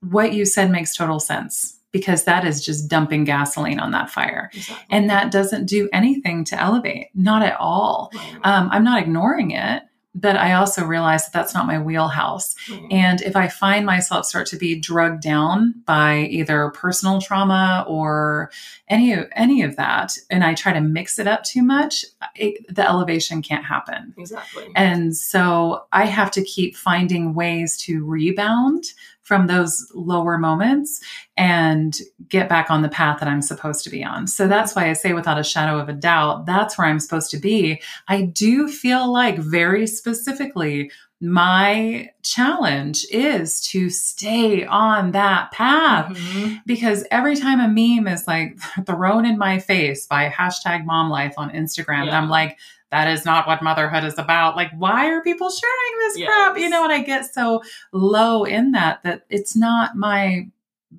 what 0.00 0.32
you 0.32 0.44
said 0.44 0.70
makes 0.70 0.94
total 0.96 1.20
sense. 1.20 1.74
because 1.90 2.24
that 2.24 2.44
is 2.44 2.62
just 2.62 2.86
dumping 2.86 3.24
gasoline 3.24 3.80
on 3.80 3.92
that 3.92 4.10
fire. 4.10 4.50
Exactly. 4.52 4.84
And 4.90 5.08
that 5.08 5.30
doesn't 5.30 5.64
do 5.64 5.88
anything 5.90 6.44
to 6.44 6.60
elevate, 6.60 7.06
not 7.14 7.40
at 7.42 7.56
all. 7.58 8.12
Right. 8.14 8.36
Um, 8.44 8.68
I'm 8.70 8.84
not 8.84 9.00
ignoring 9.00 9.52
it, 9.52 9.84
but 10.20 10.36
I 10.36 10.54
also 10.54 10.84
realize 10.84 11.24
that 11.24 11.32
that's 11.32 11.54
not 11.54 11.66
my 11.66 11.78
wheelhouse. 11.78 12.54
Right. 12.70 12.86
And 12.90 13.20
if 13.22 13.36
I 13.36 13.48
find 13.48 13.86
myself 13.86 14.26
start 14.26 14.46
to 14.48 14.56
be 14.56 14.78
drugged 14.78 15.22
down 15.22 15.74
by 15.84 16.20
either 16.30 16.70
personal 16.70 17.20
trauma 17.20 17.84
or 17.86 18.50
any 18.88 19.12
of 19.12 19.28
any 19.32 19.62
of 19.62 19.76
that, 19.76 20.16
and 20.30 20.42
I 20.42 20.54
try 20.54 20.72
to 20.72 20.80
mix 20.80 21.18
it 21.18 21.26
up 21.26 21.44
too 21.44 21.62
much, 21.62 22.04
it, 22.34 22.74
the 22.74 22.86
elevation 22.86 23.42
can't 23.42 23.64
happen. 23.64 24.14
exactly. 24.16 24.68
And 24.74 25.16
so 25.16 25.86
I 25.92 26.06
have 26.06 26.30
to 26.32 26.42
keep 26.42 26.76
finding 26.76 27.34
ways 27.34 27.76
to 27.82 28.04
rebound 28.04 28.84
from 29.28 29.46
those 29.46 29.86
lower 29.94 30.38
moments 30.38 31.00
and 31.36 31.98
get 32.30 32.48
back 32.48 32.70
on 32.70 32.80
the 32.80 32.88
path 32.88 33.20
that 33.20 33.28
I'm 33.28 33.42
supposed 33.42 33.84
to 33.84 33.90
be 33.90 34.02
on. 34.02 34.26
So 34.26 34.48
that's 34.48 34.74
why 34.74 34.88
I 34.88 34.94
say, 34.94 35.12
without 35.12 35.38
a 35.38 35.44
shadow 35.44 35.78
of 35.78 35.90
a 35.90 35.92
doubt, 35.92 36.46
that's 36.46 36.78
where 36.78 36.86
I'm 36.86 36.98
supposed 36.98 37.30
to 37.32 37.38
be. 37.38 37.82
I 38.08 38.22
do 38.22 38.68
feel 38.68 39.12
like 39.12 39.36
very 39.38 39.86
specifically, 39.86 40.90
my 41.20 42.08
challenge 42.22 43.04
is 43.10 43.60
to 43.68 43.90
stay 43.90 44.64
on 44.64 45.10
that 45.12 45.50
path 45.52 46.06
Mhm. 46.16 46.60
because 46.64 47.04
every 47.10 47.36
time 47.36 47.60
a 47.60 47.68
meme 47.68 48.06
is 48.12 48.26
like 48.26 48.56
thrown 48.86 49.26
in 49.26 49.36
my 49.36 49.58
face 49.58 50.06
by 50.06 50.28
hashtag 50.30 50.86
mom 50.86 51.10
life 51.10 51.34
on 51.36 51.50
Instagram, 51.50 52.02
and 52.06 52.10
I'm 52.16 52.30
like, 52.30 52.56
that 52.90 53.08
is 53.08 53.24
not 53.24 53.46
what 53.46 53.62
motherhood 53.62 54.04
is 54.04 54.18
about. 54.18 54.56
Like, 54.56 54.70
why 54.76 55.08
are 55.10 55.22
people 55.22 55.50
sharing 55.50 55.98
this 55.98 56.24
crap? 56.26 56.58
You 56.58 56.70
know, 56.70 56.84
and 56.84 56.92
I 56.92 57.02
get 57.02 57.32
so 57.32 57.62
low 57.92 58.44
in 58.44 58.72
that 58.72 59.02
that 59.02 59.22
it's 59.28 59.54
not 59.54 59.96
my 59.96 60.48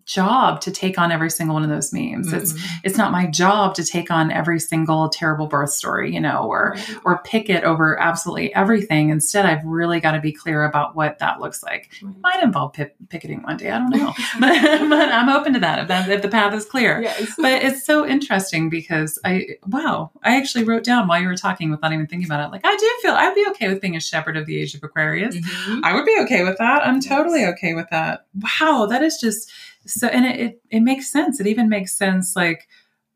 job 0.05 0.61
to 0.61 0.71
take 0.71 0.99
on 0.99 1.11
every 1.11 1.29
single 1.31 1.55
one 1.55 1.63
of 1.63 1.69
those 1.69 1.91
memes. 1.91 2.31
It's 2.31 2.53
Mhm. 2.53 2.67
it's 2.83 2.97
not 2.97 3.11
my 3.11 3.25
job 3.25 3.73
to 3.75 3.83
take 3.83 4.11
on 4.11 4.31
every 4.31 4.59
single 4.59 5.09
terrible 5.09 5.47
birth 5.47 5.71
story, 5.71 6.13
you 6.13 6.19
know, 6.19 6.43
or 6.43 6.73
Right. 6.75 6.97
or 7.05 7.17
pick 7.23 7.49
it 7.49 7.63
over 7.63 7.99
absolutely 7.99 8.53
everything. 8.53 9.09
Instead, 9.09 9.45
I've 9.47 9.63
really 9.65 9.99
got 9.99 10.11
to 10.11 10.19
be 10.19 10.31
clear 10.31 10.63
about 10.63 10.95
what 10.95 11.17
that 11.19 11.39
looks 11.39 11.63
like. 11.63 11.89
Right. 12.03 12.13
Might 12.21 12.43
involve 12.43 12.73
pi- 12.73 12.91
picketing 13.09 13.41
one 13.41 13.57
day. 13.57 13.71
I 13.71 13.79
don't 13.79 13.89
know, 13.89 14.13
but, 14.39 14.89
but 14.89 15.09
I'm 15.11 15.29
open 15.29 15.53
to 15.53 15.59
that 15.61 15.79
if, 15.79 15.87
that 15.87 16.09
if 16.09 16.21
the 16.21 16.27
path 16.29 16.53
is 16.53 16.65
clear. 16.65 17.01
Yes. 17.01 17.33
But 17.37 17.63
it's 17.63 17.83
so 17.83 18.05
interesting 18.05 18.69
because 18.69 19.17
I 19.25 19.45
wow, 19.67 20.11
I 20.23 20.37
actually 20.37 20.65
wrote 20.65 20.83
down 20.83 21.07
while 21.07 21.19
you 21.21 21.27
were 21.27 21.35
talking 21.35 21.71
without 21.71 21.93
even 21.93 22.05
thinking 22.05 22.27
about 22.27 22.45
it. 22.47 22.51
Like 22.51 22.61
I 22.63 22.75
do 22.75 22.89
feel 23.01 23.13
I'd 23.15 23.33
be 23.35 23.45
okay 23.51 23.67
with 23.69 23.81
being 23.81 23.95
a 23.95 23.99
shepherd 23.99 24.37
of 24.37 24.45
the 24.45 24.59
age 24.59 24.75
of 24.75 24.83
Aquarius. 24.83 25.35
Mhm. 25.35 25.81
I 25.83 25.93
would 25.95 26.05
be 26.05 26.15
okay 26.21 26.43
with 26.43 26.57
that. 26.59 26.85
I'm 26.85 26.95
Yes. 26.95 27.05
totally 27.07 27.45
okay 27.45 27.73
with 27.73 27.89
that. 27.89 28.25
Wow, 28.59 28.85
that 28.87 29.01
is 29.01 29.17
just 29.19 29.51
so 29.89 30.07
and 30.07 30.25
it, 30.25 30.39
it 30.39 30.61
it 30.69 30.79
makes 30.81 31.11
sense. 31.11 31.39
It 31.39 31.47
even 31.47 31.69
makes 31.69 31.93
sense 31.93 32.35
like 32.35 32.67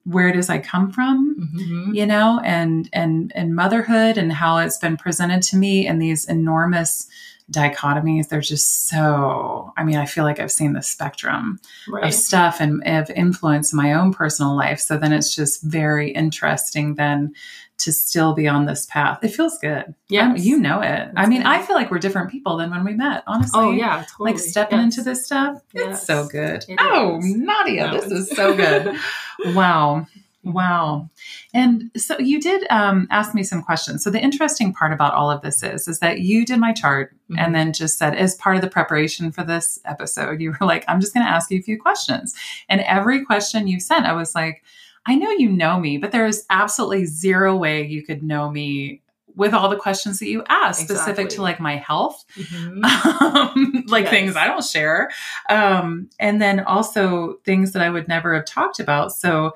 where 0.06 0.34
does 0.34 0.50
I 0.50 0.60
come 0.60 0.91
from 0.91 1.36
Mhm. 1.40 1.95
you 1.95 2.06
know 2.06 2.41
and 2.44 2.90
and 2.91 3.32
and 3.36 3.56
motherhood 3.56 4.18
and 4.18 4.34
how 4.34 4.58
it's 4.58 4.78
been 4.78 4.98
presented 4.98 5.41
to 5.44 5.56
me 5.58 5.88
in 5.88 6.00
these 6.00 6.26
enormous 6.26 7.08
dichotomies 7.52 8.30
they're 8.30 8.40
just 8.40 8.88
so 8.88 9.74
i 9.76 9.84
mean 9.84 9.98
i 9.98 10.06
feel 10.06 10.24
like 10.24 10.40
i've 10.40 10.52
seen 10.52 10.72
the 10.74 10.82
spectrum 10.82 11.60
of 12.08 12.14
stuff 12.14 12.62
and 12.62 12.82
of 12.88 13.10
influence 13.12 13.74
in 13.74 13.78
my 13.78 13.91
own 13.94 14.14
personal 14.14 14.56
life 14.56 14.80
so 14.80 14.98
then 14.98 15.12
it's 15.12 15.36
just 15.36 15.62
very 15.62 16.10
interesting 16.12 16.95
then 16.95 17.34
to 17.80 17.91
still 17.91 18.34
be 18.34 18.48
on 18.48 18.66
this 18.66 18.86
path 18.86 19.20
it 19.24 19.30
feels 19.30 19.58
good 19.60 19.94
Yeah. 20.10 20.36
You 20.36 20.58
know 20.60 20.80
it 20.82 21.10
i 21.16 21.26
mean 21.26 21.40
good. 21.41 21.48
i 21.48 21.62
feel 21.62 21.76
like 21.76 21.90
we're 21.91 22.00
different 22.00 22.30
people 22.32 22.58
than 22.58 22.70
when 22.70 22.84
we 22.84 22.94
met 22.94 23.24
honestly 23.28 23.60
Oh 23.60 23.72
yeah, 23.72 24.06
totally. 24.12 24.32
like 24.34 24.40
stepping 24.40 24.80
Yes. 24.80 24.98
into 24.98 25.10
this 25.10 25.26
stuff 25.26 25.62
it's 25.74 26.04
so 26.06 26.28
good 26.28 26.64
It 26.68 26.78
oh 26.80 27.18
is. 27.20 27.36
nadia 27.36 27.88
No, 27.88 28.00
this 28.00 28.12
is 28.12 28.30
so 28.30 28.56
good 28.56 28.95
wow 29.56 30.06
Wow. 30.45 31.10
And 31.54 31.90
so 31.95 32.20
you 32.20 32.41
did 32.41 32.68
um, 32.70 33.08
ask 33.10 33.34
me 33.34 33.44
some 33.44 33.64
questions. 33.64 34.04
So 34.04 34.10
the 34.10 34.20
interesting 34.20 34.74
part 34.74 34.91
about 34.91 35.14
all 35.14 35.32
of 35.32 35.41
this 35.41 35.64
is, 35.64 35.88
is 35.88 36.00
that 36.00 36.20
you 36.20 36.45
did 36.45 36.60
my 36.60 36.74
chart 36.74 37.16
Mhm. 37.32 37.40
and 37.40 37.56
then 37.56 37.72
just 37.72 37.98
said, 37.98 38.14
as 38.14 38.36
part 38.36 38.58
of 38.58 38.62
the 38.62 38.68
preparation 38.70 39.32
for 39.32 39.45
this 39.45 39.80
episode, 39.86 40.41
you 40.41 40.50
were 40.60 40.68
like, 40.68 40.84
I'm 40.90 41.00
just 41.00 41.14
going 41.14 41.26
to 41.26 41.32
ask 41.32 41.50
you 41.50 41.60
a 41.60 41.62
few 41.62 41.80
questions. 41.82 42.36
And 42.68 42.82
every 42.82 43.24
question 43.24 43.70
you 43.70 43.80
sent, 43.80 44.06
I 44.06 44.12
was 44.12 44.36
like, 44.36 44.64
I 45.06 45.16
know 45.16 45.30
you 45.32 45.50
know 45.50 45.80
me, 45.80 45.98
but 45.98 46.12
there 46.12 46.26
is 46.26 46.46
absolutely 46.50 47.06
zero 47.06 47.56
way 47.56 47.86
you 47.86 48.04
could 48.04 48.24
know 48.24 48.50
me 48.50 49.02
with 49.36 49.54
all 49.54 49.68
the 49.68 49.76
questions 49.78 50.20
that 50.20 50.28
you 50.28 50.44
asked, 50.48 50.82
specific 50.82 51.30
to 51.30 51.42
like 51.42 51.60
my 51.60 51.76
health, 51.78 52.24
Mhm. 52.38 52.84
um, 53.22 53.84
like 53.88 54.04
Yes. 54.04 54.12
things 54.12 54.36
I 54.36 54.46
don't 54.48 54.64
share. 54.64 55.10
Um, 55.50 56.10
and 56.20 56.42
then 56.42 56.60
also 56.60 57.40
things 57.44 57.72
that 57.72 57.82
I 57.82 57.90
would 57.90 58.08
never 58.08 58.36
have 58.36 58.46
talked 58.46 58.80
about. 58.80 59.12
So 59.12 59.56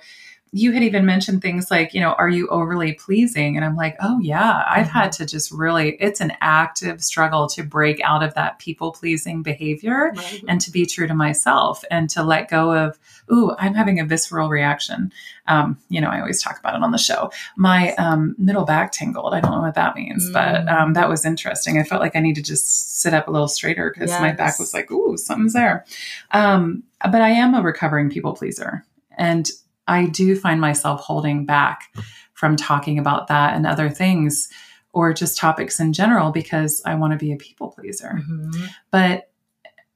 you 0.58 0.72
had 0.72 0.82
even 0.84 1.06
mentioned 1.06 1.42
things 1.42 1.70
like, 1.70 1.94
you 1.94 2.02
know, 2.02 2.14
are 2.14 2.30
you 2.30 2.48
overly 2.48 2.94
pleasing? 2.94 3.56
And 3.56 3.64
I'm 3.66 3.76
like, 3.76 3.96
oh, 4.02 4.20
yeah, 4.20 4.64
I've 4.68 4.88
had 4.88 5.12
to 5.14 5.26
just 5.26 5.52
really, 5.52 5.96
it's 6.00 6.20
an 6.22 6.34
active 6.42 7.04
struggle 7.04 7.48
to 7.50 7.64
break 7.64 8.00
out 8.02 8.24
of 8.24 8.34
that 8.34 8.58
people 8.60 8.92
pleasing 8.92 9.44
behavior 9.44 10.14
Right. 10.16 10.44
and 10.48 10.60
to 10.62 10.72
be 10.72 10.86
true 10.86 11.06
to 11.08 11.14
myself 11.14 11.84
and 11.92 12.10
to 12.12 12.24
let 12.24 12.50
go 12.50 12.74
of, 12.74 12.98
ooh, 13.32 13.54
I'm 13.60 13.74
having 13.76 14.00
a 14.00 14.06
visceral 14.06 14.50
reaction. 14.50 15.12
Um, 15.48 15.78
you 15.90 16.02
know, 16.02 16.10
I 16.10 16.20
always 16.20 16.42
talk 16.42 16.60
about 16.60 16.76
it 16.76 16.82
on 16.84 16.92
the 16.92 16.98
show. 16.98 17.32
My 17.56 17.94
um, 17.96 18.36
middle 18.38 18.66
back 18.66 18.92
tingled. 18.92 19.34
I 19.34 19.40
don't 19.42 19.52
know 19.52 19.62
what 19.62 19.76
that 19.76 19.96
means, 19.96 20.30
but 20.32 20.66
Mm. 20.66 20.72
um, 20.72 20.94
that 20.94 21.08
was 21.10 21.26
interesting. 21.26 21.78
I 21.78 21.84
felt 21.84 22.02
like 22.02 22.16
I 22.16 22.20
needed 22.20 22.44
to 22.46 22.52
just 22.52 23.00
sit 23.02 23.14
up 23.14 23.28
a 23.28 23.32
little 23.32 23.48
straighter 23.48 23.92
because 23.94 24.12
my 24.22 24.32
back 24.32 24.58
was 24.60 24.74
like, 24.74 24.90
ooh, 24.92 25.18
something's 25.18 25.54
there. 25.54 25.86
Um, 26.32 26.84
but 27.04 27.22
I 27.22 27.30
am 27.30 27.54
a 27.54 27.62
recovering 27.62 28.10
people 28.10 28.34
pleaser. 28.34 28.86
And 29.18 29.50
I 29.88 30.06
do 30.06 30.36
find 30.36 30.60
myself 30.62 31.02
holding 31.02 31.46
back 31.46 31.96
from 32.34 32.56
talking 32.56 33.00
about 33.00 33.28
that 33.28 33.56
and 33.56 33.66
other 33.66 33.90
things 33.90 34.50
or 34.94 35.14
just 35.14 35.38
topics 35.38 35.80
in 35.80 35.94
general 35.94 36.32
because 36.32 36.82
I 36.86 36.96
want 36.96 37.14
to 37.14 37.18
be 37.18 37.32
a 37.32 37.38
people 37.38 37.70
pleaser. 37.70 38.22
Mhm. 38.28 38.70
But 38.92 39.30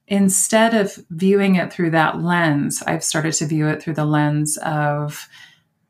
instead 0.06 0.74
of 0.74 0.98
viewing 1.10 1.56
it 1.56 1.72
through 1.72 1.90
that 1.90 2.20
lens, 2.20 2.82
I've 2.86 3.04
started 3.04 3.32
to 3.34 3.46
view 3.46 3.68
it 3.68 3.82
through 3.82 3.94
the 3.94 4.04
lens 4.04 4.58
of 4.58 5.28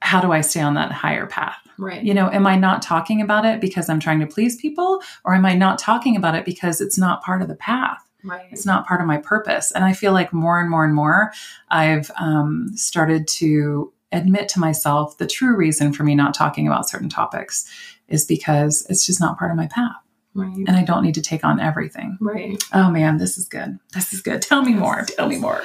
how 0.01 0.21
do 0.21 0.33
I 0.33 0.41
stay 0.41 0.61
on 0.61 0.75
that 0.75 0.93
higher 0.93 1.27
path? 1.27 1.57
Right. 1.79 2.03
You 2.03 2.15
know, 2.15 2.31
am 2.31 2.47
I 2.47 2.57
not 2.57 2.83
talking 2.83 3.21
about 3.21 3.45
it 3.45 3.61
because 3.61 3.89
I'm 3.89 4.01
trying 4.01 4.21
to 4.21 4.27
please 4.27 4.57
people, 4.57 5.03
or 5.25 5.35
am 5.35 5.47
I 5.47 5.55
not 5.55 5.79
talking 5.79 6.17
about 6.17 6.35
it 6.35 6.45
because 6.45 6.81
it's 6.81 6.99
not 6.99 7.23
part 7.23 7.43
of 7.43 7.49
the 7.49 7.55
path? 7.55 8.03
Right. 8.25 8.47
It's 8.51 8.67
not 8.67 8.87
part 8.87 9.01
of 9.01 9.07
my 9.07 9.19
purpose. 9.19 9.73
And 9.73 9.85
I 9.85 9.93
feel 9.93 10.13
like 10.13 10.33
more 10.33 10.61
and 10.61 10.71
more 10.71 10.85
and 10.85 10.95
more, 10.95 11.33
I've 11.71 12.11
um, 12.19 12.71
started 12.75 13.27
to 13.29 13.93
admit 14.13 14.49
to 14.51 14.61
myself 14.61 15.19
the 15.19 15.27
true 15.27 15.57
reason 15.57 15.93
for 15.93 16.05
me 16.05 16.15
not 16.15 16.35
talking 16.35 16.67
about 16.67 16.89
certain 16.89 17.09
topics 17.09 17.69
is 18.09 18.25
because 18.25 18.87
it's 18.91 19.07
just 19.07 19.21
not 19.21 19.39
part 19.39 19.51
of 19.51 19.57
my 19.57 19.67
path. 19.69 19.97
Right. 20.35 20.55
And 20.67 20.71
I 20.71 20.83
don't 20.83 21.03
need 21.05 21.15
to 21.17 21.21
take 21.23 21.45
on 21.45 21.61
everything. 21.61 22.17
Right. 22.21 22.63
Oh 22.73 22.91
man, 22.91 23.19
this 23.19 23.37
is 23.37 23.47
good. 23.47 23.79
This 23.93 24.15
is 24.15 24.23
good. 24.23 24.41
Tell 24.41 24.63
me 24.63 24.73
more. 24.73 25.03
Tell 25.03 25.29
me 25.29 25.37
more. 25.37 25.63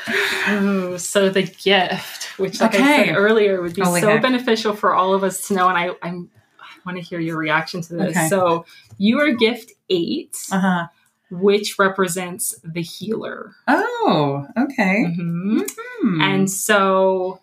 Oh, 0.48 0.98
so 0.98 1.30
the 1.30 1.44
gift, 1.44 2.38
which 2.38 2.60
like 2.60 2.76
I 2.76 3.06
said 3.06 3.16
earlier, 3.16 3.62
would 3.62 3.76
be 3.76 3.82
Holy 3.82 4.02
so 4.02 4.10
heck. 4.10 4.22
beneficial 4.22 4.76
for 4.76 4.94
all 4.94 5.14
of 5.14 5.24
us 5.24 5.48
to 5.48 5.54
know. 5.54 5.70
And 5.70 5.78
I, 5.78 5.92
I'm, 6.02 6.30
I 6.60 6.66
want 6.86 6.98
to 6.98 7.02
hear 7.02 7.20
your 7.20 7.38
reaction 7.38 7.82
to 7.82 7.94
this. 7.96 8.18
Okay. 8.18 8.28
So 8.28 8.66
you 8.98 9.20
are 9.22 9.32
gift 9.32 9.72
eight, 9.90 10.38
Uh 10.52 10.60
huh. 10.60 10.88
Which 11.30 11.78
represents 11.78 12.60
the 12.64 12.82
healer. 12.82 13.52
Oh, 13.68 14.46
okay. 14.58 15.06
Mhm. 15.08 15.70
Hmm. 15.78 16.22
And 16.22 16.50
so 16.50 17.42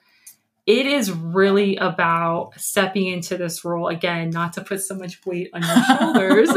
it 0.67 0.87
is 0.87 1.13
really 1.13 1.77
about 1.77 2.53
stepping 2.57 3.07
into 3.07 3.37
this 3.37 3.65
role 3.65 3.89
again, 3.89 4.31
not 4.31 4.55
to 4.55 4.63
put 4.63 4.81
so 4.81 4.95
much 4.95 5.25
weight 5.27 5.51
on 5.53 5.63
your 5.63 5.85
shoulders, 5.99 6.51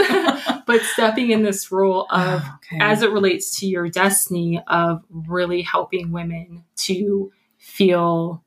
but 0.66 0.82
stepping 0.82 1.32
in 1.32 1.44
this 1.44 1.72
role 1.72 2.08
of 2.10 2.42
okay. 2.42 2.78
as 2.80 3.02
it 3.02 3.12
relates 3.12 3.60
to 3.60 3.68
your 3.68 3.90
destiny 3.90 4.62
of 4.68 5.04
really 5.10 5.62
helping 5.62 6.12
women 6.12 6.64
to 6.78 7.32
feel 7.58 8.44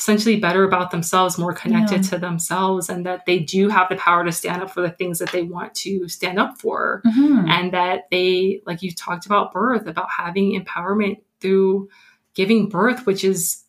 essentially 0.00 0.36
better 0.40 0.64
about 0.64 0.90
themselves, 0.90 1.36
more 1.36 1.52
connected 1.52 1.96
Yeah. 2.04 2.10
to 2.10 2.18
themselves, 2.18 2.88
and 2.88 3.04
that 3.04 3.26
they 3.26 3.38
do 3.38 3.68
have 3.68 3.90
the 3.90 3.96
power 3.96 4.24
to 4.24 4.32
stand 4.32 4.62
up 4.62 4.70
for 4.70 4.80
the 4.80 4.88
things 4.88 5.18
that 5.18 5.30
they 5.30 5.42
want 5.42 5.74
to 5.74 6.08
stand 6.08 6.38
up 6.38 6.58
for. 6.58 7.02
Mhm. 7.06 7.46
And 7.50 7.72
that 7.72 8.04
they, 8.10 8.62
like 8.66 8.82
you 8.82 8.92
talked 8.92 9.26
about 9.26 9.52
birth, 9.52 9.86
about 9.86 10.08
having 10.16 10.58
empowerment 10.58 11.18
through 11.42 11.88
giving 12.34 12.70
birth, 12.70 13.04
which 13.04 13.24
is, 13.24 13.62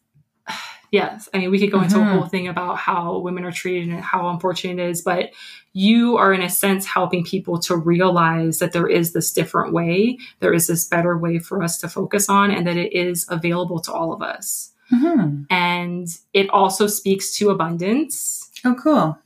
yes, 0.92 1.28
I 1.34 1.40
mean, 1.40 1.52
we 1.52 1.60
could 1.60 1.72
go 1.72 1.82
into 1.82 1.98
a 2.00 2.04
Mhm. 2.04 2.12
whole 2.14 2.28
thing 2.28 2.48
about 2.48 2.78
how 2.78 3.18
women 3.20 3.44
are 3.44 3.52
treated 3.52 3.90
and 3.90 4.00
how 4.00 4.30
unfortunate 4.30 4.80
it 4.80 4.90
is, 4.90 5.02
but 5.02 5.32
you 5.74 6.16
are, 6.16 6.32
in 6.34 6.42
a 6.42 6.50
sense, 6.50 6.86
helping 6.86 7.26
people 7.26 7.60
to 7.60 7.76
realize 7.76 8.60
that 8.60 8.72
there 8.72 8.88
is 8.88 9.12
this 9.12 9.34
different 9.34 9.74
way, 9.74 10.18
there 10.40 10.54
is 10.54 10.68
this 10.68 10.86
better 10.86 11.18
way 11.18 11.40
for 11.40 11.62
us 11.62 11.78
to 11.80 11.90
focus 11.90 12.30
on, 12.30 12.52
and 12.52 12.66
that 12.68 12.78
it 12.78 12.94
is 12.94 13.26
available 13.30 13.80
to 13.82 13.92
all 13.92 14.14
of 14.14 14.22
us. 14.22 14.70
Mhm. 14.92 15.46
And 15.50 16.08
it 16.34 16.50
also 16.50 16.88
speaks 16.88 17.36
to 17.38 17.50
abundance. 17.50 18.50
Oh, 18.66 18.76
cool. 18.76 19.18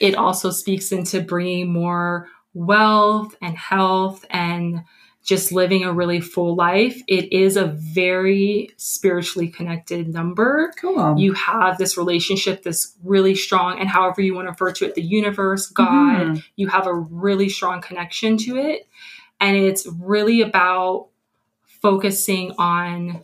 It 0.00 0.14
also 0.16 0.50
speaks 0.50 0.92
into 0.92 1.20
bringing 1.20 1.72
more 1.72 2.28
wealth 2.52 3.34
and 3.40 3.56
health 3.56 4.24
and 4.30 4.82
just 5.24 5.52
living 5.52 5.84
a 5.84 5.92
really 5.92 6.20
full 6.20 6.54
life. 6.54 7.00
It 7.08 7.32
is 7.32 7.56
a 7.56 7.64
very 7.66 8.70
spiritually 8.76 9.48
connected 9.48 10.12
number. 10.12 10.70
Cool. 10.78 11.18
You 11.18 11.32
have 11.32 11.78
this 11.78 11.96
relationship, 11.96 12.62
this 12.62 12.94
really 13.02 13.34
strong, 13.34 13.78
and 13.78 13.88
however 13.88 14.20
you 14.20 14.34
want 14.34 14.48
to 14.48 14.50
refer 14.50 14.72
to 14.72 14.84
it, 14.84 14.94
the 14.94 15.02
universe, 15.02 15.66
God, 15.68 16.20
Mhm. 16.36 16.44
you 16.56 16.68
have 16.68 16.86
a 16.86 16.94
really 16.94 17.48
strong 17.48 17.80
connection 17.80 18.36
to 18.38 18.56
it. 18.58 18.86
And 19.40 19.56
it's 19.56 19.86
really 19.98 20.42
about 20.42 21.08
focusing 21.80 22.52
on, 22.58 23.20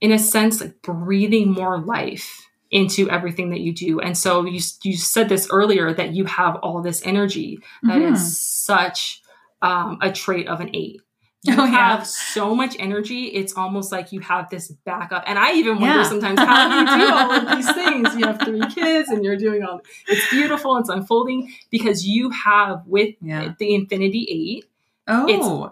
in 0.00 0.12
a 0.12 0.18
sense, 0.18 0.60
like 0.60 0.80
breathing 0.82 1.50
more 1.52 1.78
life 1.80 2.46
into 2.70 3.08
everything 3.10 3.50
that 3.50 3.60
you 3.60 3.72
do. 3.72 3.98
And 4.00 4.16
so 4.16 4.44
you, 4.44 4.60
you 4.84 4.96
said 4.96 5.28
this 5.28 5.48
earlier 5.50 5.92
that 5.94 6.12
you 6.14 6.24
have 6.26 6.56
all 6.56 6.82
this 6.82 7.00
energy. 7.06 7.58
That 7.82 8.02
is 8.02 8.18
Mhm. 8.20 8.24
such 8.26 9.22
um, 9.62 9.98
a 10.02 10.12
trait 10.12 10.46
of 10.46 10.60
an 10.60 10.70
eight. 10.74 11.00
You 11.42 11.54
Oh, 11.56 11.64
yeah. 11.64 11.70
have 11.96 12.06
so 12.06 12.54
much 12.54 12.76
energy. 12.78 13.24
It's 13.26 13.54
almost 13.56 13.90
like 13.90 14.12
you 14.12 14.20
have 14.20 14.50
this 14.50 14.68
backup. 14.84 15.24
And 15.26 15.38
I 15.38 15.52
even 15.54 15.80
wonder 15.80 15.98
Yeah. 15.98 16.02
sometimes 16.02 16.38
how 16.38 16.68
do 16.68 16.74
you 16.92 17.06
do 17.06 17.12
all 17.14 17.30
of 17.32 17.56
these 17.56 17.72
things. 17.72 18.14
You 18.16 18.26
have 18.26 18.40
three 18.40 18.60
kids 18.74 19.08
and 19.08 19.24
you're 19.24 19.36
doing 19.36 19.62
all 19.62 19.80
it's 20.06 20.28
beautiful, 20.30 20.76
it's 20.76 20.88
unfolding 20.88 21.52
because 21.70 22.06
you 22.06 22.30
have 22.30 22.82
with 22.86 23.14
Yeah. 23.22 23.54
the 23.58 23.74
infinity 23.74 24.26
eight, 24.30 24.66
Oh, 25.08 25.26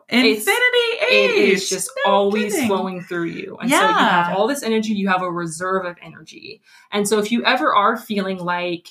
it's- 0.09 0.39
Infinity 0.39 0.53
it 1.03 1.13
Eight. 1.13 1.53
is 1.53 1.69
just 1.69 1.91
No 2.07 2.13
always 2.13 2.53
kidding. 2.55 2.69
flowing 2.69 3.01
through 3.03 3.27
you. 3.27 3.57
And 3.61 3.71
so 3.71 3.77
you 3.81 3.93
have 3.95 4.35
all 4.37 4.47
this 4.49 4.63
energy, 4.63 4.95
you 4.95 5.09
have 5.09 5.23
a 5.23 5.31
reserve 5.31 5.85
of 5.85 5.97
energy. 6.03 6.63
And 6.91 7.07
so 7.07 7.19
if 7.19 7.31
you 7.31 7.45
ever 7.45 7.75
are 7.75 7.97
feeling 7.97 8.39
like 8.39 8.89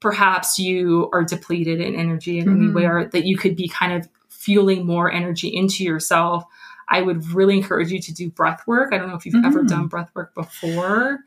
perhaps 0.00 0.58
you 0.58 1.08
are 1.12 1.24
depleted 1.24 1.80
in 1.80 1.94
energy 1.94 2.38
in 2.38 2.48
any 2.48 2.66
Mhm. 2.66 2.74
way 2.74 3.08
that 3.12 3.24
you 3.26 3.36
could 3.38 3.56
be 3.56 3.66
kind 3.66 3.92
of 3.94 4.08
fueling 4.28 4.86
more 4.86 5.10
energy 5.10 5.48
into 5.48 5.82
yourself, 5.84 6.44
I 6.88 7.02
would 7.02 7.26
really 7.32 7.56
encourage 7.56 7.90
you 7.90 7.98
to 8.00 8.14
do 8.14 8.30
breath 8.30 8.62
work. 8.66 8.92
I 8.92 8.98
don't 8.98 9.08
know 9.08 9.16
if 9.16 9.26
you've 9.26 9.44
ever 9.44 9.64
Mhm. 9.64 9.68
done 9.68 9.86
breath 9.88 10.10
work 10.14 10.34
before. 10.34 11.18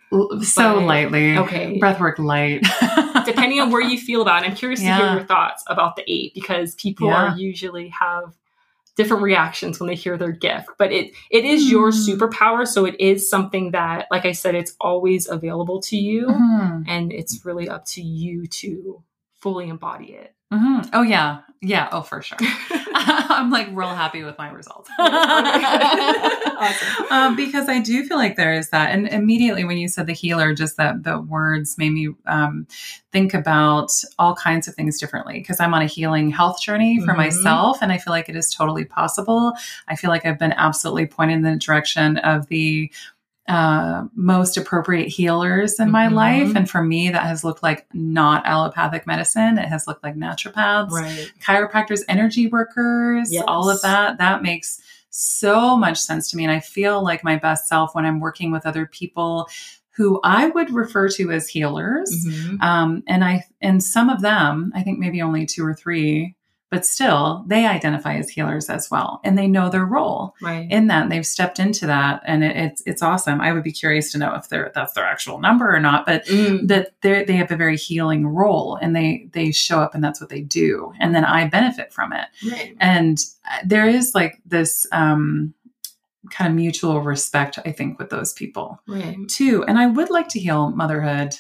So 0.44 0.76
lightly. 0.80 1.38
Okay. 1.38 1.78
Breath 1.80 2.00
work 2.00 2.18
light. 2.20 2.62
Depending 3.30 3.60
on 3.60 3.72
where 3.72 3.82
you 3.82 3.98
feel 3.98 4.22
about 4.22 4.44
it, 4.44 4.50
I'm 4.50 4.56
curious 4.56 4.80
to 4.82 4.86
hear 4.94 5.14
your 5.14 5.24
thoughts 5.24 5.64
about 5.68 5.96
the 5.96 6.04
eight 6.08 6.34
because 6.34 6.76
people 6.76 7.08
Yeah. 7.08 7.32
are 7.34 7.38
usually 7.38 7.90
have 7.90 8.34
different 8.96 9.24
reactions 9.24 9.80
when 9.80 9.88
they 9.88 9.96
hear 9.96 10.18
their 10.18 10.32
gift. 10.32 10.68
But 10.78 10.92
it 10.92 11.14
it 11.30 11.46
is 11.46 11.72
your 11.72 11.92
Mm. 11.92 12.08
superpower, 12.18 12.68
so 12.68 12.86
it 12.86 13.00
is 13.00 13.30
something 13.30 13.72
that, 13.72 14.08
like 14.12 14.26
I 14.26 14.34
said, 14.34 14.56
it's 14.56 14.76
always 14.82 15.28
available 15.30 15.80
to 15.84 15.96
you, 15.98 16.28
Mhm. 16.28 16.84
and 16.88 17.12
it's 17.14 17.46
really 17.46 17.70
up 17.70 17.86
to 17.96 18.02
you 18.02 18.46
to 18.48 19.02
fully 19.40 19.70
embody 19.70 20.08
it. 20.14 20.34
Mhm. 20.54 20.90
Oh 20.94 21.02
yeah, 21.04 21.42
yeah. 21.62 21.90
Oh 21.92 22.02
for 22.02 22.22
sure. 22.22 22.38
I'm 22.94 23.52
like 23.52 23.68
real 23.72 23.90
happy 23.96 24.24
with 24.24 24.38
my 24.38 24.50
results. 24.52 24.90
Awesome. 26.60 27.06
um, 27.12 27.36
because 27.38 27.70
I 27.70 27.80
do 27.80 28.04
feel 28.06 28.18
like 28.18 28.36
there 28.36 28.52
is 28.54 28.70
that, 28.72 28.92
and 28.92 29.08
immediately 29.08 29.64
when 29.64 29.78
you 29.78 29.88
said 29.88 30.08
the 30.08 30.14
healer, 30.14 30.54
just 30.54 30.76
that 30.76 31.04
the 31.04 31.22
words 31.22 31.78
made 31.78 31.92
me 31.92 32.10
um, 32.26 32.68
think 33.14 33.34
about 33.34 33.92
all 34.18 34.36
kinds 34.36 34.68
of 34.68 34.76
things 34.76 35.00
differently. 35.00 35.40
Because 35.40 35.62
I'm 35.62 35.74
on 35.74 35.82
a 35.82 35.86
healing 35.86 36.30
health 36.32 36.62
journey 36.62 37.00
for 37.00 37.14
Mhm. 37.14 37.18
myself, 37.18 37.78
and 37.82 37.92
I 37.94 37.98
feel 37.98 38.12
like 38.12 38.28
it 38.28 38.36
is 38.36 38.54
totally 38.54 38.84
possible. 38.84 39.54
I 39.88 39.96
feel 39.96 40.10
like 40.10 40.26
I've 40.26 40.40
been 40.40 40.54
absolutely 40.54 41.06
pointed 41.06 41.36
in 41.36 41.42
the 41.44 41.56
direction 41.56 42.18
of 42.18 42.48
the 42.48 42.92
uh, 43.50 44.06
most 44.16 44.56
appropriate 44.58 45.08
healers 45.10 45.80
in 45.80 45.90
my 45.90 46.08
Mhm. 46.08 46.14
life. 46.14 46.56
And 46.56 46.70
for 46.70 46.84
me, 46.84 47.10
that 47.10 47.24
has 47.24 47.44
looked 47.44 47.64
like 47.64 47.88
not 47.94 48.46
allopathic 48.46 49.08
medicine. 49.08 49.58
It 49.58 49.68
has 49.68 49.88
looked 49.88 50.04
like 50.04 50.16
naturopaths, 50.16 50.92
right. 50.92 51.32
chiropractors, 51.44 52.02
energy 52.08 52.48
workers, 52.48 53.34
Yes. 53.34 53.44
all 53.48 53.70
of 53.70 53.82
that. 53.82 54.20
That 54.20 54.44
makes 54.44 54.80
so 55.10 55.76
much 55.76 55.98
sense 55.98 56.30
to 56.30 56.38
me. 56.38 56.44
And 56.44 56.54
I 56.54 56.60
feel 56.60 57.04
like 57.04 57.24
my 57.24 57.36
best 57.38 57.68
self 57.68 57.96
when 57.96 58.06
I'm 58.06 58.20
working 58.20 58.52
with 58.52 58.66
other 58.68 58.86
people 58.86 59.50
who 59.98 60.20
I 60.24 60.48
would 60.50 60.72
refer 60.72 61.10
to 61.10 61.32
as 61.32 61.50
healers. 61.50 62.10
Mhm. 62.26 62.62
Um, 62.64 63.04
and 63.08 63.24
I, 63.24 63.44
and 63.62 63.84
some 63.84 64.10
of 64.10 64.22
them, 64.22 64.72
I 64.76 64.84
think 64.84 65.00
maybe 65.00 65.22
only 65.22 65.46
two 65.46 65.66
or 65.66 65.74
three, 65.74 66.36
but 66.72 66.86
still 66.86 67.44
they 67.48 67.66
identify 67.66 68.16
as 68.16 68.30
healers 68.30 68.70
as 68.70 68.92
well. 68.92 69.20
And 69.24 69.38
they 69.38 69.48
know 69.48 69.70
their 69.70 69.86
role 69.86 70.36
Right. 70.42 70.68
in 70.70 70.88
that 70.88 71.04
and 71.04 71.12
they've 71.12 71.26
stepped 71.26 71.60
into 71.60 71.88
that. 71.88 72.22
And 72.26 72.44
it, 72.44 72.56
it's, 72.56 72.84
it's 72.86 73.02
awesome. 73.02 73.42
I 73.42 73.52
would 73.54 73.64
be 73.64 73.72
curious 73.72 74.12
to 74.12 74.18
know 74.20 74.36
if 74.36 74.50
they're, 74.50 74.72
that's 74.76 74.94
their 74.94 75.06
actual 75.06 75.40
number 75.40 75.74
or 75.74 75.80
not, 75.80 76.06
but 76.06 76.26
Mm. 76.26 76.68
that 76.68 76.94
they 77.02 77.24
they 77.24 77.34
have 77.38 77.52
a 77.52 77.56
very 77.56 77.76
healing 77.78 78.28
role 78.28 78.78
and 78.82 78.96
they 78.96 79.28
they 79.34 79.52
show 79.52 79.80
up 79.80 79.96
and 79.96 80.04
that's 80.04 80.22
what 80.22 80.30
they 80.30 80.42
do 80.42 80.94
and 81.00 81.16
then 81.16 81.26
i 81.26 81.48
benefit 81.48 81.92
from 81.92 82.14
it 82.14 82.28
Right. 82.50 82.76
and 82.80 83.18
uh, 83.52 83.58
there 83.66 83.88
is 83.88 84.14
like 84.14 84.40
this 84.46 84.86
um 84.92 85.54
kind 86.30 86.50
of 86.50 86.56
mutual 86.56 87.02
respect 87.02 87.58
i 87.66 87.72
think 87.72 87.98
with 87.98 88.10
those 88.10 88.34
people 88.34 88.80
Right. 88.88 89.18
too 89.28 89.64
and 89.66 89.80
i 89.80 89.88
would 89.88 90.10
like 90.12 90.28
to 90.30 90.40
heal 90.40 90.70
motherhood 90.70 91.36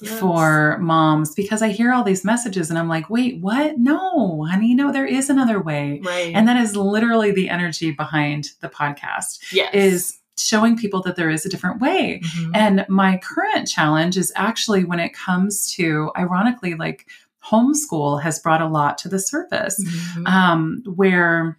Yes. 0.00 0.18
for 0.18 0.76
moms 0.80 1.34
because 1.34 1.62
i 1.62 1.68
hear 1.68 1.92
all 1.92 2.02
these 2.02 2.24
messages 2.24 2.68
and 2.68 2.78
i'm 2.78 2.88
like 2.88 3.08
wait 3.08 3.40
what 3.40 3.78
no 3.78 4.44
honey 4.44 4.74
no 4.74 4.90
there 4.90 5.06
is 5.06 5.30
another 5.30 5.60
way 5.60 6.00
Right. 6.02 6.34
and 6.34 6.48
that 6.48 6.56
is 6.56 6.74
literally 6.76 7.30
the 7.30 7.48
energy 7.48 7.92
behind 7.92 8.48
the 8.60 8.68
podcast 8.68 9.38
yes. 9.52 9.72
is 9.72 10.18
showing 10.36 10.76
people 10.76 11.00
that 11.02 11.14
there 11.14 11.30
is 11.30 11.46
a 11.46 11.48
different 11.48 11.80
way 11.80 12.20
Mhm. 12.24 12.50
and 12.56 12.86
my 12.88 13.18
current 13.18 13.68
challenge 13.68 14.16
is 14.16 14.32
actually 14.34 14.84
when 14.84 14.98
it 14.98 15.14
comes 15.14 15.72
to, 15.74 16.10
ironically, 16.18 16.74
like 16.74 17.06
homeschool 17.48 18.20
has 18.20 18.40
brought 18.40 18.60
a 18.60 18.66
lot 18.66 18.98
to 18.98 19.08
the 19.08 19.20
surface, 19.20 19.80
Mhm. 20.16 20.26
um, 20.28 20.82
where, 20.96 21.56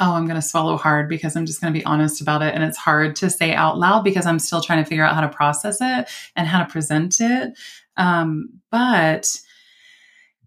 oh, 0.00 0.14
I'm 0.14 0.26
going 0.26 0.40
to 0.40 0.42
swallow 0.42 0.76
hard 0.76 1.08
because 1.08 1.36
I'm 1.36 1.46
just 1.46 1.60
going 1.60 1.72
to 1.72 1.78
be 1.78 1.84
honest 1.84 2.20
about 2.20 2.42
it. 2.42 2.54
And 2.54 2.62
it's 2.62 2.76
hard 2.76 3.16
to 3.16 3.30
say 3.30 3.54
out 3.54 3.78
loud 3.78 4.04
because 4.04 4.26
I'm 4.26 4.38
still 4.38 4.60
trying 4.60 4.82
to 4.82 4.88
figure 4.88 5.04
out 5.04 5.14
how 5.14 5.20
to 5.20 5.28
process 5.28 5.78
it 5.80 6.08
and 6.36 6.46
how 6.46 6.62
to 6.62 6.70
present 6.70 7.20
it. 7.20 7.58
Um, 7.96 8.60
but 8.70 9.28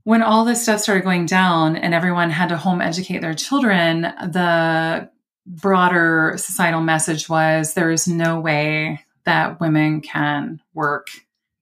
when 0.03 0.23
all 0.23 0.45
this 0.45 0.63
stuff 0.63 0.79
started 0.79 1.03
going 1.03 1.25
down 1.25 1.75
and 1.75 1.93
everyone 1.93 2.29
had 2.29 2.49
to 2.49 2.57
home 2.57 2.81
educate 2.81 3.19
their 3.19 3.35
children, 3.35 4.01
the 4.01 5.09
broader 5.45 6.33
societal 6.37 6.81
message 6.81 7.29
was 7.29 7.73
there 7.73 7.91
is 7.91 8.07
no 8.07 8.39
way 8.39 9.03
that 9.25 9.59
women 9.59 10.01
can 10.01 10.61
work 10.73 11.07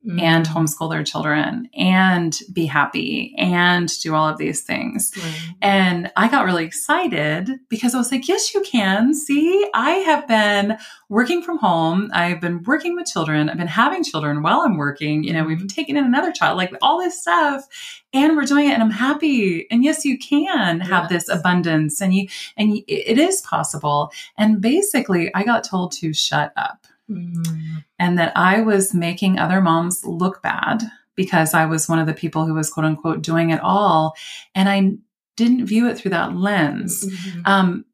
and 0.07 0.45
Mhm. 0.45 0.53
homeschool 0.53 0.89
their 0.89 1.03
children 1.03 1.67
and 1.77 2.39
be 2.53 2.65
happy 2.65 3.35
and 3.37 3.91
do 3.99 4.15
all 4.15 4.29
of 4.29 4.37
these 4.37 4.61
things. 4.61 5.11
Right. 5.17 5.55
And 5.61 6.11
I 6.15 6.29
got 6.29 6.45
really 6.45 6.63
excited 6.63 7.59
because 7.67 7.93
I 7.93 7.97
was 7.97 8.09
like, 8.09 8.27
yes, 8.27 8.53
you 8.53 8.61
can. 8.61 9.13
See, 9.13 9.69
I 9.73 9.91
have 9.91 10.25
been 10.25 10.77
working 11.09 11.41
from 11.41 11.57
home. 11.57 12.09
I've 12.13 12.39
been 12.39 12.63
working 12.63 12.95
with 12.95 13.07
children. 13.07 13.49
I've 13.49 13.57
been 13.57 13.67
having 13.67 14.03
children 14.03 14.41
while 14.41 14.61
I'm 14.61 14.77
working. 14.77 15.23
You 15.23 15.33
know, 15.33 15.43
we've 15.43 15.67
taken 15.67 15.97
in 15.97 16.05
another 16.05 16.31
child, 16.31 16.55
like 16.57 16.73
all 16.81 16.99
this 16.99 17.21
stuff. 17.21 17.65
And 18.13 18.37
we're 18.37 18.45
doing 18.45 18.69
it 18.69 18.73
and 18.73 18.81
I'm 18.81 18.89
happy. 18.91 19.67
And 19.69 19.83
yes, 19.83 20.05
you 20.05 20.17
can 20.17 20.79
have 20.79 21.09
this 21.09 21.27
abundance 21.27 22.01
and 22.01 22.13
you, 22.15 22.27
and 22.55 22.77
you, 22.77 22.83
it 22.87 23.19
is 23.19 23.41
possible. 23.41 24.11
And 24.37 24.61
basically 24.61 25.29
I 25.35 25.43
got 25.43 25.65
told 25.65 25.91
to 25.93 26.13
shut 26.13 26.53
up 26.55 26.87
Mm. 27.09 27.83
and 27.97 28.17
that 28.19 28.31
I 28.35 28.61
was 28.61 28.93
making 28.93 29.39
other 29.39 29.61
moms 29.61 30.05
look 30.05 30.41
bad 30.41 30.83
because 31.15 31.53
I 31.53 31.65
was 31.65 31.89
one 31.89 31.99
of 31.99 32.07
the 32.07 32.13
people 32.13 32.45
who 32.45 32.53
was 32.53 32.69
quote 32.69 32.85
unquote 32.85 33.21
doing 33.21 33.49
it 33.49 33.59
all. 33.61 34.15
And 34.55 34.69
I 34.69 34.93
didn't 35.35 35.65
view 35.65 35.87
it 35.89 35.97
through 35.97 36.11
that 36.11 36.35
lens. 36.35 37.05
Mhm. 37.05 37.47
Um, 37.47 37.85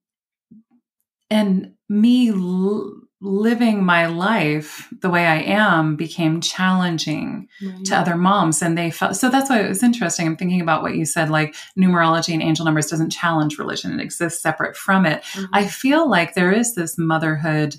and 1.29 1.73
me 1.89 2.29
l- 2.29 2.91
living 3.21 3.83
my 3.83 4.05
life 4.05 4.87
the 5.01 5.09
way 5.09 5.25
I 5.25 5.37
am 5.37 5.95
became 5.95 6.41
challenging 6.41 7.47
Right. 7.63 7.85
to 7.85 7.97
other 7.97 8.15
moms. 8.15 8.61
And 8.61 8.77
they 8.77 8.91
felt 8.91 9.15
so 9.15 9.29
that's 9.29 9.49
why 9.49 9.61
it 9.61 9.69
was 9.69 9.81
interesting. 9.81 10.27
I'm 10.27 10.35
thinking 10.37 10.61
about 10.61 10.83
what 10.83 10.95
you 10.95 11.05
said 11.05 11.29
like 11.31 11.55
numerology 11.79 12.33
and 12.33 12.43
angel 12.43 12.65
numbers 12.65 12.87
doesn't 12.87 13.09
challenge 13.09 13.57
religion, 13.57 13.99
it 13.99 14.03
exists 14.03 14.43
separate 14.43 14.75
from 14.77 15.05
it. 15.07 15.23
Mhm. 15.33 15.47
I 15.53 15.65
feel 15.65 16.07
like 16.07 16.35
there 16.35 16.51
is 16.51 16.75
this 16.75 16.97
motherhood 16.97 17.77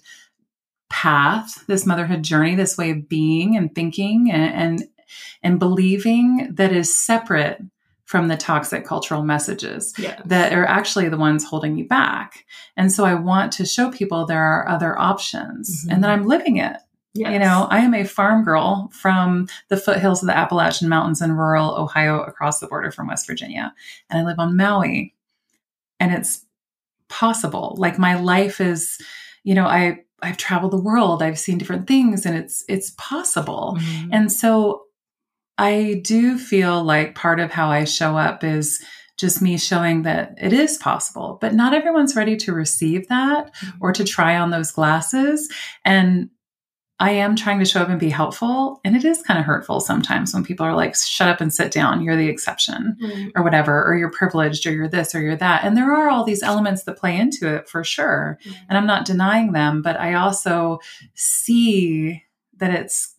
path, 0.88 1.64
this 1.66 1.86
motherhood 1.86 2.22
journey, 2.22 2.54
this 2.54 2.76
way 2.78 2.90
of 2.90 3.08
being 3.08 3.56
and 3.56 3.74
thinking 3.74 4.30
and 4.30 4.54
and, 4.54 4.88
and 5.42 5.58
believing 5.58 6.48
that 6.54 6.72
is 6.72 6.96
separate 6.96 7.62
from 8.04 8.28
the 8.28 8.36
toxic 8.36 8.84
cultural 8.84 9.22
messages 9.24 9.92
Yes. 9.98 10.22
that 10.26 10.52
are 10.52 10.64
actually 10.66 11.08
the 11.08 11.16
ones 11.16 11.44
holding 11.44 11.76
you 11.76 11.84
back. 11.88 12.44
And 12.76 12.92
so 12.92 13.04
I 13.04 13.14
want 13.14 13.52
to 13.54 13.66
show 13.66 13.90
people 13.90 14.26
there 14.26 14.42
are 14.42 14.68
other 14.68 14.96
options 14.98 15.84
Mhm. 15.84 15.92
and 15.92 16.04
that 16.04 16.10
I'm 16.10 16.24
living 16.26 16.56
it. 16.58 16.76
Yes. 17.14 17.32
You 17.32 17.38
know, 17.40 17.66
I 17.70 17.78
am 17.80 17.94
a 17.94 18.04
farm 18.04 18.44
girl 18.44 18.90
from 18.92 19.48
the 19.68 19.76
foothills 19.76 20.22
of 20.22 20.28
the 20.28 20.36
Appalachian 20.36 20.88
Mountains 20.88 21.20
in 21.22 21.32
rural 21.32 21.74
Ohio 21.76 22.20
across 22.22 22.60
the 22.60 22.66
border 22.68 22.92
from 22.92 23.08
West 23.08 23.26
Virginia. 23.26 23.74
And 24.10 24.20
I 24.20 24.24
live 24.24 24.38
on 24.38 24.56
Maui. 24.56 25.14
And 25.98 26.12
it's 26.12 26.44
possible. 27.08 27.74
Like 27.78 27.98
my 27.98 28.14
life 28.16 28.60
is, 28.60 28.98
you 29.44 29.54
know, 29.54 29.66
I 29.66 30.04
I've 30.22 30.36
traveled 30.36 30.72
the 30.72 30.80
world, 30.80 31.22
I've 31.22 31.38
seen 31.38 31.58
different 31.58 31.86
things 31.86 32.24
and 32.26 32.36
it's 32.36 32.64
it's 32.68 32.92
possible. 32.96 33.76
Mhm. 33.78 34.08
And 34.12 34.32
so 34.32 34.82
I 35.58 36.00
do 36.04 36.38
feel 36.38 36.82
like 36.84 37.14
part 37.14 37.40
of 37.40 37.50
how 37.50 37.70
I 37.70 37.84
show 37.84 38.16
up 38.16 38.44
is 38.44 38.82
just 39.18 39.40
me 39.40 39.56
showing 39.56 40.02
that 40.02 40.34
it 40.38 40.52
is 40.52 40.76
possible. 40.76 41.38
But 41.40 41.54
not 41.54 41.72
everyone's 41.72 42.14
ready 42.16 42.36
to 42.36 42.52
receive 42.52 43.08
that 43.08 43.54
Mm-hmm. 43.54 43.78
or 43.80 43.92
to 43.92 44.04
try 44.04 44.36
on 44.36 44.50
those 44.50 44.70
glasses. 44.70 45.50
And 45.84 46.28
I 46.98 47.10
am 47.10 47.36
trying 47.36 47.58
to 47.58 47.66
show 47.66 47.82
up 47.82 47.90
and 47.90 48.00
be 48.00 48.08
helpful. 48.08 48.80
And 48.82 48.96
it 48.96 49.04
is 49.04 49.22
kind 49.22 49.38
of 49.38 49.44
hurtful 49.44 49.80
sometimes 49.80 50.32
when 50.32 50.44
people 50.44 50.64
are 50.64 50.74
like, 50.74 50.96
shut 50.96 51.28
up 51.28 51.42
and 51.42 51.52
sit 51.52 51.70
down. 51.70 52.00
You're 52.02 52.16
the 52.16 52.28
exception 52.28 52.96
Right. 53.02 53.30
or 53.36 53.42
whatever, 53.42 53.84
or 53.84 53.96
you're 53.98 54.10
privileged 54.10 54.66
or 54.66 54.72
you're 54.72 54.88
this 54.88 55.14
or 55.14 55.20
you're 55.20 55.36
that. 55.36 55.64
And 55.64 55.76
there 55.76 55.92
are 55.94 56.08
all 56.08 56.24
these 56.24 56.42
elements 56.42 56.84
that 56.84 56.96
play 56.96 57.18
into 57.18 57.54
it 57.54 57.68
for 57.68 57.84
sure. 57.84 58.38
Mm-hmm. 58.44 58.58
And 58.70 58.78
I'm 58.78 58.86
not 58.86 59.04
denying 59.04 59.52
them, 59.52 59.82
but 59.82 60.00
I 60.00 60.14
also 60.14 60.78
see 61.14 62.22
that 62.56 62.70
it's 62.70 63.15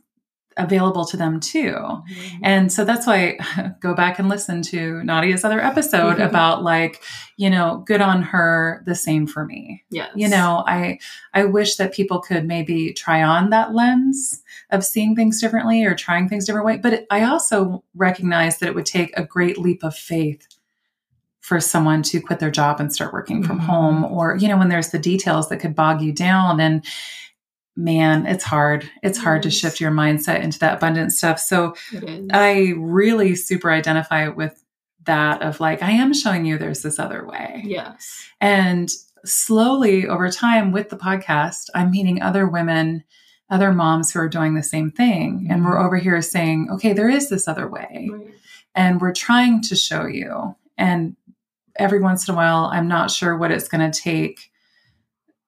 available 0.58 1.06
to 1.06 1.18
them 1.18 1.40
too. 1.40 1.74
Mhm. 1.74 2.40
And 2.44 2.72
so 2.74 2.84
that's 2.86 3.06
why 3.08 3.38
go 3.80 3.94
back 3.94 4.20
and 4.20 4.28
listen 4.30 4.62
to 4.64 5.02
Nadia's 5.04 5.44
other 5.46 5.60
episode 5.62 6.20
about 6.20 6.64
like, 6.64 7.02
you 7.38 7.50
know, 7.50 7.84
good 7.86 8.02
on 8.02 8.22
her, 8.24 8.82
the 8.86 8.96
same 8.96 9.28
for 9.28 9.46
me. 9.46 9.84
yes. 9.92 10.10
You 10.16 10.28
know, 10.30 10.64
I 10.68 11.00
I 11.34 11.46
wish 11.46 11.76
that 11.76 11.94
people 11.94 12.20
could 12.20 12.46
maybe 12.46 12.94
try 12.94 13.24
on 13.24 13.50
that 13.52 13.74
lens 13.74 14.42
of 14.72 14.84
seeing 14.84 15.16
things 15.16 15.40
differently 15.40 15.86
or 15.86 15.96
trying 15.96 16.28
things 16.28 16.46
different 16.46 16.66
way, 16.66 16.78
but 16.78 16.94
it, 16.94 17.08
I 17.12 17.24
also 17.24 17.84
recognize 17.96 18.58
that 18.60 18.68
it 18.68 18.76
would 18.76 18.86
take 18.86 19.16
a 19.18 19.24
great 19.26 19.58
leap 19.58 19.84
of 19.84 19.96
faith 19.96 20.48
for 21.40 21.62
someone 21.62 22.02
to 22.04 22.20
quit 22.20 22.40
their 22.40 22.52
job 22.52 22.80
and 22.82 22.92
start 22.94 23.14
working 23.14 23.42
from 23.42 23.58
Mhm. 23.60 23.64
home 23.64 24.04
or 24.04 24.36
you 24.36 24.50
know 24.50 24.58
when 24.58 24.68
there's 24.68 24.90
the 24.90 25.00
details 25.00 25.48
that 25.48 25.60
could 25.62 25.76
bog 25.76 26.02
you 26.02 26.12
down 26.12 26.60
and 26.60 26.84
man 27.78 28.26
it's 28.26 28.44
hard 28.44 28.90
it's 29.04 29.18
hard 29.18 29.44
to 29.44 29.52
shift 29.52 29.80
your 29.80 29.92
mindset 29.92 30.42
into 30.42 30.60
that 30.60 30.78
abundant 30.78 31.14
stuff 31.14 31.40
so 31.40 31.76
I 32.32 32.74
really 32.78 33.36
super 33.36 33.72
identify 33.72 34.28
with 34.28 34.64
that 35.08 35.42
of 35.42 35.60
like, 35.60 35.82
I 35.82 35.92
am 35.92 36.14
showing 36.14 36.46
you 36.46 36.58
there's 36.58 36.84
this 36.84 37.00
other 37.00 37.26
way. 37.26 37.64
yes. 37.66 38.30
And 38.40 38.90
slowly 39.26 40.08
over 40.08 40.30
time 40.30 40.72
with 40.72 40.90
the 40.90 40.98
podcast, 40.98 41.70
I'm 41.74 41.90
meeting 41.90 42.22
other 42.22 42.48
women, 42.48 43.04
other 43.50 43.74
moms 43.74 44.12
who 44.12 44.20
are 44.20 44.30
doing 44.30 44.54
the 44.54 44.64
same 44.64 44.92
thing. 44.92 45.48
And 45.50 45.66
we're 45.66 45.76
mm-hmm. 45.76 45.86
over 45.86 45.98
here 45.98 46.22
saying, 46.22 46.68
okay, 46.74 46.94
there 46.94 47.10
is 47.10 47.30
this 47.30 47.48
other 47.48 47.68
way. 47.68 48.10
Right. 48.12 48.34
And 48.76 49.02
we're 49.02 49.14
trying 49.14 49.62
to 49.64 49.76
show 49.76 50.06
you. 50.06 50.56
And 50.78 51.16
every 51.78 52.00
once 52.00 52.28
in 52.28 52.34
a 52.34 52.38
while, 52.38 52.70
I'm 52.72 52.88
not 52.88 53.10
sure 53.10 53.36
what 53.36 53.52
it's 53.52 53.68
going 53.68 53.90
to 53.90 54.00
take 54.00 54.52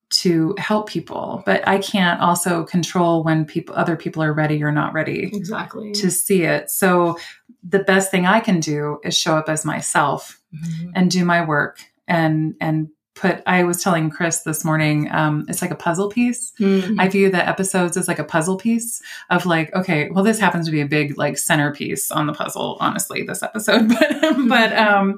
to 0.10 0.56
help 0.58 0.90
people, 0.90 1.44
but 1.46 1.68
I 1.68 1.78
can't 1.78 2.20
also 2.22 2.64
control 2.64 3.24
when 3.24 3.46
people, 3.46 3.76
other 3.76 3.96
people 3.96 4.24
are 4.24 4.34
ready 4.34 4.64
or 4.64 4.72
not 4.72 4.92
ready 4.94 5.30
Exactly. 5.34 5.92
to 5.94 6.10
see 6.10 6.44
it. 6.44 6.72
So 6.72 7.18
the 7.64 7.80
best 7.80 8.10
thing 8.10 8.26
I 8.26 8.40
can 8.40 8.60
do 8.60 9.00
is 9.04 9.16
show 9.18 9.38
up 9.38 9.50
as 9.50 9.66
myself 9.66 10.40
Mhm. 10.54 10.92
and 10.96 11.12
do 11.12 11.24
my 11.26 11.46
work 11.46 11.80
and 12.08 12.56
and 12.60 12.90
put 13.20 13.44
I 13.46 13.64
was 13.64 13.84
telling 13.84 14.10
Chris 14.10 14.40
this 14.40 14.64
morning, 14.64 15.12
um, 15.12 15.46
it's 15.50 15.62
like 15.62 15.72
a 15.72 15.76
puzzle 15.76 16.10
piece. 16.10 16.54
Mhm. 16.60 16.96
I 17.00 17.10
view 17.10 17.30
the 17.30 17.46
episodes 17.48 17.98
as 17.98 18.08
like 18.08 18.20
a 18.20 18.24
puzzle 18.24 18.56
piece 18.58 19.02
of 19.30 19.46
like, 19.46 19.74
okay, 19.76 20.10
well, 20.10 20.24
this 20.24 20.40
happens 20.40 20.66
to 20.68 20.72
be 20.72 20.82
a 20.82 20.86
big 20.86 21.18
like 21.18 21.38
centerpiece 21.38 22.12
on 22.12 22.28
the 22.28 22.34
puzzle, 22.34 22.78
honestly, 22.80 23.24
this 23.24 23.44
episode. 23.44 23.90
But 24.00 24.48
but 24.48 24.78
um 24.78 25.18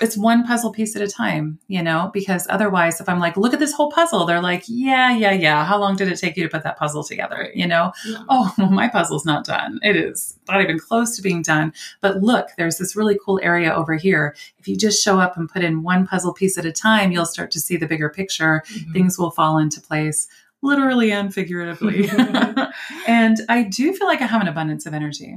it's 0.00 0.16
one 0.16 0.46
puzzle 0.46 0.72
piece 0.72 0.94
at 0.96 1.02
a 1.02 1.08
time, 1.08 1.58
you 1.68 1.82
know, 1.82 2.10
because 2.14 2.46
otherwise 2.48 3.00
if 3.00 3.08
I'm 3.08 3.18
like, 3.18 3.36
look 3.36 3.52
at 3.52 3.58
this 3.58 3.72
whole 3.72 3.90
puzzle, 3.90 4.26
they're 4.26 4.40
like, 4.42 4.64
yeah, 4.68 5.12
yeah, 5.14 5.32
yeah. 5.32 5.64
How 5.64 5.78
long 5.78 5.96
did 5.96 6.08
it 6.08 6.18
take 6.18 6.36
you 6.36 6.44
to 6.44 6.48
put 6.48 6.62
that 6.62 6.78
puzzle 6.78 7.02
together? 7.02 7.50
You 7.54 7.66
know? 7.66 7.92
Yeah. 8.06 8.18
oh, 8.28 8.54
well, 8.58 8.70
my 8.80 8.88
puzzle's 8.88 9.24
not 9.24 9.44
done. 9.44 9.80
It 9.82 9.96
is 9.96 10.38
not 10.50 10.62
even 10.62 10.78
close 10.78 11.16
to 11.16 11.22
being 11.22 11.42
done. 11.42 11.72
But 12.00 12.22
look, 12.22 12.48
there's 12.56 12.78
this 12.78 12.96
really 12.96 13.18
cool 13.24 13.40
area 13.42 13.74
over 13.74 13.94
here. 13.94 14.34
If 14.58 14.68
you 14.68 14.76
just 14.76 15.02
show 15.02 15.18
up 15.18 15.36
and 15.36 15.48
put 15.48 15.62
in 15.62 15.82
one 15.82 16.06
puzzle 16.06 16.32
piece 16.34 16.58
at 16.58 16.64
a 16.64 16.72
time, 16.72 17.12
you'll 17.12 17.26
start 17.26 17.50
to 17.52 17.60
see 17.60 17.76
the 17.76 17.86
bigger 17.86 18.08
picture. 18.08 18.62
Mhm. 18.68 18.92
Things 18.92 19.18
will 19.18 19.30
fall 19.30 19.58
into 19.58 19.80
place, 19.80 20.28
literally 20.62 21.12
and 21.12 21.32
figuratively. 21.32 22.08
and 23.06 23.38
I 23.48 23.62
do 23.64 23.92
feel 23.94 24.06
like 24.06 24.22
I 24.22 24.26
have 24.26 24.42
an 24.42 24.48
abundance 24.48 24.86
of 24.86 24.94
energy. 24.94 25.36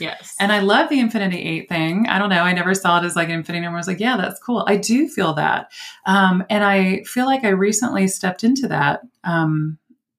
Yes. 0.00 0.34
And 0.38 0.52
I 0.52 0.60
love 0.60 0.88
the 0.88 1.00
Infinity 1.00 1.38
Eight 1.38 1.68
thing. 1.68 2.06
I 2.08 2.18
don't 2.18 2.28
know. 2.30 2.42
I 2.42 2.52
never 2.52 2.74
saw 2.74 2.98
it 2.98 3.04
as 3.04 3.16
like 3.16 3.28
an 3.28 3.34
infinity 3.34 3.64
number. 3.64 3.78
I 3.78 3.80
was 3.80 3.88
like, 3.88 4.00
yeah, 4.00 4.16
that's 4.16 4.40
cool. 4.40 4.64
I 4.66 4.76
do 4.76 5.08
feel 5.08 5.34
that. 5.34 5.72
Um, 6.06 6.44
and 6.48 6.64
I 6.64 7.02
feel 7.02 7.26
like 7.26 7.44
I 7.44 7.48
recently 7.48 8.06
stepped 8.08 8.44
into 8.44 8.68
that, 8.68 9.00
um, 9.24 9.78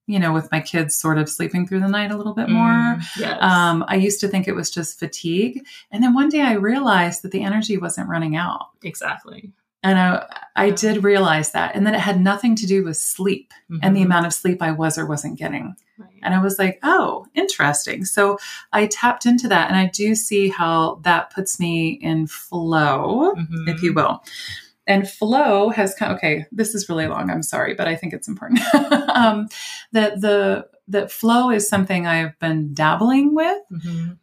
you 0.10 0.20
know, 0.20 0.34
with 0.34 0.52
my 0.52 0.60
kids 0.60 0.96
sort 0.96 1.18
of 1.20 1.30
sleeping 1.30 1.68
through 1.68 1.82
the 1.82 1.88
night 1.88 2.12
a 2.12 2.18
little 2.18 2.34
bit 2.34 2.50
more. 2.50 2.68
Mm, 2.72 3.04
yes. 3.20 3.38
Um, 3.42 3.86
I 3.88 3.96
used 3.96 4.20
to 4.22 4.28
think 4.28 4.48
it 4.48 4.56
was 4.56 4.72
just 4.72 4.98
fatigue. 5.00 5.64
And 5.92 6.02
then 6.04 6.14
one 6.16 6.30
day 6.30 6.42
I 6.42 6.54
realized 6.54 7.22
that 7.22 7.32
the 7.32 7.44
energy 7.44 7.78
wasn't 7.78 8.10
running 8.10 8.36
out. 8.36 8.70
exactly. 8.84 9.52
And 9.82 9.98
I, 9.98 10.26
I 10.58 10.66
Yeah. 10.66 10.76
did 10.76 11.04
realize 11.06 11.52
that. 11.52 11.74
And 11.74 11.86
then 11.88 11.94
it 11.96 12.02
had 12.02 12.20
nothing 12.20 12.54
to 12.58 12.66
do 12.68 12.84
with 12.84 12.98
sleep 12.98 13.54
and 13.82 13.96
the 13.96 14.02
Mhm. 14.02 14.06
amount 14.06 14.26
of 14.26 14.34
sleep 14.34 14.62
I 14.62 14.72
was 14.72 14.98
or 14.98 15.06
wasn't 15.06 15.38
getting. 15.40 15.74
Right. 15.98 16.10
And 16.22 16.34
I 16.34 16.42
was 16.42 16.60
like, 16.60 16.80
oh, 16.84 17.26
interesting. 17.34 18.04
So 18.04 18.38
I 18.74 18.88
tapped 18.88 19.26
into 19.26 19.48
that 19.48 19.70
and 19.70 19.78
I 19.78 19.86
do 19.86 20.16
see 20.16 20.50
how 20.50 21.00
that 21.04 21.30
puts 21.34 21.62
me 21.62 21.92
in 22.02 22.28
flow, 22.28 23.34
Mhm. 23.38 23.70
if 23.70 23.82
you 23.82 23.94
will. 23.94 24.22
And 24.90 25.10
flow 25.10 25.70
has 25.70 25.96
kind 25.96 26.12
of 26.12 26.18
okay, 26.18 26.46
this 26.52 26.76
is 26.76 26.90
really 26.90 27.08
long. 27.08 27.30
I'm 27.30 27.44
sorry, 27.44 27.76
but 27.76 27.88
I 27.88 27.96
think 27.96 28.12
it's 28.14 28.28
important. 28.28 28.60
um, 29.16 29.48
that 29.94 30.20
the 30.20 30.68
that 30.90 31.12
flow 31.12 31.52
is 31.52 31.70
something 31.70 32.08
I've 32.08 32.38
been 32.40 32.74
dabbling 32.74 33.36
with, 33.36 33.62
Mhm. 33.72 34.18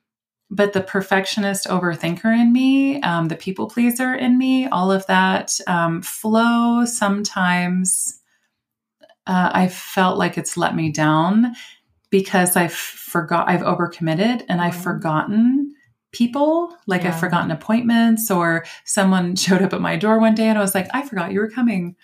but 0.51 0.72
the 0.72 0.80
perfectionist 0.80 1.68
overthinker 1.68 2.36
in 2.38 2.52
me, 2.52 3.01
um, 3.02 3.28
the 3.28 3.36
people 3.36 3.68
pleaser 3.68 4.12
in 4.12 4.36
me, 4.36 4.66
all 4.66 4.90
of 4.90 5.06
that 5.06 5.59
um, 5.68 6.02
flow 6.02 6.84
sometimes 6.84 8.20
uh, 9.28 9.51
I 9.52 9.68
felt 9.68 10.18
like 10.18 10.38
it's 10.38 10.56
let 10.56 10.74
me 10.76 10.90
down 10.90 11.55
because 12.10 12.56
I've 12.56 12.72
forgot 12.72 13.48
I've 13.48 13.62
overcommitted 13.62 14.44
and 14.48 14.60
I've 14.60 14.74
Mhm. 14.74 14.82
forgotten 14.82 15.74
people 16.16 16.74
like 16.86 17.02
Yeah. 17.02 17.09
I've 17.09 17.20
forgotten 17.20 17.51
appointments 17.51 18.30
or 18.30 18.64
someone 18.84 19.36
showed 19.44 19.62
up 19.62 19.72
at 19.72 19.80
my 19.80 19.97
door 19.97 20.18
one 20.18 20.34
day 20.34 20.47
and 20.48 20.59
I 20.59 20.60
was 20.62 20.74
like 20.74 20.88
I 20.94 21.02
forgot 21.02 21.32
you 21.32 21.40
were 21.40 21.51
coming 21.51 21.97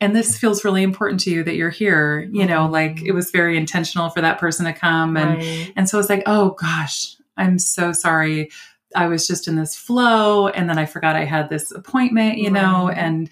and 0.00 0.14
this 0.16 0.38
feels 0.38 0.64
really 0.64 0.82
important 0.82 1.20
to 1.22 1.30
you 1.30 1.42
that 1.44 1.56
you're 1.56 1.70
here 1.70 2.28
you 2.32 2.46
know 2.46 2.66
Mhm. 2.66 2.70
like 2.72 3.02
it 3.02 3.12
was 3.12 3.30
very 3.30 3.56
intentional 3.56 4.08
for 4.10 4.20
that 4.20 4.38
person 4.38 4.64
to 4.66 4.72
come 4.72 5.16
and 5.16 5.38
Right. 5.38 5.72
and 5.76 5.88
so 5.88 5.98
it's 5.98 6.08
like, 6.10 6.22
oh 6.26 6.50
gosh, 6.60 7.16
I'm 7.36 7.58
so 7.58 7.92
sorry. 7.92 8.50
I 8.94 9.06
was 9.06 9.26
just 9.26 9.46
in 9.48 9.56
this 9.56 9.76
flow 9.76 10.48
and 10.48 10.68
then 10.68 10.78
I 10.78 10.84
forgot 10.86 11.16
I 11.16 11.24
had 11.24 11.48
this 11.48 11.70
appointment, 11.70 12.38
you 12.38 12.50
know, 12.50 12.88
and 12.88 13.30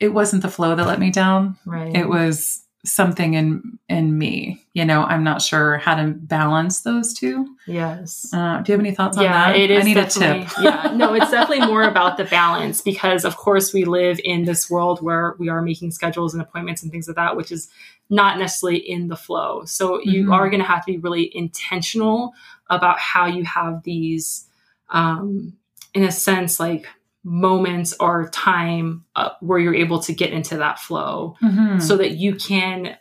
it 0.00 0.14
wasn't 0.14 0.42
the 0.42 0.48
flow 0.50 0.74
that 0.76 0.86
let 0.86 0.98
me 1.00 1.10
down. 1.10 1.56
Right. 1.66 1.94
It 1.94 2.08
was 2.08 2.62
something 2.84 3.34
in 3.34 3.78
in 3.88 4.18
me. 4.18 4.64
You 4.74 4.84
know, 4.84 5.02
I'm 5.04 5.22
not 5.22 5.40
sure 5.42 5.78
how 5.78 5.94
to 5.94 6.08
balance 6.08 6.80
those 6.80 7.12
two. 7.14 7.56
yes. 7.66 8.28
Uh, 8.32 8.60
do 8.62 8.72
you 8.72 8.78
have 8.78 8.84
any 8.84 8.94
thoughts 8.94 9.16
on 9.18 9.24
yeah, 9.24 9.52
that? 9.52 9.56
it 9.56 9.70
is 9.70 9.82
I 9.84 9.86
need 9.86 9.96
a 9.98 10.06
tip. 10.06 10.48
yeah, 10.60 10.92
no, 10.94 11.14
it's 11.14 11.30
definitely 11.30 11.66
more 11.66 11.82
about 11.84 12.16
the 12.16 12.24
balance 12.24 12.80
because, 12.80 13.24
of 13.24 13.36
course, 13.36 13.72
we 13.72 13.84
live 13.84 14.18
in 14.24 14.44
this 14.44 14.68
world 14.70 15.00
where 15.02 15.36
we 15.38 15.48
are 15.48 15.62
making 15.62 15.90
schedules 15.92 16.32
and 16.34 16.42
appointments 16.42 16.82
and 16.82 16.90
things 16.90 17.06
like 17.06 17.16
that, 17.16 17.36
which 17.36 17.52
is 17.52 17.68
not 18.10 18.38
necessarily 18.38 18.78
in 18.78 19.08
the 19.08 19.16
flow. 19.16 19.64
So 19.64 20.00
you 20.02 20.26
Mhm. 20.26 20.32
are 20.34 20.50
going 20.50 20.60
to 20.62 20.66
have 20.68 20.84
to 20.86 20.92
be 20.92 20.98
really 20.98 21.30
intentional 21.36 22.34
about 22.68 22.98
how 22.98 23.26
you 23.26 23.44
have 23.44 23.82
these, 23.84 24.48
um, 24.90 25.52
in 25.94 26.02
a 26.04 26.12
sense, 26.12 26.58
like 26.58 26.86
moments 27.24 27.94
or 28.00 28.28
time 28.30 29.04
uh, 29.16 29.30
where 29.40 29.58
you're 29.58 29.74
able 29.74 30.00
to 30.00 30.12
get 30.12 30.32
into 30.32 30.56
that 30.56 30.78
flow 30.78 31.36
Mhm. 31.42 31.80
so 31.80 31.96
that 31.96 32.12
you 32.12 32.34
can 32.34 32.96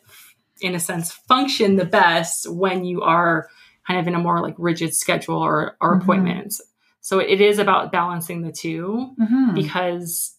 in 0.62 0.76
a 0.76 0.80
sense 0.80 1.12
function 1.12 1.76
the 1.76 1.86
best 1.86 2.48
when 2.52 2.86
you 2.86 3.02
are 3.02 3.48
kind 3.88 4.00
of 4.00 4.08
in 4.08 4.14
a 4.14 4.20
more 4.20 4.40
like 4.42 4.54
rigid 4.60 4.94
schedule 4.94 5.38
or, 5.40 5.76
or 5.82 5.96
Mhm. 5.98 6.02
appointments 6.04 6.62
so 7.02 7.18
it 7.18 7.42
is 7.42 7.58
about 7.58 7.92
balancing 7.92 8.44
the 8.44 8.52
two 8.52 9.16
Mhm. 9.20 9.56
because 9.56 10.36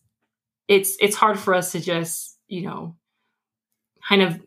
it's 0.69 0.97
it's 1.01 1.17
hard 1.17 1.37
for 1.39 1.53
us 1.55 1.73
to 1.73 1.81
just 1.81 2.39
you 2.47 2.63
know 2.63 2.95
kind 4.09 4.23
of 4.23 4.41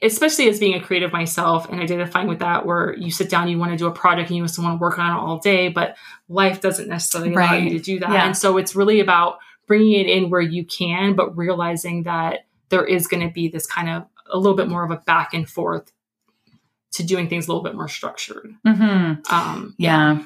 especially 0.00 0.48
as 0.48 0.58
being 0.58 0.74
a 0.74 0.80
creative 0.80 1.12
myself 1.12 1.68
and 1.68 1.80
identifying 1.80 2.26
with 2.28 2.38
that 2.38 2.64
where 2.64 2.94
you 2.96 3.10
sit 3.10 3.28
down 3.28 3.48
you 3.48 3.58
want 3.58 3.70
to 3.72 3.76
do 3.76 3.86
a 3.86 3.92
project 3.92 4.30
and 4.30 4.36
you 4.38 4.44
just 4.44 4.58
want 4.58 4.78
to 4.78 4.80
work 4.80 4.98
on 4.98 5.10
it 5.10 5.20
all 5.20 5.38
day 5.38 5.68
but 5.68 5.96
life 6.28 6.60
doesn't 6.60 6.88
necessarily 6.88 7.32
allow 7.34 7.54
you 7.54 7.70
to 7.70 7.78
do 7.78 7.98
that 7.98 8.10
Yeah. 8.10 8.24
and 8.26 8.36
so 8.36 8.56
it's 8.56 8.74
really 8.74 9.00
about 9.00 9.38
bringing 9.66 9.92
it 10.00 10.06
in 10.08 10.30
where 10.30 10.40
you 10.40 10.64
can 10.64 11.14
but 11.14 11.36
realizing 11.36 12.04
that 12.04 12.46
there 12.70 12.84
is 12.84 13.06
going 13.06 13.26
to 13.26 13.32
be 13.32 13.48
this 13.48 13.66
kind 13.66 13.88
of 13.90 14.04
a 14.30 14.38
little 14.38 14.56
bit 14.56 14.68
more 14.68 14.82
of 14.84 14.90
a 14.90 14.96
back 14.96 15.34
and 15.34 15.48
forth 15.48 15.92
to 16.92 17.02
doing 17.02 17.28
things 17.28 17.46
a 17.46 17.50
little 17.50 17.62
bit 17.62 17.74
more 17.74 17.88
structured 17.88 18.54
Mhm. 18.66 19.30
um 19.30 19.74
Yeah. 19.78 20.14
Yeah. 20.14 20.22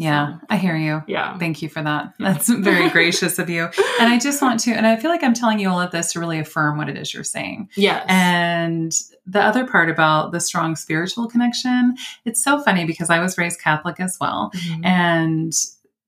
I 0.00 0.56
hear 0.56 0.76
you. 0.76 1.02
yeah 1.08 1.36
Thank 1.38 1.60
you 1.62 1.68
for 1.68 1.82
that. 1.82 2.14
That's 2.18 2.48
very 2.48 2.88
gracious 2.96 3.38
of 3.38 3.50
you. 3.50 3.64
And 4.00 4.12
I 4.12 4.18
just 4.18 4.40
want 4.40 4.60
to, 4.60 4.72
and 4.72 4.86
I 4.86 4.96
feel 4.96 5.10
like 5.10 5.22
I'm 5.24 5.34
telling 5.34 5.58
you 5.58 5.68
all 5.68 5.80
of 5.80 5.90
this 5.90 6.12
to 6.12 6.20
really 6.20 6.38
affirm 6.38 6.78
what 6.78 6.88
it 6.88 6.96
is 6.96 7.12
you're 7.12 7.24
saying. 7.24 7.68
yes 7.76 8.04
And 8.08 8.92
the 9.26 9.42
other 9.42 9.66
part 9.66 9.90
about 9.90 10.32
the 10.32 10.40
strong 10.40 10.76
spiritual 10.76 11.28
connection, 11.28 11.96
it's 12.24 12.42
so 12.42 12.62
funny 12.62 12.84
because 12.84 13.10
I 13.10 13.18
was 13.20 13.36
raised 13.36 13.60
Catholic 13.60 14.00
as 14.00 14.16
well. 14.20 14.50
Mhm. 14.54 14.84
And 14.86 15.52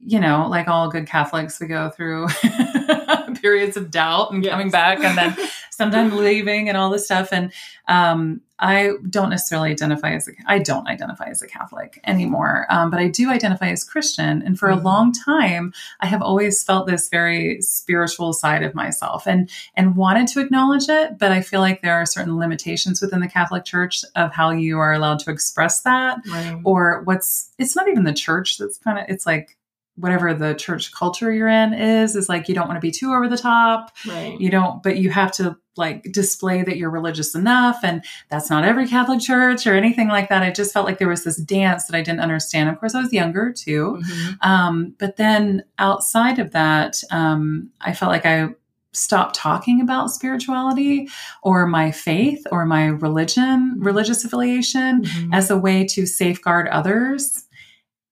you 0.02 0.18
know, 0.18 0.46
like 0.48 0.66
all 0.66 0.88
good 0.88 1.06
Catholics, 1.06 1.60
we 1.60 1.66
go 1.66 1.90
through 1.90 2.26
periods 3.42 3.76
of 3.76 3.90
doubt 3.90 4.32
and 4.32 4.42
Yes. 4.44 4.52
coming 4.52 4.70
back 4.70 5.00
and 5.00 5.16
then 5.18 5.36
sometimes 5.81 6.12
leaving 6.12 6.69
and 6.69 6.77
all 6.77 6.90
this 6.90 7.07
stuff. 7.07 7.31
And 7.32 7.52
um, 7.89 8.43
I 8.59 8.93
don't 9.09 9.31
necessarily 9.31 9.70
identify 9.70 10.11
as 10.12 10.28
a, 10.28 10.32
I 10.47 10.59
don't 10.59 10.86
identify 10.86 11.28
as 11.31 11.40
a 11.40 11.47
Catholic 11.47 11.98
anymore, 12.05 12.66
um, 12.69 12.90
but 12.90 13.01
I 13.01 13.09
do 13.09 13.31
identify 13.31 13.69
as 13.70 13.82
Christian. 13.85 14.43
And 14.43 14.59
for 14.59 14.69
Mhm. 14.69 14.78
a 14.78 14.82
long 14.82 15.12
time, 15.12 15.73
I 16.01 16.07
have 16.07 16.20
always 16.20 16.62
felt 16.62 16.86
this 16.86 17.09
very 17.09 17.62
spiritual 17.62 18.35
side 18.35 18.62
of 18.62 18.74
myself 18.74 19.27
and 19.27 19.48
and 19.74 19.97
wanted 19.97 20.28
to 20.28 20.40
acknowledge 20.40 20.89
it. 20.90 21.19
But 21.19 21.32
I 21.32 21.40
feel 21.40 21.61
like 21.61 21.81
there 21.81 21.94
are 21.94 22.05
certain 22.05 22.36
limitations 22.39 23.01
within 23.01 23.20
the 23.20 23.28
Catholic 23.28 23.65
Church 23.65 24.05
of 24.15 24.32
how 24.35 24.51
you 24.51 24.78
are 24.78 24.93
allowed 24.93 25.20
to 25.20 25.31
express 25.31 25.81
that 25.82 26.19
Right. 26.31 26.61
or 26.65 27.01
what's 27.05 27.51
it's 27.59 27.74
not 27.74 27.89
even 27.89 28.05
the 28.05 28.12
church 28.12 28.59
that's 28.59 28.77
kind 28.77 28.98
of 28.98 29.07
it's 29.09 29.24
like 29.24 29.57
whatever 30.01 30.35
the 30.35 30.55
church 30.55 30.93
culture 30.93 31.32
you're 31.32 31.48
in 31.48 31.72
is 31.74 32.16
is 32.16 32.28
like 32.28 32.48
you 32.48 32.55
don't 32.55 32.66
want 32.68 32.77
to 32.77 32.81
be 32.81 32.90
too 32.90 33.12
over 33.12 33.28
the 33.28 33.39
top 33.39 33.94
right. 34.06 34.40
you 34.40 34.51
don't 34.51 34.82
but 34.82 34.97
you 34.97 35.10
have 35.10 35.31
to 35.32 35.56
like 35.77 36.02
display 36.12 36.62
that 36.62 36.77
you're 36.77 36.90
religious 36.90 37.35
enough 37.35 37.78
and 37.82 38.05
that's 38.28 38.51
not 38.51 38.64
every 38.64 38.86
catholic 38.89 39.20
church 39.20 39.66
or 39.66 39.74
anything 39.74 40.09
like 40.09 40.28
that 40.28 40.43
i 40.43 40.51
just 40.51 40.72
felt 40.72 40.85
like 40.86 40.98
there 40.98 41.09
was 41.09 41.24
this 41.24 41.36
dance 41.36 41.86
that 41.86 41.97
i 41.97 42.02
didn't 42.02 42.20
understand 42.20 42.68
of 42.68 42.78
course 42.81 42.94
i 42.94 43.01
was 43.01 43.12
younger 43.12 43.52
too 43.52 44.01
Mhm. 44.02 44.36
um, 44.47 44.94
but 44.98 45.16
then 45.16 45.62
outside 45.78 46.39
of 46.39 46.51
that 46.52 47.02
um, 47.10 47.70
i 47.81 47.93
felt 47.94 48.10
like 48.10 48.27
i 48.27 48.48
stopped 48.93 49.36
talking 49.36 49.81
about 49.81 50.10
spirituality 50.10 51.09
or 51.43 51.64
my 51.66 51.93
faith 51.93 52.44
or 52.51 52.66
my 52.66 52.86
religion 52.86 53.77
religious 53.78 54.24
affiliation 54.24 55.02
Mhm. 55.05 55.28
as 55.32 55.48
a 55.51 55.56
way 55.56 55.85
to 55.86 56.06
safeguard 56.06 56.66
others. 56.68 57.44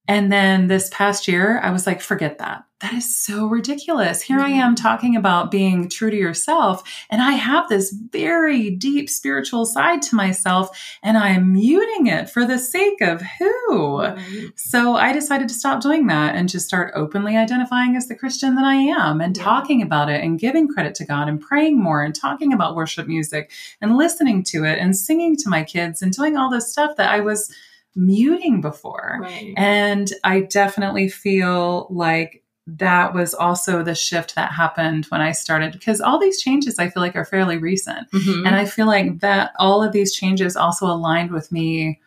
And 0.09 0.33
then 0.33 0.69
this 0.69 0.89
past 0.91 1.29
year, 1.29 1.61
I 1.63 1.71
was 1.71 1.87
like, 1.87 2.01
forget 2.01 2.39
that. 2.39 2.65
That 2.81 2.95
is 2.95 3.13
so 3.15 3.47
ridiculous. 3.47 4.23
Here 4.23 4.39
I 4.39 4.51
mm-hmm. 4.51 4.61
am 4.61 4.75
talking 4.77 5.17
about 5.17 5.51
being 5.51 5.89
true 5.89 6.11
to 6.11 6.17
yourself. 6.17 6.85
And 7.11 7.21
I 7.21 7.33
have 7.33 7.69
this 7.69 7.91
very 7.91 8.71
deep 8.71 9.11
spiritual 9.11 9.67
side 9.67 10.01
to 10.03 10.15
myself, 10.15 10.71
and 11.03 11.19
I'm 11.19 11.53
muting 11.53 12.07
it 12.07 12.31
for 12.31 12.47
the 12.47 12.57
sake 12.57 13.01
of 13.01 13.21
who? 13.21 13.99
Right. 14.01 14.51
So 14.55 14.95
I 14.95 15.13
decided 15.13 15.49
to 15.49 15.55
stop 15.55 15.83
doing 15.83 16.07
that 16.07 16.37
and 16.37 16.49
just 16.49 16.69
start 16.69 16.93
openly 16.95 17.37
identifying 17.37 17.97
as 17.97 18.07
the 18.07 18.15
Christian 18.15 18.55
that 18.55 18.65
I 18.65 18.77
am 18.77 19.21
and 19.21 19.37
Yeah. 19.37 19.43
talking 19.43 19.83
about 19.83 20.09
it 20.09 20.23
and 20.23 20.39
giving 20.39 20.69
credit 20.69 20.95
to 20.97 21.05
God 21.05 21.29
and 21.29 21.41
praying 21.41 21.83
more 21.83 22.05
and 22.05 22.15
talking 22.15 22.53
about 22.53 22.77
worship 22.77 23.09
music 23.09 23.51
and 23.81 23.97
listening 23.97 24.45
to 24.45 24.65
it 24.65 24.79
and 24.79 24.97
singing 24.97 25.37
to 25.39 25.49
my 25.49 25.65
kids 25.65 26.01
and 26.01 26.13
doing 26.13 26.37
all 26.37 26.49
this 26.49 26.71
stuff 26.71 26.97
that 26.97 27.11
I 27.11 27.21
was 27.21 27.53
muting 27.99 28.61
before. 28.61 29.19
Right. 29.21 29.53
And 29.57 30.11
I 30.25 30.41
definitely 30.41 31.09
feel 31.09 31.87
like 31.91 32.43
that 32.67 33.15
was 33.15 33.33
also 33.35 33.83
the 33.83 33.95
shift 33.95 34.35
that 34.35 34.53
happened 34.53 35.07
when 35.07 35.21
I 35.23 35.33
started 35.33 35.73
because 35.73 36.01
all 36.03 36.19
these 36.19 36.41
changes 36.41 36.79
I 36.79 36.91
feel 36.91 37.03
like 37.03 37.17
are 37.17 37.25
fairly 37.25 37.57
recent. 37.57 38.11
Mhm. 38.13 38.47
And 38.47 38.55
I 38.55 38.67
feel 38.67 38.87
like 38.87 39.21
that 39.21 39.53
all 39.59 39.83
of 39.83 39.93
these 39.93 40.15
changes 40.15 40.55
also 40.55 40.87
aligned 40.87 41.31
with 41.31 41.51
me 41.51 41.99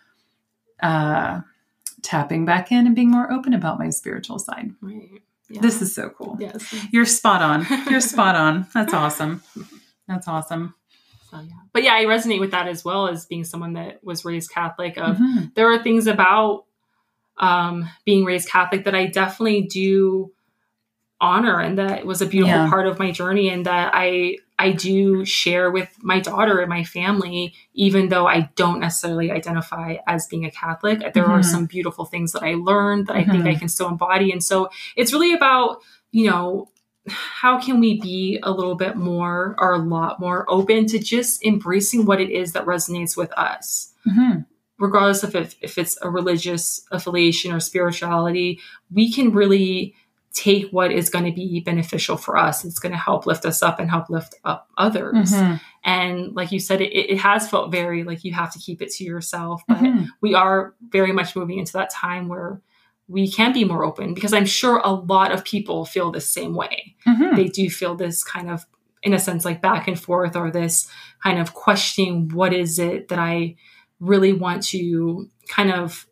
uh, 0.84 1.42
tapping 2.04 2.46
back 2.46 2.72
in 2.72 2.86
and 2.88 2.96
being 2.96 3.12
more 3.12 3.32
open 3.32 3.54
about 3.54 3.80
my 3.80 3.90
spiritual 3.90 4.40
side. 4.40 4.72
right. 4.82 5.10
Yeah. 5.50 5.60
This 5.62 5.82
is 5.82 5.94
so 5.94 6.10
cool. 6.10 6.38
yes. 6.40 6.74
You're 6.94 7.06
spot 7.06 7.42
on. 7.42 7.66
You're 7.90 8.00
spot 8.00 8.36
on. 8.46 8.68
That's 8.74 8.94
awesome. 8.94 9.44
That's 10.08 10.28
awesome. 10.28 10.74
So, 11.32 11.40
yeah. 11.40 11.56
But 11.74 11.84
yeah, 11.84 11.94
I 11.94 12.04
resonate 12.06 12.40
with 12.40 12.52
that 12.52 12.68
as 12.68 12.84
well 12.84 13.08
as 13.08 13.26
being 13.26 13.44
someone 13.46 13.74
that 13.74 14.04
was 14.04 14.26
raised 14.26 14.52
Catholic. 14.52 14.98
Of 14.98 15.18
Mhm. 15.18 15.54
there 15.56 15.72
are 15.72 15.82
things 15.82 16.08
about 16.08 16.66
um, 17.38 17.90
being 18.06 18.24
raised 18.26 18.50
Catholic 18.50 18.84
that 18.86 18.94
I 18.94 19.08
definitely 19.08 19.62
do 19.64 20.32
honor, 21.20 21.60
and 21.60 21.78
that 21.78 22.06
was 22.06 22.22
a 22.22 22.26
beautiful 22.26 22.56
Yeah. 22.60 22.70
part 22.70 22.88
of 22.88 23.00
my 23.00 23.12
journey, 23.12 23.50
and 23.50 23.66
that 23.66 23.92
I 23.94 24.38
I 24.60 24.74
do 24.74 25.26
share 25.26 25.72
with 25.72 25.90
my 26.04 26.20
daughter 26.20 26.60
and 26.60 26.70
my 26.70 26.84
family, 26.84 27.56
even 27.74 28.10
though 28.10 28.28
I 28.28 28.52
don't 28.56 28.80
necessarily 28.80 29.32
identify 29.32 29.96
as 30.06 30.28
being 30.28 30.46
a 30.46 30.52
Catholic. 30.52 31.14
There 31.16 31.26
are 31.26 31.40
Mhm. 31.40 31.46
some 31.46 31.66
beautiful 31.66 32.06
things 32.06 32.32
that 32.34 32.44
I 32.44 32.54
learned 32.54 33.08
that 33.08 33.16
I 33.16 33.24
think. 33.24 33.48
I 33.48 33.56
can 33.56 33.70
still 33.70 33.88
embody, 33.88 34.32
and 34.32 34.44
so 34.44 34.70
it's 34.96 35.14
really 35.14 35.34
about 35.34 35.82
you 36.12 36.30
know 36.30 36.68
how 37.12 37.60
can 37.60 37.80
we 37.80 38.00
be 38.02 38.40
a 38.44 38.52
little 38.52 38.76
bit 38.76 38.96
more 38.96 39.56
or 39.60 39.74
a 39.74 39.78
lot 39.80 40.20
more 40.20 40.46
open 40.50 40.86
to 40.88 41.00
just 41.00 41.44
embracing 41.46 42.06
what 42.06 42.20
it 42.22 42.30
is 42.30 42.54
that 42.54 42.66
resonates 42.66 43.16
with 43.18 43.32
us 43.34 43.94
Mhm. 44.08 44.46
regardless 44.80 45.24
of 45.24 45.36
if, 45.36 45.56
if 45.62 45.78
it's 45.78 45.98
a 46.02 46.10
religious 46.10 46.82
affiliation 46.92 47.52
or 47.52 47.60
spirituality, 47.60 48.60
we 48.92 49.12
can 49.12 49.32
really 49.32 49.94
take 50.34 50.70
what 50.72 50.92
is 50.92 51.10
going 51.10 51.26
to 51.26 51.32
be 51.32 51.60
beneficial 51.60 52.16
for 52.16 52.38
us. 52.38 52.64
It's 52.64 52.80
going 52.80 52.94
to 52.94 52.98
help 52.98 53.26
lift 53.26 53.46
us 53.46 53.62
up 53.62 53.80
and 53.80 53.90
help 53.90 54.10
lift 54.10 54.34
up 54.46 54.70
others. 54.78 55.34
Mhm. 55.34 55.60
And 55.84 56.34
like 56.36 56.52
you 56.54 56.60
said, 56.60 56.80
it, 56.82 56.92
it 56.96 57.18
has 57.20 57.50
felt 57.50 57.70
very 57.72 58.04
like 58.06 58.24
you 58.24 58.34
have 58.34 58.52
to 58.54 58.60
keep 58.60 58.82
it 58.82 58.92
to 58.94 59.04
yourself. 59.04 59.62
But 59.68 59.80
Mhm. 59.80 60.08
we 60.22 60.34
are 60.34 60.74
very 60.90 61.12
much 61.12 61.36
moving 61.36 61.60
into 61.60 61.74
that 61.74 61.90
time 61.90 62.30
where 62.30 62.62
we 63.12 63.30
can 63.30 63.52
be 63.54 63.64
more 63.66 63.84
open 63.84 64.14
because 64.14 64.34
I'm 64.34 64.46
sure 64.46 64.78
a 64.84 64.92
lot 64.94 65.32
of 65.32 65.44
people 65.44 65.86
feel 65.86 66.12
the 66.12 66.22
same 66.22 66.54
way 66.56 66.96
Mhm. 67.08 67.36
they 67.36 67.48
do 67.48 67.70
feel 67.70 67.96
this 67.96 68.24
kind 68.24 68.50
of 68.50 68.66
in 69.04 69.14
a 69.14 69.20
sense 69.20 69.44
like 69.46 69.62
back 69.62 69.88
and 69.88 70.00
forth 70.00 70.36
or 70.36 70.52
this 70.52 70.88
kind 71.24 71.40
of 71.40 71.54
questioning 71.54 72.30
what 72.30 72.54
is 72.54 72.78
it 72.80 73.08
that 73.10 73.18
i 73.20 73.56
really 74.00 74.32
want 74.34 74.62
to 74.64 75.28
kind 75.48 75.72
of 75.72 76.06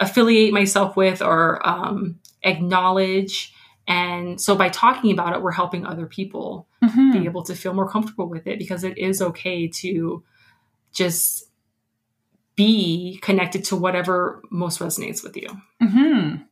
affiliate 0.00 0.52
myself 0.52 0.96
with 0.96 1.20
or 1.22 1.40
um, 1.68 2.18
acknowledge 2.42 3.52
and 3.88 4.40
so 4.40 4.54
by 4.56 4.68
talking 4.68 5.10
about 5.12 5.34
it 5.34 5.42
we're 5.42 5.50
helping 5.62 5.84
other 5.86 6.06
people 6.06 6.66
Mhm. 6.84 7.12
be 7.12 7.24
able 7.24 7.42
to 7.42 7.54
feel 7.54 7.74
more 7.74 7.88
comfortable 7.88 8.28
with 8.28 8.46
it 8.46 8.58
because 8.58 8.84
it 8.84 8.96
is 8.96 9.20
okay 9.20 9.66
to 9.82 10.22
just 10.92 11.50
be 12.54 13.18
connected 13.22 13.64
to 13.64 13.76
whatever 13.76 14.40
most 14.50 14.78
resonates 14.80 15.22
with 15.22 15.36
you 15.36 15.48
Mm-hmm. 15.82 16.42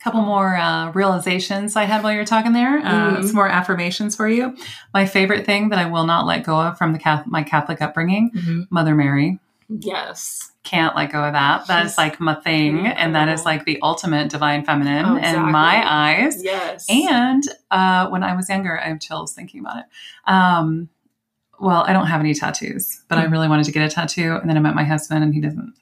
Couple 0.00 0.20
more 0.22 0.56
uh, 0.56 0.90
realizations 0.92 1.76
I 1.76 1.84
had 1.84 2.02
while 2.02 2.12
you 2.12 2.18
were 2.18 2.24
talking 2.24 2.52
there. 2.52 2.78
Uh, 2.78 3.16
Mhm. 3.18 3.24
Some 3.26 3.36
more 3.36 3.48
affirmations 3.48 4.16
for 4.16 4.28
you. 4.28 4.56
My 4.92 5.06
favorite 5.06 5.46
thing 5.46 5.68
that 5.70 5.78
I 5.78 5.86
will 5.86 6.04
not 6.06 6.26
let 6.26 6.44
go 6.44 6.60
of 6.60 6.76
from 6.78 6.92
the 6.92 6.98
Catholic, 6.98 7.28
my 7.30 7.42
Catholic 7.42 7.80
upbringing, 7.80 8.66
Mother 8.70 8.94
Mary. 8.94 9.38
yes 9.68 10.50
Can't 10.64 10.94
let 10.94 11.10
go 11.10 11.24
of 11.24 11.32
that. 11.32 11.66
That 11.66 11.86
is 11.86 11.92
She's 11.92 11.98
like 11.98 12.20
my 12.20 12.34
thing, 12.34 12.86
and 12.86 13.14
that 13.16 13.28
is 13.28 13.44
like 13.44 13.64
the 13.64 13.78
ultimate 13.82 14.28
divine 14.28 14.64
feminine 14.64 15.04
Oh, 15.06 15.16
in 15.16 15.50
my 15.50 15.82
eyes. 15.84 16.42
yes 16.44 16.86
And 16.88 17.42
uh, 17.70 18.08
when 18.08 18.22
I 18.22 18.34
was 18.36 18.48
younger, 18.48 18.78
I 18.78 18.88
have 18.88 19.00
chills 19.00 19.32
thinking 19.32 19.60
about 19.60 19.78
it. 19.78 19.84
Um, 20.26 20.88
well, 21.58 21.84
I 21.86 21.92
don't 21.92 22.06
have 22.06 22.20
any 22.20 22.34
tattoos, 22.34 23.02
but 23.08 23.18
I 23.18 23.26
Mhm. 23.26 23.30
really 23.32 23.48
wanted 23.48 23.64
to 23.66 23.72
get 23.72 23.84
a 23.84 23.88
tattoo, 23.94 24.36
and 24.40 24.48
then 24.48 24.56
I 24.56 24.60
met 24.60 24.74
my 24.74 24.84
husband, 24.84 25.22
and 25.24 25.32
he 25.34 25.40
doesn't. 25.40 25.74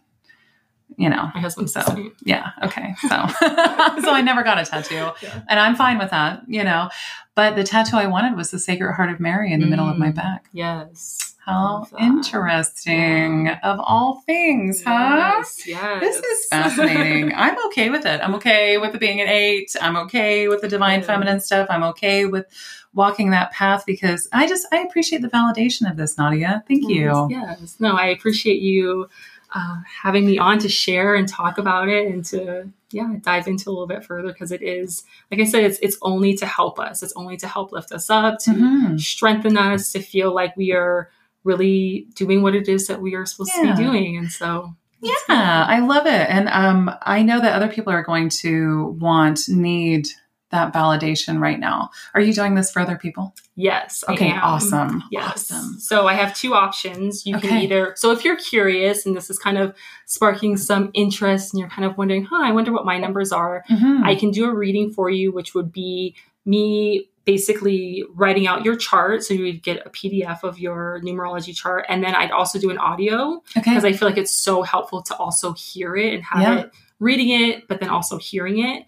You 0.96 1.08
know, 1.08 1.30
my 1.34 1.40
husband's 1.40 1.72
So, 1.72 2.10
yeah, 2.24 2.50
okay. 2.62 2.94
So, 3.02 3.08
so 3.08 4.10
I 4.12 4.20
never 4.24 4.42
got 4.42 4.58
a 4.58 4.64
tattoo, 4.64 5.10
Yeah. 5.22 5.42
and 5.48 5.58
I'm 5.60 5.74
fine 5.76 5.98
with 5.98 6.10
that. 6.10 6.42
You 6.46 6.64
know, 6.64 6.90
but 7.34 7.56
the 7.56 7.64
tattoo 7.64 7.96
I 7.96 8.06
wanted 8.06 8.36
was 8.36 8.50
the 8.50 8.58
Sacred 8.58 8.92
Heart 8.94 9.10
of 9.10 9.20
Mary 9.20 9.52
in 9.52 9.60
the 9.60 9.66
middle 9.66 9.88
of 9.88 9.96
my 9.98 10.10
Mm. 10.10 10.14
back. 10.16 10.46
Yes. 10.52 11.34
How 11.46 11.86
interesting! 11.98 13.46
Yeah. 13.46 13.58
Of 13.62 13.80
all 13.80 14.22
things, 14.26 14.82
huh? 14.84 14.90
Yes. 15.38 15.66
yes. 15.66 16.00
This 16.00 16.16
is 16.16 16.46
fascinating. 16.48 17.32
I'm 17.34 17.56
okay 17.66 17.90
with 17.90 18.04
it. 18.06 18.20
I'm 18.22 18.34
okay 18.36 18.78
with 18.78 18.94
it 18.94 19.00
being 19.00 19.20
an 19.20 19.28
eight. 19.28 19.74
I'm 19.80 19.96
okay 19.96 20.48
with 20.48 20.60
the 20.60 20.68
divine 20.68 21.00
Yeah. 21.00 21.06
feminine 21.06 21.40
stuff. 21.40 21.66
I'm 21.70 21.82
okay 21.84 22.26
with 22.26 22.46
walking 22.92 23.30
that 23.30 23.52
path 23.52 23.84
because 23.86 24.28
I 24.32 24.46
just 24.46 24.66
I 24.72 24.78
appreciate 24.80 25.22
the 25.22 25.28
validation 25.28 25.90
of 25.90 25.96
this, 25.96 26.18
Nadia. 26.18 26.62
Thank 26.68 26.88
you. 26.88 27.28
Yes. 27.30 27.76
No, 27.80 27.96
I 27.96 28.06
appreciate 28.06 28.60
you 28.60 29.08
uh, 29.52 29.78
having 30.02 30.26
me 30.26 30.38
on 30.38 30.58
to 30.60 30.68
share 30.68 31.14
and 31.14 31.28
talk 31.28 31.58
about 31.58 31.88
it 31.88 32.06
and 32.06 32.24
to 32.26 32.68
yeah 32.92 33.14
dive 33.22 33.46
into 33.46 33.68
a 33.68 33.72
little 33.72 33.86
bit 33.86 34.04
further 34.04 34.28
because 34.32 34.50
it 34.52 34.62
is 34.62 35.04
like 35.30 35.40
I 35.40 35.44
said 35.44 35.64
it's 35.64 35.78
it's 35.80 35.96
only 36.02 36.34
to 36.34 36.46
help 36.46 36.78
us. 36.78 37.02
It's 37.02 37.12
only 37.16 37.36
to 37.38 37.46
help 37.48 37.72
lift 37.72 37.92
us 37.92 38.10
up 38.10 38.38
to 38.40 38.50
Mhm. 38.50 39.00
strengthen 39.00 39.56
us 39.56 39.92
to 39.92 40.00
feel 40.00 40.34
like 40.34 40.56
we 40.56 40.72
are 40.72 41.08
really 41.44 42.06
doing 42.14 42.42
what 42.42 42.54
it 42.54 42.68
is 42.68 42.86
that 42.88 43.00
we 43.00 43.14
are 43.14 43.24
supposed 43.26 43.52
Yeah. 43.56 43.70
to 43.70 43.76
be 43.76 43.82
doing. 43.84 44.16
And 44.16 44.30
so 44.30 44.74
Yeah, 45.02 45.64
I 45.66 45.78
love 45.80 46.04
it. 46.06 46.28
And 46.28 46.48
um, 46.50 46.90
I 47.02 47.22
know 47.22 47.40
that 47.40 47.54
other 47.54 47.68
people 47.72 47.90
are 47.92 48.02
going 48.02 48.28
to 48.42 48.96
want, 49.00 49.48
need 49.48 50.06
that 50.50 50.72
validation 50.72 51.40
right 51.40 51.58
now. 51.60 51.90
Are 52.14 52.20
you 52.20 52.32
doing 52.34 52.54
this 52.54 52.70
for 52.72 52.80
other 52.80 52.96
people? 52.96 53.34
Yes. 53.54 54.02
Okay, 54.08 54.32
awesome. 54.32 55.02
Yes. 55.10 55.50
Awesome. 55.50 55.78
So 55.78 56.08
I 56.08 56.14
have 56.14 56.34
two 56.34 56.54
options. 56.54 57.24
You 57.26 57.38
can 57.38 57.58
either, 57.62 57.94
so 57.96 58.10
if 58.10 58.24
you're 58.24 58.36
curious 58.36 59.06
and 59.06 59.16
this 59.16 59.30
is 59.30 59.38
kind 59.38 59.58
of 59.58 59.74
sparking 60.06 60.56
some 60.56 60.90
interest 60.92 61.52
and 61.52 61.60
you're 61.60 61.68
kind 61.68 61.84
of 61.84 61.96
wondering, 61.96 62.24
huh, 62.24 62.40
I 62.42 62.52
wonder 62.52 62.72
what 62.72 62.84
my 62.84 62.98
numbers 62.98 63.30
are, 63.32 63.64
Mhm. 63.70 64.02
I 64.04 64.14
can 64.16 64.30
do 64.32 64.46
a 64.46 64.54
reading 64.54 64.90
for 64.90 65.08
you, 65.08 65.30
which 65.30 65.54
would 65.54 65.70
be 65.72 66.16
me 66.44 67.06
basically 67.24 68.02
writing 68.14 68.48
out 68.48 68.64
your 68.64 68.74
chart. 68.74 69.22
So 69.22 69.34
you 69.34 69.44
would 69.44 69.62
get 69.62 69.86
a 69.86 69.90
PDF 69.90 70.42
of 70.42 70.58
your 70.58 71.00
numerology 71.04 71.54
chart. 71.54 71.84
And 71.88 72.02
then 72.02 72.14
I'd 72.16 72.32
also 72.32 72.58
do 72.58 72.70
an 72.70 72.78
audio 72.78 73.42
okay. 73.56 73.70
because 73.70 73.84
I 73.84 73.92
feel 73.92 74.08
like 74.08 74.18
it's 74.18 74.34
so 74.34 74.62
helpful 74.62 75.02
to 75.02 75.14
also 75.16 75.52
hear 75.52 75.96
it 75.96 76.14
and 76.14 76.24
have 76.24 76.40
Yeah. 76.42 76.58
it 76.60 76.72
reading 76.98 77.28
it, 77.30 77.68
but 77.68 77.78
then 77.78 77.88
also 77.88 78.18
hearing 78.18 78.58
it. 78.58 78.84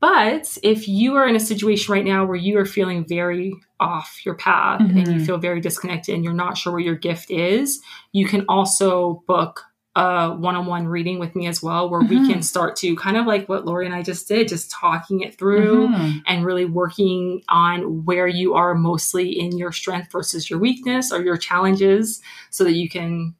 But 0.00 0.58
if 0.62 0.88
you 0.88 1.14
are 1.16 1.26
in 1.26 1.36
a 1.36 1.40
situation 1.40 1.92
right 1.92 2.04
now 2.04 2.26
where 2.26 2.36
you 2.36 2.58
are 2.58 2.66
feeling 2.66 3.06
very 3.06 3.54
off 3.80 4.20
your 4.24 4.34
path 4.34 4.80
mm-hmm. 4.80 4.98
and 4.98 5.08
you 5.08 5.14
mm-hmm. 5.14 5.24
feel 5.24 5.38
very 5.38 5.60
disconnected 5.60 6.14
and 6.14 6.22
you're 6.22 6.34
not 6.34 6.58
sure 6.58 6.72
where 6.72 6.82
your 6.82 6.96
gift 6.96 7.30
is, 7.30 7.80
you 8.12 8.26
can 8.26 8.44
also 8.48 9.22
book 9.26 9.62
a 9.96 10.36
one-on-one 10.36 10.86
reading 10.86 11.18
with 11.18 11.34
me 11.34 11.46
as 11.46 11.62
well 11.62 11.88
where 11.88 12.02
mm-hmm. 12.02 12.26
we 12.26 12.32
can 12.32 12.42
start 12.42 12.76
to 12.76 12.94
kind 12.96 13.16
of 13.16 13.24
like 13.24 13.48
what 13.48 13.64
Lori 13.64 13.86
and 13.86 13.94
I 13.94 14.02
just 14.02 14.28
did 14.28 14.46
just 14.46 14.70
talking 14.70 15.20
it 15.20 15.38
through 15.38 15.88
mm-hmm. 15.88 16.18
and 16.26 16.44
really 16.44 16.66
working 16.66 17.42
on 17.48 18.04
where 18.04 18.26
you 18.26 18.52
are 18.52 18.74
mostly 18.74 19.30
in 19.30 19.56
your 19.56 19.72
strength 19.72 20.12
versus 20.12 20.50
your 20.50 20.58
weakness 20.58 21.10
or 21.10 21.22
your 21.22 21.38
challenges 21.38 22.20
so 22.50 22.62
that 22.64 22.74
you 22.74 22.90
can 22.90 23.34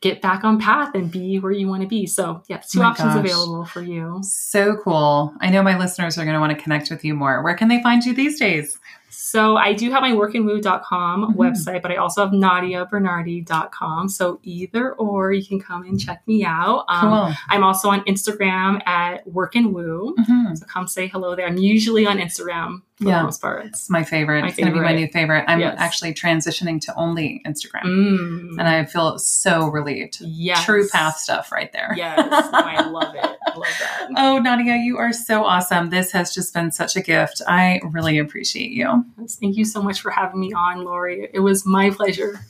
get 0.00 0.20
back 0.20 0.44
on 0.44 0.60
path 0.60 0.94
and 0.94 1.10
be 1.10 1.38
where 1.38 1.52
you 1.52 1.68
want 1.68 1.82
to 1.82 1.88
be. 1.88 2.06
So, 2.06 2.42
yeah, 2.48 2.58
two 2.58 2.80
oh 2.80 2.84
options 2.84 3.14
gosh. 3.14 3.24
available 3.24 3.64
for 3.66 3.82
you. 3.82 4.20
So 4.22 4.76
cool. 4.76 5.34
I 5.40 5.50
know 5.50 5.62
my 5.62 5.78
listeners 5.78 6.18
are 6.18 6.24
going 6.24 6.34
to 6.34 6.40
want 6.40 6.56
to 6.56 6.62
connect 6.62 6.90
with 6.90 7.04
you 7.04 7.14
more. 7.14 7.42
Where 7.42 7.54
can 7.54 7.68
they 7.68 7.82
find 7.82 8.04
you 8.04 8.14
these 8.14 8.38
days? 8.38 8.78
So 9.08 9.56
I 9.56 9.72
do 9.72 9.90
have 9.90 10.02
my 10.02 10.12
workandwoo.com 10.12 11.22
mm-hmm. 11.22 11.40
website, 11.40 11.80
but 11.80 11.90
I 11.90 11.96
also 11.96 12.22
have 12.22 12.32
nadiabernardi.com. 12.32 14.08
So 14.08 14.38
either 14.42 14.92
or, 14.92 15.32
you 15.32 15.44
can 15.44 15.58
come 15.58 15.84
and 15.84 15.98
check 15.98 16.22
me 16.26 16.44
out. 16.44 16.84
Um, 16.88 17.00
cool. 17.00 17.34
I'm 17.48 17.64
also 17.64 17.88
on 17.88 18.04
Instagram 18.04 18.86
at 18.86 19.26
work 19.26 19.56
and 19.56 19.74
woo. 19.74 20.14
Mm-hmm. 20.18 20.54
So 20.56 20.66
come 20.66 20.86
say 20.86 21.08
hello 21.08 21.34
there. 21.34 21.46
I'm 21.46 21.56
usually 21.56 22.06
on 22.06 22.18
Instagram 22.18 22.82
yeah. 23.00 23.18
the 23.18 23.24
most 23.24 23.42
part. 23.42 23.66
It's 23.66 23.90
my 23.90 24.04
favorite. 24.04 24.42
My 24.42 24.48
it's 24.48 24.56
going 24.56 24.68
to 24.68 24.72
be 24.72 24.80
my 24.80 24.94
new 24.94 25.08
favorite. 25.08 25.44
I'm 25.46 25.60
yes. 25.60 25.76
actually 25.78 26.14
transitioning 26.14 26.80
to 26.82 26.94
only 26.96 27.42
Instagram. 27.46 27.84
Mm. 27.84 28.50
And 28.58 28.62
I 28.62 28.84
feel 28.86 29.18
so 29.18 29.66
relieved. 29.68 30.18
Yes. 30.20 30.64
True 30.64 30.88
path 30.88 31.18
stuff 31.18 31.52
right 31.52 31.72
there. 31.72 31.92
Yes. 31.96 32.18
I 32.52 32.88
love 32.88 33.14
it. 33.14 33.24
I 33.46 33.54
love 33.56 33.76
that. 33.80 34.08
Oh, 34.16 34.38
Nadia, 34.38 34.76
you 34.76 34.96
are 34.96 35.12
so 35.12 35.44
awesome. 35.44 35.90
This 35.90 36.12
has 36.12 36.34
just 36.34 36.54
been 36.54 36.72
such 36.72 36.96
a 36.96 37.02
gift. 37.02 37.42
I 37.46 37.80
really 37.84 38.18
appreciate 38.18 38.70
you. 38.70 39.04
Thank 39.28 39.56
you 39.56 39.64
so 39.64 39.82
much 39.82 40.00
for 40.00 40.10
having 40.10 40.40
me 40.40 40.52
on, 40.52 40.84
Lori. 40.84 41.28
It 41.32 41.40
was 41.40 41.66
my 41.66 41.90
pleasure. 41.90 42.40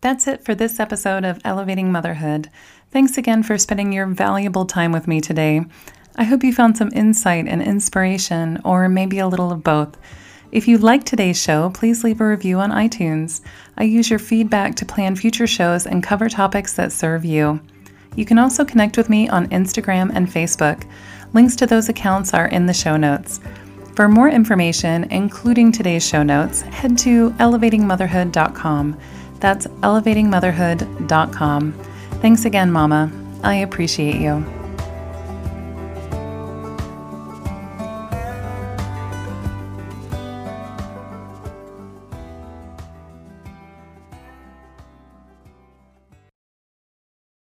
That's 0.00 0.28
it 0.28 0.44
for 0.44 0.54
this 0.54 0.78
episode 0.78 1.24
of 1.24 1.40
Elevating 1.44 1.90
Motherhood. 1.90 2.50
Thanks 2.90 3.18
again 3.18 3.42
for 3.42 3.58
spending 3.58 3.92
your 3.92 4.06
valuable 4.06 4.64
time 4.64 4.92
with 4.92 5.08
me 5.08 5.20
today. 5.20 5.64
I 6.18 6.24
hope 6.24 6.42
you 6.42 6.52
found 6.52 6.76
some 6.76 6.90
insight 6.92 7.46
and 7.46 7.62
inspiration, 7.62 8.60
or 8.64 8.88
maybe 8.88 9.20
a 9.20 9.28
little 9.28 9.52
of 9.52 9.62
both. 9.62 9.96
If 10.50 10.66
you 10.66 10.76
liked 10.76 11.06
today's 11.06 11.40
show, 11.40 11.70
please 11.70 12.02
leave 12.02 12.20
a 12.20 12.26
review 12.26 12.58
on 12.58 12.72
iTunes. 12.72 13.40
I 13.76 13.84
use 13.84 14.10
your 14.10 14.18
feedback 14.18 14.74
to 14.76 14.84
plan 14.84 15.14
future 15.14 15.46
shows 15.46 15.86
and 15.86 16.02
cover 16.02 16.28
topics 16.28 16.72
that 16.72 16.90
serve 16.90 17.24
you. 17.24 17.60
You 18.16 18.24
can 18.24 18.36
also 18.36 18.64
connect 18.64 18.96
with 18.96 19.08
me 19.08 19.28
on 19.28 19.46
Instagram 19.50 20.10
and 20.12 20.26
Facebook. 20.26 20.82
Links 21.34 21.54
to 21.54 21.66
those 21.66 21.88
accounts 21.88 22.34
are 22.34 22.48
in 22.48 22.66
the 22.66 22.74
show 22.74 22.96
notes. 22.96 23.38
For 23.94 24.08
more 24.08 24.28
information, 24.28 25.04
including 25.12 25.70
today's 25.70 26.04
show 26.04 26.24
notes, 26.24 26.62
head 26.62 26.98
to 26.98 27.30
elevatingmotherhood.com. 27.32 28.98
That's 29.38 29.68
elevatingmotherhood.com. 29.68 31.72
Thanks 32.20 32.44
again, 32.44 32.72
Mama. 32.72 33.12
I 33.44 33.54
appreciate 33.56 34.20
you. 34.20 34.57